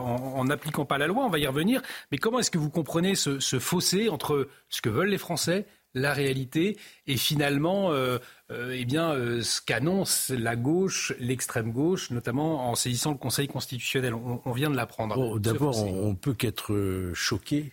en 0.00 0.44
n'appliquant 0.46 0.84
pas 0.84 0.98
la 0.98 1.06
loi, 1.06 1.24
on 1.24 1.30
va 1.30 1.38
y 1.38 1.46
revenir, 1.46 1.82
mais 2.10 2.18
comment 2.18 2.40
est-ce 2.40 2.50
que 2.50 2.58
vous 2.58 2.68
comprenez 2.68 3.14
ce, 3.14 3.38
ce 3.38 3.60
fossé 3.60 4.08
entre 4.08 4.48
ce 4.70 4.82
que 4.82 4.88
veulent 4.88 5.10
les 5.10 5.18
Français 5.18 5.66
la 5.94 6.12
réalité 6.12 6.78
et 7.06 7.16
finalement 7.16 7.92
euh, 7.92 8.18
euh, 8.50 8.74
eh 8.76 8.84
bien, 8.84 9.12
euh, 9.12 9.42
ce 9.42 9.60
qu'annonce 9.60 10.30
la 10.30 10.56
gauche, 10.56 11.12
l'extrême 11.18 11.72
gauche, 11.72 12.10
notamment 12.10 12.70
en 12.70 12.74
saisissant 12.74 13.12
le 13.12 13.18
Conseil 13.18 13.48
constitutionnel. 13.48 14.14
On, 14.14 14.52
vient 14.52 14.70
de 14.70 14.76
l'apprendre. 14.76 15.38
D'abord, 15.38 15.84
on, 15.84 16.10
ne 16.10 16.14
peut 16.14 16.34
qu'être 16.34 17.12
choqué 17.14 17.72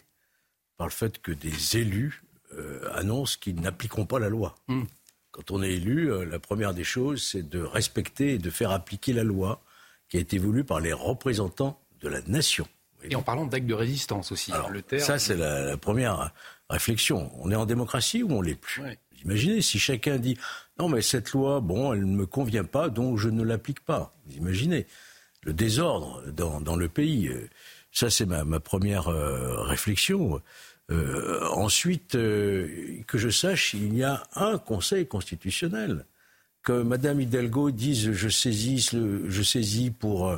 par 0.77 0.87
le 0.87 0.93
fait 0.93 1.21
que 1.21 1.31
des 1.31 1.77
élus 1.77 2.23
annoncent 2.93 3.37
qu'ils 3.39 3.59
n'appliqueront 3.59 4.05
pas 4.05 4.19
la 4.19 4.29
loi. 4.29 4.55
Hmm. 4.67 4.83
Quand 5.31 5.51
on 5.51 5.61
est 5.61 5.73
élu, 5.73 6.09
la 6.25 6.39
première 6.39 6.73
des 6.73 6.83
choses, 6.83 7.21
c'est 7.21 7.47
de 7.47 7.61
respecter 7.61 8.33
et 8.33 8.37
de 8.37 8.49
faire 8.49 8.71
appliquer 8.71 9.13
la 9.13 9.23
loi 9.23 9.61
qui 10.09 10.17
a 10.17 10.19
été 10.19 10.39
voulue 10.39 10.63
par 10.63 10.79
les 10.79 10.91
représentants 10.91 11.79
de 12.01 12.09
la 12.09 12.21
nation. 12.21 12.67
Et 13.03 13.15
en 13.15 13.21
parlant 13.21 13.45
d'actes 13.45 13.67
de 13.67 13.73
résistance 13.73 14.31
aussi. 14.31 14.51
Hein, 14.51 14.65
le 14.69 14.81
terme... 14.81 15.03
Ça, 15.03 15.19
c'est 15.19 15.37
la, 15.37 15.77
première 15.77 16.33
réflexion. 16.69 17.31
On 17.39 17.51
est 17.51 17.55
en 17.55 17.65
démocratie 17.65 18.23
ou 18.23 18.31
on 18.31 18.41
l'est 18.41 18.55
plus 18.55 18.83
Imaginez 19.25 19.61
si 19.61 19.79
chacun 19.79 20.17
dit 20.17 20.37
non 20.77 20.87
mais 20.87 21.01
cette 21.01 21.31
loi, 21.31 21.59
bon, 21.59 21.93
elle 21.93 22.05
ne 22.05 22.15
me 22.15 22.25
convient 22.25 22.63
pas, 22.63 22.89
donc 22.89 23.17
je 23.17 23.29
ne 23.29 23.43
l'applique 23.43 23.81
pas. 23.81 24.13
Vous 24.25 24.37
imaginez 24.37 24.87
le 25.43 25.53
désordre 25.53 26.23
dans, 26.31 26.75
le 26.75 26.87
pays. 26.87 27.31
Ça 27.91 28.09
c'est 28.09 28.25
ma, 28.25 28.59
première 28.59 29.09
euh, 29.09 29.61
réflexion. 29.63 30.41
Euh, 30.91 31.45
ensuite, 31.51 32.15
euh, 32.15 33.01
que 33.07 33.17
je 33.17 33.29
sache, 33.29 33.73
il 33.73 33.95
y 33.95 34.03
a 34.03 34.23
un 34.35 34.57
Conseil 34.57 35.05
constitutionnel. 35.05 36.05
Que 36.63 36.81
Madame 36.81 37.21
Hidalgo 37.21 37.71
dise 37.71 38.11
je 38.11 38.29
saisis, 38.29 38.89
je 38.91 39.43
saisis 39.43 39.91
pour 39.91 40.37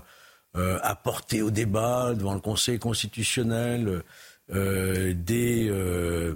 apporter 0.53 1.41
au 1.41 1.49
débat 1.49 2.13
devant 2.13 2.33
le 2.33 2.41
Conseil 2.41 2.77
constitutionnel 2.77 3.87
euh, 3.87 4.03
des, 4.51 5.69
euh, 5.69 6.35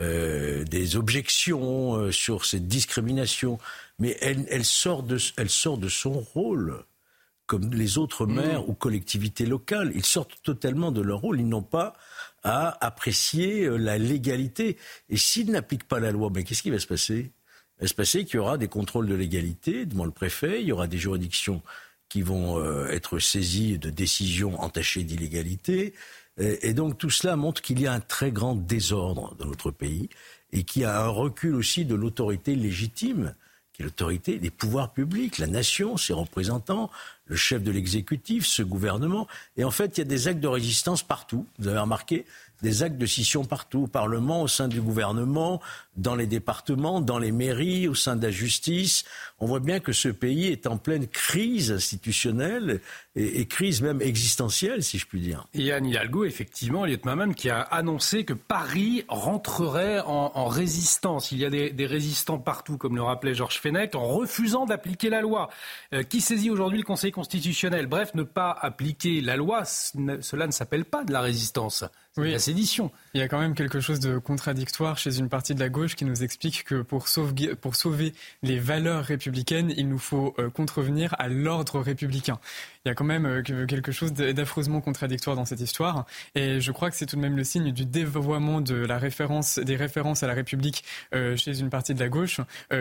euh, 0.00 0.64
des 0.64 0.96
objections 0.96 2.10
sur 2.12 2.44
cette 2.44 2.68
discrimination, 2.68 3.58
mais 3.98 4.16
elle, 4.20 4.46
elle, 4.50 4.64
sort 4.64 5.02
de, 5.02 5.18
elle 5.36 5.50
sort 5.50 5.78
de 5.78 5.88
son 5.88 6.12
rôle 6.12 6.84
comme 7.46 7.72
les 7.72 7.96
autres 7.96 8.26
mmh. 8.26 8.34
maires 8.34 8.68
ou 8.68 8.74
collectivités 8.74 9.46
locales. 9.46 9.92
Ils 9.94 10.04
sortent 10.04 10.42
totalement 10.42 10.90
de 10.90 11.00
leur 11.00 11.20
rôle. 11.20 11.40
Ils 11.40 11.48
n'ont 11.48 11.62
pas 11.62 11.94
à 12.42 12.84
apprécier 12.84 13.68
la 13.78 13.98
légalité. 13.98 14.76
Et 15.08 15.16
s'ils 15.16 15.50
n'appliquent 15.50 15.86
pas 15.86 16.00
la 16.00 16.10
loi, 16.10 16.30
mais 16.34 16.42
qu'est-ce 16.42 16.62
qui 16.62 16.70
va 16.70 16.80
se 16.80 16.88
passer? 16.88 17.32
Il 17.78 17.82
va 17.82 17.86
se 17.86 17.94
passer 17.94 18.24
qu'il 18.24 18.36
y 18.36 18.38
aura 18.38 18.58
des 18.58 18.68
contrôles 18.68 19.06
de 19.06 19.14
légalité 19.14 19.86
devant 19.86 20.04
le 20.04 20.10
préfet, 20.10 20.60
il 20.60 20.66
y 20.66 20.72
aura 20.72 20.88
des 20.88 20.98
juridictions 20.98 21.62
qui 22.08 22.22
vont 22.22 22.62
être 22.88 23.18
saisies 23.18 23.78
de 23.78 23.90
décisions 23.90 24.60
entachées 24.60 25.02
d'illégalité, 25.02 25.92
et, 26.38 26.74
donc 26.74 26.98
tout 26.98 27.10
cela 27.10 27.36
montre 27.36 27.62
qu'il 27.62 27.80
y 27.80 27.86
a 27.86 27.92
un 27.92 28.00
très 28.00 28.30
grand 28.30 28.54
désordre 28.54 29.34
dans 29.38 29.46
notre 29.46 29.70
pays 29.70 30.08
et 30.52 30.64
qu'il 30.64 30.82
y 30.82 30.84
a 30.84 31.04
un 31.04 31.08
recul 31.08 31.54
aussi 31.54 31.84
de 31.84 31.94
l'autorité 31.94 32.54
légitime, 32.54 33.34
qui 33.72 33.82
est 33.82 33.84
l'autorité 33.84 34.38
des 34.38 34.50
pouvoirs 34.50 34.92
publics, 34.92 35.38
la 35.38 35.46
nation, 35.46 35.96
ses 35.96 36.12
représentants, 36.12 36.90
le 37.26 37.36
chef 37.36 37.62
de 37.62 37.70
l'exécutif, 37.70 38.46
ce 38.46 38.62
gouvernement. 38.62 39.26
Et 39.56 39.64
en 39.64 39.70
fait, 39.70 39.96
il 39.96 40.00
y 40.00 40.02
a 40.02 40.04
des 40.04 40.28
actes 40.28 40.40
de 40.40 40.48
résistance 40.48 41.02
partout. 41.02 41.46
Vous 41.58 41.68
avez 41.68 41.78
remarqué, 41.78 42.24
des 42.62 42.82
actes 42.82 42.96
de 42.96 43.06
scission 43.06 43.44
partout, 43.44 43.80
au 43.80 43.86
Parlement, 43.86 44.42
au 44.42 44.48
sein 44.48 44.68
du 44.68 44.80
gouvernement, 44.80 45.60
dans 45.96 46.14
les 46.14 46.26
départements, 46.26 47.00
dans 47.00 47.18
les 47.18 47.32
mairies, 47.32 47.88
au 47.88 47.94
sein 47.94 48.16
de 48.16 48.22
la 48.22 48.30
justice. 48.30 49.04
On 49.38 49.46
voit 49.46 49.60
bien 49.60 49.80
que 49.80 49.92
ce 49.92 50.08
pays 50.08 50.46
est 50.46 50.66
en 50.66 50.78
pleine 50.78 51.06
crise 51.06 51.72
institutionnelle 51.72 52.80
et, 53.14 53.46
crise 53.46 53.82
même 53.82 54.02
existentielle, 54.02 54.82
si 54.82 54.98
je 54.98 55.06
puis 55.06 55.20
dire. 55.20 55.46
Et 55.54 55.72
Anne 55.72 55.86
Hidalgo, 55.86 56.24
effectivement, 56.24 56.86
Maman, 57.04 57.32
qui 57.32 57.50
a 57.50 57.60
annoncé 57.60 58.24
que 58.24 58.32
Paris 58.32 59.04
rentrerait 59.08 60.00
en, 60.00 60.46
résistance. 60.46 61.32
Il 61.32 61.38
y 61.38 61.44
a 61.44 61.50
des, 61.50 61.86
résistants 61.86 62.38
partout, 62.38 62.76
comme 62.78 62.96
le 62.96 63.02
rappelait 63.02 63.34
Georges 63.34 63.60
Fenech, 63.60 63.94
en 63.94 64.06
refusant 64.06 64.66
d'appliquer 64.66 65.10
la 65.10 65.20
loi. 65.20 65.48
Euh, 65.92 66.02
qui 66.02 66.20
saisit 66.20 66.50
aujourd'hui 66.50 66.78
le 66.78 66.84
Conseil 66.84 67.12
constitutionnel? 67.12 67.86
Bref, 67.86 68.14
ne 68.14 68.22
pas 68.22 68.50
appliquer 68.50 69.20
la 69.20 69.36
loi, 69.36 69.64
cela 69.64 70.46
ne 70.46 70.52
s'appelle 70.52 70.84
pas 70.84 71.04
de 71.04 71.12
la 71.12 71.20
résistance. 71.20 71.84
Oui. 72.16 72.32
La 72.32 72.38
sédition. 72.38 72.90
Il 73.12 73.20
y 73.20 73.22
a 73.22 73.28
quand 73.28 73.38
même 73.38 73.54
quelque 73.54 73.78
chose 73.78 74.00
de 74.00 74.18
contradictoire 74.18 74.96
chez 74.96 75.18
une 75.18 75.28
partie 75.28 75.54
de 75.54 75.60
la 75.60 75.68
gauche 75.68 75.85
qui 75.94 76.04
nous 76.04 76.22
explique 76.22 76.64
que 76.64 76.82
pour, 76.82 77.08
sauver, 77.08 78.12
les 78.42 78.58
valeurs 78.58 79.04
républicaines, 79.04 79.72
il 79.76 79.88
nous 79.88 79.98
faut 79.98 80.34
euh, 80.38 80.50
contrevenir 80.50 81.14
à 81.18 81.28
l'ordre 81.28 81.80
républicain. 81.80 82.38
Il 82.86 82.88
y 82.88 82.92
a 82.92 82.94
quand 82.94 83.04
même 83.04 83.26
euh, 83.26 83.42
quelque 83.42 83.90
chose 83.90 84.12
d'affreusement 84.12 84.80
contradictoire 84.80 85.34
dans 85.34 85.44
cette 85.44 85.60
histoire. 85.60 86.06
Et 86.36 86.60
je 86.60 86.70
crois 86.70 86.88
que 86.88 86.96
c'est 86.96 87.06
tout 87.06 87.16
de 87.16 87.20
même 87.20 87.36
le 87.36 87.42
signe 87.42 87.72
du 87.72 87.84
dévoiement 87.84 88.60
de 88.60 88.76
la 88.76 88.96
référence, 88.96 89.58
des 89.58 89.74
références 89.74 90.22
à 90.22 90.28
la 90.28 90.34
République 90.34 90.84
euh, 91.12 91.36
chez 91.36 91.58
une 91.58 91.68
partie 91.68 91.94
de 91.94 92.00
la 92.00 92.08
gauche 92.08 92.40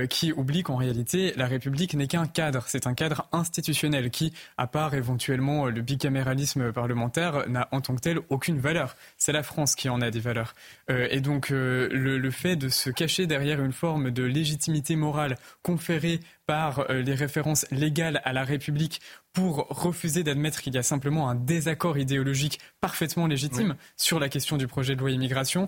qui 0.10 0.32
oublie 0.32 0.62
qu'en 0.62 0.76
réalité, 0.76 1.34
la 1.38 1.48
République 1.48 1.96
n'est 1.96 2.08
qu'un 2.08 2.28
cadre. 2.28 2.66
C'est 2.68 2.86
un 2.86 2.94
cadre 2.94 3.28
institutionnel 3.32 4.12
qui, 4.12 4.32
à 4.58 4.68
part 4.68 4.94
éventuellement 4.94 5.66
le 5.66 5.82
bicaméralisme 5.82 6.72
parlementaire, 6.72 7.50
n'a 7.50 7.68
en 7.72 7.82
tant 7.82 7.96
que 7.96 8.02
tel 8.02 8.20
aucune 8.30 8.60
valeur 8.60 8.96
c'est 9.18 9.32
la 9.32 9.44
France 9.44 9.76
qui 9.76 9.90
en 9.90 10.02
a 10.02 10.12
des 10.12 10.20
valeurs. 10.20 10.54
Euh, 10.90 11.08
et 11.10 11.22
donc 11.22 11.52
euh, 11.52 11.90
le, 11.92 12.32
fait 12.32 12.56
de 12.56 12.70
se 12.70 12.90
cacher 12.90 13.28
derrière 13.28 13.64
une 13.64 13.72
forme 13.72 14.12
de 14.12 14.24
légitimité 14.24 14.96
morale 14.96 15.38
conférée 15.64 16.20
par 16.46 16.90
euh, 16.90 17.02
les 17.02 17.16
références 17.16 17.66
légales 17.72 18.22
à 18.24 18.34
la 18.34 18.44
République 18.44 19.02
pour 19.34 19.68
refuser 19.70 20.24
d'admettre 20.24 20.62
qu'il 20.62 20.74
y 20.74 20.78
a 20.78 20.84
simplement 20.84 21.30
un 21.30 21.36
désaccord 21.36 21.98
idéologique 21.98 22.60
parfaitement 22.82 23.28
légitime 23.28 23.76
sur 23.98 24.20
la 24.20 24.30
question 24.30 24.58
du 24.58 24.68
projet 24.68 24.96
de 24.96 25.02
loi 25.02 25.12
immigration 25.12 25.68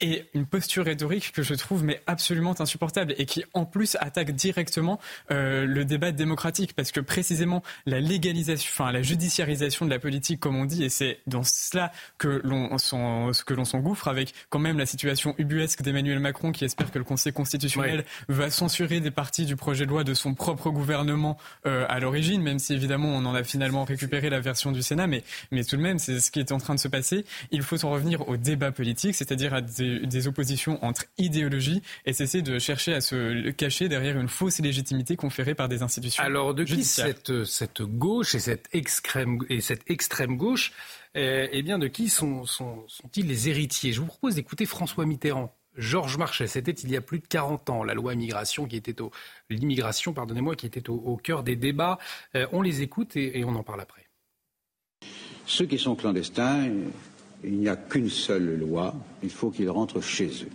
et 0.00 0.28
une 0.34 0.46
posture 0.46 0.84
rhétorique 0.84 1.32
que 1.32 1.42
je 1.42 1.54
trouve 1.54 1.82
mais 1.82 2.02
absolument 2.06 2.54
insupportable 2.60 3.14
et 3.16 3.24
qui 3.24 3.44
en 3.54 3.64
plus 3.64 3.96
attaque 4.00 4.32
directement 4.32 5.00
euh, 5.30 5.64
le 5.64 5.84
débat 5.84 6.12
démocratique. 6.12 6.74
Parce 6.74 6.92
que 6.92 7.00
précisément 7.00 7.62
la 7.86 8.00
légalisation, 8.00 8.70
enfin 8.72 8.92
la 8.92 9.02
judiciarisation 9.02 9.86
de 9.86 9.90
la 9.90 9.98
politique 9.98 10.40
comme 10.40 10.56
on 10.56 10.66
dit 10.66 10.84
et 10.84 10.90
c'est 10.90 11.20
dans 11.26 11.42
cela 11.42 11.92
que 12.18 12.40
l'on 12.44 12.76
que 12.76 13.54
l'on 13.54 13.64
s'engouffre 13.64 14.08
avec 14.08 14.34
quand 14.50 14.58
même 14.58 14.78
la 14.78 14.86
situation 14.86 15.34
ubuesque 15.38 15.82
d'Emmanuel 15.82 16.18
Macron 16.18 16.52
qui 16.52 16.64
espère 16.64 16.90
que 16.90 16.98
le 16.98 17.04
Conseil 17.04 17.32
constitutionnel 17.32 18.04
va 18.28 18.50
censurer 18.50 19.00
des 19.00 19.10
parties 19.10 19.46
du 19.46 19.56
projet 19.56 19.86
de 19.86 19.90
loi 19.90 20.04
de 20.04 20.14
son 20.14 20.34
propre 20.34 20.70
gouvernement 20.70 21.38
euh, 21.64 21.86
à 21.88 22.00
l'origine 22.00 22.42
même 22.42 22.58
si 22.58 22.74
évidemment 22.74 23.08
on 23.08 23.24
en 23.24 23.34
a 23.34 23.44
finalement 23.44 23.84
récupéré 23.84 24.28
la 24.28 24.40
version 24.40 24.72
du 24.72 24.82
Sénat 24.82 25.06
mais 25.06 25.22
mais 25.50 25.64
tout 25.64 25.76
de 25.76 25.82
même 25.82 25.98
c'est 25.98 26.20
ce 26.20 26.30
qui 26.30 26.40
est 26.40 26.52
en 26.52 26.58
train 26.58 26.74
de 26.74 26.80
se 26.80 26.88
passer. 26.88 27.24
Il 27.50 27.62
faut 27.62 27.82
en 27.84 27.90
revenir 27.90 28.28
au 28.28 28.36
débat 28.36 28.72
politique 28.72 29.14
c'est-à-dire 29.14 29.54
à 29.54 29.62
des 29.62 29.85
des, 30.04 30.28
oppositions 30.28 30.82
entre 30.84 31.04
idéologies 31.18 31.82
et 32.04 32.12
cesser 32.12 32.42
de 32.42 32.58
chercher 32.58 32.94
à 32.94 33.00
se 33.00 33.50
cacher 33.50 33.88
derrière 33.88 34.18
une 34.18 34.28
fausse 34.28 34.58
légitimité 34.58 35.16
conférée 35.16 35.54
par 35.54 35.68
des 35.68 35.82
institutions. 35.82 36.22
Alors 36.22 36.54
de 36.54 36.64
qui 36.64 36.84
cette, 36.84 37.44
cette 37.44 37.82
gauche 37.82 38.34
et 38.34 38.38
cette 38.38 38.68
extrême, 38.72 39.38
et 39.48 39.60
cette 39.60 39.88
extrême 39.90 40.36
gauche, 40.36 40.72
eh, 41.14 41.48
eh 41.52 41.62
bien 41.62 41.78
de 41.78 41.88
qui 41.88 42.08
sont, 42.08 42.44
sont, 42.44 42.84
sont-ils 42.88 43.26
les 43.26 43.48
héritiers? 43.48 43.92
Je 43.92 44.00
vous 44.00 44.06
propose 44.06 44.34
d'écouter 44.34 44.66
François 44.66 45.06
Mitterrand. 45.06 45.54
Georges 45.76 46.16
Marchais, 46.16 46.46
c'était 46.46 46.72
il 46.72 46.90
y 46.90 46.96
a 46.96 47.02
plus 47.02 47.18
de 47.18 47.26
40 47.26 47.68
ans, 47.68 47.84
la 47.84 47.92
loi 47.92 48.14
immigration 48.14 48.66
qui 48.66 48.76
était 48.76 49.02
au, 49.02 49.10
l'immigration, 49.50 50.14
pardonnez-moi, 50.14 50.56
qui 50.56 50.64
était 50.64 50.88
au, 50.88 51.16
cœur 51.18 51.42
des 51.42 51.54
débats. 51.54 51.98
Euh, 52.34 52.46
on 52.52 52.62
les 52.62 52.80
écoute 52.80 53.14
et 53.16 53.44
on 53.44 53.54
en 53.54 53.62
parle 53.62 53.82
après. 53.82 54.06
Ceux 55.46 55.66
qui 55.66 55.78
sont 55.78 55.94
clandestins, 55.94 56.68
il 57.46 57.58
n'y 57.60 57.68
a 57.68 57.76
qu'une 57.76 58.10
seule 58.10 58.58
loi, 58.58 58.94
il 59.22 59.30
faut 59.30 59.50
qu'ils 59.50 59.70
rentrent 59.70 60.00
chez 60.00 60.26
eux. 60.26 60.50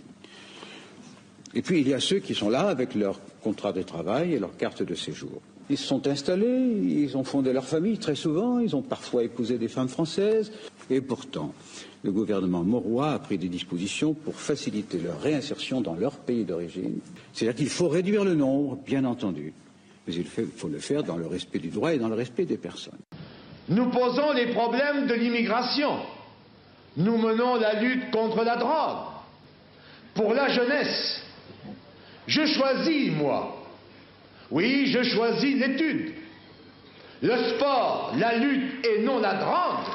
Et 1.54 1.62
puis 1.62 1.80
il 1.80 1.88
y 1.88 1.94
a 1.94 2.00
ceux 2.00 2.18
qui 2.18 2.34
sont 2.34 2.50
là 2.50 2.68
avec 2.68 2.94
leur 2.94 3.20
contrat 3.42 3.72
de 3.72 3.82
travail 3.82 4.34
et 4.34 4.38
leur 4.38 4.56
carte 4.56 4.82
de 4.82 4.94
séjour. 4.94 5.40
Ils 5.70 5.78
se 5.78 5.86
sont 5.86 6.06
installés, 6.06 6.70
ils 6.84 7.16
ont 7.16 7.24
fondé 7.24 7.52
leur 7.52 7.64
famille 7.64 7.96
très 7.96 8.14
souvent, 8.14 8.58
ils 8.58 8.76
ont 8.76 8.82
parfois 8.82 9.24
épousé 9.24 9.58
des 9.58 9.68
femmes 9.68 9.88
françaises, 9.88 10.52
et 10.90 11.00
pourtant, 11.00 11.54
le 12.02 12.12
gouvernement 12.12 12.62
morois 12.62 13.12
a 13.12 13.18
pris 13.18 13.38
des 13.38 13.48
dispositions 13.48 14.12
pour 14.12 14.34
faciliter 14.34 14.98
leur 14.98 15.20
réinsertion 15.20 15.80
dans 15.80 15.94
leur 15.94 16.16
pays 16.16 16.44
d'origine. 16.44 16.98
C'est-à-dire 17.32 17.56
qu'il 17.56 17.70
faut 17.70 17.88
réduire 17.88 18.24
le 18.24 18.34
nombre, 18.34 18.76
bien 18.84 19.04
entendu, 19.04 19.54
mais 20.06 20.14
il 20.14 20.24
faut 20.24 20.68
le 20.68 20.78
faire 20.78 21.04
dans 21.04 21.16
le 21.16 21.26
respect 21.26 21.60
du 21.60 21.68
droit 21.68 21.94
et 21.94 21.98
dans 21.98 22.08
le 22.08 22.16
respect 22.16 22.44
des 22.44 22.58
personnes. 22.58 22.98
Nous 23.68 23.88
posons 23.90 24.32
les 24.32 24.52
problèmes 24.52 25.06
de 25.06 25.14
l'immigration. 25.14 25.90
Nous 26.96 27.16
menons 27.16 27.56
la 27.56 27.80
lutte 27.80 28.10
contre 28.10 28.44
la 28.44 28.56
drogue. 28.56 29.06
Pour 30.14 30.34
la 30.34 30.48
jeunesse, 30.48 31.22
je 32.26 32.44
choisis, 32.46 33.12
moi. 33.12 33.56
Oui, 34.50 34.86
je 34.86 35.02
choisis 35.02 35.56
l'étude, 35.56 36.12
le 37.22 37.54
sport, 37.54 38.12
la 38.18 38.36
lutte 38.36 38.86
et 38.86 39.02
non 39.02 39.18
la 39.18 39.34
drogue. 39.34 39.86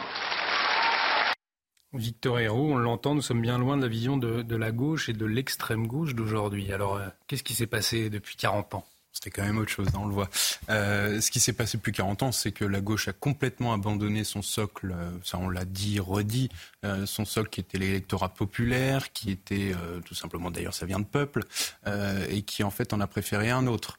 Victor 1.93 2.39
Hérault, 2.39 2.73
on 2.73 2.77
l'entend, 2.77 3.15
nous 3.15 3.21
sommes 3.21 3.41
bien 3.41 3.59
loin 3.59 3.77
de 3.77 3.83
la 3.83 3.87
vision 3.87 4.17
de, 4.17 4.55
la 4.55 4.71
gauche 4.71 5.09
et 5.09 5.13
de 5.13 5.25
l'extrême 5.25 5.87
gauche 5.87 6.15
d'aujourd'hui. 6.15 6.71
Alors, 6.73 6.97
euh, 6.97 7.07
qu'est-ce 7.27 7.43
qui 7.43 7.53
s'est 7.53 7.67
passé 7.67 8.09
depuis 8.09 8.35
40 8.35 8.75
ans? 8.75 8.85
C'était 9.17 9.31
quand 9.31 9.45
même 9.45 9.57
autre 9.57 9.71
chose, 9.71 9.87
hein, 9.95 9.99
on 9.99 10.05
le 10.05 10.13
voit. 10.13 10.29
Euh, 10.69 11.19
ce 11.21 11.31
qui 11.31 11.39
s'est 11.39 11.53
passé 11.53 11.77
depuis 11.77 11.91
40 11.91 12.21
ans, 12.23 12.31
c'est 12.31 12.51
que 12.51 12.63
la 12.63 12.81
gauche 12.81 13.07
a 13.07 13.13
complètement 13.13 13.73
abandonné 13.73 14.23
son 14.23 14.43
socle, 14.43 14.93
euh, 14.95 15.09
ça 15.23 15.39
on 15.39 15.49
l'a 15.49 15.65
dit, 15.65 15.99
redit, 15.99 16.49
euh, 16.85 17.07
son 17.07 17.25
socle 17.25 17.49
qui 17.49 17.59
était 17.59 17.79
l'électorat 17.79 18.29
populaire, 18.29 19.11
qui 19.13 19.31
était 19.31 19.73
tout 20.05 20.13
simplement, 20.13 20.51
d'ailleurs 20.51 20.75
ça 20.75 20.85
vient 20.85 20.99
de 20.99 21.05
peuple, 21.05 21.43
et 22.29 22.43
qui 22.43 22.63
en 22.63 22.69
fait 22.69 22.93
en 22.93 22.99
a 22.99 23.07
préféré 23.07 23.49
un 23.49 23.67
autre. 23.67 23.97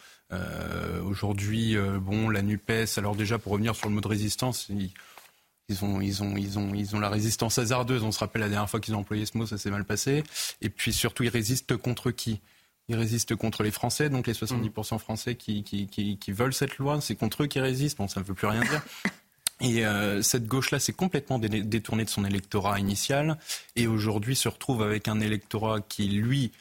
Aujourd'hui, 1.05 1.77
bon, 2.01 2.29
la 2.29 2.43
NUPES, 2.43 2.99
alors 2.99 3.17
déjà 3.17 3.39
pour 3.39 3.53
revenir 3.53 3.75
sur 3.75 3.89
le 3.89 3.95
mot 3.95 4.01
de 4.01 4.09
résistance, 4.09 4.69
ils, 4.69 5.85
ont, 5.85 6.01
ils, 6.01 6.23
ont, 6.23 6.37
ils, 6.37 6.59
ont, 6.59 6.75
ils 6.75 6.95
ont 6.95 7.01
la 7.01 7.09
résistance 7.09 7.59
hasardeuse. 7.59 8.03
On 8.03 8.13
se 8.13 8.21
rappelle 8.21 8.43
la 8.43 8.49
dernière 8.49 8.71
fois 8.71 8.81
qu'ils 8.81 8.95
ont 8.95 9.01
employé 9.01 9.27
ce 9.27 9.37
mot, 9.37 9.47
ça 9.47 9.59
s'est 9.59 9.71
mal 9.71 9.85
passé. 9.85 10.23
Et 10.61 10.71
puis 10.71 10.93
surtout, 10.93 11.25
ils 11.25 11.29
résistent 11.29 11.77
contre 11.77 12.11
qui? 12.11 12.41
Ils 12.89 12.97
résistent 12.97 13.35
contre 13.35 13.63
les 13.63 13.71
Français, 13.71 14.09
donc 14.09 14.27
les 14.27 14.33
70% 14.33 14.99
français 14.99 15.35
qui, 15.35 15.63
qui, 15.63 15.87
qui, 15.87 16.19
qui, 16.19 16.33
veulent 16.33 16.55
cette 16.55 16.79
loi, 16.79 17.01
c'est 17.01 17.17
contre 17.17 17.43
eux 17.43 17.47
qu'ils 17.47 17.63
résistent. 17.63 17.99
Bon, 17.99 18.09
ça 18.09 18.21
ne 18.21 18.25
veut 18.25 18.35
plus 18.35 18.47
rien 18.47 18.63
dire. 18.63 18.83
Et 19.61 19.85
euh, 19.85 20.23
cette 20.23 20.47
gauche-là 20.47 20.79
s'est 20.79 20.93
complètement 20.93 21.39
détournée 21.41 22.05
de 22.05 22.09
son 22.09 22.25
électorat 22.25 22.79
initial 22.79 23.39
et 23.75 23.89
aujourd'hui 23.89 24.37
se 24.37 24.49
retrouve 24.49 24.83
avec 24.83 25.09
un 25.09 25.19
électorat 25.19 25.81
qui, 25.81 26.09
lui, 26.09 26.53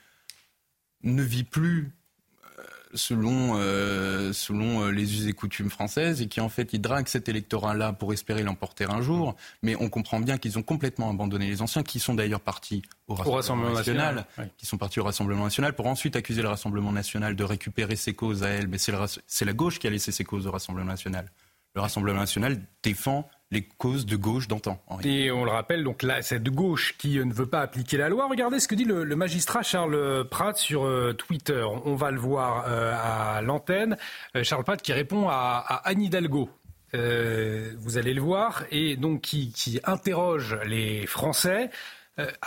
ne 1.03 1.21
vit 1.21 1.43
plus 1.43 1.91
selon, 2.93 3.53
euh, 3.55 4.33
selon 4.33 4.83
euh, 4.83 4.91
les 4.91 5.19
us 5.19 5.27
et 5.27 5.33
coutumes 5.33 5.69
françaises 5.69 6.21
et 6.21 6.27
qui 6.27 6.41
en 6.41 6.49
fait 6.49 6.73
ils 6.73 6.81
draguent 6.81 7.07
cet 7.07 7.29
électorat-là 7.29 7.93
pour 7.93 8.13
espérer 8.13 8.43
l'emporter 8.43 8.85
un 8.85 9.01
jour. 9.01 9.35
Mais 9.63 9.75
on 9.79 9.89
comprend 9.89 10.19
bien 10.19 10.37
qu'ils 10.37 10.57
ont 10.57 10.63
complètement 10.63 11.09
abandonné 11.09 11.47
les 11.47 11.61
anciens, 11.61 11.83
qui 11.83 11.99
sont 11.99 12.13
d'ailleurs 12.13 12.41
partis 12.41 12.81
au 13.07 13.15
Rassemblement, 13.15 13.73
national, 13.73 14.25
qui 14.57 14.65
sont 14.65 14.77
partis 14.77 14.99
au 14.99 15.03
Rassemblement 15.03 15.45
national 15.45 15.73
pour 15.73 15.87
ensuite 15.87 16.15
accuser 16.15 16.41
le 16.41 16.49
Rassemblement 16.49 16.91
national 16.91 17.35
de 17.35 17.43
récupérer 17.43 17.95
ses 17.95 18.13
causes 18.13 18.43
à 18.43 18.49
elle. 18.49 18.67
Mais 18.67 18.77
c'est 18.77 19.45
la 19.45 19.53
gauche 19.53 19.79
qui 19.79 19.87
a 19.87 19.89
laissé 19.89 20.11
ses 20.11 20.23
causes 20.23 20.47
au 20.47 20.51
Rassemblement 20.51 20.91
national. 20.91 21.31
Le 21.75 21.81
Rassemblement 21.81 22.19
national 22.19 22.61
défend 22.81 23.29
les 23.51 23.61
causes 23.61 24.05
de 24.05 24.15
gauche 24.15 24.47
d'antan. 24.47 24.79
Et 25.03 25.31
on 25.31 25.45
le 25.45 25.51
rappelle, 25.51 25.83
donc 25.83 26.03
là, 26.03 26.21
cette 26.21 26.49
gauche 26.49 26.95
qui 26.97 27.17
euh, 27.17 27.25
ne 27.25 27.33
veut 27.33 27.45
pas 27.45 27.61
appliquer 27.61 27.97
la 27.97 28.09
loi. 28.09 28.27
Regardez 28.29 28.59
ce 28.59 28.67
que 28.67 28.75
dit 28.75 28.83
le, 28.83 29.05
magistrat 29.15 29.63
Charles 29.63 30.27
Pratt 30.29 30.57
sur 30.57 30.85
euh, 30.85 31.13
Twitter. 31.13 31.65
On 31.85 31.95
va 31.95 32.11
le 32.11 32.19
voir 32.19 32.65
euh, 32.67 32.93
à 32.93 33.41
l'antenne. 33.41 33.97
Charles 34.43 34.63
Pratt 34.63 34.81
qui 34.81 34.91
répond 34.91 35.27
à, 35.29 35.81
Anne 35.85 36.01
Hidalgo. 36.01 36.49
vous 36.93 37.97
allez 37.97 38.13
le 38.13 38.21
voir, 38.21 38.63
et 38.71 38.95
donc 38.97 39.21
qui, 39.21 39.51
qui 39.51 39.79
interroge 39.83 40.57
les 40.65 41.05
Français. 41.05 41.69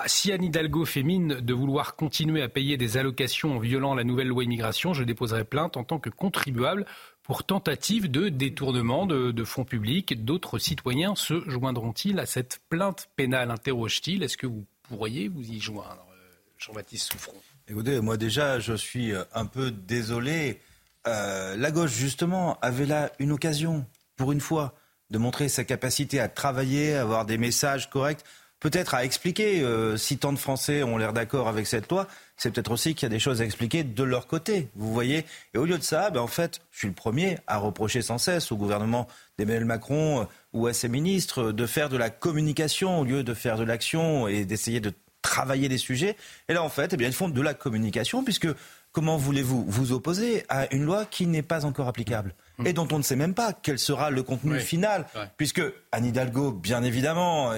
si 0.07 0.33
Anne 0.33 0.45
Hidalgo 0.45 0.85
fait 0.85 1.03
mine 1.03 1.41
de 1.41 1.55
vouloir 1.55 1.97
continuer 1.97 2.43
à 2.43 2.49
payer 2.49 2.77
des 2.77 2.97
allocations 2.97 3.57
en 3.57 3.59
violant 3.59 3.95
la 3.95 4.05
nouvelle 4.05 4.29
loi 4.29 4.45
immigration, 4.45 4.93
je 4.93 5.05
déposerai 5.05 5.45
plainte 5.45 5.77
en 5.77 5.85
tant 5.85 5.99
que 5.99 6.11
contribuable 6.11 6.87
pour 7.31 7.45
tentative 7.45 8.11
de 8.11 8.29
détournement 8.29 9.07
de, 9.07 9.45
fonds 9.45 9.65
publics. 9.65 10.25
D'autres 10.25 10.59
citoyens 10.59 11.15
se 11.15 11.49
joindront-ils 11.49 12.19
à 12.19 12.27
cette 12.27 12.59
plainte 12.71 13.09
pénale 13.15 13.53
Interroge-t-il 13.53 14.25
Est-ce 14.25 14.37
que 14.37 14.49
vous 14.49 14.67
pourriez 14.83 15.29
vous 15.29 15.49
y 15.49 15.61
joindre, 15.61 16.05
euh, 16.11 16.35
Jean-Baptiste 16.59 17.13
Souffron? 17.13 17.35
Écoutez, 17.69 18.01
moi 18.01 18.17
déjà, 18.17 18.59
je 18.59 18.73
suis 18.73 19.13
euh, 19.13 19.23
un 19.33 19.47
peu 19.47 19.71
désolé. 19.71 20.59
Euh, 21.07 21.57
la 21.57 21.71
gauche, 21.71 21.93
justement, 21.93 22.59
avait 22.63 22.87
là 22.87 23.13
une 23.21 23.31
occasion, 23.31 23.87
pour 24.17 24.33
une 24.33 24.41
fois, 24.41 24.75
de 25.11 25.19
montrer 25.19 25.49
sa 25.49 25.63
capacité 25.63 26.19
à 26.19 26.27
travailler, 26.27 26.97
à 26.97 27.03
avoir 27.03 27.27
des 27.27 27.39
messages 27.39 27.91
corrects, 27.91 28.25
peut-être 28.59 28.93
à 28.93 29.05
expliquer 29.05 29.65
si 29.97 30.19
tant 30.19 30.33
de 30.33 30.39
Français 30.39 30.83
ont 30.83 30.99
l'air 30.99 31.13
d'accord 31.13 31.47
avec 31.47 31.69
cette 31.69 31.89
loi 31.93 32.09
c'est 32.41 32.51
peut-être 32.51 32.71
aussi 32.71 32.95
qu'il 32.95 33.05
y 33.05 33.07
a 33.07 33.11
des 33.11 33.19
choses 33.19 33.43
à 33.43 33.45
expliquer 33.45 33.85
de 33.85 34.03
leur 34.03 34.27
côté. 34.27 34.71
Vous 34.75 34.95
voyez 34.95 35.27
Et 35.53 35.59
au 35.59 35.67
lieu 35.67 35.77
de 35.77 35.83
ça, 35.83 36.09
ben 36.09 36.21
en 36.21 36.27
fait, 36.27 36.61
je 36.71 36.79
suis 36.79 36.89
le 36.89 36.95
premier 36.95 37.37
à 37.47 37.59
reprocher 37.59 38.01
sans 38.01 38.17
cesse 38.17 38.51
au 38.51 38.57
gouvernement 38.57 39.07
d'Emmanuel 39.39 39.67
Macron 39.67 40.23
euh, 40.23 40.25
ou 40.55 40.67
à 40.67 40.73
ses 40.73 40.89
ministres 40.89 41.53
de 41.53 41.67
faire 41.67 41.91
de 41.91 41.99
la 41.99 42.09
communication 42.09 42.99
au 42.99 43.05
lieu 43.05 43.23
de 43.25 43.35
faire 43.35 43.59
de 43.59 43.65
l'action 43.65 44.27
et 44.27 44.47
d'essayer 44.47 44.81
de 44.81 44.95
travailler 45.21 45.69
des 45.69 45.77
sujets. 45.77 46.17
Et 46.49 46.55
là, 46.55 46.63
en 46.63 46.71
fait, 46.71 46.95
eh 46.95 46.97
bien, 46.97 47.09
ils 47.09 47.15
font 47.15 47.29
de 47.29 47.43
la 47.43 47.53
communication 47.53 48.25
puisque 48.25 48.49
comment 48.91 49.19
voulez-vous 49.19 49.67
vous 49.69 49.93
opposer 49.93 50.45
à 50.49 50.73
une 50.75 50.85
loi 50.85 51.05
qui 51.05 51.27
n'est 51.27 51.43
pas 51.43 51.67
encore 51.67 51.89
applicable? 51.89 52.35
Et 52.65 52.73
dont 52.73 52.89
on 52.93 52.99
ne 52.99 53.03
sait 53.03 53.17
même 53.17 53.35
pas 53.35 53.53
quel 53.53 53.79
sera 53.79 54.11
le 54.11 54.23
contenu 54.23 54.59
final, 54.61 55.07
puisque 55.37 55.63
Anne 55.93 56.07
Hidalgo, 56.07 56.53
bien 56.53 56.83
évidemment, 56.83 57.53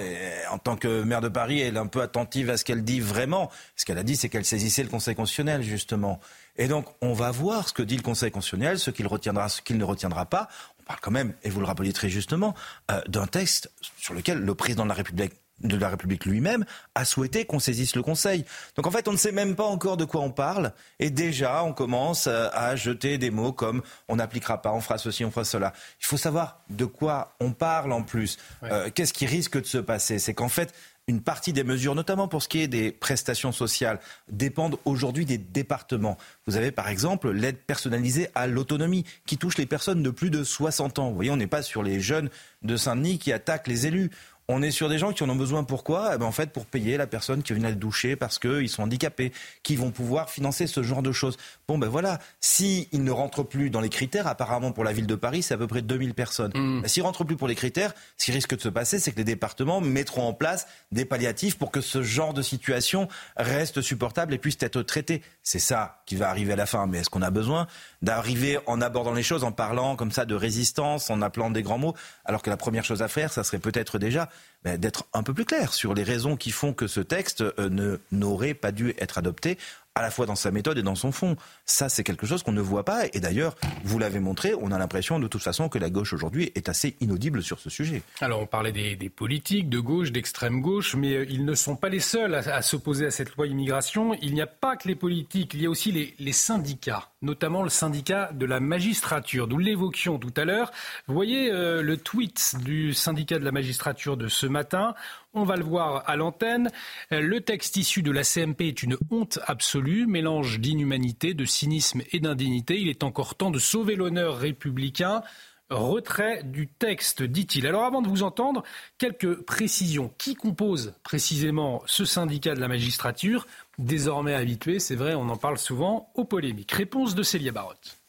en 0.51 0.57
tant 0.57 0.75
que 0.75 1.03
maire 1.03 1.21
de 1.21 1.29
Paris, 1.29 1.61
elle 1.61 1.75
est 1.75 1.79
un 1.79 1.87
peu 1.87 2.01
attentive 2.01 2.49
à 2.49 2.57
ce 2.57 2.63
qu'elle 2.63 2.83
dit 2.83 2.99
vraiment. 2.99 3.49
Ce 3.75 3.85
qu'elle 3.85 3.97
a 3.97 4.03
dit, 4.03 4.15
c'est 4.15 4.29
qu'elle 4.29 4.45
saisissait 4.45 4.83
le 4.83 4.89
Conseil 4.89 5.15
constitutionnel, 5.15 5.63
justement. 5.63 6.19
Et 6.55 6.67
donc, 6.67 6.85
on 7.01 7.13
va 7.13 7.31
voir 7.31 7.67
ce 7.67 7.73
que 7.73 7.81
dit 7.81 7.97
le 7.97 8.03
Conseil 8.03 8.31
constitutionnel, 8.31 8.79
ce 8.79 8.91
qu'il 8.91 9.07
retiendra, 9.07 9.49
ce 9.49 9.61
qu'il 9.61 9.77
ne 9.77 9.83
retiendra 9.83 10.25
pas. 10.25 10.47
On 10.79 10.83
parle 10.83 10.99
quand 11.01 11.11
même, 11.11 11.33
et 11.43 11.49
vous 11.49 11.59
le 11.59 11.65
rappeliez 11.65 11.93
très 11.93 12.09
justement, 12.09 12.53
euh, 12.91 13.01
d'un 13.07 13.25
texte 13.25 13.71
sur 13.97 14.13
lequel 14.13 14.39
le 14.39 14.55
président 14.55 14.83
de 14.83 14.89
la 14.89 14.95
République 14.95 15.33
de 15.61 15.77
la 15.77 15.89
République 15.89 16.25
lui-même 16.25 16.65
a 16.95 17.05
souhaité 17.05 17.45
qu'on 17.45 17.59
saisisse 17.59 17.95
le 17.95 18.01
Conseil. 18.01 18.45
Donc 18.75 18.87
en 18.87 18.91
fait, 18.91 19.07
on 19.07 19.11
ne 19.11 19.17
sait 19.17 19.31
même 19.31 19.55
pas 19.55 19.63
encore 19.63 19.97
de 19.97 20.05
quoi 20.05 20.21
on 20.21 20.31
parle, 20.31 20.73
et 20.99 21.09
déjà 21.09 21.63
on 21.63 21.73
commence 21.73 22.27
euh, 22.27 22.49
à 22.53 22.75
jeter 22.75 23.17
des 23.17 23.29
mots 23.29 23.53
comme 23.53 23.81
on 24.07 24.17
n'appliquera 24.17 24.61
pas, 24.61 24.71
on 24.73 24.81
fera 24.81 24.97
ceci, 24.97 25.23
on 25.25 25.31
fera 25.31 25.45
cela. 25.45 25.73
Il 26.01 26.05
faut 26.05 26.17
savoir 26.17 26.61
de 26.69 26.85
quoi 26.85 27.35
on 27.39 27.51
parle 27.51 27.91
en 27.93 28.03
plus. 28.03 28.37
Euh, 28.63 28.89
qu'est-ce 28.93 29.13
qui 29.13 29.25
risque 29.25 29.59
de 29.59 29.65
se 29.65 29.77
passer? 29.77 30.19
C'est 30.19 30.33
qu'en 30.33 30.49
fait, 30.49 30.73
une 31.07 31.21
partie 31.21 31.51
des 31.51 31.65
mesures, 31.65 31.95
notamment 31.95 32.29
pour 32.29 32.41
ce 32.41 32.47
qui 32.47 32.61
est 32.61 32.67
des 32.67 32.91
prestations 32.91 33.51
sociales, 33.51 33.99
dépendent 34.29 34.77
aujourd'hui 34.85 35.25
des 35.25 35.37
départements. 35.37 36.17
Vous 36.47 36.55
avez 36.55 36.71
par 36.71 36.87
exemple 36.87 37.31
l'aide 37.31 37.57
personnalisée 37.57 38.29
à 38.35 38.47
l'autonomie 38.47 39.03
qui 39.25 39.37
touche 39.37 39.57
les 39.57 39.65
personnes 39.65 40.01
de 40.01 40.09
plus 40.09 40.29
de 40.29 40.43
60 40.43 40.99
ans. 40.99 41.09
Vous 41.09 41.15
voyez, 41.15 41.31
on 41.31 41.37
n'est 41.37 41.47
pas 41.47 41.61
sur 41.61 41.83
les 41.83 41.99
jeunes 41.99 42.29
de 42.61 42.77
Saint-Denis 42.77 43.19
qui 43.19 43.33
attaquent 43.33 43.67
les 43.67 43.85
élus. 43.85 44.11
On 44.49 44.61
est 44.61 44.71
sur 44.71 44.89
des 44.89 44.97
gens 44.97 45.13
qui 45.13 45.23
en 45.23 45.29
ont 45.29 45.35
besoin 45.35 45.63
pourquoi? 45.63 46.11
Eh 46.13 46.17
ben, 46.17 46.25
En 46.25 46.31
fait, 46.31 46.51
pour 46.51 46.65
payer 46.65 46.97
la 46.97 47.07
personne 47.07 47.43
qui 47.43 47.53
vient 47.53 47.69
le 47.69 47.75
doucher 47.75 48.15
parce 48.15 48.39
qu'ils 48.39 48.67
sont 48.67 48.83
handicapés, 48.83 49.31
qui 49.63 49.75
vont 49.75 49.91
pouvoir 49.91 50.29
financer 50.29 50.67
ce 50.67 50.83
genre 50.83 51.01
de 51.01 51.13
choses. 51.13 51.37
Bon, 51.67 51.77
ben 51.77 51.87
voilà, 51.87 52.19
s'ils 52.41 52.87
ne 53.03 53.11
rentrent 53.11 53.43
plus 53.43 53.69
dans 53.69 53.79
les 53.79 53.89
critères, 53.89 54.27
apparemment 54.27 54.71
pour 54.73 54.83
la 54.83 54.91
ville 54.91 55.07
de 55.07 55.15
Paris, 55.15 55.43
c'est 55.43 55.53
à 55.53 55.57
peu 55.57 55.67
près 55.67 55.81
2000 55.81 56.13
personnes. 56.13 56.51
Mm. 56.55 56.81
Ben, 56.81 56.87
s'ils 56.87 57.03
ne 57.03 57.07
rentrent 57.07 57.23
plus 57.23 57.37
pour 57.37 57.47
les 57.47 57.55
critères, 57.55 57.93
ce 58.17 58.25
qui 58.25 58.31
risque 58.31 58.55
de 58.55 58.61
se 58.61 58.69
passer, 58.69 58.99
c'est 58.99 59.11
que 59.11 59.17
les 59.17 59.23
départements 59.23 59.79
mettront 59.79 60.27
en 60.27 60.33
place 60.33 60.67
des 60.91 61.05
palliatifs 61.05 61.57
pour 61.57 61.71
que 61.71 61.79
ce 61.79 62.03
genre 62.03 62.33
de 62.33 62.41
situation 62.41 63.07
reste 63.37 63.81
supportable 63.81 64.33
et 64.33 64.37
puisse 64.37 64.57
être 64.59 64.81
traité. 64.81 65.21
C'est 65.41 65.59
ça 65.59 66.01
qui 66.05 66.17
va 66.17 66.29
arriver 66.29 66.53
à 66.53 66.57
la 66.57 66.65
fin. 66.65 66.85
Mais 66.87 66.99
est-ce 66.99 67.09
qu'on 67.09 67.21
a 67.21 67.31
besoin 67.31 67.67
d'arriver 68.01 68.59
en 68.65 68.81
abordant 68.81 69.13
les 69.13 69.23
choses, 69.23 69.45
en 69.45 69.53
parlant 69.53 69.95
comme 69.95 70.11
ça 70.11 70.25
de 70.25 70.35
résistance, 70.35 71.09
en 71.09 71.21
appelant 71.21 71.49
des 71.49 71.63
grands 71.63 71.77
mots, 71.77 71.95
alors 72.25 72.41
que 72.41 72.49
la 72.49 72.57
première 72.57 72.83
chose 72.83 73.01
à 73.01 73.07
faire, 73.07 73.31
ça 73.31 73.43
serait 73.45 73.59
peut-être 73.59 73.99
déjà 73.99 74.29
d'être 74.63 75.05
un 75.13 75.23
peu 75.23 75.33
plus 75.33 75.45
clair 75.45 75.73
sur 75.73 75.93
les 75.93 76.03
raisons 76.03 76.37
qui 76.37 76.51
font 76.51 76.73
que 76.73 76.87
ce 76.87 77.01
texte 77.01 77.41
euh, 77.41 77.97
n'aurait 78.11 78.53
pas 78.53 78.71
dû 78.71 78.93
être 78.97 79.17
adopté 79.17 79.57
à 79.95 80.01
la 80.01 80.09
fois 80.09 80.25
dans 80.25 80.35
sa 80.35 80.51
méthode 80.51 80.77
et 80.77 80.83
dans 80.83 80.95
son 80.95 81.11
fond. 81.11 81.35
Ça, 81.65 81.87
c'est 81.87 82.03
quelque 82.03 82.25
chose 82.25 82.41
qu'on 82.41 82.51
ne 82.51 82.61
voit 82.61 82.83
pas. 82.83 83.05
Et 83.13 83.19
d'ailleurs, 83.19 83.55
vous 83.83 83.99
l'avez 83.99 84.19
montré, 84.19 84.53
on 84.59 84.71
a 84.71 84.77
l'impression 84.77 85.19
de 85.19 85.27
toute 85.27 85.43
façon 85.43 85.69
que 85.69 85.77
la 85.77 85.89
gauche 85.89 86.13
aujourd'hui 86.13 86.51
est 86.55 86.67
assez 86.67 86.95
inaudible 86.99 87.43
sur 87.43 87.59
ce 87.59 87.69
sujet. 87.69 88.01
Alors, 88.19 88.41
on 88.41 88.47
parlait 88.47 88.71
des, 88.71 89.09
politiques 89.09 89.69
de 89.69 89.79
gauche, 89.79 90.11
d'extrême 90.11 90.61
gauche, 90.61 90.95
mais 90.95 91.13
euh, 91.13 91.25
ils 91.29 91.45
ne 91.45 91.53
sont 91.53 91.75
pas 91.75 91.89
les 91.89 91.99
seuls 91.99 92.33
à, 92.33 92.61
s'opposer 92.61 93.05
à 93.05 93.11
cette 93.11 93.35
loi 93.35 93.45
immigration. 93.45 94.15
Il 94.21 94.33
n'y 94.33 94.41
a 94.41 94.47
pas 94.47 94.75
que 94.75 94.87
les 94.87 94.95
politiques, 94.95 95.53
il 95.53 95.61
y 95.61 95.65
a 95.67 95.69
aussi 95.69 95.91
les, 96.17 96.31
syndicats, 96.33 97.09
notamment 97.21 97.61
le 97.61 97.69
syndicat 97.69 98.31
de 98.33 98.45
la 98.45 98.59
magistrature. 98.59 99.47
Nous 99.47 99.59
l'évoquions 99.59 100.17
tout 100.17 100.33
à 100.35 100.45
l'heure. 100.45 100.71
Vous 101.07 101.13
voyez 101.13 101.51
euh, 101.51 101.83
le 101.83 101.97
tweet 101.97 102.55
du 102.63 102.93
syndicat 102.93 103.37
de 103.37 103.45
la 103.45 103.51
magistrature 103.51 104.17
de 104.17 104.27
ce 104.27 104.47
matin. 104.47 104.95
On 105.35 105.45
va 105.45 105.55
le 105.55 105.63
voir 105.63 106.03
à 106.07 106.15
l'antenne. 106.15 106.69
Le 107.09 107.41
texte 107.41 107.75
issu 107.77 108.03
de 108.03 108.11
la 108.11 108.23
CMP 108.23 108.67
est 108.67 108.83
une 108.83 108.97
honte 109.09 109.39
absolue, 109.47 110.05
mélange 110.05 110.59
d'inhumanité, 110.59 111.33
de 111.33 111.43
cynisme 111.43 112.03
et 112.11 112.19
d'indignité. 112.19 112.79
Il 112.79 112.87
est 112.87 113.03
encore 113.03 113.33
temps 113.33 113.49
de 113.49 113.57
sauver 113.57 113.95
l'honneur 113.95 114.37
républicain. 114.37 115.23
Retrait 115.71 116.43
du 116.43 116.67
texte, 116.67 117.23
dit-il. 117.23 117.65
Alors 117.65 117.83
avant 117.83 118.03
de 118.03 118.07
vous 118.07 118.21
entendre, 118.21 118.61
quelques 118.99 119.41
précisions. 119.41 120.13
Qui 120.19 120.35
compose 120.35 120.93
précisément 121.01 121.81
ce 121.87 122.05
syndicat 122.05 122.53
de 122.53 122.59
la 122.59 122.67
magistrature 122.67 123.47
Désormais 123.79 124.35
habitué, 124.35 124.77
c'est 124.77 124.95
vrai, 124.95 125.15
on 125.15 125.29
en 125.29 125.37
parle 125.37 125.57
souvent, 125.57 126.11
aux 126.13 126.25
polémiques? 126.25 126.73
Réponse 126.73 127.15
de 127.15 127.23
Célia 127.23 127.51
Barotte. 127.51 128.02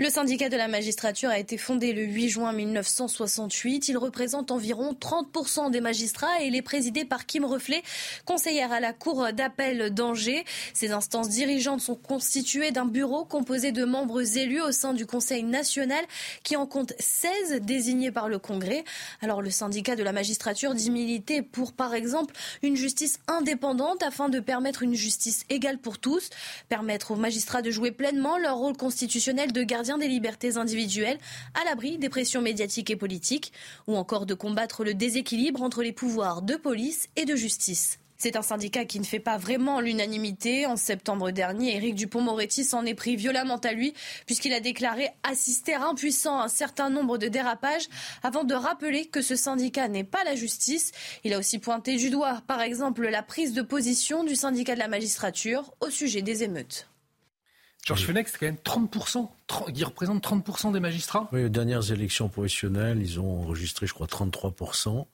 Le 0.00 0.10
syndicat 0.10 0.48
de 0.48 0.56
la 0.56 0.68
magistrature 0.68 1.28
a 1.28 1.40
été 1.40 1.58
fondé 1.58 1.92
le 1.92 2.04
8 2.04 2.28
juin 2.28 2.52
1968. 2.52 3.88
Il 3.88 3.98
représente 3.98 4.52
environ 4.52 4.92
30% 4.92 5.72
des 5.72 5.80
magistrats 5.80 6.40
et 6.40 6.46
il 6.46 6.54
est 6.54 6.62
présidé 6.62 7.04
par 7.04 7.26
Kim 7.26 7.44
Reflet, 7.44 7.82
conseillère 8.24 8.70
à 8.70 8.78
la 8.78 8.92
Cour 8.92 9.32
d'appel 9.32 9.92
d'Angers. 9.92 10.44
Ces 10.72 10.92
instances 10.92 11.30
dirigeantes 11.30 11.80
sont 11.80 11.96
constituées 11.96 12.70
d'un 12.70 12.84
bureau 12.84 13.24
composé 13.24 13.72
de 13.72 13.84
membres 13.84 14.38
élus 14.38 14.60
au 14.60 14.70
sein 14.70 14.94
du 14.94 15.04
Conseil 15.04 15.42
national 15.42 16.04
qui 16.44 16.54
en 16.54 16.68
compte 16.68 16.92
16 17.00 17.62
désignés 17.62 18.12
par 18.12 18.28
le 18.28 18.38
Congrès. 18.38 18.84
Alors 19.20 19.42
le 19.42 19.50
syndicat 19.50 19.96
de 19.96 20.04
la 20.04 20.12
magistrature 20.12 20.76
dit 20.76 20.92
militer 20.92 21.42
pour, 21.42 21.72
par 21.72 21.92
exemple, 21.94 22.36
une 22.62 22.76
justice 22.76 23.18
indépendante 23.26 24.04
afin 24.04 24.28
de 24.28 24.38
permettre 24.38 24.84
une 24.84 24.94
justice 24.94 25.44
égale 25.50 25.78
pour 25.78 25.98
tous, 25.98 26.30
permettre 26.68 27.10
aux 27.10 27.16
magistrats 27.16 27.62
de 27.62 27.72
jouer 27.72 27.90
pleinement 27.90 28.38
leur 28.38 28.58
rôle 28.58 28.76
constitutionnel 28.76 29.50
de 29.50 29.64
gardien 29.64 29.87
des 29.96 30.08
libertés 30.08 30.58
individuelles 30.58 31.18
à 31.54 31.64
l'abri 31.64 31.96
des 31.96 32.10
pressions 32.10 32.42
médiatiques 32.42 32.90
et 32.90 32.96
politiques, 32.96 33.52
ou 33.86 33.96
encore 33.96 34.26
de 34.26 34.34
combattre 34.34 34.84
le 34.84 34.92
déséquilibre 34.92 35.62
entre 35.62 35.82
les 35.82 35.92
pouvoirs 35.92 36.42
de 36.42 36.56
police 36.56 37.08
et 37.16 37.24
de 37.24 37.36
justice. 37.36 37.98
C'est 38.20 38.34
un 38.34 38.42
syndicat 38.42 38.84
qui 38.84 38.98
ne 38.98 39.04
fait 39.04 39.20
pas 39.20 39.38
vraiment 39.38 39.80
l'unanimité. 39.80 40.66
En 40.66 40.76
septembre 40.76 41.30
dernier, 41.30 41.76
Éric 41.76 41.94
Dupont-Moretti 41.94 42.64
s'en 42.64 42.84
est 42.84 42.94
pris 42.94 43.14
violemment 43.14 43.58
à 43.58 43.72
lui, 43.72 43.94
puisqu'il 44.26 44.52
a 44.52 44.58
déclaré 44.58 45.10
assister 45.22 45.74
impuissant 45.74 46.40
à 46.40 46.46
un 46.46 46.48
certain 46.48 46.90
nombre 46.90 47.16
de 47.16 47.28
dérapages, 47.28 47.88
avant 48.24 48.42
de 48.42 48.54
rappeler 48.54 49.06
que 49.06 49.22
ce 49.22 49.36
syndicat 49.36 49.86
n'est 49.86 50.02
pas 50.02 50.24
la 50.24 50.34
justice. 50.34 50.90
Il 51.22 51.32
a 51.32 51.38
aussi 51.38 51.60
pointé 51.60 51.94
du 51.94 52.10
doigt, 52.10 52.42
par 52.48 52.60
exemple, 52.60 53.06
la 53.06 53.22
prise 53.22 53.52
de 53.52 53.62
position 53.62 54.24
du 54.24 54.34
syndicat 54.34 54.74
de 54.74 54.80
la 54.80 54.88
magistrature 54.88 55.72
au 55.80 55.88
sujet 55.88 56.22
des 56.22 56.42
émeutes. 56.42 56.88
Georges 57.84 58.04
Fenech, 58.04 58.28
c'est 58.28 58.38
quand 58.38 58.46
même 58.46 58.56
30%, 58.56 59.28
il 59.74 59.84
représente 59.84 60.22
30% 60.22 60.72
des 60.72 60.80
magistrats 60.80 61.28
Oui, 61.32 61.44
aux 61.44 61.48
dernières 61.48 61.90
élections 61.90 62.28
professionnelles, 62.28 63.00
ils 63.00 63.18
ont 63.18 63.42
enregistré, 63.42 63.86
je 63.86 63.94
crois, 63.94 64.06
33%, 64.06 65.06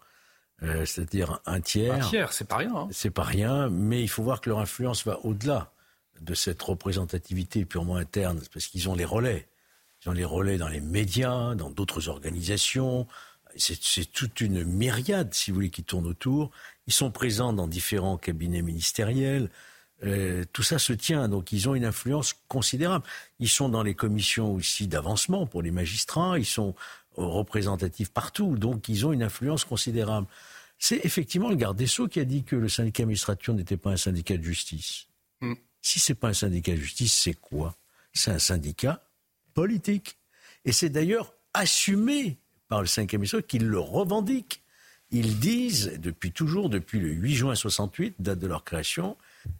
euh, 0.62 0.84
c'est-à-dire 0.84 1.40
un 1.46 1.60
tiers. 1.60 1.94
Un 1.94 2.00
tiers, 2.00 2.32
c'est 2.32 2.48
pas 2.48 2.56
rien. 2.56 2.74
Hein. 2.74 2.88
C'est 2.90 3.10
pas 3.10 3.22
rien, 3.22 3.68
mais 3.68 4.02
il 4.02 4.08
faut 4.08 4.22
voir 4.22 4.40
que 4.40 4.50
leur 4.50 4.58
influence 4.58 5.04
va 5.04 5.20
au-delà 5.24 5.70
de 6.20 6.34
cette 6.34 6.62
représentativité 6.62 7.64
purement 7.64 7.96
interne, 7.96 8.40
parce 8.52 8.66
qu'ils 8.66 8.88
ont 8.88 8.94
les 8.94 9.04
relais. 9.04 9.46
Ils 10.04 10.08
ont 10.10 10.12
les 10.12 10.24
relais 10.24 10.58
dans 10.58 10.68
les 10.68 10.80
médias, 10.80 11.54
dans 11.54 11.70
d'autres 11.70 12.08
organisations. 12.08 13.06
C'est 13.56 14.10
toute 14.10 14.40
une 14.40 14.64
myriade, 14.64 15.32
si 15.32 15.50
vous 15.50 15.56
voulez, 15.56 15.70
qui 15.70 15.84
tourne 15.84 16.06
autour. 16.06 16.50
Ils 16.86 16.92
sont 16.92 17.10
présents 17.10 17.52
dans 17.52 17.68
différents 17.68 18.16
cabinets 18.16 18.62
ministériels. 18.62 19.48
Euh, 20.04 20.44
tout 20.52 20.62
ça 20.62 20.78
se 20.78 20.92
tient, 20.92 21.28
donc 21.28 21.52
ils 21.52 21.68
ont 21.68 21.74
une 21.74 21.84
influence 21.84 22.34
considérable. 22.48 23.04
Ils 23.38 23.48
sont 23.48 23.68
dans 23.68 23.82
les 23.82 23.94
commissions 23.94 24.54
aussi 24.54 24.86
d'avancement 24.86 25.46
pour 25.46 25.62
les 25.62 25.70
magistrats, 25.70 26.38
ils 26.38 26.46
sont 26.46 26.74
représentatifs 27.16 28.10
partout, 28.10 28.56
donc 28.56 28.88
ils 28.88 29.06
ont 29.06 29.12
une 29.12 29.22
influence 29.22 29.64
considérable. 29.64 30.26
C'est 30.78 31.04
effectivement 31.04 31.48
le 31.48 31.56
garde 31.56 31.76
des 31.76 31.86
Sceaux 31.86 32.08
qui 32.08 32.20
a 32.20 32.24
dit 32.24 32.44
que 32.44 32.56
le 32.56 32.68
syndicat 32.68 33.06
magistrature 33.06 33.54
n'était 33.54 33.76
pas 33.76 33.90
un 33.90 33.96
syndicat 33.96 34.36
de 34.36 34.42
justice. 34.42 35.06
Mm. 35.40 35.54
Si 35.80 36.00
c'est 36.00 36.14
pas 36.14 36.28
un 36.28 36.34
syndicat 36.34 36.72
de 36.72 36.76
justice, 36.76 37.12
c'est 37.12 37.34
quoi? 37.34 37.76
C'est 38.12 38.30
un 38.30 38.38
syndicat 38.38 39.02
politique. 39.54 40.18
Et 40.64 40.72
c'est 40.72 40.88
d'ailleurs 40.88 41.34
assumé 41.52 42.38
par 42.68 42.80
le 42.80 42.86
syndicat 42.86 43.18
magistrature 43.18 43.46
qu'il 43.46 43.66
le 43.66 43.78
revendique. 43.78 44.62
Ils 45.10 45.38
disent, 45.38 45.92
depuis 45.98 46.32
toujours, 46.32 46.68
depuis 46.68 46.98
le 46.98 47.10
8 47.10 47.34
juin 47.34 47.54
68, 47.54 48.16
date 48.18 48.38
de 48.38 48.46
leur 48.46 48.64
création, 48.64 49.16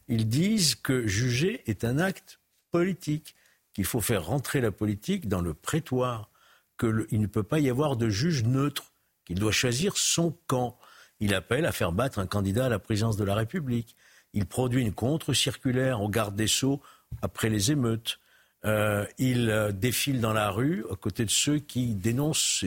ils 0.09 0.29
disent 0.29 0.75
que 0.75 1.07
juger 1.07 1.63
est 1.67 1.85
un 1.85 1.99
acte 1.99 2.41
politique, 2.71 3.35
qu'il 3.73 3.85
faut 3.85 4.01
faire 4.01 4.27
rentrer 4.27 4.61
la 4.61 4.71
politique 4.71 5.29
dans 5.29 5.41
le 5.41 5.55
prétoire, 5.55 6.31
qu'il 6.79 7.21
ne 7.21 7.27
peut 7.27 7.43
pas 7.43 7.59
y 7.59 7.71
avoir 7.71 7.97
de 7.97 8.09
juge 8.09 8.45
neutre, 8.45 8.93
qu'il 9.25 9.39
doit 9.39 9.53
choisir 9.53 9.97
son 9.97 10.37
camp. 10.47 10.79
Il 11.21 11.35
appelle 11.35 11.67
à 11.67 11.73
faire 11.73 11.93
battre 11.93 12.19
un 12.19 12.27
candidat 12.27 12.67
à 12.67 12.69
la 12.69 12.79
présidence 12.79 13.17
de 13.17 13.25
la 13.25 13.35
République. 13.35 13.97
Il 14.33 14.47
produit 14.47 14.83
une 14.83 14.93
contre-circulaire 14.93 16.03
au 16.03 16.09
garde 16.09 16.35
des 16.35 16.49
Sceaux 16.49 16.83
après 17.23 17.49
les 17.49 17.71
émeutes. 17.71 18.19
Euh, 18.65 19.07
il 19.19 19.51
euh, 19.51 19.73
défile 19.73 20.21
dans 20.21 20.33
la 20.33 20.51
rue 20.51 20.85
à 20.91 20.97
côté 20.97 21.25
de 21.25 21.31
ceux 21.31 21.59
qui 21.59 21.95
dénoncent 21.95 22.65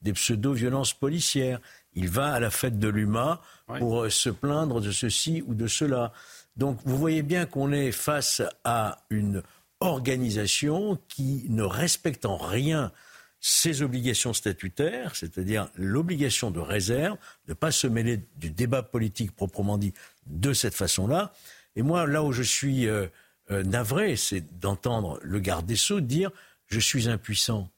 des 0.00 0.12
pseudo-violences 0.12 0.94
policières. 0.94 1.60
Il 1.94 2.08
va 2.08 2.32
à 2.32 2.40
la 2.40 2.50
fête 2.50 2.78
de 2.78 2.88
l'UMA 2.88 3.40
pour 3.66 4.04
euh, 4.04 4.10
se 4.10 4.30
plaindre 4.30 4.80
de 4.80 4.92
ceci 4.92 5.42
ou 5.46 5.54
de 5.54 5.66
cela. 5.66 6.12
Donc 6.60 6.78
vous 6.84 6.98
voyez 6.98 7.22
bien 7.22 7.46
qu'on 7.46 7.72
est 7.72 7.90
face 7.90 8.42
à 8.64 9.02
une 9.08 9.42
organisation 9.80 10.98
qui 11.08 11.46
ne 11.48 11.62
respecte 11.62 12.26
en 12.26 12.36
rien 12.36 12.92
ses 13.40 13.80
obligations 13.80 14.34
statutaires, 14.34 15.16
c'est-à-dire 15.16 15.70
l'obligation 15.74 16.50
de 16.50 16.60
réserve, 16.60 17.16
de 17.46 17.52
ne 17.52 17.54
pas 17.54 17.72
se 17.72 17.86
mêler 17.86 18.20
du 18.36 18.50
débat 18.50 18.82
politique 18.82 19.34
proprement 19.34 19.78
dit 19.78 19.94
de 20.26 20.52
cette 20.52 20.74
façon-là. 20.74 21.32
Et 21.76 21.82
moi, 21.82 22.06
là 22.06 22.22
où 22.22 22.30
je 22.30 22.42
suis 22.42 22.86
euh, 22.86 23.06
euh, 23.50 23.62
navré, 23.62 24.16
c'est 24.16 24.60
d'entendre 24.60 25.18
le 25.22 25.40
garde 25.40 25.64
des 25.64 25.76
Sceaux 25.76 26.02
dire 26.02 26.30
je 26.66 26.78
suis 26.78 27.08
impuissant. 27.08 27.70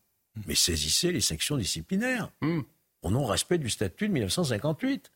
Mais 0.48 0.56
saisissez 0.56 1.12
les 1.12 1.20
sanctions 1.20 1.56
disciplinaires. 1.56 2.32
Hmm. 2.40 2.62
Au 3.02 3.12
non-respect 3.12 3.58
du 3.58 3.70
statut 3.70 4.08
de 4.08 4.12
1958. 4.14 5.12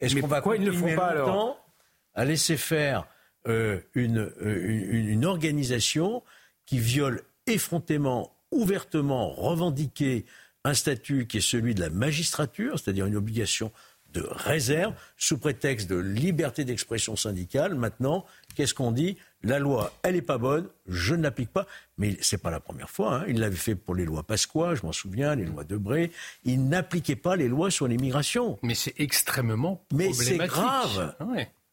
Est-ce 0.00 0.16
qu'on 0.16 0.26
va 0.26 0.42
ils 0.56 0.62
ne 0.62 0.70
le 0.70 0.76
font 0.76 0.94
pas 0.94 1.06
alors? 1.06 1.67
À 2.14 2.24
laisser 2.24 2.56
faire 2.56 3.06
euh, 3.46 3.80
une, 3.94 4.30
une, 4.40 5.08
une, 5.08 5.24
organisation 5.24 6.22
qui 6.66 6.78
viole 6.78 7.22
effrontément, 7.46 8.36
ouvertement 8.50 9.30
revendiqué 9.30 10.26
un 10.64 10.74
statut 10.74 11.26
qui 11.26 11.38
est 11.38 11.40
celui 11.40 11.74
de 11.74 11.80
la 11.80 11.90
magistrature, 11.90 12.78
c'est-à-dire 12.78 13.06
une 13.06 13.16
obligation 13.16 13.72
de 14.12 14.26
réserve, 14.30 14.94
sous 15.16 15.38
prétexte 15.38 15.88
de 15.88 15.96
liberté 15.96 16.64
d'expression 16.64 17.16
syndicale. 17.16 17.74
Maintenant, 17.74 18.24
qu'est-ce 18.54 18.74
qu'on 18.74 18.92
dit? 18.92 19.18
La 19.42 19.58
loi, 19.58 19.92
elle 20.02 20.14
n'est 20.14 20.22
pas 20.22 20.38
bonne, 20.38 20.68
je 20.86 21.14
ne 21.14 21.22
l'applique 21.22 21.50
pas. 21.50 21.66
Mais 21.98 22.16
ce 22.20 22.34
n'est 22.34 22.40
pas 22.40 22.50
la 22.50 22.60
première 22.60 22.90
fois. 22.90 23.16
Hein. 23.16 23.24
Il 23.28 23.38
l'avait 23.38 23.56
fait 23.56 23.74
pour 23.74 23.94
les 23.94 24.04
lois 24.04 24.22
Pasqua, 24.22 24.74
je 24.74 24.84
m'en 24.84 24.92
souviens, 24.92 25.34
les 25.34 25.44
lois 25.44 25.64
Debré. 25.64 26.10
Il 26.44 26.68
n'appliquait 26.68 27.16
pas 27.16 27.36
les 27.36 27.48
lois 27.48 27.70
sur 27.70 27.86
l'immigration. 27.86 28.58
Mais 28.62 28.74
c'est 28.74 28.94
extrêmement 28.98 29.84
Mais 29.92 30.12
c'est 30.12 30.38
grave. 30.38 31.14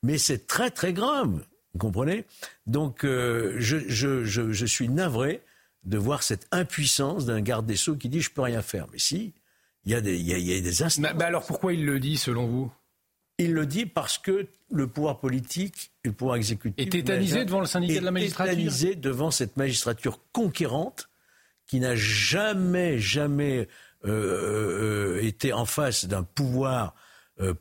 Mais 0.05 0.19
c'est 0.19 0.45
très 0.45 0.69
très 0.69 0.93
grave. 0.93 1.43
Vous 1.73 1.79
comprenez? 1.79 2.25
Donc 2.67 3.03
euh, 3.03 3.55
je, 3.57 3.77
je, 3.87 4.23
je, 4.23 4.51
je, 4.51 4.65
suis 4.65 4.87
navré 4.87 5.41
de 5.83 5.97
voir 5.97 6.21
cette 6.23 6.47
impuissance 6.51 7.25
d'un 7.25 7.41
garde 7.41 7.65
des 7.65 7.75
Sceaux 7.75 7.95
qui 7.95 8.07
dit 8.07 8.21
je 8.21 8.31
peux 8.31 8.43
rien 8.43 8.61
faire. 8.61 8.85
Mais 8.91 8.99
si, 8.99 9.33
il 9.83 9.91
y 9.91 9.95
a 9.95 10.01
des, 10.01 10.15
il 10.15 10.25
y 10.25 10.33
a, 10.33 10.37
il 10.37 10.47
y 10.47 10.55
a 10.55 10.61
des 10.61 10.83
instants. 10.83 11.01
Mais, 11.01 11.23
alors 11.23 11.45
pourquoi 11.45 11.73
il 11.73 11.85
le 11.85 11.99
dit 11.99 12.17
selon 12.17 12.45
vous? 12.45 12.71
Il 13.39 13.53
le 13.53 13.65
dit 13.65 13.85
parce 13.85 14.17
que 14.17 14.47
le 14.71 14.87
pouvoir 14.87 15.19
politique 15.19 15.91
et 16.03 16.09
le 16.09 16.13
pouvoir 16.13 16.37
exécutif 16.37 16.85
est 16.85 16.89
tétanisé 16.89 17.43
devant 17.43 17.59
le 17.59 17.65
syndicat 17.65 17.99
de 17.99 18.05
la 18.05 18.11
magistrature? 18.11 18.53
Est 18.53 18.55
tétanisé 18.55 18.95
devant 18.95 19.31
cette 19.31 19.57
magistrature 19.57 20.19
conquérante 20.31 21.09
qui 21.67 21.79
n'a 21.79 21.95
jamais 21.95 22.99
jamais 22.99 23.67
euh, 24.05 25.17
euh, 25.17 25.23
été 25.23 25.51
en 25.51 25.65
face 25.65 26.05
d'un 26.05 26.23
pouvoir 26.23 26.93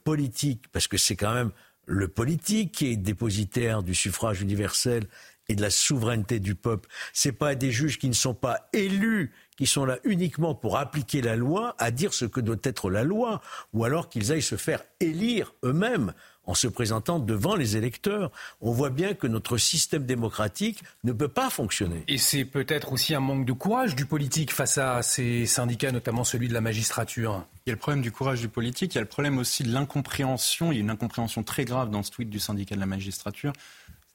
politique 0.05 0.69
parce 0.71 0.87
que 0.87 0.97
c'est 0.97 1.17
quand 1.17 1.35
même 1.35 1.51
le 1.87 2.09
politique 2.09 2.73
qui 2.73 2.87
est 2.89 2.97
dépositaire 2.97 3.83
du 3.83 3.95
suffrage 3.95 4.41
universel 4.41 5.07
et 5.49 5.55
de 5.55 5.63
la 5.63 5.71
souveraineté 5.71 6.41
du 6.41 6.55
peuple. 6.55 6.89
C'est 7.13 7.33
pas 7.33 7.55
des 7.55 7.71
juges 7.71 7.99
qui 7.99 8.09
ne 8.09 8.15
sont 8.15 8.35
pas 8.35 8.69
élus, 8.73 9.33
qui 9.57 9.67
sont 9.67 9.85
là 9.85 9.99
uniquement 10.05 10.55
pour 10.55 10.79
appliquer 10.79 11.21
la 11.21 11.37
loi, 11.37 11.75
à 11.79 11.91
dire 11.91 12.15
ce 12.15 12.25
que 12.25 12.41
doit 12.41 12.57
être 12.63 12.91
la 12.91 13.05
loi, 13.05 13.41
ou 13.73 13.85
alors 13.85 14.09
qu'ils 14.09 14.33
aillent 14.33 14.43
se 14.43 14.57
faire 14.57 14.83
élire 15.01 15.55
eux-mêmes 15.65 16.13
en 16.47 16.55
se 16.55 16.67
présentant 16.67 17.19
devant 17.19 17.57
les 17.57 17.77
électeurs. 17.77 18.31
On 18.61 18.73
voit 18.73 18.91
bien 18.91 19.15
que 19.15 19.27
notre 19.27 19.57
système 19.57 20.05
démocratique 20.05 20.83
ne 21.03 21.13
peut 21.13 21.29
pas 21.29 21.51
fonctionner. 21.51 22.05
Et 22.09 22.19
c'est 22.19 22.45
peut-être 22.45 22.93
aussi 22.93 23.15
un 23.15 23.21
manque 23.21 23.47
de 23.47 23.53
courage 23.53 23.95
du 23.95 24.07
politique 24.07 24.53
face 24.53 24.79
à 24.79 25.03
ces 25.03 25.47
syndicats, 25.47 25.93
notamment 25.93 26.25
celui 26.25 26.49
de 26.49 26.55
la 26.55 26.61
magistrature. 26.61 27.47
Il 27.67 27.71
y 27.71 27.73
a 27.73 27.77
le 27.77 27.81
problème 27.81 28.03
du 28.03 28.13
courage 28.13 28.43
du 28.43 28.49
politique, 28.51 28.93
il 28.93 28.97
y 28.97 28.99
a 28.99 29.01
le 29.01 29.09
problème 29.09 29.39
aussi 29.39 29.63
de 29.63 29.73
l'incompréhension. 29.73 30.71
Il 30.71 30.75
y 30.75 30.79
a 30.79 30.81
une 30.83 30.91
incompréhension 30.91 31.43
très 31.43 31.65
grave 31.65 31.89
dans 31.89 32.03
ce 32.03 32.11
tweet 32.11 32.29
du 32.29 32.39
syndicat 32.39 32.75
de 32.75 32.81
la 32.81 32.87
magistrature, 32.87 33.55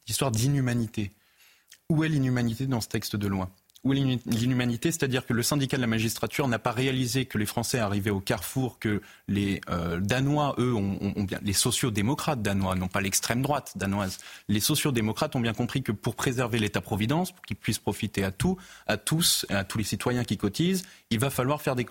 l'histoire 0.08 0.30
d'inhumanité. 0.30 1.12
Où 1.90 2.04
est 2.04 2.10
l'inhumanité 2.10 2.68
dans 2.68 2.80
ce 2.80 2.88
texte 2.88 3.16
de 3.16 3.28
loi? 3.28 3.50
Ou 3.86 3.94
l'inhumanité, 3.94 4.92
c'est-à-dire 4.92 5.26
que 5.26 5.34
le 5.34 5.42
syndicat 5.42 5.78
de 5.78 5.82
la 5.82 5.88
magistrature 5.88 6.48
n'a 6.50 6.60
pas 6.60 6.72
réalisé 6.72 7.26
que 7.26 7.38
les 7.38 7.46
Français 7.46 7.80
arrivaient 7.80 8.10
au 8.10 8.20
carrefour, 8.20 8.78
que 8.78 9.02
les 9.30 9.62
euh, 9.70 10.02
Danois, 10.02 10.56
eux, 10.58 10.74
ont, 10.74 11.24
bien, 11.24 11.40
les 11.42 11.54
sociaux-démocrates 11.54 12.42
danois, 12.42 12.76
non 12.76 12.90
pas 12.90 13.00
l'extrême 13.00 13.42
droite 13.42 13.74
danoise, 13.78 14.18
les 14.50 14.60
sociaux-démocrates 14.60 15.36
ont 15.38 15.40
bien 15.40 15.54
compris 15.54 15.82
que 15.82 15.94
pour 15.94 16.16
préserver 16.16 16.60
l'État-providence, 16.60 17.32
pour 17.32 17.42
qu'il 17.46 17.56
puisse 17.56 17.80
profiter 17.80 18.26
à 18.26 18.32
tout, 18.32 18.58
à 18.86 18.98
tous, 18.98 19.46
à 19.50 19.64
tous 19.64 19.78
les 19.78 19.86
citoyens 19.86 20.26
qui 20.26 20.38
cotisent, 20.38 20.84
il 21.10 21.20
va 21.20 21.30
falloir 21.30 21.62
faire 21.62 21.76
des, 21.76 21.86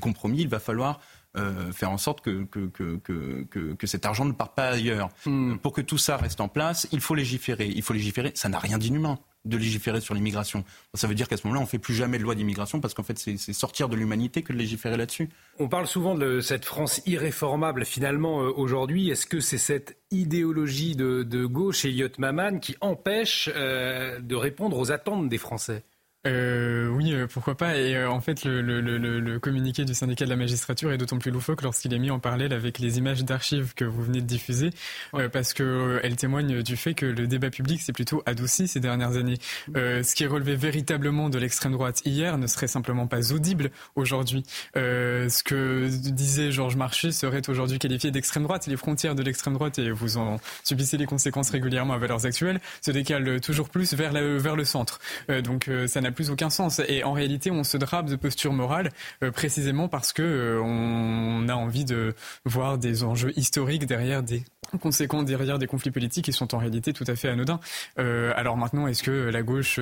compromis, 0.00 0.40
il 0.40 0.48
va 0.48 0.58
falloir 0.58 1.00
euh, 1.36 1.72
faire 1.72 1.90
en 1.90 1.98
sorte 1.98 2.20
que, 2.20 2.44
que, 2.44 2.68
que, 3.74 3.86
cet 3.86 4.06
argent 4.06 4.24
ne 4.24 4.32
parte 4.32 4.54
pas 4.54 4.68
ailleurs. 4.68 5.10
Hmm. 5.26 5.56
Pour 5.56 5.72
que 5.72 5.80
tout 5.80 5.98
ça 5.98 6.16
reste 6.16 6.40
en 6.40 6.48
place, 6.48 6.86
il 6.92 7.00
faut 7.00 7.14
légiférer. 7.14 7.66
Il 7.74 7.82
faut 7.82 7.94
légiférer. 7.94 8.32
Ça 8.34 8.48
n'a 8.48 8.58
rien 8.58 8.78
d'inhumain 8.78 9.18
de 9.44 9.56
légiférer 9.56 10.00
sur 10.00 10.14
l'immigration. 10.14 10.64
Ça 10.94 11.06
veut 11.06 11.14
dire 11.14 11.28
qu'à 11.28 11.36
ce 11.36 11.46
moment-là, 11.46 11.60
on 11.60 11.64
ne 11.64 11.68
fait 11.68 11.78
plus 11.78 11.94
jamais 11.94 12.18
de 12.18 12.22
loi 12.22 12.34
d'immigration 12.34 12.80
parce 12.80 12.94
qu'en 12.94 13.02
fait, 13.02 13.18
c'est 13.18 13.52
sortir 13.52 13.88
de 13.88 13.96
l'humanité 13.96 14.42
que 14.42 14.52
de 14.52 14.58
légiférer 14.58 14.96
là-dessus. 14.96 15.30
On 15.58 15.68
parle 15.68 15.86
souvent 15.86 16.14
de 16.14 16.40
cette 16.40 16.64
France 16.64 17.02
irréformable. 17.06 17.84
Finalement, 17.84 18.42
euh, 18.42 18.52
aujourd'hui, 18.54 19.10
est-ce 19.10 19.26
que 19.26 19.40
c'est 19.40 19.58
cette 19.58 19.96
idéologie 20.10 20.94
de, 20.94 21.44
gauche, 21.46 21.84
Elliot 21.84 22.08
Maman, 22.18 22.58
qui 22.58 22.76
empêche 22.80 23.50
euh, 23.54 24.20
de 24.20 24.34
répondre 24.34 24.78
aux 24.78 24.92
attentes 24.92 25.28
des 25.28 25.38
Français? 25.38 25.82
Euh, 26.26 26.86
oui, 26.88 27.12
euh, 27.12 27.26
pourquoi 27.26 27.56
pas. 27.56 27.76
Et 27.76 27.96
euh, 27.96 28.08
en 28.08 28.20
fait, 28.20 28.44
le, 28.44 28.60
le, 28.62 28.80
le, 28.80 29.18
le, 29.18 29.40
communiqué 29.40 29.84
du 29.84 29.92
syndicat 29.92 30.24
de 30.24 30.30
la 30.30 30.36
magistrature 30.36 30.92
est 30.92 30.98
d'autant 30.98 31.18
plus 31.18 31.32
loufoque 31.32 31.62
lorsqu'il 31.62 31.92
est 31.92 31.98
mis 31.98 32.10
en 32.12 32.20
parallèle 32.20 32.52
avec 32.52 32.78
les 32.78 32.98
images 32.98 33.24
d'archives 33.24 33.74
que 33.74 33.84
vous 33.84 34.02
venez 34.02 34.20
de 34.20 34.26
diffuser, 34.26 34.70
euh, 35.14 35.28
parce 35.28 35.52
que 35.52 36.00
elle 36.04 36.14
témoigne 36.14 36.62
du 36.62 36.76
fait 36.76 36.94
que 36.94 37.06
le 37.06 37.26
débat 37.26 37.50
public 37.50 37.80
s'est 37.80 37.92
plutôt 37.92 38.22
adouci 38.24 38.68
ces 38.68 38.78
dernières 38.78 39.16
années. 39.16 39.38
ce 39.74 40.14
qui 40.14 40.22
est 40.24 40.28
relevé 40.28 40.54
véritablement 40.54 41.28
de 41.28 41.38
l'extrême 41.38 41.72
droite 41.72 42.02
hier 42.04 42.38
ne 42.38 42.46
serait 42.46 42.68
simplement 42.68 43.06
pas 43.06 43.32
audible 43.32 43.70
aujourd'hui. 43.96 44.44
ce 44.74 45.42
que 45.42 45.88
disait 45.88 46.52
Georges 46.52 46.76
Marchais 46.76 47.10
serait 47.10 47.48
aujourd'hui 47.48 47.78
qualifié 47.78 48.10
d'extrême 48.10 48.44
droite. 48.44 48.66
Les 48.66 48.76
frontières 48.76 49.14
de 49.14 49.22
l'extrême 49.22 49.54
droite, 49.54 49.78
et 49.78 49.90
vous 49.90 50.18
en 50.18 50.38
subissez 50.62 50.96
les 50.96 51.06
conséquences 51.06 51.50
régulièrement 51.50 51.94
à 51.94 51.98
valeurs 51.98 52.26
actuelles, 52.26 52.60
se 52.80 52.90
décalent 52.90 53.40
toujours 53.40 53.68
plus 53.68 53.94
vers, 53.94 54.12
la, 54.12 54.22
vers 54.38 54.56
le 54.56 54.64
centre. 54.64 55.00
donc 55.42 55.68
ça 55.86 56.00
n'a 56.00 56.11
plus 56.12 56.30
aucun 56.30 56.50
sens. 56.50 56.80
Et 56.88 57.04
en 57.04 57.12
réalité, 57.12 57.50
on 57.50 57.64
se 57.64 57.76
drape 57.76 58.06
de 58.06 58.16
posture 58.16 58.52
morale 58.52 58.90
euh, 59.22 59.30
précisément 59.30 59.88
parce 59.88 60.12
que 60.12 60.22
euh, 60.22 60.60
on 60.62 61.48
a 61.48 61.54
envie 61.54 61.84
de 61.84 62.14
voir 62.44 62.78
des 62.78 63.04
enjeux 63.04 63.32
historiques 63.36 63.86
derrière 63.86 64.22
des 64.22 64.44
conséquences 64.80 65.24
derrière 65.24 65.58
des 65.58 65.66
conflits 65.66 65.90
politiques 65.90 66.24
qui 66.26 66.32
sont 66.32 66.54
en 66.54 66.58
réalité 66.58 66.92
tout 66.92 67.04
à 67.06 67.16
fait 67.16 67.28
anodins. 67.28 67.60
Euh, 67.98 68.32
alors 68.36 68.56
maintenant, 68.56 68.86
est-ce 68.86 69.02
que 69.02 69.10
la 69.10 69.42
gauche 69.42 69.80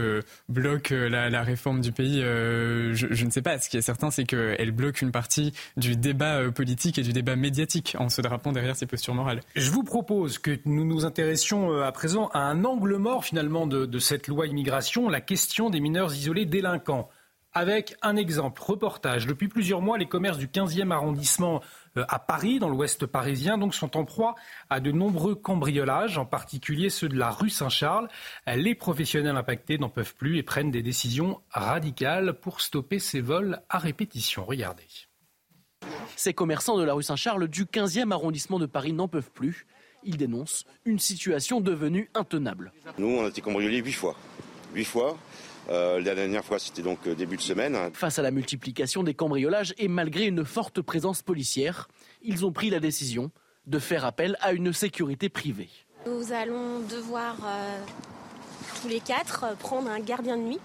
bloque 0.49 0.91
la, 0.91 1.43
réforme 1.43 1.81
du 1.81 1.93
pays 1.93 2.21
je, 2.21 3.25
ne 3.25 3.31
sais 3.31 3.43
pas. 3.43 3.59
Ce 3.59 3.69
qui 3.69 3.77
est 3.77 3.83
certain, 3.83 4.11
c'est 4.11 4.25
qu'elle 4.25 4.71
bloque 4.73 5.03
une 5.03 5.13
partie 5.13 5.53
du 5.77 5.97
débat 5.97 6.51
politique 6.51 6.99
et 6.99 7.03
du 7.03 7.13
débat 7.13 7.37
médiatique 7.37 7.97
en 7.99 8.09
se 8.09 8.21
drapant 8.21 8.53
derrière 8.53 8.77
ces 8.77 8.87
postures 8.87 9.15
morales. 9.15 9.41
Je 9.57 9.71
vous 9.71 9.83
propose 9.83 10.39
que 10.39 10.59
nous 10.65 10.85
nous 10.85 11.05
intéressions 11.05 11.81
à 11.81 11.93
présent 11.93 12.29
à 12.33 12.41
un 12.41 12.65
angle 12.65 12.97
mort 12.97 13.25
finalement 13.25 13.67
de, 13.67 13.87
de 13.87 13.99
cette 13.99 14.29
loi 14.29 14.47
immigration, 14.47 15.09
la 15.09 15.21
question 15.21 15.71
des 15.71 15.81
mineurs 15.81 16.15
isolés 16.15 16.47
délinquants. 16.47 17.09
Avec 17.53 17.97
un 18.03 18.15
exemple, 18.15 18.63
reportage. 18.63 19.27
Depuis 19.27 19.49
plusieurs 19.49 19.81
mois, 19.81 19.99
les 19.99 20.07
commerces 20.07 20.39
du 20.39 20.47
15e 20.47 20.93
arrondissement 20.93 21.57
euh, 21.57 21.61
à 21.97 22.19
Paris, 22.19 22.59
dans 22.59 22.69
l'ouest 22.69 23.07
parisien, 23.07 23.59
donc, 23.59 23.75
sont 23.75 23.97
en 23.97 24.05
proie 24.05 24.35
à 24.69 24.81
de 24.81 24.93
nombreux 24.93 25.35
cambriolages, 25.35 26.19
en 26.19 26.27
particulier 26.27 26.91
ceux 26.91 27.09
de 27.09 27.17
la 27.17 27.31
rue 27.31 27.51
Saint-Charles. 27.51 28.09
Les 28.47 28.75
professionnels 28.75 29.37
impactés 29.37 29.79
n'en 29.79 29.89
peuvent 29.89 30.15
plus 30.15 30.39
et 30.39 30.43
prennent 30.43 30.71
des 30.71 30.83
décisions 30.83 31.41
radicales 31.51 32.35
pour 32.35 32.61
stopper 32.61 32.99
ces 32.99 33.21
vols 33.21 33.61
à 33.69 33.79
répétition. 33.79 34.45
Regardez. 34.45 34.87
Ces 36.17 36.35
commerçants 36.35 36.79
de 36.79 36.85
la 36.85 36.95
rue 36.95 37.03
Saint-Charles 37.03 37.49
du 37.49 37.65
15e 37.65 38.13
arrondissement 38.13 38.59
de 38.59 38.67
Paris 38.67 38.93
n'en 38.93 39.09
peuvent 39.09 39.31
plus. 39.33 39.67
Ils 40.03 40.17
dénoncent 40.17 40.65
une 40.85 40.99
situation 40.99 41.61
devenue 41.61 42.11
intenable. 42.15 42.73
Nous, 42.99 43.07
on 43.07 43.25
a 43.25 43.29
été 43.29 43.41
cambriolés 43.41 43.79
huit 43.79 43.93
fois. 43.93 44.17
Huit 44.75 44.85
fois. 44.85 45.19
Euh, 45.69 46.01
la 46.01 46.15
dernière 46.15 46.45
fois, 46.45 46.59
c'était 46.59 46.83
donc 46.83 46.99
euh, 47.07 47.15
début 47.15 47.37
de 47.37 47.43
semaine. 47.43 47.77
Face 47.93 48.19
à 48.19 48.23
la 48.23 48.31
multiplication 48.31 49.03
des 49.03 49.15
cambriolages 49.15 49.75
et 49.79 49.89
malgré 49.89 50.27
une 50.27 50.45
forte 50.45 50.81
présence 50.81 51.23
policière, 51.23 51.89
ils 52.23 52.45
ont 52.45 52.53
pris 52.53 52.71
la 52.71 52.81
décision 52.81 53.31
de 53.67 53.79
faire 53.79 54.05
appel 54.05 54.37
à 54.41 54.53
une 54.53 54.73
sécurité 54.73 55.29
privée. 55.29 55.69
Nous 56.07 56.33
allons 56.33 56.81
devoir 56.81 57.37
euh, 57.45 57.79
tous 58.81 58.89
les 58.89 59.01
quatre 59.01 59.57
prendre 59.59 59.91
un 59.91 60.01
gardien 60.01 60.37
de 60.37 60.43
nuit 60.43 60.61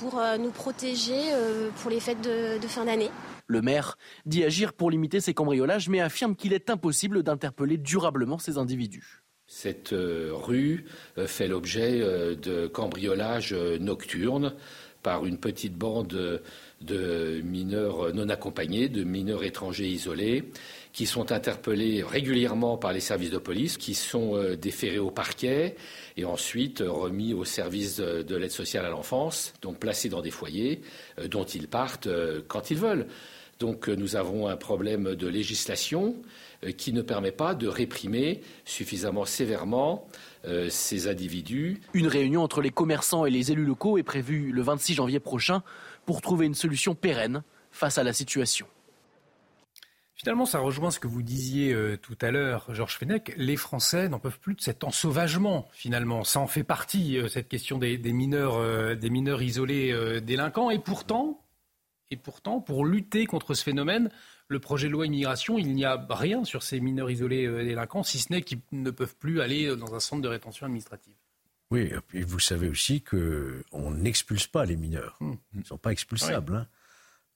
pour 0.00 0.20
nous 0.38 0.50
protéger 0.50 1.18
pour 1.80 1.90
les 1.90 2.00
fêtes 2.00 2.20
de, 2.20 2.60
de 2.60 2.66
fin 2.66 2.84
d'année. 2.84 3.08
Le 3.46 3.62
maire 3.62 3.96
dit 4.26 4.44
agir 4.44 4.74
pour 4.74 4.90
limiter 4.90 5.20
ces 5.20 5.32
cambriolages, 5.32 5.88
mais 5.88 6.00
affirme 6.00 6.36
qu'il 6.36 6.52
est 6.52 6.68
impossible 6.68 7.22
d'interpeller 7.22 7.78
durablement 7.78 8.38
ces 8.38 8.58
individus. 8.58 9.22
Cette 9.48 9.92
euh, 9.92 10.30
rue 10.32 10.86
euh, 11.18 11.28
fait 11.28 11.46
l'objet 11.46 12.00
euh, 12.00 12.34
de 12.34 12.66
cambriolages 12.66 13.54
nocturnes 13.54 14.54
par 15.04 15.24
une 15.24 15.38
petite 15.38 15.76
bande 15.76 16.42
de 16.80 17.40
mineurs 17.44 18.12
non 18.12 18.28
accompagnés, 18.28 18.88
de 18.88 19.04
mineurs 19.04 19.44
étrangers 19.44 19.86
isolés, 19.86 20.50
qui 20.92 21.06
sont 21.06 21.30
interpellés 21.30 22.02
régulièrement 22.02 22.76
par 22.76 22.92
les 22.92 22.98
services 22.98 23.30
de 23.30 23.38
police, 23.38 23.76
qui 23.76 23.94
sont 23.94 24.56
déférés 24.60 24.98
au 24.98 25.12
parquet 25.12 25.76
et 26.16 26.24
ensuite 26.24 26.82
remis 26.84 27.34
au 27.34 27.44
service 27.44 27.98
de 27.98 28.36
l'aide 28.36 28.50
sociale 28.50 28.84
à 28.84 28.90
l'enfance, 28.90 29.54
donc 29.62 29.78
placés 29.78 30.08
dans 30.08 30.22
des 30.22 30.32
foyers 30.32 30.80
dont 31.30 31.44
ils 31.44 31.68
partent 31.68 32.08
quand 32.48 32.72
ils 32.72 32.78
veulent. 32.78 33.06
Donc 33.60 33.86
nous 33.86 34.16
avons 34.16 34.48
un 34.48 34.56
problème 34.56 35.14
de 35.14 35.28
législation 35.28 36.16
qui 36.72 36.92
ne 36.92 37.02
permet 37.02 37.32
pas 37.32 37.54
de 37.54 37.68
réprimer 37.68 38.42
suffisamment 38.64 39.24
sévèrement 39.24 40.06
euh, 40.46 40.68
ces 40.70 41.08
individus. 41.08 41.80
Une 41.94 42.06
réunion 42.06 42.42
entre 42.42 42.60
les 42.60 42.70
commerçants 42.70 43.26
et 43.26 43.30
les 43.30 43.52
élus 43.52 43.64
locaux 43.64 43.98
est 43.98 44.02
prévue 44.02 44.52
le 44.52 44.62
26 44.62 44.94
janvier 44.94 45.20
prochain 45.20 45.62
pour 46.04 46.20
trouver 46.20 46.46
une 46.46 46.54
solution 46.54 46.94
pérenne 46.94 47.42
face 47.70 47.98
à 47.98 48.04
la 48.04 48.12
situation. 48.12 48.66
Finalement, 50.14 50.46
ça 50.46 50.60
rejoint 50.60 50.90
ce 50.90 50.98
que 50.98 51.08
vous 51.08 51.22
disiez 51.22 51.72
euh, 51.72 51.98
tout 51.98 52.16
à 52.22 52.30
l'heure, 52.30 52.72
Georges 52.72 52.96
Fenech. 52.96 53.34
Les 53.36 53.56
Français 53.56 54.08
n'en 54.08 54.18
peuvent 54.18 54.40
plus 54.40 54.54
de 54.54 54.60
cet 54.60 54.82
ensauvagement, 54.82 55.68
finalement. 55.72 56.24
Ça 56.24 56.40
en 56.40 56.46
fait 56.46 56.64
partie, 56.64 57.18
cette 57.28 57.48
question 57.48 57.76
des, 57.76 57.98
mineurs, 57.98 58.96
des 58.96 59.10
mineurs 59.10 59.42
isolés 59.42 60.20
délinquants. 60.22 60.70
Et 60.70 60.78
pourtant, 60.78 61.44
et 62.10 62.16
pourtant, 62.16 62.60
pour 62.60 62.84
lutter 62.84 63.26
contre 63.26 63.54
ce 63.54 63.64
phénomène, 63.64 64.10
le 64.48 64.60
projet 64.60 64.86
de 64.88 64.92
loi 64.92 65.06
immigration, 65.06 65.58
il 65.58 65.72
n'y 65.72 65.84
a 65.84 66.06
rien 66.10 66.44
sur 66.44 66.62
ces 66.62 66.80
mineurs 66.80 67.10
isolés 67.10 67.46
euh, 67.46 67.64
délinquants, 67.64 68.02
si 68.02 68.18
ce 68.18 68.32
n'est 68.32 68.42
qu'ils 68.42 68.60
ne 68.72 68.90
peuvent 68.90 69.16
plus 69.16 69.40
aller 69.40 69.66
euh, 69.66 69.76
dans 69.76 69.94
un 69.94 70.00
centre 70.00 70.22
de 70.22 70.28
rétention 70.28 70.66
administrative. 70.66 71.14
Oui, 71.70 71.90
et 72.14 72.22
vous 72.22 72.38
savez 72.38 72.68
aussi 72.68 73.02
qu'on 73.02 73.90
n'expulse 73.90 74.46
pas 74.46 74.64
les 74.64 74.76
mineurs. 74.76 75.16
Hmm. 75.20 75.34
Ils 75.54 75.60
ne 75.60 75.64
sont 75.64 75.78
pas 75.78 75.90
expulsables. 75.90 76.54
Hein. 76.54 76.66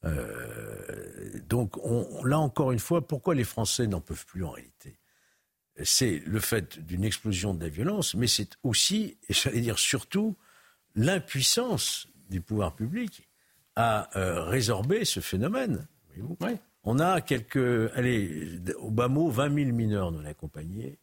Euh, 0.04 1.40
donc 1.48 1.76
là 2.24 2.38
encore 2.38 2.70
une 2.70 2.78
fois, 2.78 3.06
pourquoi 3.06 3.34
les 3.34 3.44
Français 3.44 3.88
n'en 3.88 4.00
peuvent 4.00 4.24
plus 4.24 4.44
en 4.44 4.50
réalité? 4.50 4.96
C'est 5.82 6.22
le 6.26 6.38
fait 6.38 6.78
d'une 6.78 7.04
explosion 7.04 7.54
de 7.54 7.64
la 7.64 7.68
violence, 7.68 8.14
mais 8.14 8.28
c'est 8.28 8.56
aussi, 8.62 9.18
et 9.28 9.34
j'allais 9.34 9.60
dire 9.60 9.78
surtout, 9.80 10.36
l'impuissance 10.94 12.06
du 12.28 12.40
pouvoir 12.40 12.76
public 12.76 13.28
à 13.74 14.10
résorber 14.14 15.04
ce 15.04 15.20
phénomène. 15.20 15.88
Oui. 16.40 16.56
On 16.84 16.98
a 16.98 17.20
quelques, 17.20 17.90
allez, 17.94 18.58
au 18.78 18.90
bas 18.90 19.08
mot, 19.08 19.28
20 19.28 19.54
000 19.54 19.72
mineurs 19.72 20.12
non 20.12 20.24
accompagnés. 20.24 20.98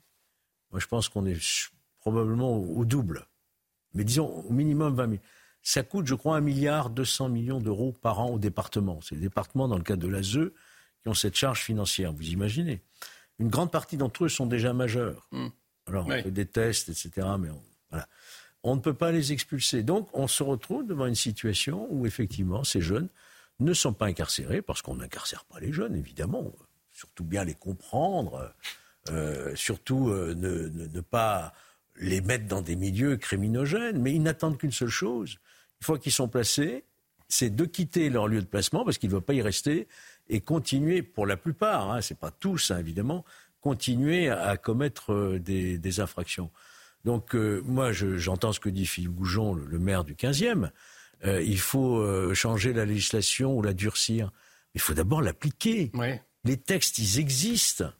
Moi, 0.71 0.79
je 0.79 0.87
pense 0.87 1.07
qu'on 1.07 1.25
est 1.25 1.39
probablement 1.99 2.57
au, 2.57 2.83
double. 2.83 3.27
Mais 3.93 4.03
disons, 4.03 4.27
au 4.27 4.51
minimum 4.51 4.95
20 4.95 5.09
000. 5.09 5.21
Ça 5.61 5.83
coûte, 5.83 6.07
je 6.07 6.15
crois, 6.15 6.37
1 6.37 6.41
milliard 6.41 6.89
200 6.89 7.29
millions 7.29 7.59
d'euros 7.59 7.91
par 8.01 8.19
an 8.19 8.29
au 8.31 8.39
département. 8.39 8.99
C'est 9.01 9.15
les 9.15 9.21
départements, 9.21 9.67
dans 9.67 9.77
le 9.77 9.83
cadre 9.83 10.01
de 10.01 10.07
l'ASE, 10.07 10.51
qui 11.01 11.09
ont 11.09 11.13
cette 11.13 11.35
charge 11.35 11.61
financière. 11.61 12.13
Vous 12.13 12.29
imaginez 12.29 12.81
Une 13.39 13.49
grande 13.49 13.71
partie 13.71 13.97
d'entre 13.97 14.25
eux 14.25 14.29
sont 14.29 14.45
déjà 14.45 14.73
majeurs. 14.73 15.27
Hmm. 15.31 15.49
Alors, 15.85 16.07
on 16.07 16.09
fait 16.09 16.31
des 16.31 16.45
tests, 16.45 16.89
etc. 16.89 17.27
Mais 17.39 17.49
voilà. 17.89 18.07
on 18.63 18.75
ne 18.75 18.81
peut 18.81 18.93
pas 18.93 19.11
les 19.11 19.31
expulser. 19.31 19.83
Donc 19.83 20.09
on 20.13 20.27
se 20.27 20.43
retrouve 20.43 20.85
devant 20.85 21.05
une 21.05 21.15
situation 21.15 21.87
où 21.89 22.05
effectivement 22.05 22.63
ces 22.63 22.81
jeunes 22.81 23.09
ne 23.59 23.73
sont 23.73 23.93
pas 23.93 24.05
incarcérés, 24.05 24.61
parce 24.61 24.81
qu'on 24.81 24.95
n'incarcère 24.95 25.45
pas 25.45 25.59
les 25.59 25.71
jeunes, 25.71 25.95
évidemment, 25.95 26.53
surtout 26.91 27.23
bien 27.23 27.43
les 27.43 27.53
comprendre, 27.53 28.53
euh, 29.09 29.55
surtout 29.55 30.09
euh, 30.09 30.35
ne, 30.35 31.01
pas 31.01 31.53
les 31.95 32.21
mettre 32.21 32.45
dans 32.45 32.61
des 32.61 32.75
milieux 32.75 33.17
criminogènes, 33.17 34.01
mais 34.01 34.13
ils 34.13 34.21
n'attendent 34.21 34.57
qu'une 34.57 34.71
seule 34.71 34.89
chose. 34.89 35.37
Une 35.81 35.85
fois 35.85 35.99
qu'ils 35.99 36.11
sont 36.11 36.27
placés, 36.27 36.83
c'est 37.29 37.55
de 37.55 37.65
quitter 37.65 38.09
leur 38.09 38.27
lieu 38.27 38.41
de 38.41 38.47
placement, 38.47 38.83
parce 38.83 38.97
qu'ils 38.97 39.09
ne 39.09 39.15
veulent 39.15 39.23
pas 39.23 39.33
y 39.33 39.41
rester, 39.41 39.87
et 40.29 40.41
continuer, 40.41 41.01
pour 41.01 41.25
la 41.25 41.37
plupart, 41.37 41.91
hein, 41.91 42.01
ce 42.01 42.13
n'est 42.13 42.17
pas 42.17 42.31
tous 42.31 42.71
hein, 42.71 42.79
évidemment, 42.79 43.25
continuer 43.61 44.29
à, 44.29 44.57
commettre 44.57 45.13
euh, 45.13 45.39
des, 45.39 45.99
infractions. 45.99 46.51
Donc 47.05 47.35
moi, 47.35 47.93
j'entends 47.93 48.51
ce 48.51 48.59
que 48.59 48.69
dit 48.69 48.85
Philippe 48.85 49.15
Goujon, 49.15 49.53
le, 49.53 49.79
maire 49.79 50.03
du 50.03 50.13
15e. 50.13 50.71
Il 51.23 51.59
faut 51.59 52.33
changer 52.33 52.73
la 52.73 52.85
législation 52.85 53.57
ou 53.57 53.61
la 53.61 53.73
durcir. 53.73 54.31
Il 54.75 54.81
faut 54.81 54.93
d'abord 54.93 55.21
l'appliquer. 55.21 55.91
Les 56.43 56.57
textes, 56.57 56.99
ils 56.99 57.19
existent. 57.19 57.91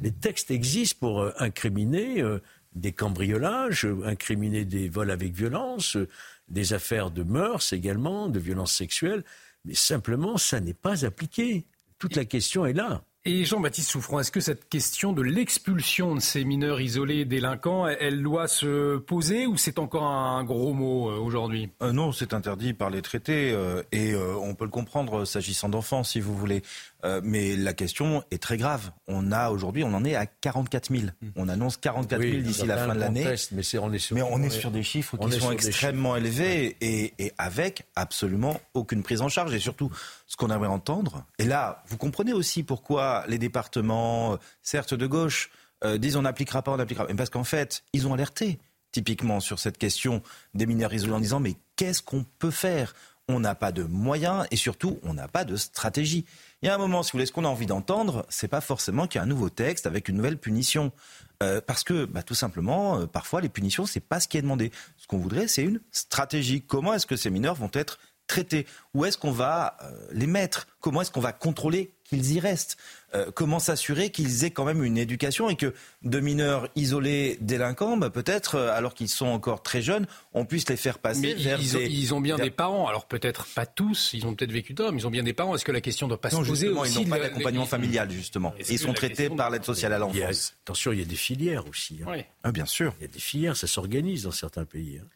Les 0.00 0.12
textes 0.12 0.50
existent 0.50 0.98
pour 1.00 1.20
euh, 1.20 1.32
incriminer 1.38 2.20
euh, 2.20 2.38
des 2.74 2.92
cambriolages, 2.92 3.86
incriminer 4.04 4.64
des 4.64 4.88
vols 4.88 5.10
avec 5.10 5.32
violence, 5.32 5.96
euh, 5.96 6.08
des 6.48 6.72
affaires 6.72 7.10
de 7.10 7.22
mœurs 7.22 7.72
également, 7.72 8.28
de 8.28 8.38
violences 8.38 8.72
sexuelles. 8.72 9.24
Mais 9.64 9.74
simplement, 9.74 10.36
ça 10.36 10.60
n'est 10.60 10.74
pas 10.74 11.04
appliqué. 11.04 11.66
Toute 11.98 12.14
la 12.14 12.24
question 12.24 12.66
est 12.66 12.72
là. 12.72 13.02
Et 13.30 13.44
Jean-Baptiste 13.44 13.90
Souffrant, 13.90 14.20
est-ce 14.20 14.32
que 14.32 14.40
cette 14.40 14.70
question 14.70 15.12
de 15.12 15.20
l'expulsion 15.20 16.14
de 16.14 16.20
ces 16.20 16.46
mineurs 16.46 16.80
isolés 16.80 17.26
délinquants, 17.26 17.86
elle 17.86 18.22
doit 18.22 18.48
se 18.48 18.96
poser 18.96 19.46
ou 19.46 19.58
c'est 19.58 19.78
encore 19.78 20.04
un 20.04 20.42
gros 20.44 20.72
mot 20.72 21.10
aujourd'hui? 21.10 21.68
Non, 21.82 22.10
c'est 22.10 22.32
interdit 22.32 22.72
par 22.72 22.88
les 22.88 23.02
traités 23.02 23.54
et 23.92 24.14
on 24.16 24.54
peut 24.54 24.64
le 24.64 24.70
comprendre 24.70 25.26
s'agissant 25.26 25.68
d'enfants, 25.68 26.04
si 26.04 26.20
vous 26.20 26.34
voulez. 26.34 26.62
Euh, 27.04 27.20
mais 27.22 27.54
la 27.54 27.74
question 27.74 28.24
est 28.30 28.42
très 28.42 28.56
grave. 28.56 28.90
On 29.06 29.30
a 29.30 29.50
aujourd'hui, 29.50 29.84
on 29.84 29.94
en 29.94 30.04
est 30.04 30.16
à 30.16 30.26
44 30.26 30.90
000. 30.90 31.02
Hmm. 31.04 31.28
On 31.36 31.48
annonce 31.48 31.76
44 31.76 32.20
000 32.20 32.42
d'ici 32.42 32.66
la 32.66 32.76
fin 32.76 32.94
de 32.94 32.98
l'année. 32.98 33.24
Mais, 33.52 33.62
on 33.78 33.92
est 33.92 33.98
sur, 33.98 34.16
mais 34.16 34.22
on 34.22 34.42
est 34.42 34.50
sur 34.50 34.70
des 34.70 34.82
chiffres 34.82 35.16
qui 35.16 35.40
sont 35.40 35.52
extrêmement 35.52 36.16
élevés 36.16 36.76
et, 36.80 37.14
et, 37.18 37.32
avec 37.38 37.84
absolument 37.94 38.60
aucune 38.74 39.02
prise 39.02 39.22
en 39.22 39.28
charge. 39.28 39.54
Et 39.54 39.60
surtout, 39.60 39.90
ce 40.26 40.36
qu'on 40.36 40.50
aimerait 40.50 40.66
entendre, 40.66 41.24
et 41.38 41.44
là, 41.44 41.84
vous 41.86 41.98
comprenez 41.98 42.32
aussi 42.32 42.64
pourquoi 42.64 43.24
les 43.28 43.38
départements, 43.38 44.36
certes 44.62 44.94
de 44.94 45.06
gauche, 45.06 45.50
euh, 45.84 45.98
disent 45.98 46.16
on 46.16 46.22
n'appliquera 46.22 46.62
pas, 46.62 46.72
on 46.72 46.76
n'appliquera 46.76 47.06
pas. 47.06 47.14
Parce 47.14 47.30
qu'en 47.30 47.44
fait, 47.44 47.84
ils 47.92 48.08
ont 48.08 48.14
alerté 48.14 48.58
typiquement 48.90 49.38
sur 49.38 49.58
cette 49.58 49.78
question 49.78 50.22
des 50.54 50.66
mineurs 50.66 50.92
isolés 50.92 51.12
en 51.12 51.20
disant 51.20 51.40
mais 51.40 51.54
qu'est-ce 51.76 52.02
qu'on 52.02 52.24
peut 52.38 52.50
faire? 52.50 52.94
On 53.28 53.40
n'a 53.40 53.54
pas 53.54 53.72
de 53.72 53.82
moyens 53.82 54.46
et 54.50 54.56
surtout, 54.56 54.98
on 55.02 55.14
n'a 55.14 55.28
pas 55.28 55.44
de 55.44 55.54
stratégie. 55.54 56.24
Il 56.62 56.66
y 56.66 56.68
a 56.68 56.74
un 56.74 56.78
moment, 56.78 57.04
si 57.04 57.12
vous 57.12 57.18
voulez, 57.18 57.26
ce 57.26 57.32
qu'on 57.32 57.44
a 57.44 57.48
envie 57.48 57.66
d'entendre, 57.66 58.26
c'est 58.28 58.48
pas 58.48 58.60
forcément 58.60 59.06
qu'il 59.06 59.18
y 59.18 59.20
a 59.20 59.22
un 59.22 59.28
nouveau 59.28 59.48
texte 59.48 59.86
avec 59.86 60.08
une 60.08 60.16
nouvelle 60.16 60.38
punition. 60.38 60.92
Euh, 61.40 61.60
parce 61.64 61.84
que, 61.84 62.04
bah, 62.04 62.24
tout 62.24 62.34
simplement, 62.34 62.98
euh, 62.98 63.06
parfois, 63.06 63.40
les 63.40 63.48
punitions, 63.48 63.86
c'est 63.86 64.00
pas 64.00 64.18
ce 64.18 64.26
qui 64.26 64.38
est 64.38 64.42
demandé. 64.42 64.72
Ce 64.96 65.06
qu'on 65.06 65.18
voudrait, 65.18 65.46
c'est 65.46 65.62
une 65.62 65.80
stratégie. 65.92 66.62
Comment 66.62 66.94
est-ce 66.94 67.06
que 67.06 67.14
ces 67.14 67.30
mineurs 67.30 67.54
vont 67.54 67.70
être 67.74 68.00
traités? 68.26 68.66
Où 68.92 69.04
est-ce 69.04 69.16
qu'on 69.16 69.30
va 69.30 69.76
euh, 69.82 70.08
les 70.10 70.26
mettre? 70.26 70.66
Comment 70.80 71.02
est-ce 71.02 71.12
qu'on 71.12 71.20
va 71.20 71.32
contrôler 71.32 71.94
qu'ils 72.02 72.32
y 72.32 72.40
restent? 72.40 72.76
Euh, 73.14 73.30
Comment 73.34 73.58
s'assurer 73.58 74.10
qu'ils 74.10 74.44
aient 74.44 74.50
quand 74.50 74.64
même 74.64 74.84
une 74.84 74.98
éducation 74.98 75.48
et 75.48 75.56
que 75.56 75.74
de 76.02 76.20
mineurs 76.20 76.68
isolés 76.76 77.38
délinquants, 77.40 77.96
bah, 77.96 78.10
peut-être, 78.10 78.56
euh, 78.56 78.76
alors 78.76 78.94
qu'ils 78.94 79.08
sont 79.08 79.26
encore 79.26 79.62
très 79.62 79.82
jeunes, 79.82 80.06
on 80.32 80.44
puisse 80.44 80.68
les 80.68 80.76
faire 80.76 80.98
passer 80.98 81.34
vers 81.34 81.60
ils, 81.60 81.72
des... 81.72 81.86
ils 81.86 82.14
ont 82.14 82.20
bien 82.20 82.36
des 82.36 82.50
parents, 82.50 82.86
alors 82.86 83.06
peut-être 83.06 83.46
pas 83.54 83.66
tous, 83.66 84.10
ils 84.14 84.26
ont 84.26 84.34
peut-être 84.34 84.52
vécu 84.52 84.74
mais 84.78 84.98
ils 84.98 85.06
ont 85.06 85.10
bien 85.10 85.22
des 85.22 85.32
parents. 85.32 85.54
Est-ce 85.54 85.64
que 85.64 85.72
la 85.72 85.80
question 85.80 86.06
ne 86.06 86.10
doit 86.10 86.20
pas 86.20 86.30
se 86.30 86.36
poser 86.36 86.68
aussi 86.68 87.00
Ils 87.00 87.04
n'ont 87.04 87.10
pas 87.10 87.18
d'accompagnement 87.18 87.66
familial, 87.66 88.10
justement. 88.10 88.54
Ils 88.68 88.78
sont 88.78 88.92
traités 88.92 89.30
par 89.30 89.50
l'aide 89.50 89.64
sociale 89.64 89.92
à 89.92 89.98
l'enfance. 89.98 90.54
Attention, 90.64 90.92
il 90.92 90.98
y 90.98 91.02
a 91.02 91.06
des 91.06 91.16
filières 91.16 91.66
aussi. 91.66 92.00
Hein. 92.06 92.22
Ah, 92.42 92.52
bien 92.52 92.66
sûr. 92.66 92.94
Il 93.00 93.02
y 93.02 93.06
a 93.06 93.12
des 93.12 93.18
filières, 93.18 93.56
ça 93.56 93.66
s'organise 93.66 94.24
dans 94.24 94.30
certains 94.30 94.64
pays. 94.64 95.00
Hein 95.02 95.06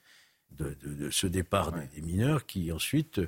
de, 0.58 1.10
ce 1.10 1.26
départ 1.26 1.72
des, 1.72 2.00
mineurs 2.00 2.46
qui 2.46 2.72
ensuite 2.72 3.20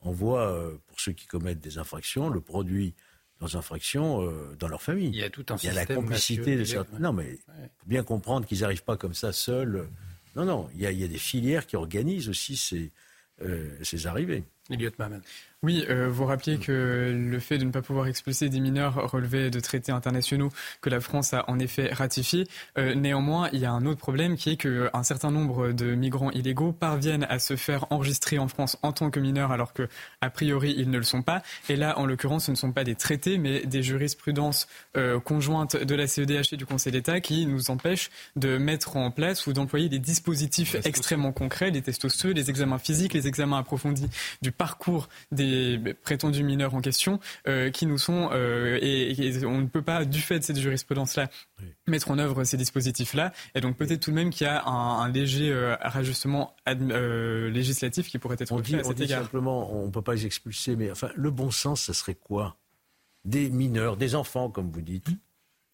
envoient, 0.00 0.50
euh, 0.50 0.76
pour 0.86 1.00
ceux 1.00 1.12
qui 1.12 1.26
commettent 1.26 1.60
des 1.60 1.78
infractions, 1.78 2.28
le 2.28 2.40
produit 2.40 2.94
dans 3.42 3.56
infractions 3.56 4.22
euh, 4.22 4.56
dans 4.58 4.68
leur 4.68 4.80
famille. 4.80 5.08
Il 5.08 5.16
y 5.16 5.22
a 5.22 5.30
tout 5.30 5.44
un 5.50 5.56
Il 5.56 5.66
y 5.66 5.68
a 5.68 5.74
la 5.74 5.86
complicité 5.86 6.56
de 6.56 6.64
certains. 6.64 6.98
Non, 6.98 7.12
mais 7.12 7.38
faut 7.78 7.86
bien 7.86 8.04
comprendre 8.04 8.46
qu'ils 8.46 8.60
n'arrivent 8.60 8.84
pas 8.84 8.96
comme 8.96 9.14
ça 9.14 9.32
seuls. 9.32 9.88
Non, 10.36 10.44
non, 10.44 10.68
il 10.74 10.80
y, 10.80 10.86
a, 10.86 11.08
des 11.08 11.18
filières 11.18 11.66
qui 11.66 11.76
organisent 11.76 12.28
aussi 12.28 12.56
ces, 12.56 12.90
euh, 13.42 13.76
ces 13.82 14.06
arrivées. 14.06 14.44
Elliot 14.70 14.92
Maman. 14.98 15.20
Oui, 15.64 15.84
euh, 15.88 16.08
vous 16.10 16.26
rappeliez 16.26 16.58
que 16.58 17.14
le 17.16 17.38
fait 17.38 17.56
de 17.56 17.64
ne 17.64 17.70
pas 17.70 17.82
pouvoir 17.82 18.08
expulser 18.08 18.48
des 18.48 18.58
mineurs 18.58 19.12
relevait 19.12 19.48
de 19.48 19.60
traités 19.60 19.92
internationaux 19.92 20.48
que 20.80 20.90
la 20.90 20.98
France 20.98 21.34
a 21.34 21.48
en 21.48 21.60
effet 21.60 21.92
ratifiés. 21.92 22.48
Euh, 22.78 22.96
néanmoins, 22.96 23.48
il 23.52 23.60
y 23.60 23.64
a 23.64 23.70
un 23.70 23.86
autre 23.86 24.00
problème 24.00 24.36
qui 24.36 24.50
est 24.50 24.56
qu'un 24.56 25.02
certain 25.04 25.30
nombre 25.30 25.70
de 25.70 25.94
migrants 25.94 26.32
illégaux 26.32 26.72
parviennent 26.72 27.28
à 27.30 27.38
se 27.38 27.54
faire 27.54 27.86
enregistrer 27.90 28.40
en 28.40 28.48
France 28.48 28.76
en 28.82 28.90
tant 28.90 29.12
que 29.12 29.20
mineurs 29.20 29.52
alors 29.52 29.72
que 29.72 29.86
a 30.20 30.30
priori 30.30 30.74
ils 30.76 30.90
ne 30.90 30.98
le 30.98 31.04
sont 31.04 31.22
pas. 31.22 31.44
Et 31.68 31.76
là, 31.76 31.96
en 31.96 32.06
l'occurrence, 32.06 32.46
ce 32.46 32.50
ne 32.50 32.56
sont 32.56 32.72
pas 32.72 32.82
des 32.82 32.96
traités, 32.96 33.38
mais 33.38 33.64
des 33.64 33.84
jurisprudences 33.84 34.66
euh, 34.96 35.20
conjointes 35.20 35.76
de 35.76 35.94
la 35.94 36.08
CEDH 36.08 36.54
et 36.54 36.56
du 36.56 36.66
Conseil 36.66 36.90
d'État 36.92 37.20
qui 37.20 37.46
nous 37.46 37.70
empêchent 37.70 38.10
de 38.34 38.58
mettre 38.58 38.96
en 38.96 39.12
place 39.12 39.46
ou 39.46 39.52
d'employer 39.52 39.88
des 39.88 40.00
dispositifs 40.00 40.74
extrêmement 40.84 41.30
concrets, 41.30 41.70
les 41.70 41.82
tests 41.82 42.04
osseux, 42.04 42.32
les 42.32 42.50
examens 42.50 42.78
physiques, 42.78 43.12
les 43.12 43.28
examens 43.28 43.58
approfondis 43.58 44.08
du 44.42 44.50
parcours 44.50 45.08
des 45.30 45.51
prétendus 46.02 46.44
mineurs 46.44 46.74
en 46.74 46.80
question 46.80 47.20
euh, 47.48 47.70
qui 47.70 47.86
nous 47.86 47.98
sont 47.98 48.30
euh, 48.32 48.78
et, 48.80 49.44
on 49.44 49.60
ne 49.60 49.66
peut 49.66 49.82
pas 49.82 50.04
du 50.04 50.20
fait 50.20 50.38
de 50.38 50.44
cette 50.44 50.58
jurisprudence 50.58 51.16
là 51.16 51.28
mettre 51.86 52.10
en 52.10 52.18
œuvre 52.18 52.44
ces 52.44 52.56
dispositifs 52.56 53.14
là 53.14 53.32
et 53.54 53.60
donc 53.60 53.76
peut-être 53.76 54.00
tout 54.00 54.10
de 54.10 54.16
même 54.16 54.30
qu'il 54.30 54.46
y 54.46 54.50
a 54.50 54.64
un, 54.64 55.08
léger 55.10 55.50
euh, 55.50 55.76
rajustement 55.80 56.54
législatif 56.66 58.08
qui 58.08 58.18
pourrait 58.18 58.36
être 58.38 58.52
on 58.52 58.60
dit, 58.60 58.76
à 58.76 58.84
cet 58.84 59.00
égard. 59.00 59.22
simplement 59.22 59.74
on 59.74 59.90
peut 59.90 60.02
pas 60.02 60.14
les 60.14 60.26
expulser 60.26 60.76
mais 60.76 60.90
enfin 60.90 61.10
le 61.14 61.30
bon 61.30 61.50
sens 61.50 61.82
ce 61.82 61.92
serait 61.92 62.14
quoi? 62.14 62.56
Des 63.24 63.50
mineurs 63.50 63.96
des 63.96 64.14
enfants 64.14 64.50
comme 64.50 64.70
vous 64.70 64.82
dites 64.82 65.08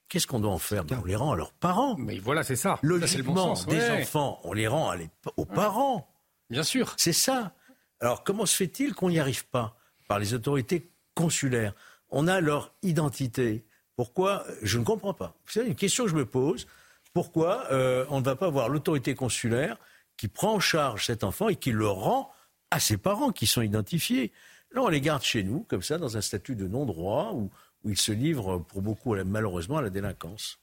Qu'est-ce 0.09 0.27
qu'on 0.27 0.41
doit 0.41 0.53
en 0.53 0.59
faire? 0.59 0.85
Ben, 0.85 1.01
On 1.03 1.05
les 1.05 1.17
rend 1.17 1.33
à 1.33 1.37
leurs 1.37 1.53
parents. 1.53 1.95
Mais 1.99 2.19
voilà, 2.19 2.43
c'est 2.43 2.57
ça. 2.57 2.79
Logiquement, 2.83 3.53
des 3.69 3.91
enfants, 3.91 4.41
on 4.43 4.55
les 4.55 4.67
rend 4.67 4.95
aux 5.37 5.45
parents. 5.45 6.09
Bien 6.49 6.63
sûr. 6.63 6.95
C'est 6.97 7.13
ça. 7.13 7.53
Alors 8.01 8.25
comment 8.25 8.47
se 8.47 8.57
fait-il 8.57 8.95
qu'on 8.95 9.11
n'y 9.11 9.19
arrive 9.19 9.47
pas 9.47 9.77
par 10.07 10.19
les 10.19 10.35
autorités 10.35 10.91
consulaires? 11.15 11.75
On 12.11 12.27
a 12.29 12.41
leur 12.41 12.73
identité. 12.83 13.65
Pourquoi? 13.97 14.45
Je 14.63 14.79
ne 14.79 14.85
comprends 14.85 15.15
pas. 15.15 15.35
C'est 15.47 15.67
une 15.67 15.75
question 15.75 16.05
que 16.05 16.11
je 16.11 16.17
me 16.17 16.27
pose. 16.27 16.67
Pourquoi 17.13 17.67
euh, 17.73 18.07
on 18.11 18.21
ne 18.21 18.25
va 18.25 18.37
pas 18.37 18.49
voir 18.49 18.69
l'autorité 18.69 19.15
consulaire 19.15 19.77
qui 20.17 20.29
prend 20.29 20.55
en 20.55 20.61
charge 20.61 21.07
cet 21.07 21.25
enfant 21.25 21.49
et 21.49 21.57
qui 21.57 21.73
le 21.73 21.89
rend 21.89 22.31
à 22.71 22.81
ses 22.81 22.97
parents 22.97 23.33
qui 23.33 23.47
sont 23.47 23.63
identifiés? 23.63 24.33
Là, 24.71 24.83
on 24.83 24.89
les 24.89 25.01
garde 25.01 25.23
chez 25.23 25.43
nous, 25.43 25.65
comme 25.65 25.83
ça, 25.83 25.99
dans 25.99 26.17
un 26.17 26.21
statut 26.21 26.55
de 26.55 26.69
non-droit, 26.69 27.33
où, 27.35 27.51
où 27.83 27.91
ils 27.91 27.99
se 27.99 28.13
livrent, 28.13 28.59
pour 28.59 28.83
beaucoup, 28.83 29.15
malheureusement, 29.17 29.79
à 29.79 29.83
la 29.83 29.91
délinquance. 29.91 30.61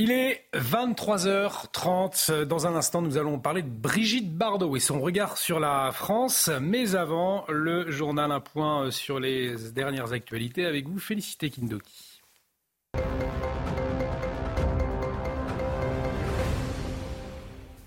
Il 0.00 0.12
est 0.12 0.44
23h30. 0.54 2.44
Dans 2.44 2.68
un 2.68 2.76
instant, 2.76 3.02
nous 3.02 3.18
allons 3.18 3.40
parler 3.40 3.62
de 3.62 3.68
Brigitte 3.68 4.32
Bardot 4.32 4.76
et 4.76 4.80
son 4.80 5.00
regard 5.00 5.36
sur 5.36 5.58
la 5.58 5.90
France. 5.90 6.48
Mais 6.60 6.94
avant, 6.94 7.44
le 7.48 7.90
journal 7.90 8.30
Un 8.30 8.38
point 8.38 8.92
sur 8.92 9.18
les 9.18 9.56
dernières 9.72 10.12
actualités 10.12 10.66
avec 10.66 10.86
vous. 10.86 11.00
Félicité 11.00 11.50
Kindoki. 11.50 12.22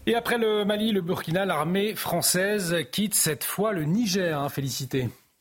Et 0.05 0.15
après 0.15 0.37
le 0.37 0.65
Mali, 0.65 0.91
le 0.91 0.99
Burkina, 0.99 1.45
l'armée 1.45 1.95
française 1.95 2.75
quitte 2.91 3.13
cette 3.13 3.45
fois 3.45 3.71
le 3.71 3.85
Niger. 3.85 4.37
Hein. 4.37 4.49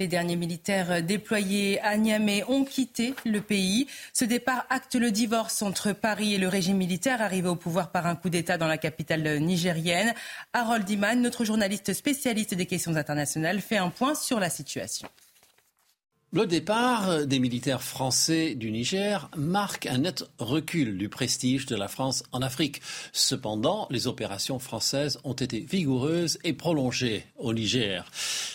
Les 0.01 0.09
derniers 0.09 0.37
militaires 0.37 1.03
déployés 1.03 1.79
à 1.83 1.99
Niamey 1.99 2.43
ont 2.49 2.65
quitté 2.65 3.13
le 3.27 3.43
pays. 3.43 3.87
Ce 4.15 4.25
départ 4.25 4.65
acte 4.71 4.95
le 4.95 5.11
divorce 5.11 5.61
entre 5.61 5.93
Paris 5.93 6.33
et 6.33 6.39
le 6.39 6.49
régime 6.49 6.79
militaire 6.79 7.21
arrivé 7.21 7.49
au 7.51 7.55
pouvoir 7.55 7.91
par 7.91 8.07
un 8.07 8.17
coup 8.17 8.31
d'État 8.31 8.57
dans 8.57 8.67
la 8.67 8.79
capitale 8.79 9.41
nigérienne. 9.41 10.15
Harold 10.55 10.89
Iman, 10.89 11.21
notre 11.21 11.45
journaliste 11.45 11.93
spécialiste 11.93 12.55
des 12.55 12.65
questions 12.65 12.97
internationales, 12.97 13.61
fait 13.61 13.77
un 13.77 13.91
point 13.91 14.15
sur 14.15 14.41
la 14.41 14.49
situation. 14.49 15.07
Le 16.33 16.47
départ 16.47 17.27
des 17.27 17.41
militaires 17.41 17.83
français 17.83 18.55
du 18.55 18.71
Niger 18.71 19.29
marque 19.37 19.87
un 19.87 19.99
net 19.99 20.23
recul 20.39 20.97
du 20.97 21.09
prestige 21.09 21.67
de 21.67 21.75
la 21.75 21.89
France 21.89 22.23
en 22.31 22.41
Afrique. 22.41 22.81
Cependant, 23.13 23.89
les 23.91 24.07
opérations 24.07 24.61
françaises 24.61 25.19
ont 25.25 25.33
été 25.33 25.59
vigoureuses 25.59 26.39
et 26.45 26.53
prolongées 26.53 27.25
au 27.37 27.53
Niger. 27.53 28.09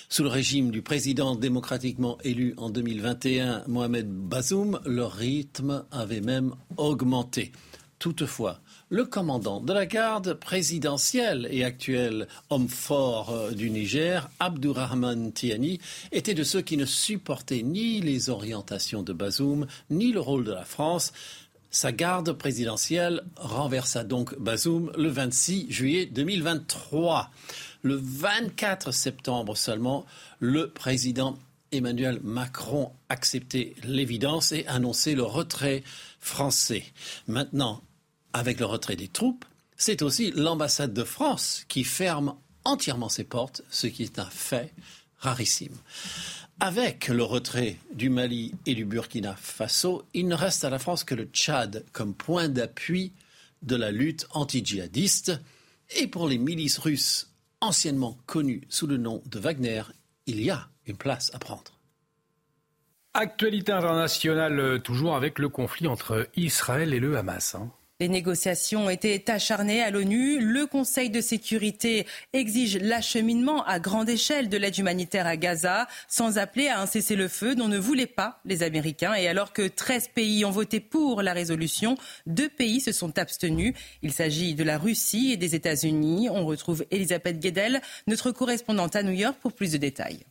Sous 0.07 0.23
le 0.23 0.29
régime 0.29 0.71
du 0.71 0.81
président 0.81 1.35
démocratiquement 1.35 2.17
élu 2.23 2.53
en 2.55 2.69
2021, 2.69 3.63
Mohamed 3.67 4.07
Bazoum, 4.09 4.79
leur 4.85 5.11
rythme 5.11 5.83
avait 5.91 6.21
même 6.21 6.55
augmenté. 6.77 7.51
Toutefois, 7.99 8.61
le 8.89 9.05
commandant 9.05 9.59
de 9.61 9.73
la 9.73 9.85
garde 9.85 10.33
présidentielle 10.35 11.47
et 11.49 11.63
actuel 11.63 12.27
homme 12.49 12.69
fort 12.69 13.31
euh, 13.31 13.51
du 13.51 13.71
Niger, 13.71 14.29
Abdurrahman 14.39 15.31
Tiani, 15.33 15.79
était 16.11 16.33
de 16.35 16.43
ceux 16.43 16.61
qui 16.61 16.77
ne 16.77 16.85
supportaient 16.85 17.63
ni 17.63 17.99
les 18.01 18.29
orientations 18.29 19.01
de 19.01 19.13
Bazoum, 19.13 19.65
ni 19.89 20.11
le 20.11 20.19
rôle 20.19 20.43
de 20.43 20.51
la 20.51 20.65
France. 20.65 21.13
Sa 21.71 21.91
garde 21.91 22.31
présidentielle 22.33 23.23
renversa 23.37 24.03
donc 24.03 24.37
Bazoum 24.39 24.91
le 24.97 25.09
26 25.09 25.71
juillet 25.71 26.05
2023. 26.05 27.31
Le 27.81 27.95
24 27.95 28.91
septembre 28.91 29.57
seulement, 29.57 30.05
le 30.39 30.69
président 30.69 31.37
Emmanuel 31.71 32.19
Macron 32.23 32.91
acceptait 33.09 33.73
l'évidence 33.83 34.51
et 34.51 34.65
annonçait 34.67 35.15
le 35.15 35.23
retrait 35.23 35.83
français. 36.19 36.83
Maintenant, 37.27 37.81
avec 38.35 38.59
le 38.59 38.65
retrait 38.65 38.97
des 38.97 39.07
troupes, 39.07 39.45
c'est 39.77 40.01
aussi 40.01 40.31
l'ambassade 40.31 40.93
de 40.93 41.05
France 41.05 41.63
qui 41.69 41.85
ferme 41.85 42.35
entièrement 42.65 43.07
ses 43.07 43.23
portes, 43.23 43.61
ce 43.69 43.87
qui 43.87 44.03
est 44.03 44.19
un 44.19 44.29
fait 44.29 44.73
rarissime. 45.19 45.77
Avec 46.59 47.07
le 47.07 47.23
retrait 47.23 47.77
du 47.93 48.09
Mali 48.09 48.53
et 48.65 48.75
du 48.75 48.83
Burkina 48.83 49.37
Faso, 49.37 50.03
il 50.13 50.27
ne 50.27 50.35
reste 50.35 50.65
à 50.65 50.69
la 50.69 50.79
France 50.79 51.05
que 51.05 51.15
le 51.15 51.29
Tchad 51.31 51.85
comme 51.93 52.13
point 52.13 52.49
d'appui 52.49 53.13
de 53.61 53.77
la 53.77 53.89
lutte 53.91 54.27
anti-djihadiste. 54.31 55.39
Et 55.95 56.07
pour 56.07 56.27
les 56.27 56.37
milices 56.37 56.79
russes 56.79 57.31
anciennement 57.61 58.17
connues 58.25 58.63
sous 58.67 58.85
le 58.85 58.97
nom 58.97 59.23
de 59.27 59.39
Wagner, 59.39 59.83
il 60.25 60.41
y 60.41 60.49
a 60.49 60.67
une 60.87 60.97
place 60.97 61.31
à 61.33 61.39
prendre. 61.39 61.79
Actualité 63.13 63.71
internationale, 63.71 64.81
toujours 64.81 65.15
avec 65.15 65.39
le 65.39 65.47
conflit 65.47 65.87
entre 65.87 66.27
Israël 66.35 66.93
et 66.93 66.99
le 66.99 67.17
Hamas. 67.17 67.55
Hein. 67.55 67.71
Les 68.01 68.09
négociations 68.09 68.89
été 68.89 69.23
acharnées 69.27 69.81
à 69.81 69.89
l'ONU. 69.89 70.41
Le 70.41 70.65
Conseil 70.65 71.09
de 71.09 71.21
sécurité 71.21 72.05
exige 72.33 72.77
l'acheminement 72.77 73.63
à 73.63 73.79
grande 73.79 74.09
échelle 74.09 74.49
de 74.49 74.57
l'aide 74.57 74.77
humanitaire 74.77 75.25
à 75.25 75.37
Gaza, 75.37 75.87
sans 76.09 76.37
appeler 76.37 76.67
à 76.67 76.81
un 76.81 76.87
cessez-le-feu 76.87 77.55
dont 77.55 77.69
ne 77.69 77.77
voulaient 77.77 78.05
pas 78.05 78.41
les 78.43 78.63
Américains. 78.63 79.13
Et 79.13 79.29
alors 79.29 79.53
que 79.53 79.65
13 79.65 80.09
pays 80.09 80.43
ont 80.43 80.51
voté 80.51 80.81
pour 80.81 81.21
la 81.21 81.31
résolution, 81.31 81.95
deux 82.25 82.49
pays 82.49 82.81
se 82.81 82.91
sont 82.91 83.17
abstenus. 83.17 83.73
Il 84.01 84.11
s'agit 84.11 84.55
de 84.55 84.65
la 84.65 84.77
Russie 84.77 85.31
et 85.31 85.37
des 85.37 85.55
États-Unis. 85.55 86.27
On 86.29 86.45
retrouve 86.45 86.85
Elisabeth 86.91 87.39
Guedel, 87.39 87.79
notre 88.07 88.31
correspondante 88.31 88.97
à 88.97 89.03
New 89.03 89.13
York, 89.13 89.37
pour 89.41 89.53
plus 89.53 89.71
de 89.71 89.77
détails. 89.77 90.25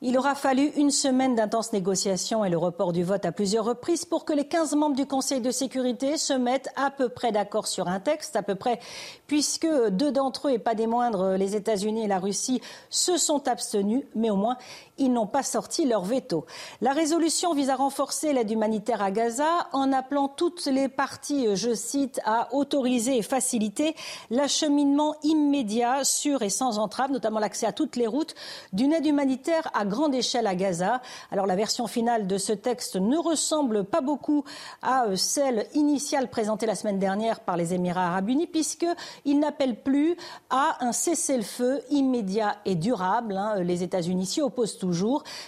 Il 0.00 0.16
aura 0.16 0.36
fallu 0.36 0.70
une 0.76 0.92
semaine 0.92 1.34
d'intenses 1.34 1.72
négociations 1.72 2.44
et 2.44 2.50
le 2.50 2.56
report 2.56 2.92
du 2.92 3.02
vote 3.02 3.24
à 3.24 3.32
plusieurs 3.32 3.64
reprises 3.64 4.04
pour 4.04 4.24
que 4.24 4.32
les 4.32 4.46
15 4.46 4.76
membres 4.76 4.94
du 4.94 5.06
Conseil 5.06 5.40
de 5.40 5.50
sécurité 5.50 6.16
se 6.18 6.32
mettent 6.32 6.68
à 6.76 6.92
peu 6.92 7.08
près 7.08 7.32
d'accord 7.32 7.66
sur 7.66 7.88
un 7.88 7.98
texte, 7.98 8.36
à 8.36 8.42
peu 8.44 8.54
près, 8.54 8.78
puisque 9.26 9.66
deux 9.90 10.12
d'entre 10.12 10.46
eux, 10.46 10.52
et 10.52 10.60
pas 10.60 10.76
des 10.76 10.86
moindres, 10.86 11.30
les 11.36 11.56
États-Unis 11.56 12.04
et 12.04 12.06
la 12.06 12.20
Russie, 12.20 12.60
se 12.90 13.16
sont 13.16 13.48
abstenus, 13.48 14.04
mais 14.14 14.30
au 14.30 14.36
moins 14.36 14.56
ils 14.98 15.12
n'ont 15.12 15.26
pas 15.26 15.42
sorti 15.42 15.86
leur 15.86 16.02
veto. 16.02 16.44
La 16.80 16.92
résolution 16.92 17.54
vise 17.54 17.70
à 17.70 17.76
renforcer 17.76 18.32
l'aide 18.32 18.50
humanitaire 18.50 19.02
à 19.02 19.10
Gaza 19.10 19.68
en 19.72 19.92
appelant 19.92 20.28
toutes 20.28 20.66
les 20.66 20.88
parties, 20.88 21.54
je 21.54 21.74
cite, 21.74 22.20
à 22.24 22.54
autoriser 22.54 23.16
et 23.16 23.22
faciliter 23.22 23.94
l'acheminement 24.30 25.14
immédiat, 25.22 26.04
sûr 26.04 26.42
et 26.42 26.50
sans 26.50 26.78
entrave, 26.78 27.10
notamment 27.12 27.38
l'accès 27.38 27.66
à 27.66 27.72
toutes 27.72 27.96
les 27.96 28.06
routes, 28.06 28.34
d'une 28.72 28.92
aide 28.92 29.06
humanitaire 29.06 29.70
à 29.74 29.84
grande 29.84 30.14
échelle 30.14 30.46
à 30.46 30.54
Gaza. 30.54 31.00
Alors 31.30 31.46
la 31.46 31.56
version 31.56 31.86
finale 31.86 32.26
de 32.26 32.38
ce 32.38 32.52
texte 32.52 32.96
ne 32.96 33.16
ressemble 33.16 33.84
pas 33.84 34.00
beaucoup 34.00 34.44
à 34.82 35.06
euh, 35.06 35.16
celle 35.16 35.66
initiale 35.74 36.28
présentée 36.28 36.66
la 36.66 36.74
semaine 36.74 36.98
dernière 36.98 37.40
par 37.40 37.56
les 37.56 37.74
Émirats 37.74 38.08
arabes 38.08 38.30
unis, 38.30 38.46
puisqu'il 38.46 39.38
n'appelle 39.38 39.76
plus 39.76 40.16
à 40.50 40.78
un 40.80 40.92
cessez-le-feu 40.92 41.82
immédiat 41.90 42.56
et 42.64 42.74
durable. 42.74 43.36
Hein. 43.36 43.60
Les 43.62 43.82
États-Unis 43.82 44.26
s'y 44.26 44.40
opposent 44.40 44.76
toujours. 44.78 44.87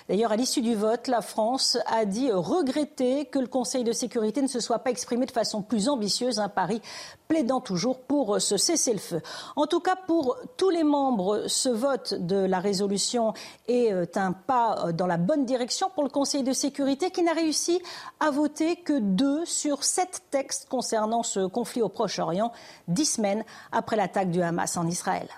D'ailleurs, 0.09 0.33
à 0.33 0.37
l'issue 0.37 0.63
du 0.63 0.75
vote, 0.75 1.09
la 1.09 1.21
France 1.21 1.79
a 1.87 2.05
dit 2.05 2.31
regretter 2.33 3.27
que 3.27 3.39
le 3.39 3.47
Conseil 3.47 3.85
de 3.85 3.93
sécurité 3.93 4.43
ne 4.43 4.49
se 4.49 4.61
soit 4.61 4.81
pas 4.81 4.91
exprimé 4.91 5.27
de 5.27 5.31
façon 5.31 5.63
plus 5.63 5.89
ambitieuse. 5.89 6.39
Un 6.39 6.49
pari 6.49 6.81
plaidant 7.29 7.61
toujours 7.61 8.01
pour 8.01 8.41
ce 8.41 8.57
cessez-le-feu. 8.57 9.23
En 9.57 9.67
tout 9.67 9.81
cas, 9.81 9.97
pour 9.97 10.37
tous 10.57 10.71
les 10.71 10.83
membres, 10.83 11.45
ce 11.47 11.69
vote 11.69 12.15
de 12.15 12.37
la 12.37 12.59
résolution 12.59 13.35
est 13.69 13.93
euh, 13.93 14.05
un 14.17 14.33
pas 14.33 14.87
euh, 14.87 14.93
dans 14.93 15.07
la 15.07 15.17
bonne 15.17 15.45
direction 15.45 15.91
pour 15.95 16.03
le 16.03 16.11
Conseil 16.11 16.43
de 16.43 16.53
sécurité 16.53 17.11
qui 17.11 17.23
n'a 17.23 17.33
réussi 17.33 17.81
à 18.19 18.31
voter 18.31 18.77
que 18.77 18.99
deux 18.99 19.45
sur 19.45 19.85
sept 19.85 20.23
textes 20.31 20.69
concernant 20.69 21.23
ce 21.23 21.47
conflit 21.47 21.83
au 21.83 21.89
Proche-Orient, 21.89 22.53
dix 22.89 23.07
semaines 23.07 23.45
après 23.73 23.97
l'attaque 23.97 24.31
du 24.31 24.43
Hamas 24.43 24.77
en 24.77 24.87
Israël. 24.87 25.29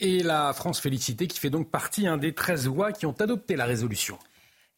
Et 0.00 0.22
la 0.22 0.52
France 0.52 0.80
félicitée 0.80 1.26
qui 1.26 1.38
fait 1.38 1.50
donc 1.50 1.70
partie 1.70 2.06
des 2.18 2.34
13 2.34 2.66
lois 2.66 2.92
qui 2.92 3.06
ont 3.06 3.14
adopté 3.20 3.56
la 3.56 3.64
résolution. 3.64 4.18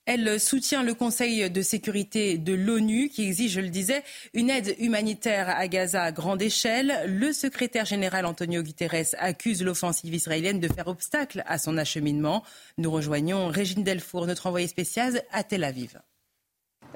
Elle 0.07 0.39
soutient 0.39 0.85
le 0.85 0.95
Conseil 0.95 1.51
de 1.51 1.63
sécurité 1.63 2.39
de 2.39 2.55
l'ONU 2.55 3.09
qui 3.09 3.25
exige, 3.25 3.51
je 3.51 3.61
le 3.61 3.71
disais, 3.71 4.05
une 4.35 4.51
aide 4.51 4.77
humanitaire 4.79 5.49
à 5.49 5.67
Gaza 5.67 6.05
à 6.05 6.13
grande 6.13 6.41
échelle. 6.41 7.03
Le 7.09 7.33
secrétaire 7.33 7.87
général 7.87 8.25
Antonio 8.25 8.63
Guterres 8.63 9.17
accuse 9.19 9.65
l'offensive 9.65 10.15
israélienne 10.15 10.61
de 10.61 10.69
faire 10.69 10.87
obstacle 10.87 11.43
à 11.47 11.59
son 11.59 11.77
acheminement. 11.77 12.45
Nous 12.79 12.91
rejoignons 12.91 13.49
Régine 13.49 13.83
Delfour, 13.83 14.27
notre 14.27 14.47
envoyée 14.47 14.69
spéciale 14.69 15.23
à 15.33 15.43
Tel 15.43 15.65
Aviv. 15.65 15.99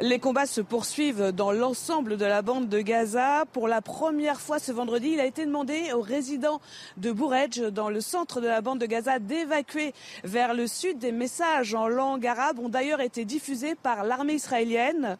Les 0.03 0.19
combats 0.19 0.47
se 0.47 0.63
poursuivent 0.63 1.31
dans 1.31 1.53
l'ensemble 1.53 2.17
de 2.17 2.25
la 2.25 2.41
bande 2.41 2.71
de 2.71 2.81
Gaza. 2.81 3.45
Pour 3.53 3.69
la 3.69 3.83
première 3.83 4.41
fois 4.41 4.59
ce 4.59 4.73
vendredi, 4.73 5.11
il 5.13 5.21
a 5.21 5.27
été 5.27 5.45
demandé 5.45 5.93
aux 5.93 6.01
résidents 6.01 6.63
de 6.97 7.13
Bouredj, 7.13 7.61
dans 7.71 7.91
le 7.91 8.01
centre 8.01 8.41
de 8.41 8.47
la 8.47 8.63
bande 8.63 8.79
de 8.79 8.87
Gaza, 8.87 9.19
d'évacuer 9.19 9.93
vers 10.25 10.55
le 10.55 10.67
sud. 10.67 10.99
Des 10.99 11.13
messages 11.13 11.75
en 11.75 11.87
langue 11.87 12.27
arabe 12.27 12.61
ont 12.61 12.71
d'ailleurs 12.71 13.03
été 13.03 13.27
diffusés 13.27 13.75
par 13.75 14.05
l'armée 14.05 14.35
israélienne. 14.35 15.19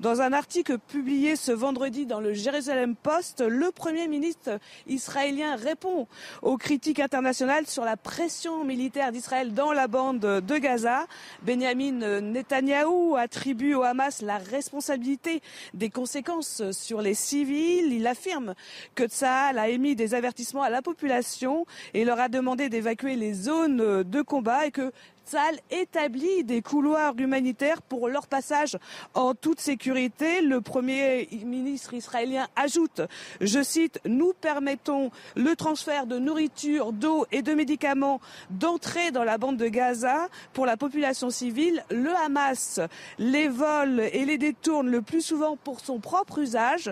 Dans 0.00 0.20
un 0.20 0.32
article 0.32 0.78
publié 0.78 1.34
ce 1.34 1.50
vendredi 1.50 2.06
dans 2.06 2.20
le 2.20 2.32
Jérusalem 2.32 2.94
Post, 2.94 3.40
le 3.40 3.72
Premier 3.72 4.06
ministre 4.06 4.60
israélien 4.86 5.56
répond 5.56 6.06
aux 6.42 6.56
critiques 6.56 7.00
internationales 7.00 7.66
sur 7.66 7.84
la 7.84 7.96
pression 7.96 8.64
militaire 8.64 9.10
d'Israël 9.10 9.54
dans 9.54 9.72
la 9.72 9.88
bande 9.88 10.20
de 10.20 10.58
Gaza. 10.58 11.08
Benjamin 11.42 12.20
Netanyahou 12.20 13.16
attribue 13.16 13.74
au 13.74 13.82
Hamas 13.82 14.22
la 14.22 14.38
responsabilité 14.38 15.42
des 15.74 15.90
conséquences 15.90 16.70
sur 16.70 17.02
les 17.02 17.14
civils. 17.14 17.92
Il 17.92 18.06
affirme 18.06 18.54
que 18.94 19.08
Tsahal 19.08 19.58
a 19.58 19.68
émis 19.68 19.96
des 19.96 20.14
avertissements 20.14 20.62
à 20.62 20.70
la 20.70 20.80
population 20.80 21.66
et 21.92 22.04
leur 22.04 22.20
a 22.20 22.28
demandé 22.28 22.68
d'évacuer 22.68 23.16
les 23.16 23.32
zones 23.32 24.04
de 24.04 24.22
combat 24.22 24.66
et 24.66 24.70
que 24.70 24.92
Tsahal 25.28 25.58
établit 25.70 26.42
des 26.42 26.62
couloirs 26.62 27.12
humanitaires 27.18 27.82
pour 27.82 28.08
leur 28.08 28.26
passage 28.26 28.78
en 29.12 29.34
toute 29.34 29.60
sécurité. 29.60 30.40
Le 30.40 30.62
Premier 30.62 31.28
ministre 31.44 31.92
israélien 31.92 32.48
ajoute, 32.56 33.02
je 33.42 33.62
cite, 33.62 34.00
nous 34.06 34.32
permettons 34.40 35.10
le 35.36 35.54
transfert 35.54 36.06
de 36.06 36.18
nourriture, 36.18 36.94
d'eau 36.94 37.26
et 37.30 37.42
de 37.42 37.52
médicaments 37.52 38.22
d'entrée 38.48 39.10
dans 39.10 39.24
la 39.24 39.36
bande 39.36 39.58
de 39.58 39.68
Gaza 39.68 40.28
pour 40.54 40.64
la 40.64 40.78
population 40.78 41.28
civile. 41.28 41.84
Le 41.90 42.14
Hamas 42.24 42.80
les 43.18 43.48
vole 43.48 44.00
et 44.00 44.24
les 44.24 44.38
détourne 44.38 44.90
le 44.90 45.02
plus 45.02 45.20
souvent 45.20 45.56
pour 45.56 45.80
son 45.80 45.98
propre 45.98 46.38
usage. 46.38 46.90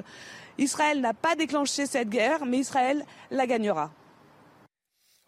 Israël 0.58 1.00
n'a 1.00 1.14
pas 1.14 1.36
déclenché 1.36 1.86
cette 1.86 2.10
guerre, 2.10 2.44
mais 2.44 2.58
Israël 2.58 3.06
la 3.30 3.46
gagnera. 3.46 3.90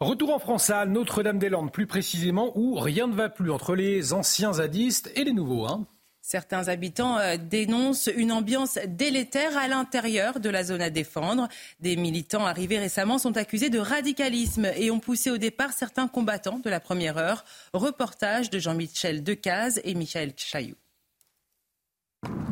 Retour 0.01 0.33
en 0.33 0.39
France 0.39 0.69
à 0.69 0.85
Notre-Dame-des-Landes, 0.85 1.73
plus 1.73 1.85
précisément, 1.85 2.53
où 2.55 2.75
rien 2.75 3.05
ne 3.05 3.13
va 3.13 3.27
plus 3.27 3.51
entre 3.51 3.75
les 3.75 4.13
anciens 4.13 4.53
zadistes 4.53 5.11
et 5.17 5.25
les 5.25 5.33
nouveaux. 5.33 5.65
Hein. 5.65 5.87
Certains 6.21 6.69
habitants 6.69 7.17
euh, 7.17 7.35
dénoncent 7.35 8.09
une 8.15 8.31
ambiance 8.31 8.79
délétère 8.87 9.57
à 9.57 9.67
l'intérieur 9.67 10.39
de 10.39 10.49
la 10.49 10.63
zone 10.63 10.81
à 10.81 10.89
défendre. 10.89 11.49
Des 11.81 11.97
militants 11.97 12.45
arrivés 12.45 12.79
récemment 12.79 13.17
sont 13.17 13.35
accusés 13.35 13.69
de 13.69 13.79
radicalisme 13.79 14.71
et 14.77 14.89
ont 14.89 15.01
poussé 15.01 15.31
au 15.31 15.37
départ 15.37 15.73
certains 15.73 16.07
combattants 16.07 16.59
de 16.59 16.69
la 16.69 16.79
première 16.79 17.17
heure. 17.17 17.43
Reportage 17.73 18.49
de 18.49 18.57
Jean-Michel 18.57 19.21
Decaze 19.21 19.81
et 19.83 19.95
Michel 19.95 20.31
Chailloux. 20.37 20.77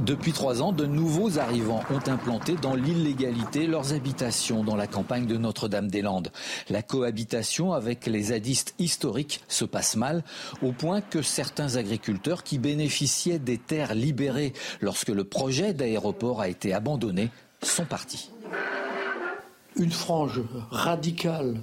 Depuis 0.07 0.31
trois 0.31 0.61
ans, 0.61 0.71
de 0.71 0.85
nouveaux 0.85 1.37
arrivants 1.37 1.83
ont 1.89 2.09
implanté 2.09 2.55
dans 2.55 2.75
l'illégalité 2.75 3.67
leurs 3.67 3.91
habitations 3.91 4.63
dans 4.63 4.77
la 4.77 4.87
campagne 4.87 5.25
de 5.25 5.35
Notre-Dame-des-Landes. 5.35 6.31
La 6.69 6.81
cohabitation 6.81 7.73
avec 7.73 8.05
les 8.05 8.23
zadistes 8.23 8.73
historiques 8.79 9.43
se 9.49 9.65
passe 9.65 9.97
mal, 9.97 10.23
au 10.61 10.71
point 10.71 11.01
que 11.01 11.21
certains 11.21 11.75
agriculteurs 11.75 12.43
qui 12.43 12.57
bénéficiaient 12.57 13.37
des 13.37 13.57
terres 13.57 13.95
libérées 13.95 14.53
lorsque 14.79 15.09
le 15.09 15.25
projet 15.25 15.73
d'aéroport 15.73 16.39
a 16.39 16.47
été 16.47 16.73
abandonné 16.73 17.29
sont 17.61 17.83
partis. 17.83 18.31
Une 19.75 19.91
frange 19.91 20.41
radicale 20.71 21.59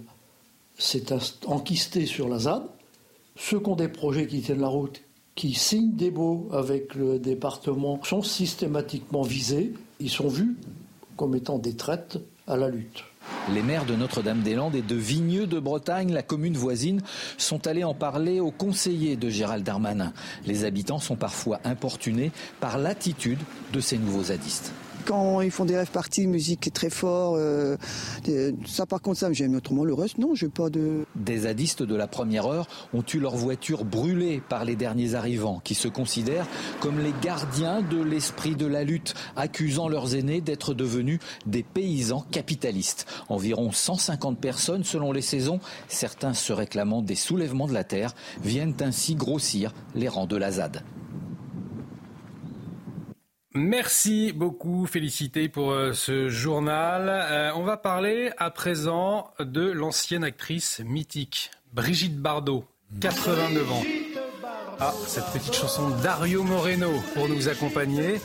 s'est 0.76 1.06
enquistée 1.47 2.05
sur 2.05 2.28
la 2.28 2.40
ZAD. 2.40 2.64
Ceux 3.36 3.59
qui 3.59 3.68
ont 3.70 3.76
des 3.76 3.89
projets 3.89 4.26
qui 4.26 4.43
tiennent 4.43 4.60
la 4.60 4.68
route 4.68 5.01
qui 5.35 5.55
signent 5.55 5.94
des 5.94 6.11
baux 6.11 6.48
avec 6.52 6.94
le 6.94 7.19
département 7.19 8.01
sont 8.05 8.23
systématiquement 8.23 9.23
visés. 9.23 9.74
Ils 10.01 10.11
sont 10.11 10.28
vus 10.28 10.56
comme 11.16 11.35
étant 11.35 11.59
des 11.59 11.74
traites 11.74 12.19
à 12.47 12.56
la 12.56 12.69
lutte. 12.69 13.05
Les 13.52 13.62
maires 13.62 13.86
de 13.86 13.94
Notre-Dame-des-Landes 13.94 14.74
et 14.74 14.82
de 14.82 14.94
Vigneux 14.94 15.47
de 15.47 15.59
Bretagne, 15.59 16.12
la 16.12 16.23
commune 16.23 16.56
voisine, 16.56 17.01
sont 17.39 17.66
allés 17.66 17.85
en 17.85 17.94
parler 17.94 18.40
aux 18.40 18.51
conseillers 18.51 19.16
de 19.16 19.28
Gérald 19.28 19.65
Darmanin. 19.65 20.12
Les 20.47 20.65
habitants 20.65 20.98
sont 20.98 21.16
parfois 21.16 21.61
importunés 21.65 22.32
par 22.61 22.78
l'attitude 22.78 23.40
de 23.73 23.81
ces 23.81 23.98
nouveaux 23.98 24.24
zadistes 24.24 24.73
quand 25.05 25.40
ils 25.40 25.51
font 25.51 25.64
des 25.64 25.76
rêves 25.76 25.90
parties, 25.90 26.26
musique 26.26 26.72
très 26.72 26.90
fort, 26.90 27.35
euh, 27.36 27.76
ça 28.66 28.86
par 28.86 29.01
contre 29.01 29.18
ça 29.18 29.32
j'aime 29.32 29.55
autrement 29.55 29.85
le 29.85 29.94
reste 29.94 30.18
non, 30.18 30.35
j'ai 30.35 30.48
pas 30.48 30.70
de. 30.70 31.05
Des 31.14 31.39
zadistes 31.39 31.82
de 31.82 31.94
la 31.94 32.06
première 32.06 32.47
heure 32.47 32.66
ont 32.93 33.05
eu 33.12 33.18
leur 33.18 33.36
voiture 33.36 33.85
brûlée 33.85 34.43
par 34.48 34.64
les 34.64 34.76
derniers 34.76 35.14
arrivants, 35.14 35.60
qui 35.62 35.74
se 35.74 35.89
considèrent 35.89 36.47
comme 36.81 36.98
les 36.98 37.14
gardiens 37.22 37.82
de 37.82 38.01
l'esprit 38.01 38.55
de 38.55 38.66
la 38.66 38.85
lutte, 38.85 39.14
accusant 39.36 39.89
leurs 39.89 40.14
aînés 40.14 40.40
d'être 40.40 40.74
devenus 40.74 41.20
des 41.47 41.62
paysans 41.62 42.24
capitalistes. 42.31 43.06
Environ 43.28 43.72
150 43.72 44.39
personnes 44.39 44.85
selon 44.85 45.12
les 45.12 45.22
saisons, 45.22 45.60
certains 45.89 46.35
se 46.35 46.52
réclamant 46.52 47.02
des 47.02 47.14
soulèvements 47.14 47.66
de 47.66 47.74
la 47.74 47.85
terre, 47.85 48.14
viennent 48.43 48.74
ainsi 48.81 49.14
grossir 49.14 49.72
les 49.94 50.09
rangs 50.09 50.26
de 50.26 50.36
la 50.36 50.52
ZAD. 50.52 50.82
Merci 53.56 54.32
beaucoup, 54.32 54.85
Félicité, 54.85 55.48
pour 55.48 55.70
euh, 55.70 55.93
ce 55.93 56.28
journal. 56.28 57.09
Euh, 57.09 57.52
on 57.55 57.62
va 57.62 57.76
parler 57.76 58.32
à 58.36 58.51
présent 58.51 59.31
de 59.39 59.70
l'ancienne 59.70 60.24
actrice 60.24 60.81
mythique, 60.85 61.52
Brigitte 61.72 62.18
Bardot, 62.18 62.64
89 63.01 63.72
ans. 63.72 63.82
Ah, 64.81 64.93
cette 65.06 65.26
petite 65.26 65.55
chanson 65.55 65.89
Dario 66.02 66.43
Moreno 66.43 66.90
pour 67.14 67.28
nous 67.28 67.48
accompagner. 67.48 68.20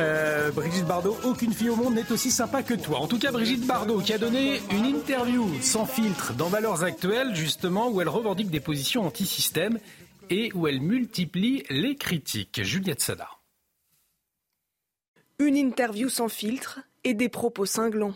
Euh, 0.00 0.50
Brigitte 0.50 0.86
Bardot, 0.86 1.16
aucune 1.22 1.52
fille 1.52 1.70
au 1.70 1.76
monde 1.76 1.94
n'est 1.94 2.10
aussi 2.10 2.32
sympa 2.32 2.64
que 2.64 2.74
toi. 2.74 2.98
En 2.98 3.06
tout 3.06 3.20
cas, 3.20 3.30
Brigitte 3.30 3.64
Bardot 3.64 4.00
qui 4.00 4.12
a 4.12 4.18
donné 4.18 4.60
une 4.72 4.84
interview 4.84 5.48
sans 5.60 5.86
filtre 5.86 6.32
dans 6.32 6.48
Valeurs 6.48 6.82
Actuelles, 6.82 7.36
justement, 7.36 7.88
où 7.88 8.00
elle 8.00 8.08
revendique 8.08 8.50
des 8.50 8.58
positions 8.58 9.06
anti-système 9.06 9.78
et 10.28 10.50
où 10.54 10.66
elle 10.66 10.80
multiplie 10.80 11.62
les 11.70 11.94
critiques. 11.94 12.64
Juliette 12.64 13.00
Sada. 13.00 13.28
Une 15.44 15.56
interview 15.56 16.08
sans 16.08 16.28
filtre 16.28 16.78
et 17.02 17.14
des 17.14 17.28
propos 17.28 17.66
cinglants. 17.66 18.14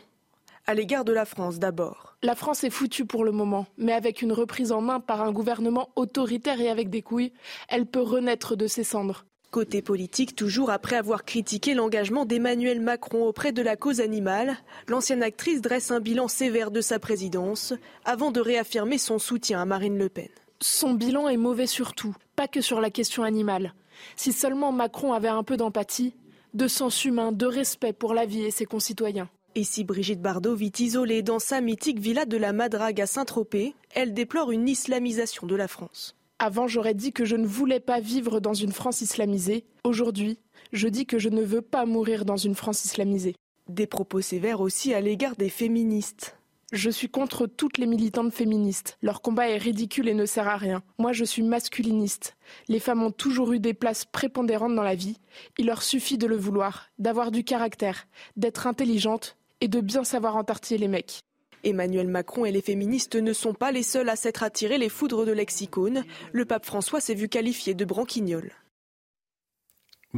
À 0.64 0.74
l'égard 0.74 1.04
de 1.04 1.12
la 1.12 1.24
France 1.24 1.58
d'abord. 1.58 2.16
La 2.22 2.36
France 2.36 2.62
est 2.62 2.70
foutue 2.70 3.04
pour 3.04 3.24
le 3.24 3.32
moment, 3.32 3.66
mais 3.78 3.94
avec 3.94 4.22
une 4.22 4.30
reprise 4.30 4.70
en 4.70 4.80
main 4.80 5.00
par 5.00 5.22
un 5.22 5.32
gouvernement 5.32 5.88
autoritaire 5.96 6.60
et 6.60 6.70
avec 6.70 6.88
des 6.88 7.02
couilles, 7.02 7.32
elle 7.68 7.86
peut 7.86 8.00
renaître 8.00 8.54
de 8.54 8.68
ses 8.68 8.84
cendres. 8.84 9.24
Côté 9.50 9.82
politique, 9.82 10.36
toujours 10.36 10.70
après 10.70 10.94
avoir 10.94 11.24
critiqué 11.24 11.74
l'engagement 11.74 12.26
d'Emmanuel 12.26 12.80
Macron 12.80 13.24
auprès 13.24 13.50
de 13.50 13.60
la 13.60 13.74
cause 13.74 14.00
animale, 14.00 14.56
l'ancienne 14.86 15.24
actrice 15.24 15.60
dresse 15.60 15.90
un 15.90 15.98
bilan 15.98 16.28
sévère 16.28 16.70
de 16.70 16.80
sa 16.80 17.00
présidence 17.00 17.74
avant 18.04 18.30
de 18.30 18.38
réaffirmer 18.38 18.98
son 18.98 19.18
soutien 19.18 19.60
à 19.60 19.64
Marine 19.64 19.98
Le 19.98 20.08
Pen. 20.08 20.28
Son 20.60 20.94
bilan 20.94 21.28
est 21.28 21.36
mauvais 21.36 21.66
surtout, 21.66 22.14
pas 22.36 22.46
que 22.46 22.60
sur 22.60 22.80
la 22.80 22.90
question 22.90 23.24
animale. 23.24 23.74
Si 24.14 24.32
seulement 24.32 24.70
Macron 24.70 25.12
avait 25.12 25.26
un 25.26 25.42
peu 25.42 25.56
d'empathie, 25.56 26.14
de 26.54 26.68
sens 26.68 27.04
humain, 27.04 27.32
de 27.32 27.46
respect 27.46 27.92
pour 27.92 28.14
la 28.14 28.26
vie 28.26 28.44
et 28.44 28.50
ses 28.50 28.64
concitoyens. 28.64 29.28
Et 29.54 29.64
si 29.64 29.84
Brigitte 29.84 30.20
Bardot 30.20 30.54
vit 30.54 30.72
isolée 30.78 31.22
dans 31.22 31.38
sa 31.38 31.60
mythique 31.60 31.98
villa 31.98 32.26
de 32.26 32.36
la 32.36 32.52
Madrague 32.52 33.00
à 33.00 33.06
Saint-Tropez, 33.06 33.74
elle 33.94 34.12
déplore 34.12 34.52
une 34.52 34.68
islamisation 34.68 35.46
de 35.46 35.54
la 35.54 35.66
France. 35.68 36.14
Avant, 36.38 36.68
j'aurais 36.68 36.92
dit 36.92 37.12
que 37.12 37.24
je 37.24 37.36
ne 37.36 37.46
voulais 37.46 37.80
pas 37.80 38.00
vivre 38.00 38.40
dans 38.40 38.52
une 38.52 38.72
France 38.72 39.00
islamisée. 39.00 39.64
Aujourd'hui, 39.84 40.38
je 40.72 40.88
dis 40.88 41.06
que 41.06 41.18
je 41.18 41.30
ne 41.30 41.42
veux 41.42 41.62
pas 41.62 41.86
mourir 41.86 42.26
dans 42.26 42.36
une 42.36 42.54
France 42.54 42.84
islamisée. 42.84 43.34
Des 43.70 43.86
propos 43.86 44.20
sévères 44.20 44.60
aussi 44.60 44.92
à 44.92 45.00
l'égard 45.00 45.36
des 45.36 45.48
féministes. 45.48 46.35
Je 46.72 46.90
suis 46.90 47.08
contre 47.08 47.46
toutes 47.46 47.78
les 47.78 47.86
militantes 47.86 48.32
féministes. 48.32 48.98
Leur 49.00 49.22
combat 49.22 49.48
est 49.48 49.56
ridicule 49.56 50.08
et 50.08 50.14
ne 50.14 50.26
sert 50.26 50.48
à 50.48 50.56
rien. 50.56 50.82
Moi, 50.98 51.12
je 51.12 51.24
suis 51.24 51.42
masculiniste. 51.42 52.36
Les 52.66 52.80
femmes 52.80 53.04
ont 53.04 53.12
toujours 53.12 53.52
eu 53.52 53.60
des 53.60 53.72
places 53.72 54.04
prépondérantes 54.04 54.74
dans 54.74 54.82
la 54.82 54.96
vie. 54.96 55.16
Il 55.58 55.66
leur 55.66 55.84
suffit 55.84 56.18
de 56.18 56.26
le 56.26 56.36
vouloir, 56.36 56.88
d'avoir 56.98 57.30
du 57.30 57.44
caractère, 57.44 58.08
d'être 58.36 58.66
intelligente 58.66 59.36
et 59.60 59.68
de 59.68 59.80
bien 59.80 60.02
savoir 60.02 60.34
entartiller 60.34 60.78
les 60.78 60.88
mecs. 60.88 61.20
Emmanuel 61.62 62.08
Macron 62.08 62.44
et 62.44 62.52
les 62.52 62.62
féministes 62.62 63.14
ne 63.14 63.32
sont 63.32 63.54
pas 63.54 63.70
les 63.70 63.84
seuls 63.84 64.08
à 64.08 64.16
s'être 64.16 64.42
attirés 64.42 64.78
les 64.78 64.88
foudres 64.88 65.24
de 65.24 65.32
l'exicône. 65.32 66.04
Le 66.32 66.44
pape 66.46 66.66
François 66.66 67.00
s'est 67.00 67.14
vu 67.14 67.28
qualifié 67.28 67.74
de 67.74 67.84
branquignol. 67.84 68.50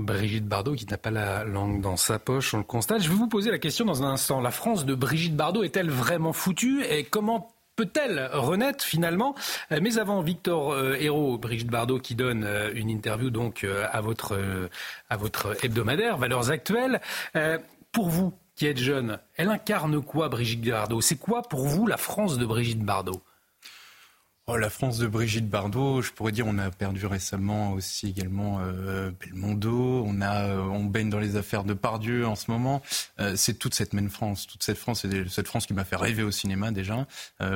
Brigitte 0.05 0.47
Bardot 0.47 0.75
qui 0.75 0.87
n'a 0.87 0.99
pas 0.99 1.11
la 1.11 1.45
langue 1.45 1.81
dans 1.81 1.97
sa 1.97 2.19
poche, 2.19 2.55
on 2.55 2.59
le 2.59 2.65
constate. 2.65 3.03
Je 3.03 3.09
vais 3.09 3.15
vous 3.15 3.29
poser 3.29 3.51
la 3.51 3.59
question 3.59 3.85
dans 3.85 4.03
un 4.03 4.13
instant. 4.13 4.41
La 4.41 4.51
France 4.51 4.85
de 4.85 4.95
Brigitte 4.95 5.37
Bardot 5.37 5.63
est-elle 5.63 5.91
vraiment 5.91 6.33
foutue 6.33 6.85
et 6.85 7.05
comment 7.05 7.53
peut-elle 7.77 8.29
renaître 8.33 8.85
finalement? 8.85 9.35
Euh, 9.73 9.79
Mais 9.81 9.99
avant, 9.99 10.21
Victor 10.21 10.73
euh, 10.73 10.97
Hérault, 10.99 11.39
Brigitte 11.39 11.71
Bardot 11.71 12.01
qui 12.01 12.15
donne 12.15 12.45
euh, 12.45 12.73
une 12.75 12.91
interview 12.91 13.31
donc 13.31 13.65
à 13.65 14.01
votre, 14.01 14.39
à 15.09 15.17
votre 15.17 15.57
hebdomadaire 15.65 16.17
Valeurs 16.17 16.51
Actuelles. 16.51 17.01
Pour 17.93 18.09
vous 18.09 18.35
qui 18.57 18.67
êtes 18.67 18.79
jeune, 18.79 19.19
elle 19.37 19.49
incarne 19.49 20.03
quoi 20.03 20.29
Brigitte 20.29 20.69
Bardot? 20.69 21.01
C'est 21.01 21.17
quoi 21.17 21.43
pour 21.43 21.67
vous 21.67 21.87
la 21.87 21.97
France 21.97 22.39
de 22.39 22.45
Brigitte 22.45 22.83
Bardot? 22.83 23.23
Oh, 24.51 24.57
la 24.57 24.71
France 24.71 24.97
de 24.97 25.07
Brigitte 25.07 25.47
Bardot, 25.47 26.01
je 26.01 26.11
pourrais 26.11 26.33
dire, 26.33 26.47
on 26.47 26.57
a 26.57 26.71
perdu 26.71 27.05
récemment 27.05 27.75
aussi 27.75 28.09
également 28.09 28.61
euh, 28.63 29.11
Belmondo. 29.21 30.03
On 30.07 30.23
a, 30.23 30.47
euh, 30.47 30.63
on 30.63 30.85
baigne 30.85 31.11
dans 31.11 31.19
les 31.19 31.37
affaires 31.37 31.65
de 31.65 31.75
Pardieu 31.75 32.27
en 32.27 32.35
ce 32.35 32.51
moment. 32.51 32.81
Euh, 33.21 33.37
c'est 33.37 33.59
toute 33.59 33.75
cette 33.75 33.93
même 33.93 34.09
France, 34.09 34.47
toute 34.47 34.63
cette 34.63 34.79
France, 34.79 35.03
c'est 35.03 35.29
cette 35.29 35.49
France 35.49 35.67
qui 35.67 35.75
m'a 35.75 35.85
fait 35.85 35.97
rêver 35.97 36.23
au 36.23 36.31
cinéma 36.31 36.71
déjà. 36.71 37.07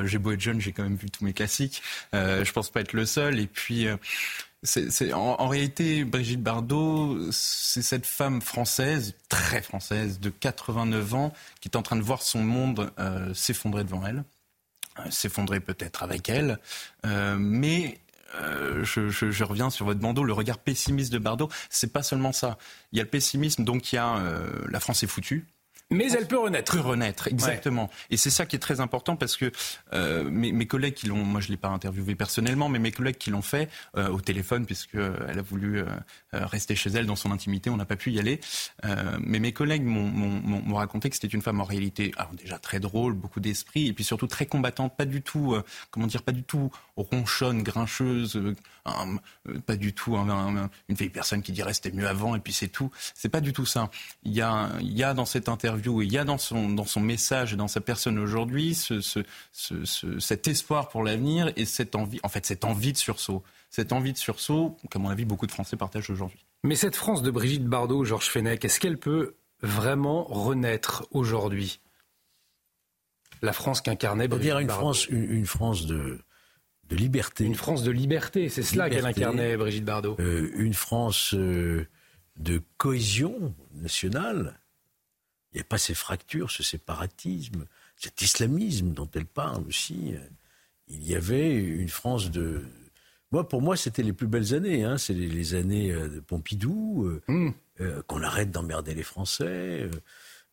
J'ai 0.05 0.19
beau 0.19 0.33
être 0.33 0.41
jeune, 0.43 0.61
j'ai 0.61 0.73
quand 0.73 0.83
même 0.83 0.97
vu 0.97 1.09
tous 1.09 1.25
mes 1.25 1.33
classiques. 1.33 1.83
Je 2.13 2.53
pense 2.53 2.69
pas 2.69 2.83
être 2.83 2.93
le 2.93 3.07
seul. 3.07 3.41
Et 3.41 3.47
puis. 3.47 3.87
C'est, 4.65 5.13
en, 5.13 5.49
réalité, 5.49 6.05
Brigitte 6.05 6.41
Bardot, 6.41 7.33
c'est 7.33 7.83
cette 7.83 8.07
femme 8.07 8.41
française, 8.41 9.17
très 9.29 9.61
française, 9.61 10.21
de 10.21 10.31
89 10.31 11.15
ans, 11.15 11.33
qui 11.61 11.69
est 11.69 11.77
en 11.77 11.83
train 11.83 11.97
de 11.97 12.03
voir 12.03 12.23
son 12.23 12.45
monde 12.45 12.93
s'effondrer 13.35 13.83
devant 13.83 14.07
elle. 14.07 14.23
Euh, 14.99 15.11
s'effondrer 15.11 15.61
peut-être 15.61 16.03
avec 16.03 16.29
elle, 16.29 16.59
euh, 17.07 17.37
mais 17.39 17.99
euh, 18.35 18.85
je, 18.85 19.43
reviens 19.43 19.71
sur 19.71 19.87
votre 19.87 20.01
bandeau, 20.01 20.23
le 20.23 20.35
regard 20.35 20.59
pessimiste 20.59 21.11
de 21.11 21.19
Bardot, 21.19 21.49
c'est 21.71 21.95
pas 21.95 22.03
seulement 22.03 22.33
ça. 22.33 22.59
Il 22.93 22.99
y 22.99 23.01
a 23.01 23.05
le 23.05 23.09
pessimisme, 23.09 23.65
donc 23.65 23.91
il 23.93 23.97
y 23.97 23.99
a 23.99 24.23
la 24.69 24.81
France 24.81 25.03
est 25.03 25.07
foutue. 25.07 25.47
Mais 25.91 26.11
elle 26.13 26.27
peut 26.27 26.39
renaître. 26.39 26.73
Peut 26.73 26.81
renaître, 26.81 27.29
exactement. 27.29 27.85
Ouais. 27.85 27.91
Et 28.11 28.17
c'est 28.17 28.31
ça 28.31 28.47
qui 28.47 28.57
est 28.57 28.61
très 28.61 28.81
important 28.81 29.17
parce 29.17 29.37
que 29.37 29.53
euh, 29.93 30.25
mes, 30.31 30.53
mes, 30.53 30.67
collègues 30.67 30.95
qui 30.95 31.07
l'ont, 31.07 31.25
moi 31.25 31.41
je 31.41 31.49
l'ai 31.49 31.57
pas 31.57 31.69
interviewé 31.69 32.15
personnellement, 32.15 32.69
mais 32.69 32.79
mes 32.79 32.93
collègues 32.93 33.19
qui 33.19 33.31
l'ont 33.31 33.43
fait 33.43 33.69
euh, 33.97 34.09
au 34.09 34.21
téléphone 34.21 34.65
puisque 34.65 34.95
elle 34.95 35.39
a 35.39 35.43
voulu 35.43 35.79
euh, 35.79 35.87
rester 36.33 36.75
chez 36.75 36.91
elle 36.91 37.07
dans 37.07 37.17
son 37.17 37.31
intimité, 37.31 37.71
on 37.71 37.77
n'a 37.77 37.85
pas 37.85 37.97
pu 37.97 38.11
y 38.11 38.19
aller. 38.19 38.41
mais 39.21 39.39
mes 39.39 39.53
collègues 39.53 39.85
m'ont 39.85 40.75
raconté 40.75 41.11
que 41.11 41.17
c'était 41.17 41.29
une 41.29 41.43
femme 41.43 41.61
en 41.61 41.65
réalité 41.65 42.13
alors 42.17 42.33
déjà 42.33 42.59
très 42.59 42.81
drôle, 42.81 43.15
beaucoup 43.15 43.41
d'esprit 43.41 43.89
et 43.89 43.93
puis 43.93 44.05
surtout 44.05 44.27
très 44.27 44.47
combattante, 44.47 44.97
pas 44.97 45.05
du 45.05 45.23
tout, 45.23 45.57
comment 45.91 46.07
dire, 46.07 46.23
pas 46.23 46.33
du 46.33 46.43
tout 46.43 46.71
ronchonne, 46.97 47.63
grincheuse, 47.63 48.41
un, 48.85 49.17
pas 49.67 49.77
du 49.77 49.95
tout 49.95 50.17
un, 50.17 50.29
un, 50.29 50.71
une 50.89 50.97
vieille 50.97 51.11
personne 51.11 51.43
qui 51.43 51.53
dirait 51.53 51.75
c'était 51.75 51.93
mieux 51.93 52.09
avant 52.09 52.35
et 52.35 52.41
puis 52.41 52.53
c'est 52.53 52.69
tout. 52.69 52.91
C'est 53.15 53.29
pas 53.29 53.41
du 53.41 53.53
tout 53.53 53.67
ça. 53.67 53.91
Il 54.23 54.33
y 54.33 54.41
a, 54.41 54.71
il 54.81 54.97
y 54.97 55.03
a 55.03 55.15
dans 55.15 55.25
cette 55.25 55.49
interview 55.49 56.03
et 56.03 56.07
il 56.07 56.13
y 56.13 56.19
a 56.19 56.25
dans 56.25 56.39
son, 56.39 56.69
dans 56.69 56.85
son 56.85 57.01
message 57.01 57.53
et 57.53 57.57
dans 57.57 57.69
sa 57.69 57.81
personne 57.81 58.19
aujourd'hui 58.19 58.75
ce, 58.75 59.01
ce, 59.01 59.21
ce, 59.53 60.19
cet 60.19 60.49
espoir 60.49 60.89
pour 60.89 61.03
l'avenir 61.03 61.53
et 61.57 61.65
cette 61.65 61.95
envie, 61.95 62.21
en 62.23 62.29
fait, 62.29 62.45
cette 62.47 62.65
envie 62.65 62.93
de 62.93 62.99
sursaut. 62.99 63.43
Cette 63.71 63.93
envie 63.93 64.13
de 64.13 64.19
sursaut 64.19 64.77
qu'à 64.91 64.99
mon 64.99 65.09
avis, 65.09 65.25
beaucoup 65.25 65.47
de 65.47 65.53
Français 65.53 65.77
partagent 65.77 66.11
aujourd'hui. 66.11 66.45
Mais 66.63 66.77
cette 66.77 66.95
France 66.97 67.23
de 67.23 67.31
Brigitte 67.31 67.65
Bardot, 67.65 68.05
Georges 68.05 68.29
Fenech, 68.29 68.65
est-ce 68.65 68.79
qu'elle 68.79 68.99
peut 68.99 69.37
vraiment 69.63 70.25
renaître 70.25 71.07
aujourd'hui? 71.11 71.81
La 73.41 73.53
France 73.53 73.81
qu'incarnait 73.81 74.29
Brigitte 74.29 74.45
dire 74.45 74.59
une 74.59 74.67
Bardot. 74.67 74.83
France, 74.83 75.09
une, 75.09 75.31
une 75.31 75.47
France 75.47 75.87
de, 75.87 76.21
de 76.93 76.99
liberté. 76.99 77.45
Une 77.45 77.55
France 77.55 77.83
de 77.83 77.91
liberté, 77.91 78.49
c'est 78.49 78.63
cela 78.63 78.91
qu'elle 78.91 79.07
incarnait, 79.07 79.57
Brigitte 79.57 79.85
Bardot. 79.85 80.17
Euh, 80.21 80.51
une 80.57 80.75
France 80.75 81.35
euh, 81.35 81.87
de 82.37 82.61
cohésion 82.77 83.55
nationale 83.75 84.59
il 85.53 85.59
n'y 85.59 85.61
a 85.61 85.65
pas 85.65 85.79
ces 85.79 85.95
fractures, 85.95 86.51
ce 86.51 86.63
séparatisme, 86.63 87.67
cet 87.97 88.23
islamisme 88.23 88.93
dont 88.93 89.09
elle 89.15 89.27
parle 89.27 89.67
aussi. 89.69 90.15
Il 90.89 91.07
y 91.07 91.15
avait 91.15 91.55
une 91.55 91.91
France 91.91 92.31
de... 92.31 92.63
Moi, 93.33 93.47
pour 93.47 93.61
moi, 93.61 93.77
c'était 93.77 94.03
les 94.03 94.15
plus 94.15 94.27
belles 94.27 94.55
années. 94.55 94.85
Hein. 94.85 94.97
C'est 94.97 95.13
les, 95.13 95.27
les, 95.27 95.55
années 95.55 95.93
de 95.93 96.21
Pompidou, 96.21 97.05
euh, 97.05 97.23
mmh. 97.29 97.51
euh, 97.81 98.03
qu'on 98.07 98.23
arrête 98.23 98.51
d'emmerder 98.51 98.95
les 98.95 99.03
Français. 99.03 99.91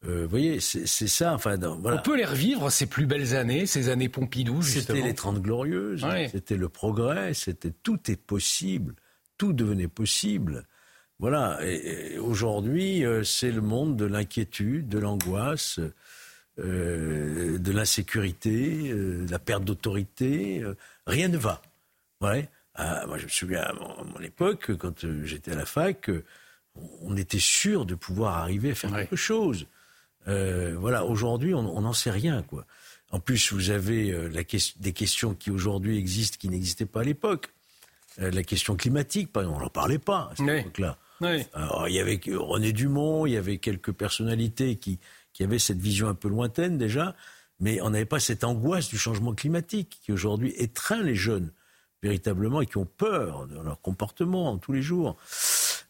Euh, 0.07 0.23
vous 0.23 0.29
voyez, 0.29 0.59
c'est 0.61 0.85
ça. 0.85 1.33
Enfin, 1.33 1.57
voilà. 1.57 1.97
On 1.97 2.01
peut 2.01 2.15
les 2.15 2.25
revivre, 2.25 2.71
ces 2.71 2.85
plus 2.85 3.05
belles 3.05 3.35
années, 3.35 3.65
ces 3.65 3.89
années 3.89 4.09
Pompidou, 4.09 4.61
justement. 4.61 4.97
C'était 4.97 5.07
les 5.07 5.13
Trente 5.13 5.41
Glorieuses, 5.41 6.03
ouais. 6.05 6.29
c'était 6.31 6.55
le 6.55 6.69
progrès, 6.69 7.33
c'était 7.33 7.71
tout 7.83 8.09
est 8.09 8.15
possible, 8.15 8.95
tout 9.37 9.51
devenait 9.51 9.89
possible. 9.89 10.65
Voilà. 11.19 11.59
Et, 11.65 12.17
aujourd'hui, 12.17 13.05
euh, 13.05 13.23
c'est 13.23 13.51
le 13.51 13.61
monde 13.61 13.97
de 13.97 14.05
l'inquiétude, 14.05 14.87
de 14.87 14.99
l'angoisse, 14.99 15.79
euh, 16.59 17.57
de 17.57 17.71
l'insécurité, 17.71 18.91
euh, 18.91 19.25
de 19.25 19.31
la 19.31 19.39
perte 19.39 19.65
d'autorité. 19.65 20.63
rien 21.05 21.27
ne 21.27 21.37
va. 21.37 21.61
Ouais. 22.21 22.49
Ah, 22.75 23.05
moi, 23.07 23.17
je 23.17 23.25
me 23.25 23.29
souviens 23.29 23.63
à 23.63 23.73
mon, 23.73 24.21
époque, 24.21 24.77
quand 24.77 25.05
j'étais 25.23 25.51
à 25.51 25.55
la 25.55 25.65
fac, 25.65 26.09
on 27.01 27.17
était 27.17 27.39
sûr 27.39 27.85
de 27.85 27.95
pouvoir 27.95 28.37
arriver 28.37 28.71
à 28.71 28.75
faire 28.75 28.91
quelque 28.93 29.17
chose. 29.17 29.67
Voilà. 30.25 31.05
Aujourd'hui, 31.05 31.53
on 31.53 31.81
n'en 31.81 31.93
sait 31.93 32.11
rien, 32.11 32.43
quoi. 32.43 32.65
En 33.11 33.19
plus, 33.19 33.51
vous 33.53 33.71
avez 33.71 34.11
la 34.29 34.43
des 34.77 34.93
questions 34.93 35.33
qui 35.33 35.49
aujourd'hui 35.49 35.97
existent, 35.97 36.37
qui 36.39 36.49
n'existaient 36.49 36.85
pas 36.85 37.01
à 37.01 37.03
l'époque. 37.03 37.49
la 38.17 38.43
question 38.43 38.75
climatique, 38.75 39.31
par 39.31 39.43
exemple, 39.43 39.61
on 39.61 39.63
n'en 39.63 39.69
parlait 39.69 39.99
pas 39.99 40.29
à 40.31 40.35
cette 40.35 40.47
époque-là. 40.47 40.97
Alors, 41.53 41.87
il 41.87 41.95
y 41.95 41.99
avait 41.99 42.19
René 42.35 42.71
Dumont, 42.71 43.25
il 43.25 43.33
y 43.33 43.37
avait 43.37 43.57
quelques 43.57 43.91
personnalités 43.91 44.75
qui, 44.75 44.99
qui 45.33 45.43
avaient 45.43 45.59
cette 45.59 45.79
vision 45.79 46.07
un 46.07 46.15
peu 46.15 46.27
lointaine 46.27 46.77
déjà, 46.77 47.15
mais 47.59 47.81
on 47.81 47.89
n'avait 47.89 48.05
pas 48.05 48.19
cette 48.19 48.43
angoisse 48.43 48.89
du 48.89 48.97
changement 48.97 49.33
climatique 49.33 49.99
qui 50.03 50.11
aujourd'hui 50.11 50.53
étreint 50.57 51.01
les 51.01 51.15
jeunes 51.15 51.51
véritablement 52.01 52.61
et 52.61 52.65
qui 52.65 52.77
ont 52.77 52.85
peur 52.85 53.47
de 53.47 53.59
leur 53.59 53.81
comportement 53.81 54.57
tous 54.57 54.71
les 54.71 54.81
jours. 54.81 55.17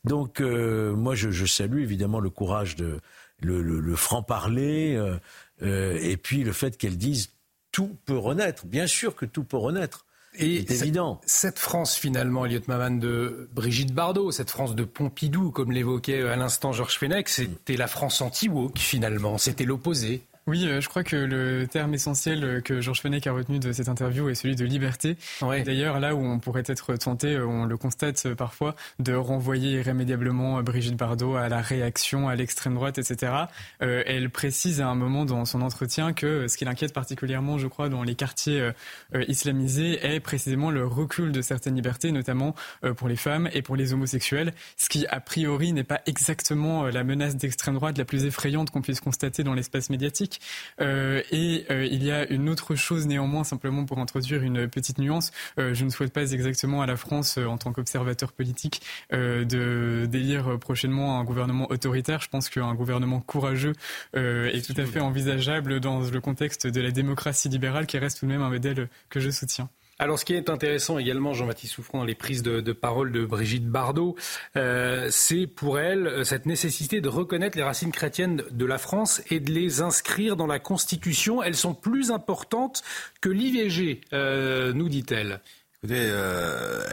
Donc 0.04 0.42
euh, 0.42 0.96
moi 0.96 1.14
je, 1.16 1.46
salue 1.46 1.82
évidemment 1.82 2.20
le 2.20 2.30
courage 2.30 2.76
de 2.76 3.00
le, 3.42 3.96
franc-parler 3.96 4.96
euh, 4.96 5.18
euh, 5.62 5.98
et 6.02 6.18
puis 6.18 6.44
le 6.44 6.52
fait 6.52 6.78
qu'elles 6.78 6.98
disent 6.98 7.32
tout 7.72 7.98
peut 8.06 8.18
renaître. 8.18 8.66
Bien 8.66 8.88
sûr 8.88 9.16
que 9.16 9.26
tout 9.26 9.44
peut 9.44 9.58
renaître. 9.58 10.06
Et 10.38 10.64
c'est 10.68 10.82
évident. 10.82 11.20
Cette 11.26 11.58
France, 11.58 11.96
finalement, 11.96 12.46
Elliot 12.46 12.62
Maman, 12.68 12.92
de 12.92 13.50
Brigitte 13.54 13.94
Bardot, 13.94 14.32
cette 14.32 14.52
France 14.52 14.76
de 14.76 14.84
Pompidou, 14.84 15.52
comme 15.52 15.72
l'évoquait 15.72 16.22
à 16.22 16.36
l'instant 16.36 16.72
Georges 16.72 16.98
Fenech, 16.98 17.30
c'était 17.30 17.76
la 17.76 17.88
France 17.88 18.22
anti-woke, 18.22 18.78
finalement. 18.78 19.38
C'était 19.38 19.66
l'opposé. 19.66 20.22
Oui, 20.50 20.68
euh, 20.68 20.82
je 20.82 20.90
crois 20.90 21.04
que 21.04 21.16
le 21.16 21.68
terme 21.68 21.94
essentiel 21.94 22.44
euh, 22.44 22.60
que 22.60 22.82
Georges 22.82 23.02
Fenech 23.02 23.28
a 23.28 23.32
retenu 23.34 23.60
de 23.60 23.72
cette 23.72 23.88
interview 23.88 24.30
est 24.30 24.34
celui 24.34 24.56
de 24.56 24.66
liberté. 24.66 25.16
D'ailleurs, 25.42 26.00
là 26.00 26.16
où 26.16 26.26
on 26.26 26.40
pourrait 26.40 26.64
être 26.66 26.96
tenté, 26.96 27.36
euh, 27.36 27.46
on 27.46 27.66
le 27.66 27.78
constate 27.78 28.34
parfois, 28.34 28.76
de 28.98 29.14
renvoyer 29.14 29.74
irrémédiablement 29.74 30.60
Brigitte 30.64 30.96
Bardot 30.96 31.36
à 31.36 31.50
la 31.50 31.62
réaction, 31.62 32.30
à 32.30 32.36
l'extrême 32.36 32.74
droite, 32.74 32.98
etc. 32.98 33.32
elle 33.80 34.30
précise 34.32 34.82
à 34.82 34.88
un 34.88 34.96
moment 34.96 35.26
dans 35.26 35.46
son 35.46 35.62
entretien 35.62 36.14
que 36.14 36.48
ce 36.48 36.58
qui 36.58 36.66
l'inquiète 36.66 36.94
particulièrement, 36.94 37.60
je 37.60 37.68
crois, 37.68 37.90
dans 37.90 38.04
les 38.04 38.16
quartiers 38.16 38.72
islamisés 39.28 40.00
est 40.06 40.20
précisément 40.20 40.72
le 40.72 40.86
recul 40.86 41.32
de 41.32 41.42
certaines 41.42 41.76
libertés, 41.76 42.12
notamment 42.12 42.56
pour 42.98 43.08
les 43.08 43.16
femmes 43.16 43.50
et 43.54 43.62
pour 43.62 43.76
les 43.76 43.94
homosexuels, 43.94 44.54
ce 44.78 44.90
qui 44.90 45.06
a 45.08 45.20
priori 45.20 45.74
n'est 45.74 45.84
pas 45.84 46.02
exactement 46.06 46.88
la 46.88 47.04
menace 47.04 47.36
d'extrême 47.36 47.76
droite 47.76 47.98
la 47.98 48.06
plus 48.06 48.26
effrayante 48.26 48.72
qu'on 48.72 48.82
puisse 48.82 49.02
constater 49.02 49.44
dans 49.44 49.54
l'espace 49.54 49.90
médiatique. 49.90 50.39
Euh, 50.82 51.22
et 51.32 51.66
euh, 51.70 51.86
il 51.86 52.04
y 52.04 52.12
a 52.12 52.30
une 52.30 52.50
autre 52.50 52.76
chose 52.76 53.08
néanmoins, 53.08 53.44
simplement 53.44 53.86
pour 53.86 54.00
introduire 54.00 54.44
une 54.44 54.68
petite 54.68 54.98
nuance. 54.98 55.32
Euh, 55.58 55.74
je 55.74 55.86
ne 55.86 55.90
souhaite 55.90 56.14
pas 56.14 56.32
exactement 56.32 56.82
à 56.82 56.86
la 56.86 56.96
France, 56.96 57.38
en 57.38 57.58
tant 57.58 57.72
qu'observateur 57.74 58.32
politique, 58.32 58.82
de 59.12 60.08
délire 60.10 60.58
prochainement 60.60 61.20
un 61.20 61.24
gouvernement 61.24 61.70
autoritaire. 61.70 62.22
Je 62.22 62.30
pense 62.30 62.50
qu'un 62.50 62.74
gouvernement 62.76 63.20
courageux 63.20 63.74
est 64.14 64.66
tout 64.66 64.80
à 64.80 64.86
fait 64.86 65.00
envisageable 65.00 65.80
dans 65.80 66.00
le 66.02 66.22
contexte 66.22 66.68
de 66.68 66.82
la 66.82 66.92
démocratie 66.92 67.50
libérale, 67.50 67.86
qui 67.86 67.98
reste 67.98 68.20
tout 68.20 68.26
de 68.26 68.32
même 68.32 68.42
un 68.42 68.50
modèle 68.50 68.90
que 69.10 69.20
je 69.20 69.30
soutiens. 69.30 69.70
Alors, 70.02 70.18
ce 70.18 70.24
qui 70.24 70.34
est 70.34 70.50
intéressant 70.50 70.98
également, 70.98 71.34
Jean-Baptiste 71.34 71.74
Souffrant, 71.74 72.00
dans 72.00 72.06
les 72.06 72.16
prises 72.16 72.42
de, 72.42 72.72
parole 72.72 73.12
de 73.12 73.26
Brigitte 73.26 73.68
Bardot, 73.68 74.16
euh, 74.56 75.10
c'est 75.12 75.46
pour 75.46 75.78
elle 75.78 76.08
euh, 76.08 76.24
cette 76.24 76.46
nécessité 76.46 77.02
de 77.02 77.10
reconnaître 77.10 77.58
les 77.58 77.64
racines 77.64 77.92
chrétiennes 77.92 78.44
de 78.50 78.66
la 78.66 78.78
France 78.78 79.22
et 79.30 79.42
de 79.42 79.52
les 79.52 79.82
inscrire 79.82 80.38
dans 80.38 80.48
la 80.48 80.60
Constitution. 80.60 81.44
Elles 81.44 81.58
sont 81.58 81.74
plus 81.74 82.12
importantes 82.12 82.82
que 83.20 83.28
l'IVG, 83.28 84.00
euh, 84.14 84.72
nous 84.72 84.88
dit-elle. 84.88 85.42
Écoutez, 85.84 86.12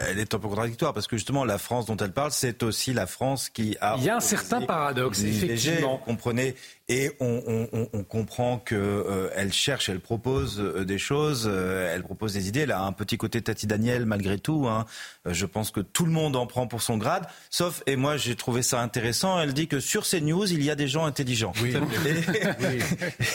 elle 0.07 0.17
est 0.17 0.33
un 0.33 0.39
peu 0.39 0.47
contradictoire 0.47 0.93
parce 0.93 1.07
que 1.07 1.17
justement 1.17 1.43
la 1.43 1.57
France 1.57 1.87
dont 1.87 1.97
elle 1.97 2.13
parle, 2.13 2.31
c'est 2.31 2.63
aussi 2.63 2.93
la 2.93 3.05
France 3.05 3.49
qui 3.49 3.75
a. 3.81 3.95
Il 3.97 4.05
y 4.05 4.09
a 4.09 4.15
un 4.15 4.21
certain 4.21 4.61
paradoxe, 4.61 5.23
effectivement. 5.23 5.97
Comprenez 5.97 6.55
et 6.89 7.11
on, 7.19 7.67
on, 7.73 7.89
on 7.91 8.03
comprend 8.03 8.59
qu'elle 8.59 8.77
euh, 8.79 9.29
elle 9.35 9.51
cherche, 9.51 9.89
elle 9.89 9.99
propose 9.99 10.61
euh, 10.61 10.85
des 10.85 10.97
choses, 10.97 11.45
euh, 11.51 11.93
elle 11.93 12.01
propose 12.01 12.33
des 12.33 12.47
idées. 12.47 12.61
Elle 12.61 12.71
a 12.71 12.81
un 12.81 12.93
petit 12.93 13.17
côté 13.17 13.41
Tati 13.41 13.67
Daniel 13.67 14.05
malgré 14.05 14.37
tout. 14.39 14.67
Hein. 14.69 14.85
Je 15.25 15.45
pense 15.45 15.71
que 15.71 15.81
tout 15.81 16.05
le 16.05 16.11
monde 16.11 16.37
en 16.37 16.47
prend 16.47 16.65
pour 16.65 16.81
son 16.81 16.97
grade, 16.97 17.27
sauf, 17.49 17.83
et 17.87 17.97
moi 17.97 18.15
j'ai 18.15 18.35
trouvé 18.35 18.61
ça 18.61 18.81
intéressant, 18.81 19.37
elle 19.37 19.53
dit 19.53 19.67
que 19.67 19.81
sur 19.81 20.05
ces 20.05 20.21
news, 20.21 20.49
il 20.49 20.63
y 20.63 20.69
a 20.69 20.75
des 20.75 20.87
gens 20.87 21.05
intelligents. 21.05 21.51
Oui. 21.61 21.73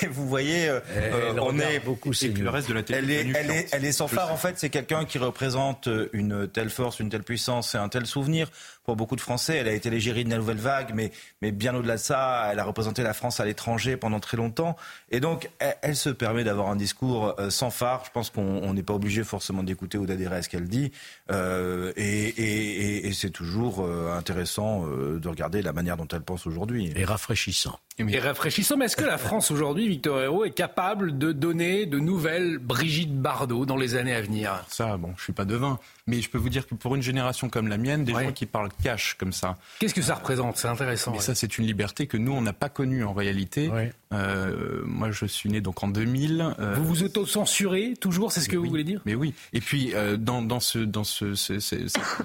Et, 0.02 0.06
vous 0.06 0.26
voyez, 0.26 0.70
on 1.38 1.58
est 1.58 1.80
beaucoup 1.80 2.12
et 2.22 2.28
le 2.28 2.48
reste 2.48 2.68
de 2.68 2.74
la 2.74 2.82
elle 2.88 3.10
est, 3.10 3.26
elle 3.34 3.50
est, 3.50 3.68
elle 3.72 3.84
est 3.84 3.92
sans 3.92 4.08
phare 4.08 4.32
en 4.32 4.36
fait. 4.36 4.58
C'est 4.58 4.70
quelqu'un 4.70 5.04
qui 5.04 5.18
représente 5.18 5.88
une 6.12 6.48
telle 6.48 6.70
force, 6.70 7.00
une 7.00 7.10
telle 7.10 7.22
puissance 7.22 7.74
et 7.74 7.78
un 7.78 7.88
tel 7.88 8.06
souvenir 8.06 8.48
pour 8.84 8.96
beaucoup 8.96 9.16
de 9.16 9.20
Français. 9.20 9.56
Elle 9.56 9.68
a 9.68 9.72
été 9.72 9.90
l'égérie 9.90 10.24
de 10.24 10.30
la 10.30 10.38
nouvelle 10.38 10.58
vague, 10.58 10.92
mais, 10.94 11.12
mais 11.40 11.52
bien 11.52 11.74
au-delà 11.74 11.94
de 11.94 12.00
ça, 12.00 12.48
elle 12.50 12.58
a 12.58 12.64
représenté 12.64 13.02
la 13.02 13.14
France 13.14 13.40
à 13.40 13.44
l'étranger 13.44 13.96
pendant 13.96 14.20
très 14.20 14.36
longtemps. 14.36 14.76
Et 15.10 15.20
donc, 15.20 15.50
elle, 15.58 15.96
se 15.96 16.10
permet 16.10 16.44
d'avoir 16.44 16.68
un 16.68 16.76
discours 16.76 17.34
euh, 17.38 17.50
sans 17.50 17.70
phare. 17.70 18.04
Je 18.06 18.10
pense 18.10 18.30
qu'on 18.30 18.72
n'est 18.72 18.82
pas 18.82 18.94
obligé 18.94 19.24
forcément 19.24 19.62
d'écouter 19.62 19.98
ou 19.98 20.06
d'adhérer 20.06 20.36
à 20.36 20.42
ce 20.42 20.48
qu'elle 20.48 20.68
dit. 20.68 20.92
Euh, 21.30 21.92
et, 21.96 23.06
et, 23.06 23.12
c'est 23.12 23.30
toujours 23.30 23.80
euh, 23.80 24.16
intéressant 24.16 24.86
de 24.86 25.28
regarder 25.28 25.62
la 25.62 25.72
manière 25.72 25.96
dont 25.96 26.08
elle 26.12 26.22
pense 26.22 26.46
aujourd'hui. 26.46 26.92
Et 26.96 27.04
rafraîchissant. 27.04 27.78
Et 28.08 28.18
rafraîchissant, 28.18 28.76
mais 28.76 28.86
est-ce 28.86 28.96
que 28.96 29.04
la 29.04 29.18
France 29.18 29.50
aujourd'hui, 29.50 29.88
Victor 29.88 30.20
Hérault, 30.20 30.44
est 30.44 30.50
capable 30.50 31.18
de 31.18 31.32
donner 31.32 31.86
de 31.86 31.98
nouvelles 31.98 32.58
Brigitte 32.58 33.14
Bardot 33.14 33.66
dans 33.66 33.76
les 33.76 33.94
années 33.94 34.14
à 34.14 34.20
venir? 34.20 34.64
Ça, 34.68 34.96
bon, 34.96 35.12
je 35.16 35.22
suis 35.24 35.32
pas 35.32 35.44
devin. 35.44 35.78
Mais 36.06 36.20
je 36.20 36.28
peux 36.28 36.38
vous 36.38 36.48
dire 36.48 36.66
que 36.66 36.74
pour 36.74 36.96
une 36.96 37.02
génération 37.02 37.48
comme 37.48 37.68
la 37.68 37.78
mienne, 37.78 38.04
des 38.04 38.12
gens 38.12 38.32
qui 38.32 38.46
parlent 38.46 38.70
cash 38.82 39.14
comme 39.18 39.32
ça. 39.32 39.56
Qu'est-ce 39.78 39.94
que 39.94 40.02
ça 40.02 40.16
représente? 40.16 40.56
C'est 40.56 40.68
intéressant. 40.68 41.12
Mais 41.12 41.20
ça, 41.20 41.34
c'est 41.34 41.58
une 41.58 41.66
liberté 41.66 42.06
que 42.06 42.16
nous, 42.16 42.32
on 42.32 42.42
n'a 42.42 42.52
pas 42.52 42.68
connue 42.68 43.04
en 43.04 43.12
réalité. 43.12 43.70
Euh, 44.12 44.82
moi, 44.84 45.10
je 45.10 45.26
suis 45.26 45.48
né 45.48 45.60
donc 45.60 45.82
en 45.82 45.88
2000. 45.88 46.54
Euh, 46.58 46.74
vous 46.74 46.84
vous 46.84 47.02
auto-censurez 47.04 47.94
toujours, 48.00 48.32
c'est 48.32 48.40
ce 48.40 48.48
que 48.48 48.56
vous 48.56 48.66
voulez 48.66 48.84
dire? 48.84 49.00
Mais 49.06 49.14
oui. 49.14 49.32
Et 49.52 49.60
puis, 49.60 49.92
euh, 49.94 50.16
dans, 50.16 50.42
dans, 50.42 50.60
ce, 50.60 50.78
dans 50.80 51.04
ce, 51.04 51.34
ce, 51.34 51.58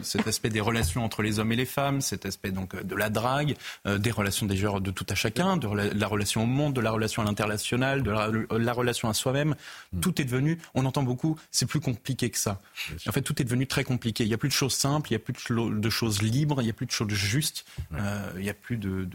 cet 0.02 0.28
aspect 0.28 0.49
des 0.49 0.60
relations 0.60 1.06
entre 1.06 1.22
les 1.22 1.40
hommes 1.40 1.52
et 1.52 1.56
les 1.56 1.66
femmes, 1.66 2.02
cet 2.02 2.26
aspect 2.26 2.52
donc 2.52 2.82
de 2.82 2.95
la 2.95 3.10
drague, 3.10 3.56
des 3.86 4.12
relations 4.12 4.48
des 4.48 4.58
genres 4.58 4.82
de 4.82 4.91
tout 4.91 5.06
à 5.10 5.16
chacun, 5.16 5.56
de 5.58 5.66
la, 5.76 6.07
relation 6.07 6.44
au 6.44 6.45
monde, 6.45 6.73
de 6.73 6.81
la 6.81 6.91
relation 6.91 7.22
à 7.22 7.26
l'international, 7.26 8.03
de 8.03 8.11
la, 8.11 8.73
relation 8.73 9.10
à 9.10 9.14
soi-même, 9.14 9.56
mm. 9.94 9.99
tout 9.99 10.22
est 10.22 10.26
devenu, 10.26 10.60
on 10.73 10.85
entend 10.85 11.03
beaucoup, 11.03 11.38
c'est 11.52 11.65
plus 11.65 11.80
compliqué 11.80 12.30
que 12.30 12.38
ça. 12.38 12.61
En 13.07 13.11
fait, 13.11 13.22
tout 13.22 13.41
est 13.41 13.45
devenu 13.45 13.68
très 13.68 13.84
compliqué. 13.84 14.23
Il 14.23 14.27
n'y 14.27 14.34
a 14.34 14.38
plus 14.38 14.49
de 14.49 14.53
choses 14.53 14.73
simples, 14.73 15.10
il 15.10 15.14
n'y 15.14 15.18
a 15.18 15.19
plus 15.19 15.34
de, 15.34 15.89
choses 15.89 16.22
libres, 16.22 16.61
il 16.61 16.65
n'y 16.65 16.69
a 16.69 16.73
plus 16.73 16.85
de 16.85 16.91
choses 16.91 17.10
justes, 17.10 17.65
euh, 17.94 18.31
il 18.35 18.44
n'y 18.44 18.49
a 18.49 18.53
plus 18.53 18.77
de, 18.77 19.06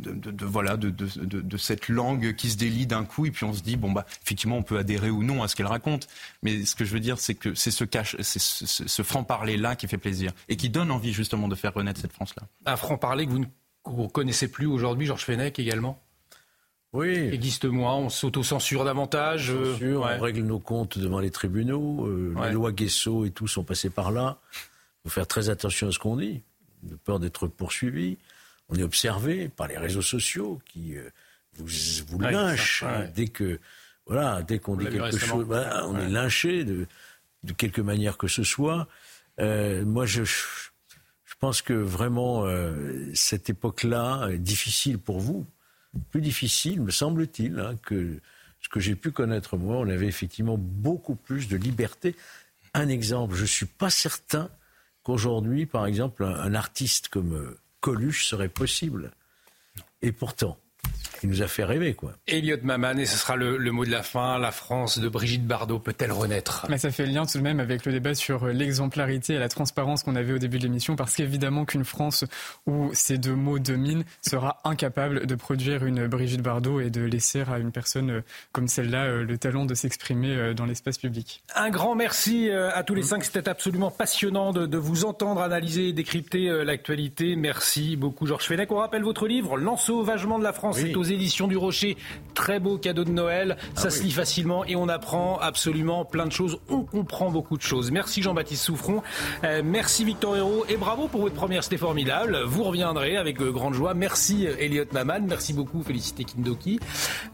de 0.00 0.44
voilà 0.44 0.76
de, 0.76 0.90
de, 0.90 1.56
cette 1.56 1.88
langue 1.88 2.34
qui 2.34 2.50
se 2.50 2.56
délie 2.56 2.86
d'un 2.86 3.04
coup 3.04 3.26
et 3.26 3.30
puis 3.30 3.44
on 3.44 3.52
se 3.52 3.62
dit 3.62 3.76
bon 3.76 3.92
bah 3.92 4.04
effectivement 4.22 4.56
on 4.56 4.62
peut 4.62 4.78
adhérer 4.78 5.10
ou 5.10 5.22
non 5.22 5.42
à 5.42 5.48
ce 5.48 5.54
qu'elle 5.54 5.66
raconte 5.66 6.08
mais 6.42 6.64
ce 6.64 6.74
que 6.74 6.84
je 6.84 6.92
veux 6.92 7.00
dire 7.00 7.18
c'est 7.18 7.34
que 7.34 7.54
c'est 7.54 7.70
ce 7.70 7.84
cache 7.84 8.16
c'est 8.20 8.40
ce, 8.40 9.02
franc 9.02 9.22
parler 9.22 9.56
là 9.56 9.76
qui 9.76 9.86
fait 9.86 9.98
plaisir 9.98 10.32
et 10.48 10.56
qui 10.56 10.68
donne 10.68 10.90
envie 10.90 11.12
justement 11.12 11.46
de 11.46 11.54
faire 11.54 11.72
renaître 11.74 12.00
cette 12.00 12.12
France 12.12 12.34
là 12.36 12.42
un 12.66 12.76
franc 12.76 12.98
parler 12.98 13.24
que 13.24 13.30
vous 13.30 13.38
ne 13.38 13.46
connaissez 14.12 14.48
plus 14.48 14.66
aujourd'hui 14.66 15.06
Georges 15.06 15.24
Fenech 15.24 15.58
également 15.58 16.00
oui. 16.94 17.16
Existe 17.32 17.64
moins, 17.64 17.96
on 17.96 18.08
s'auto-censure 18.08 18.84
davantage. 18.84 19.50
Euh, 19.50 19.96
on 19.96 20.20
règle 20.20 20.42
nos 20.42 20.60
comptes 20.60 20.96
devant 20.96 21.18
les 21.18 21.32
tribunaux. 21.32 22.06
Euh, 22.06 22.32
Les 22.44 22.52
lois 22.52 22.70
Guesso 22.70 23.24
et 23.24 23.32
tout 23.32 23.48
sont 23.48 23.64
passées 23.64 23.90
par 23.90 24.12
là. 24.12 24.38
Il 24.54 25.10
faut 25.10 25.14
faire 25.14 25.26
très 25.26 25.48
attention 25.50 25.88
à 25.88 25.90
ce 25.90 25.98
qu'on 25.98 26.16
dit, 26.16 26.42
de 26.84 26.94
peur 26.94 27.18
d'être 27.18 27.48
poursuivi. 27.48 28.16
On 28.68 28.76
est 28.76 28.84
observé 28.84 29.48
par 29.48 29.66
les 29.66 29.76
réseaux 29.76 30.02
sociaux 30.02 30.60
qui 30.66 30.96
euh, 30.96 31.10
vous, 31.54 31.66
vous 32.06 32.20
lynchent 32.20 32.84
dès 33.16 33.26
que 33.26 33.58
voilà, 34.06 34.42
dès 34.42 34.60
qu'on 34.60 34.76
dit 34.76 34.86
quelque 34.86 35.18
chose, 35.18 35.46
on 35.50 35.98
est 35.98 36.08
lynché 36.08 36.62
de, 36.62 36.86
de 37.42 37.52
quelque 37.52 37.80
manière 37.80 38.16
que 38.16 38.28
ce 38.28 38.44
soit. 38.44 38.86
Euh, 39.40 39.84
moi, 39.84 40.06
je, 40.06 40.22
je 40.24 40.68
pense 41.44 41.60
que 41.60 41.74
vraiment 41.74 42.46
cette 43.12 43.50
époque-là 43.50 44.28
est 44.30 44.38
difficile 44.38 44.98
pour 44.98 45.20
vous 45.20 45.44
plus 46.10 46.22
difficile, 46.22 46.80
me 46.80 46.90
semble-t-il, 46.90 47.58
hein, 47.58 47.76
que 47.84 48.18
ce 48.60 48.68
que 48.70 48.80
j'ai 48.80 48.94
pu 48.94 49.10
connaître 49.10 49.58
moi. 49.58 49.76
On 49.76 49.88
avait 49.88 50.06
effectivement 50.06 50.56
beaucoup 50.58 51.14
plus 51.14 51.48
de 51.48 51.56
liberté. 51.56 52.16
Un 52.72 52.88
exemple, 52.88 53.34
je 53.34 53.42
ne 53.42 53.46
suis 53.46 53.66
pas 53.66 53.90
certain 53.90 54.48
qu'aujourd'hui, 55.02 55.66
par 55.66 55.84
exemple, 55.84 56.24
un, 56.24 56.54
artiste 56.54 57.08
comme 57.08 57.34
euh, 57.34 57.58
Coluche 57.80 58.26
serait 58.26 58.48
possible. 58.48 59.12
Et 60.00 60.12
pourtant, 60.12 60.56
qui 61.24 61.30
nous 61.30 61.42
a 61.42 61.46
fait 61.46 61.64
rêver. 61.64 61.94
quoi. 61.94 62.12
Elliot 62.26 62.58
Maman, 62.62 62.98
et 62.98 63.06
ce 63.06 63.16
sera 63.16 63.34
le, 63.36 63.58
mot 63.72 63.86
de 63.86 63.90
la 63.90 64.02
fin, 64.02 64.38
la 64.38 64.52
France 64.52 64.98
de 64.98 65.08
Brigitte 65.08 65.46
Bardot 65.46 65.78
peut-elle 65.78 66.12
renaître? 66.12 66.66
Mais 66.68 66.76
Ça 66.76 66.90
fait 66.90 67.06
lien 67.06 67.24
tout 67.24 67.38
de 67.38 67.42
même 67.42 67.60
avec 67.60 67.86
le 67.86 67.92
débat 67.92 68.14
sur 68.14 68.46
l'exemplarité 68.46 69.32
et 69.32 69.38
la 69.38 69.48
transparence 69.48 70.02
qu'on 70.02 70.16
avait 70.16 70.34
au 70.34 70.38
début 70.38 70.58
de 70.58 70.64
l'émission, 70.64 70.96
parce 70.96 71.16
qu'évidemment 71.16 71.64
qu'une 71.64 71.86
France 71.86 72.26
où 72.66 72.90
ces 72.92 73.16
deux 73.16 73.34
mots 73.34 73.58
dominent 73.58 74.04
sera 74.20 74.60
incapable 74.64 75.26
de 75.26 75.34
produire 75.34 75.86
une 75.86 76.06
Brigitte 76.08 76.42
Bardot 76.42 76.80
et 76.80 76.90
de 76.90 77.00
laisser 77.00 77.42
à 77.50 77.58
une 77.58 77.72
personne 77.72 78.22
comme 78.52 78.68
celle-là 78.68 79.22
le 79.22 79.38
talent 79.38 79.64
de 79.64 79.74
s'exprimer 79.74 80.52
dans 80.54 80.66
l'espace 80.66 80.98
public. 80.98 81.42
Un 81.54 81.70
grand 81.70 81.94
merci 81.94 82.50
à 82.50 82.82
tous 82.82 82.94
les 82.94 83.02
cinq, 83.02 83.24
c'était 83.24 83.48
absolument 83.48 83.90
passionnant 83.90 84.52
de, 84.52 84.66
de, 84.66 84.78
vous 84.78 85.06
entendre 85.06 85.40
analyser 85.40 85.88
et 85.88 85.92
décrypter 85.94 86.48
l'actualité. 86.64 87.34
Merci 87.34 87.96
beaucoup 87.96 88.26
Georges 88.26 88.44
Fenech. 88.44 88.70
On 88.70 88.76
rappelle 88.76 89.02
votre 89.02 89.26
livre, 89.26 89.56
L'ensauvagement 89.56 90.38
de 90.38 90.44
la 90.44 90.52
France, 90.52 90.73
c'est 90.74 90.94
aux 90.96 91.02
éditions 91.02 91.46
du 91.46 91.56
Rocher. 91.56 91.96
Très 92.34 92.58
beau 92.58 92.78
cadeau 92.78 93.04
de 93.04 93.12
Noël, 93.12 93.56
ah 93.60 93.80
ça 93.80 93.90
se 93.90 94.02
lit 94.02 94.10
facilement 94.10 94.64
et 94.64 94.74
on 94.74 94.88
apprend 94.88 95.38
absolument 95.38 96.04
plein 96.04 96.26
de 96.26 96.32
choses. 96.32 96.58
On 96.68 96.82
comprend 96.82 97.30
beaucoup 97.30 97.56
de 97.56 97.62
choses. 97.62 97.92
Merci 97.92 98.22
Jean-Baptiste 98.22 98.64
Souffron, 98.64 99.02
euh, 99.44 99.62
merci 99.64 100.04
Victor 100.04 100.36
Hérault 100.36 100.64
et 100.68 100.76
bravo 100.76 101.06
pour 101.06 101.20
votre 101.20 101.34
première, 101.34 101.62
c'était 101.62 101.76
formidable. 101.76 102.42
Vous 102.44 102.64
reviendrez 102.64 103.16
avec 103.16 103.40
euh, 103.40 103.52
grande 103.52 103.74
joie. 103.74 103.94
Merci 103.94 104.48
euh, 104.48 104.56
Elliot 104.58 104.84
Maman, 104.92 105.20
merci 105.28 105.52
beaucoup, 105.52 105.82
félicité 105.82 106.24
Kindoki. 106.24 106.80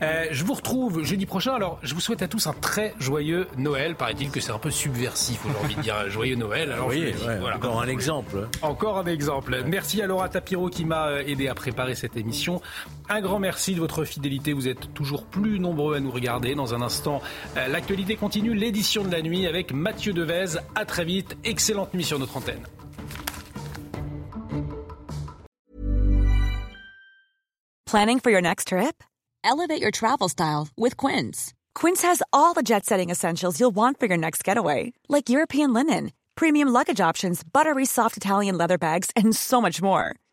je 0.00 0.44
vous 0.44 0.54
retrouve 0.54 1.02
jeudi 1.02 1.24
prochain. 1.24 1.54
Alors, 1.54 1.78
je 1.82 1.94
vous 1.94 2.00
souhaite 2.00 2.22
à 2.22 2.28
tous 2.28 2.46
un 2.46 2.52
très 2.52 2.94
joyeux 2.98 3.46
Noël. 3.56 3.94
Paraît-il 3.94 4.30
que 4.30 4.40
c'est 4.40 4.52
un 4.52 4.58
peu 4.58 4.70
subversif 4.70 5.44
aujourd'hui 5.46 5.76
de 5.76 5.80
dire 5.80 6.10
joyeux 6.10 6.36
Noël. 6.36 6.72
Alors, 6.72 6.88
oui, 6.88 7.14
voilà. 7.40 7.56
encore 7.56 7.80
un 7.80 7.88
exemple. 7.88 8.48
Encore 8.60 8.98
un 8.98 9.06
exemple. 9.06 9.62
Merci 9.66 10.02
à 10.02 10.06
Laura 10.06 10.28
Tapiro 10.28 10.68
qui 10.68 10.84
m'a 10.84 11.22
aidé 11.22 11.48
à 11.48 11.54
préparer 11.54 11.94
cette 11.94 12.16
émission. 12.16 12.60
Un 13.08 13.20
grand 13.20 13.29
merci 13.38 13.74
de 13.74 13.80
votre 13.80 14.04
fidélité. 14.04 14.52
Vous 14.52 14.68
êtes 14.68 14.92
toujours 14.94 15.24
plus 15.24 15.60
nombreux 15.60 15.96
à 15.96 16.00
nous 16.00 16.10
regarder. 16.10 16.54
Dans 16.54 16.74
un 16.74 16.82
instant, 16.82 17.20
euh, 17.56 17.68
l'actualité 17.68 18.16
continue, 18.16 18.54
l'édition 18.54 19.04
de 19.04 19.12
la 19.12 19.22
nuit 19.22 19.46
avec 19.46 19.72
Mathieu 19.72 20.12
Devez. 20.12 20.58
À 20.74 20.84
très 20.84 21.04
vite. 21.04 21.36
Excellente 21.44 21.94
nuit 21.94 22.04
sur 22.04 22.18
notre 22.18 22.36
antenne. 22.36 22.62
Planning 27.86 28.20
for 28.20 28.30
your 28.30 28.40
next 28.40 28.68
trip? 28.68 29.02
Elevate 29.42 29.80
your 29.80 29.90
travel 29.90 30.28
style 30.28 30.68
with 30.76 30.96
Quince. 30.96 31.52
Quince 31.74 32.02
has 32.02 32.22
all 32.32 32.54
the 32.54 32.62
jet 32.62 32.84
setting 32.84 33.10
essentials 33.10 33.58
you'll 33.58 33.74
want 33.74 33.98
for 33.98 34.06
your 34.06 34.16
next 34.16 34.44
getaway, 34.44 34.92
like 35.08 35.28
European 35.28 35.72
linen, 35.72 36.12
premium 36.36 36.68
luggage 36.68 37.00
options, 37.00 37.42
buttery 37.42 37.84
soft 37.84 38.16
Italian 38.16 38.56
leather 38.56 38.78
bags, 38.78 39.10
and 39.16 39.34
so 39.34 39.60
much 39.60 39.82
more. 39.82 40.14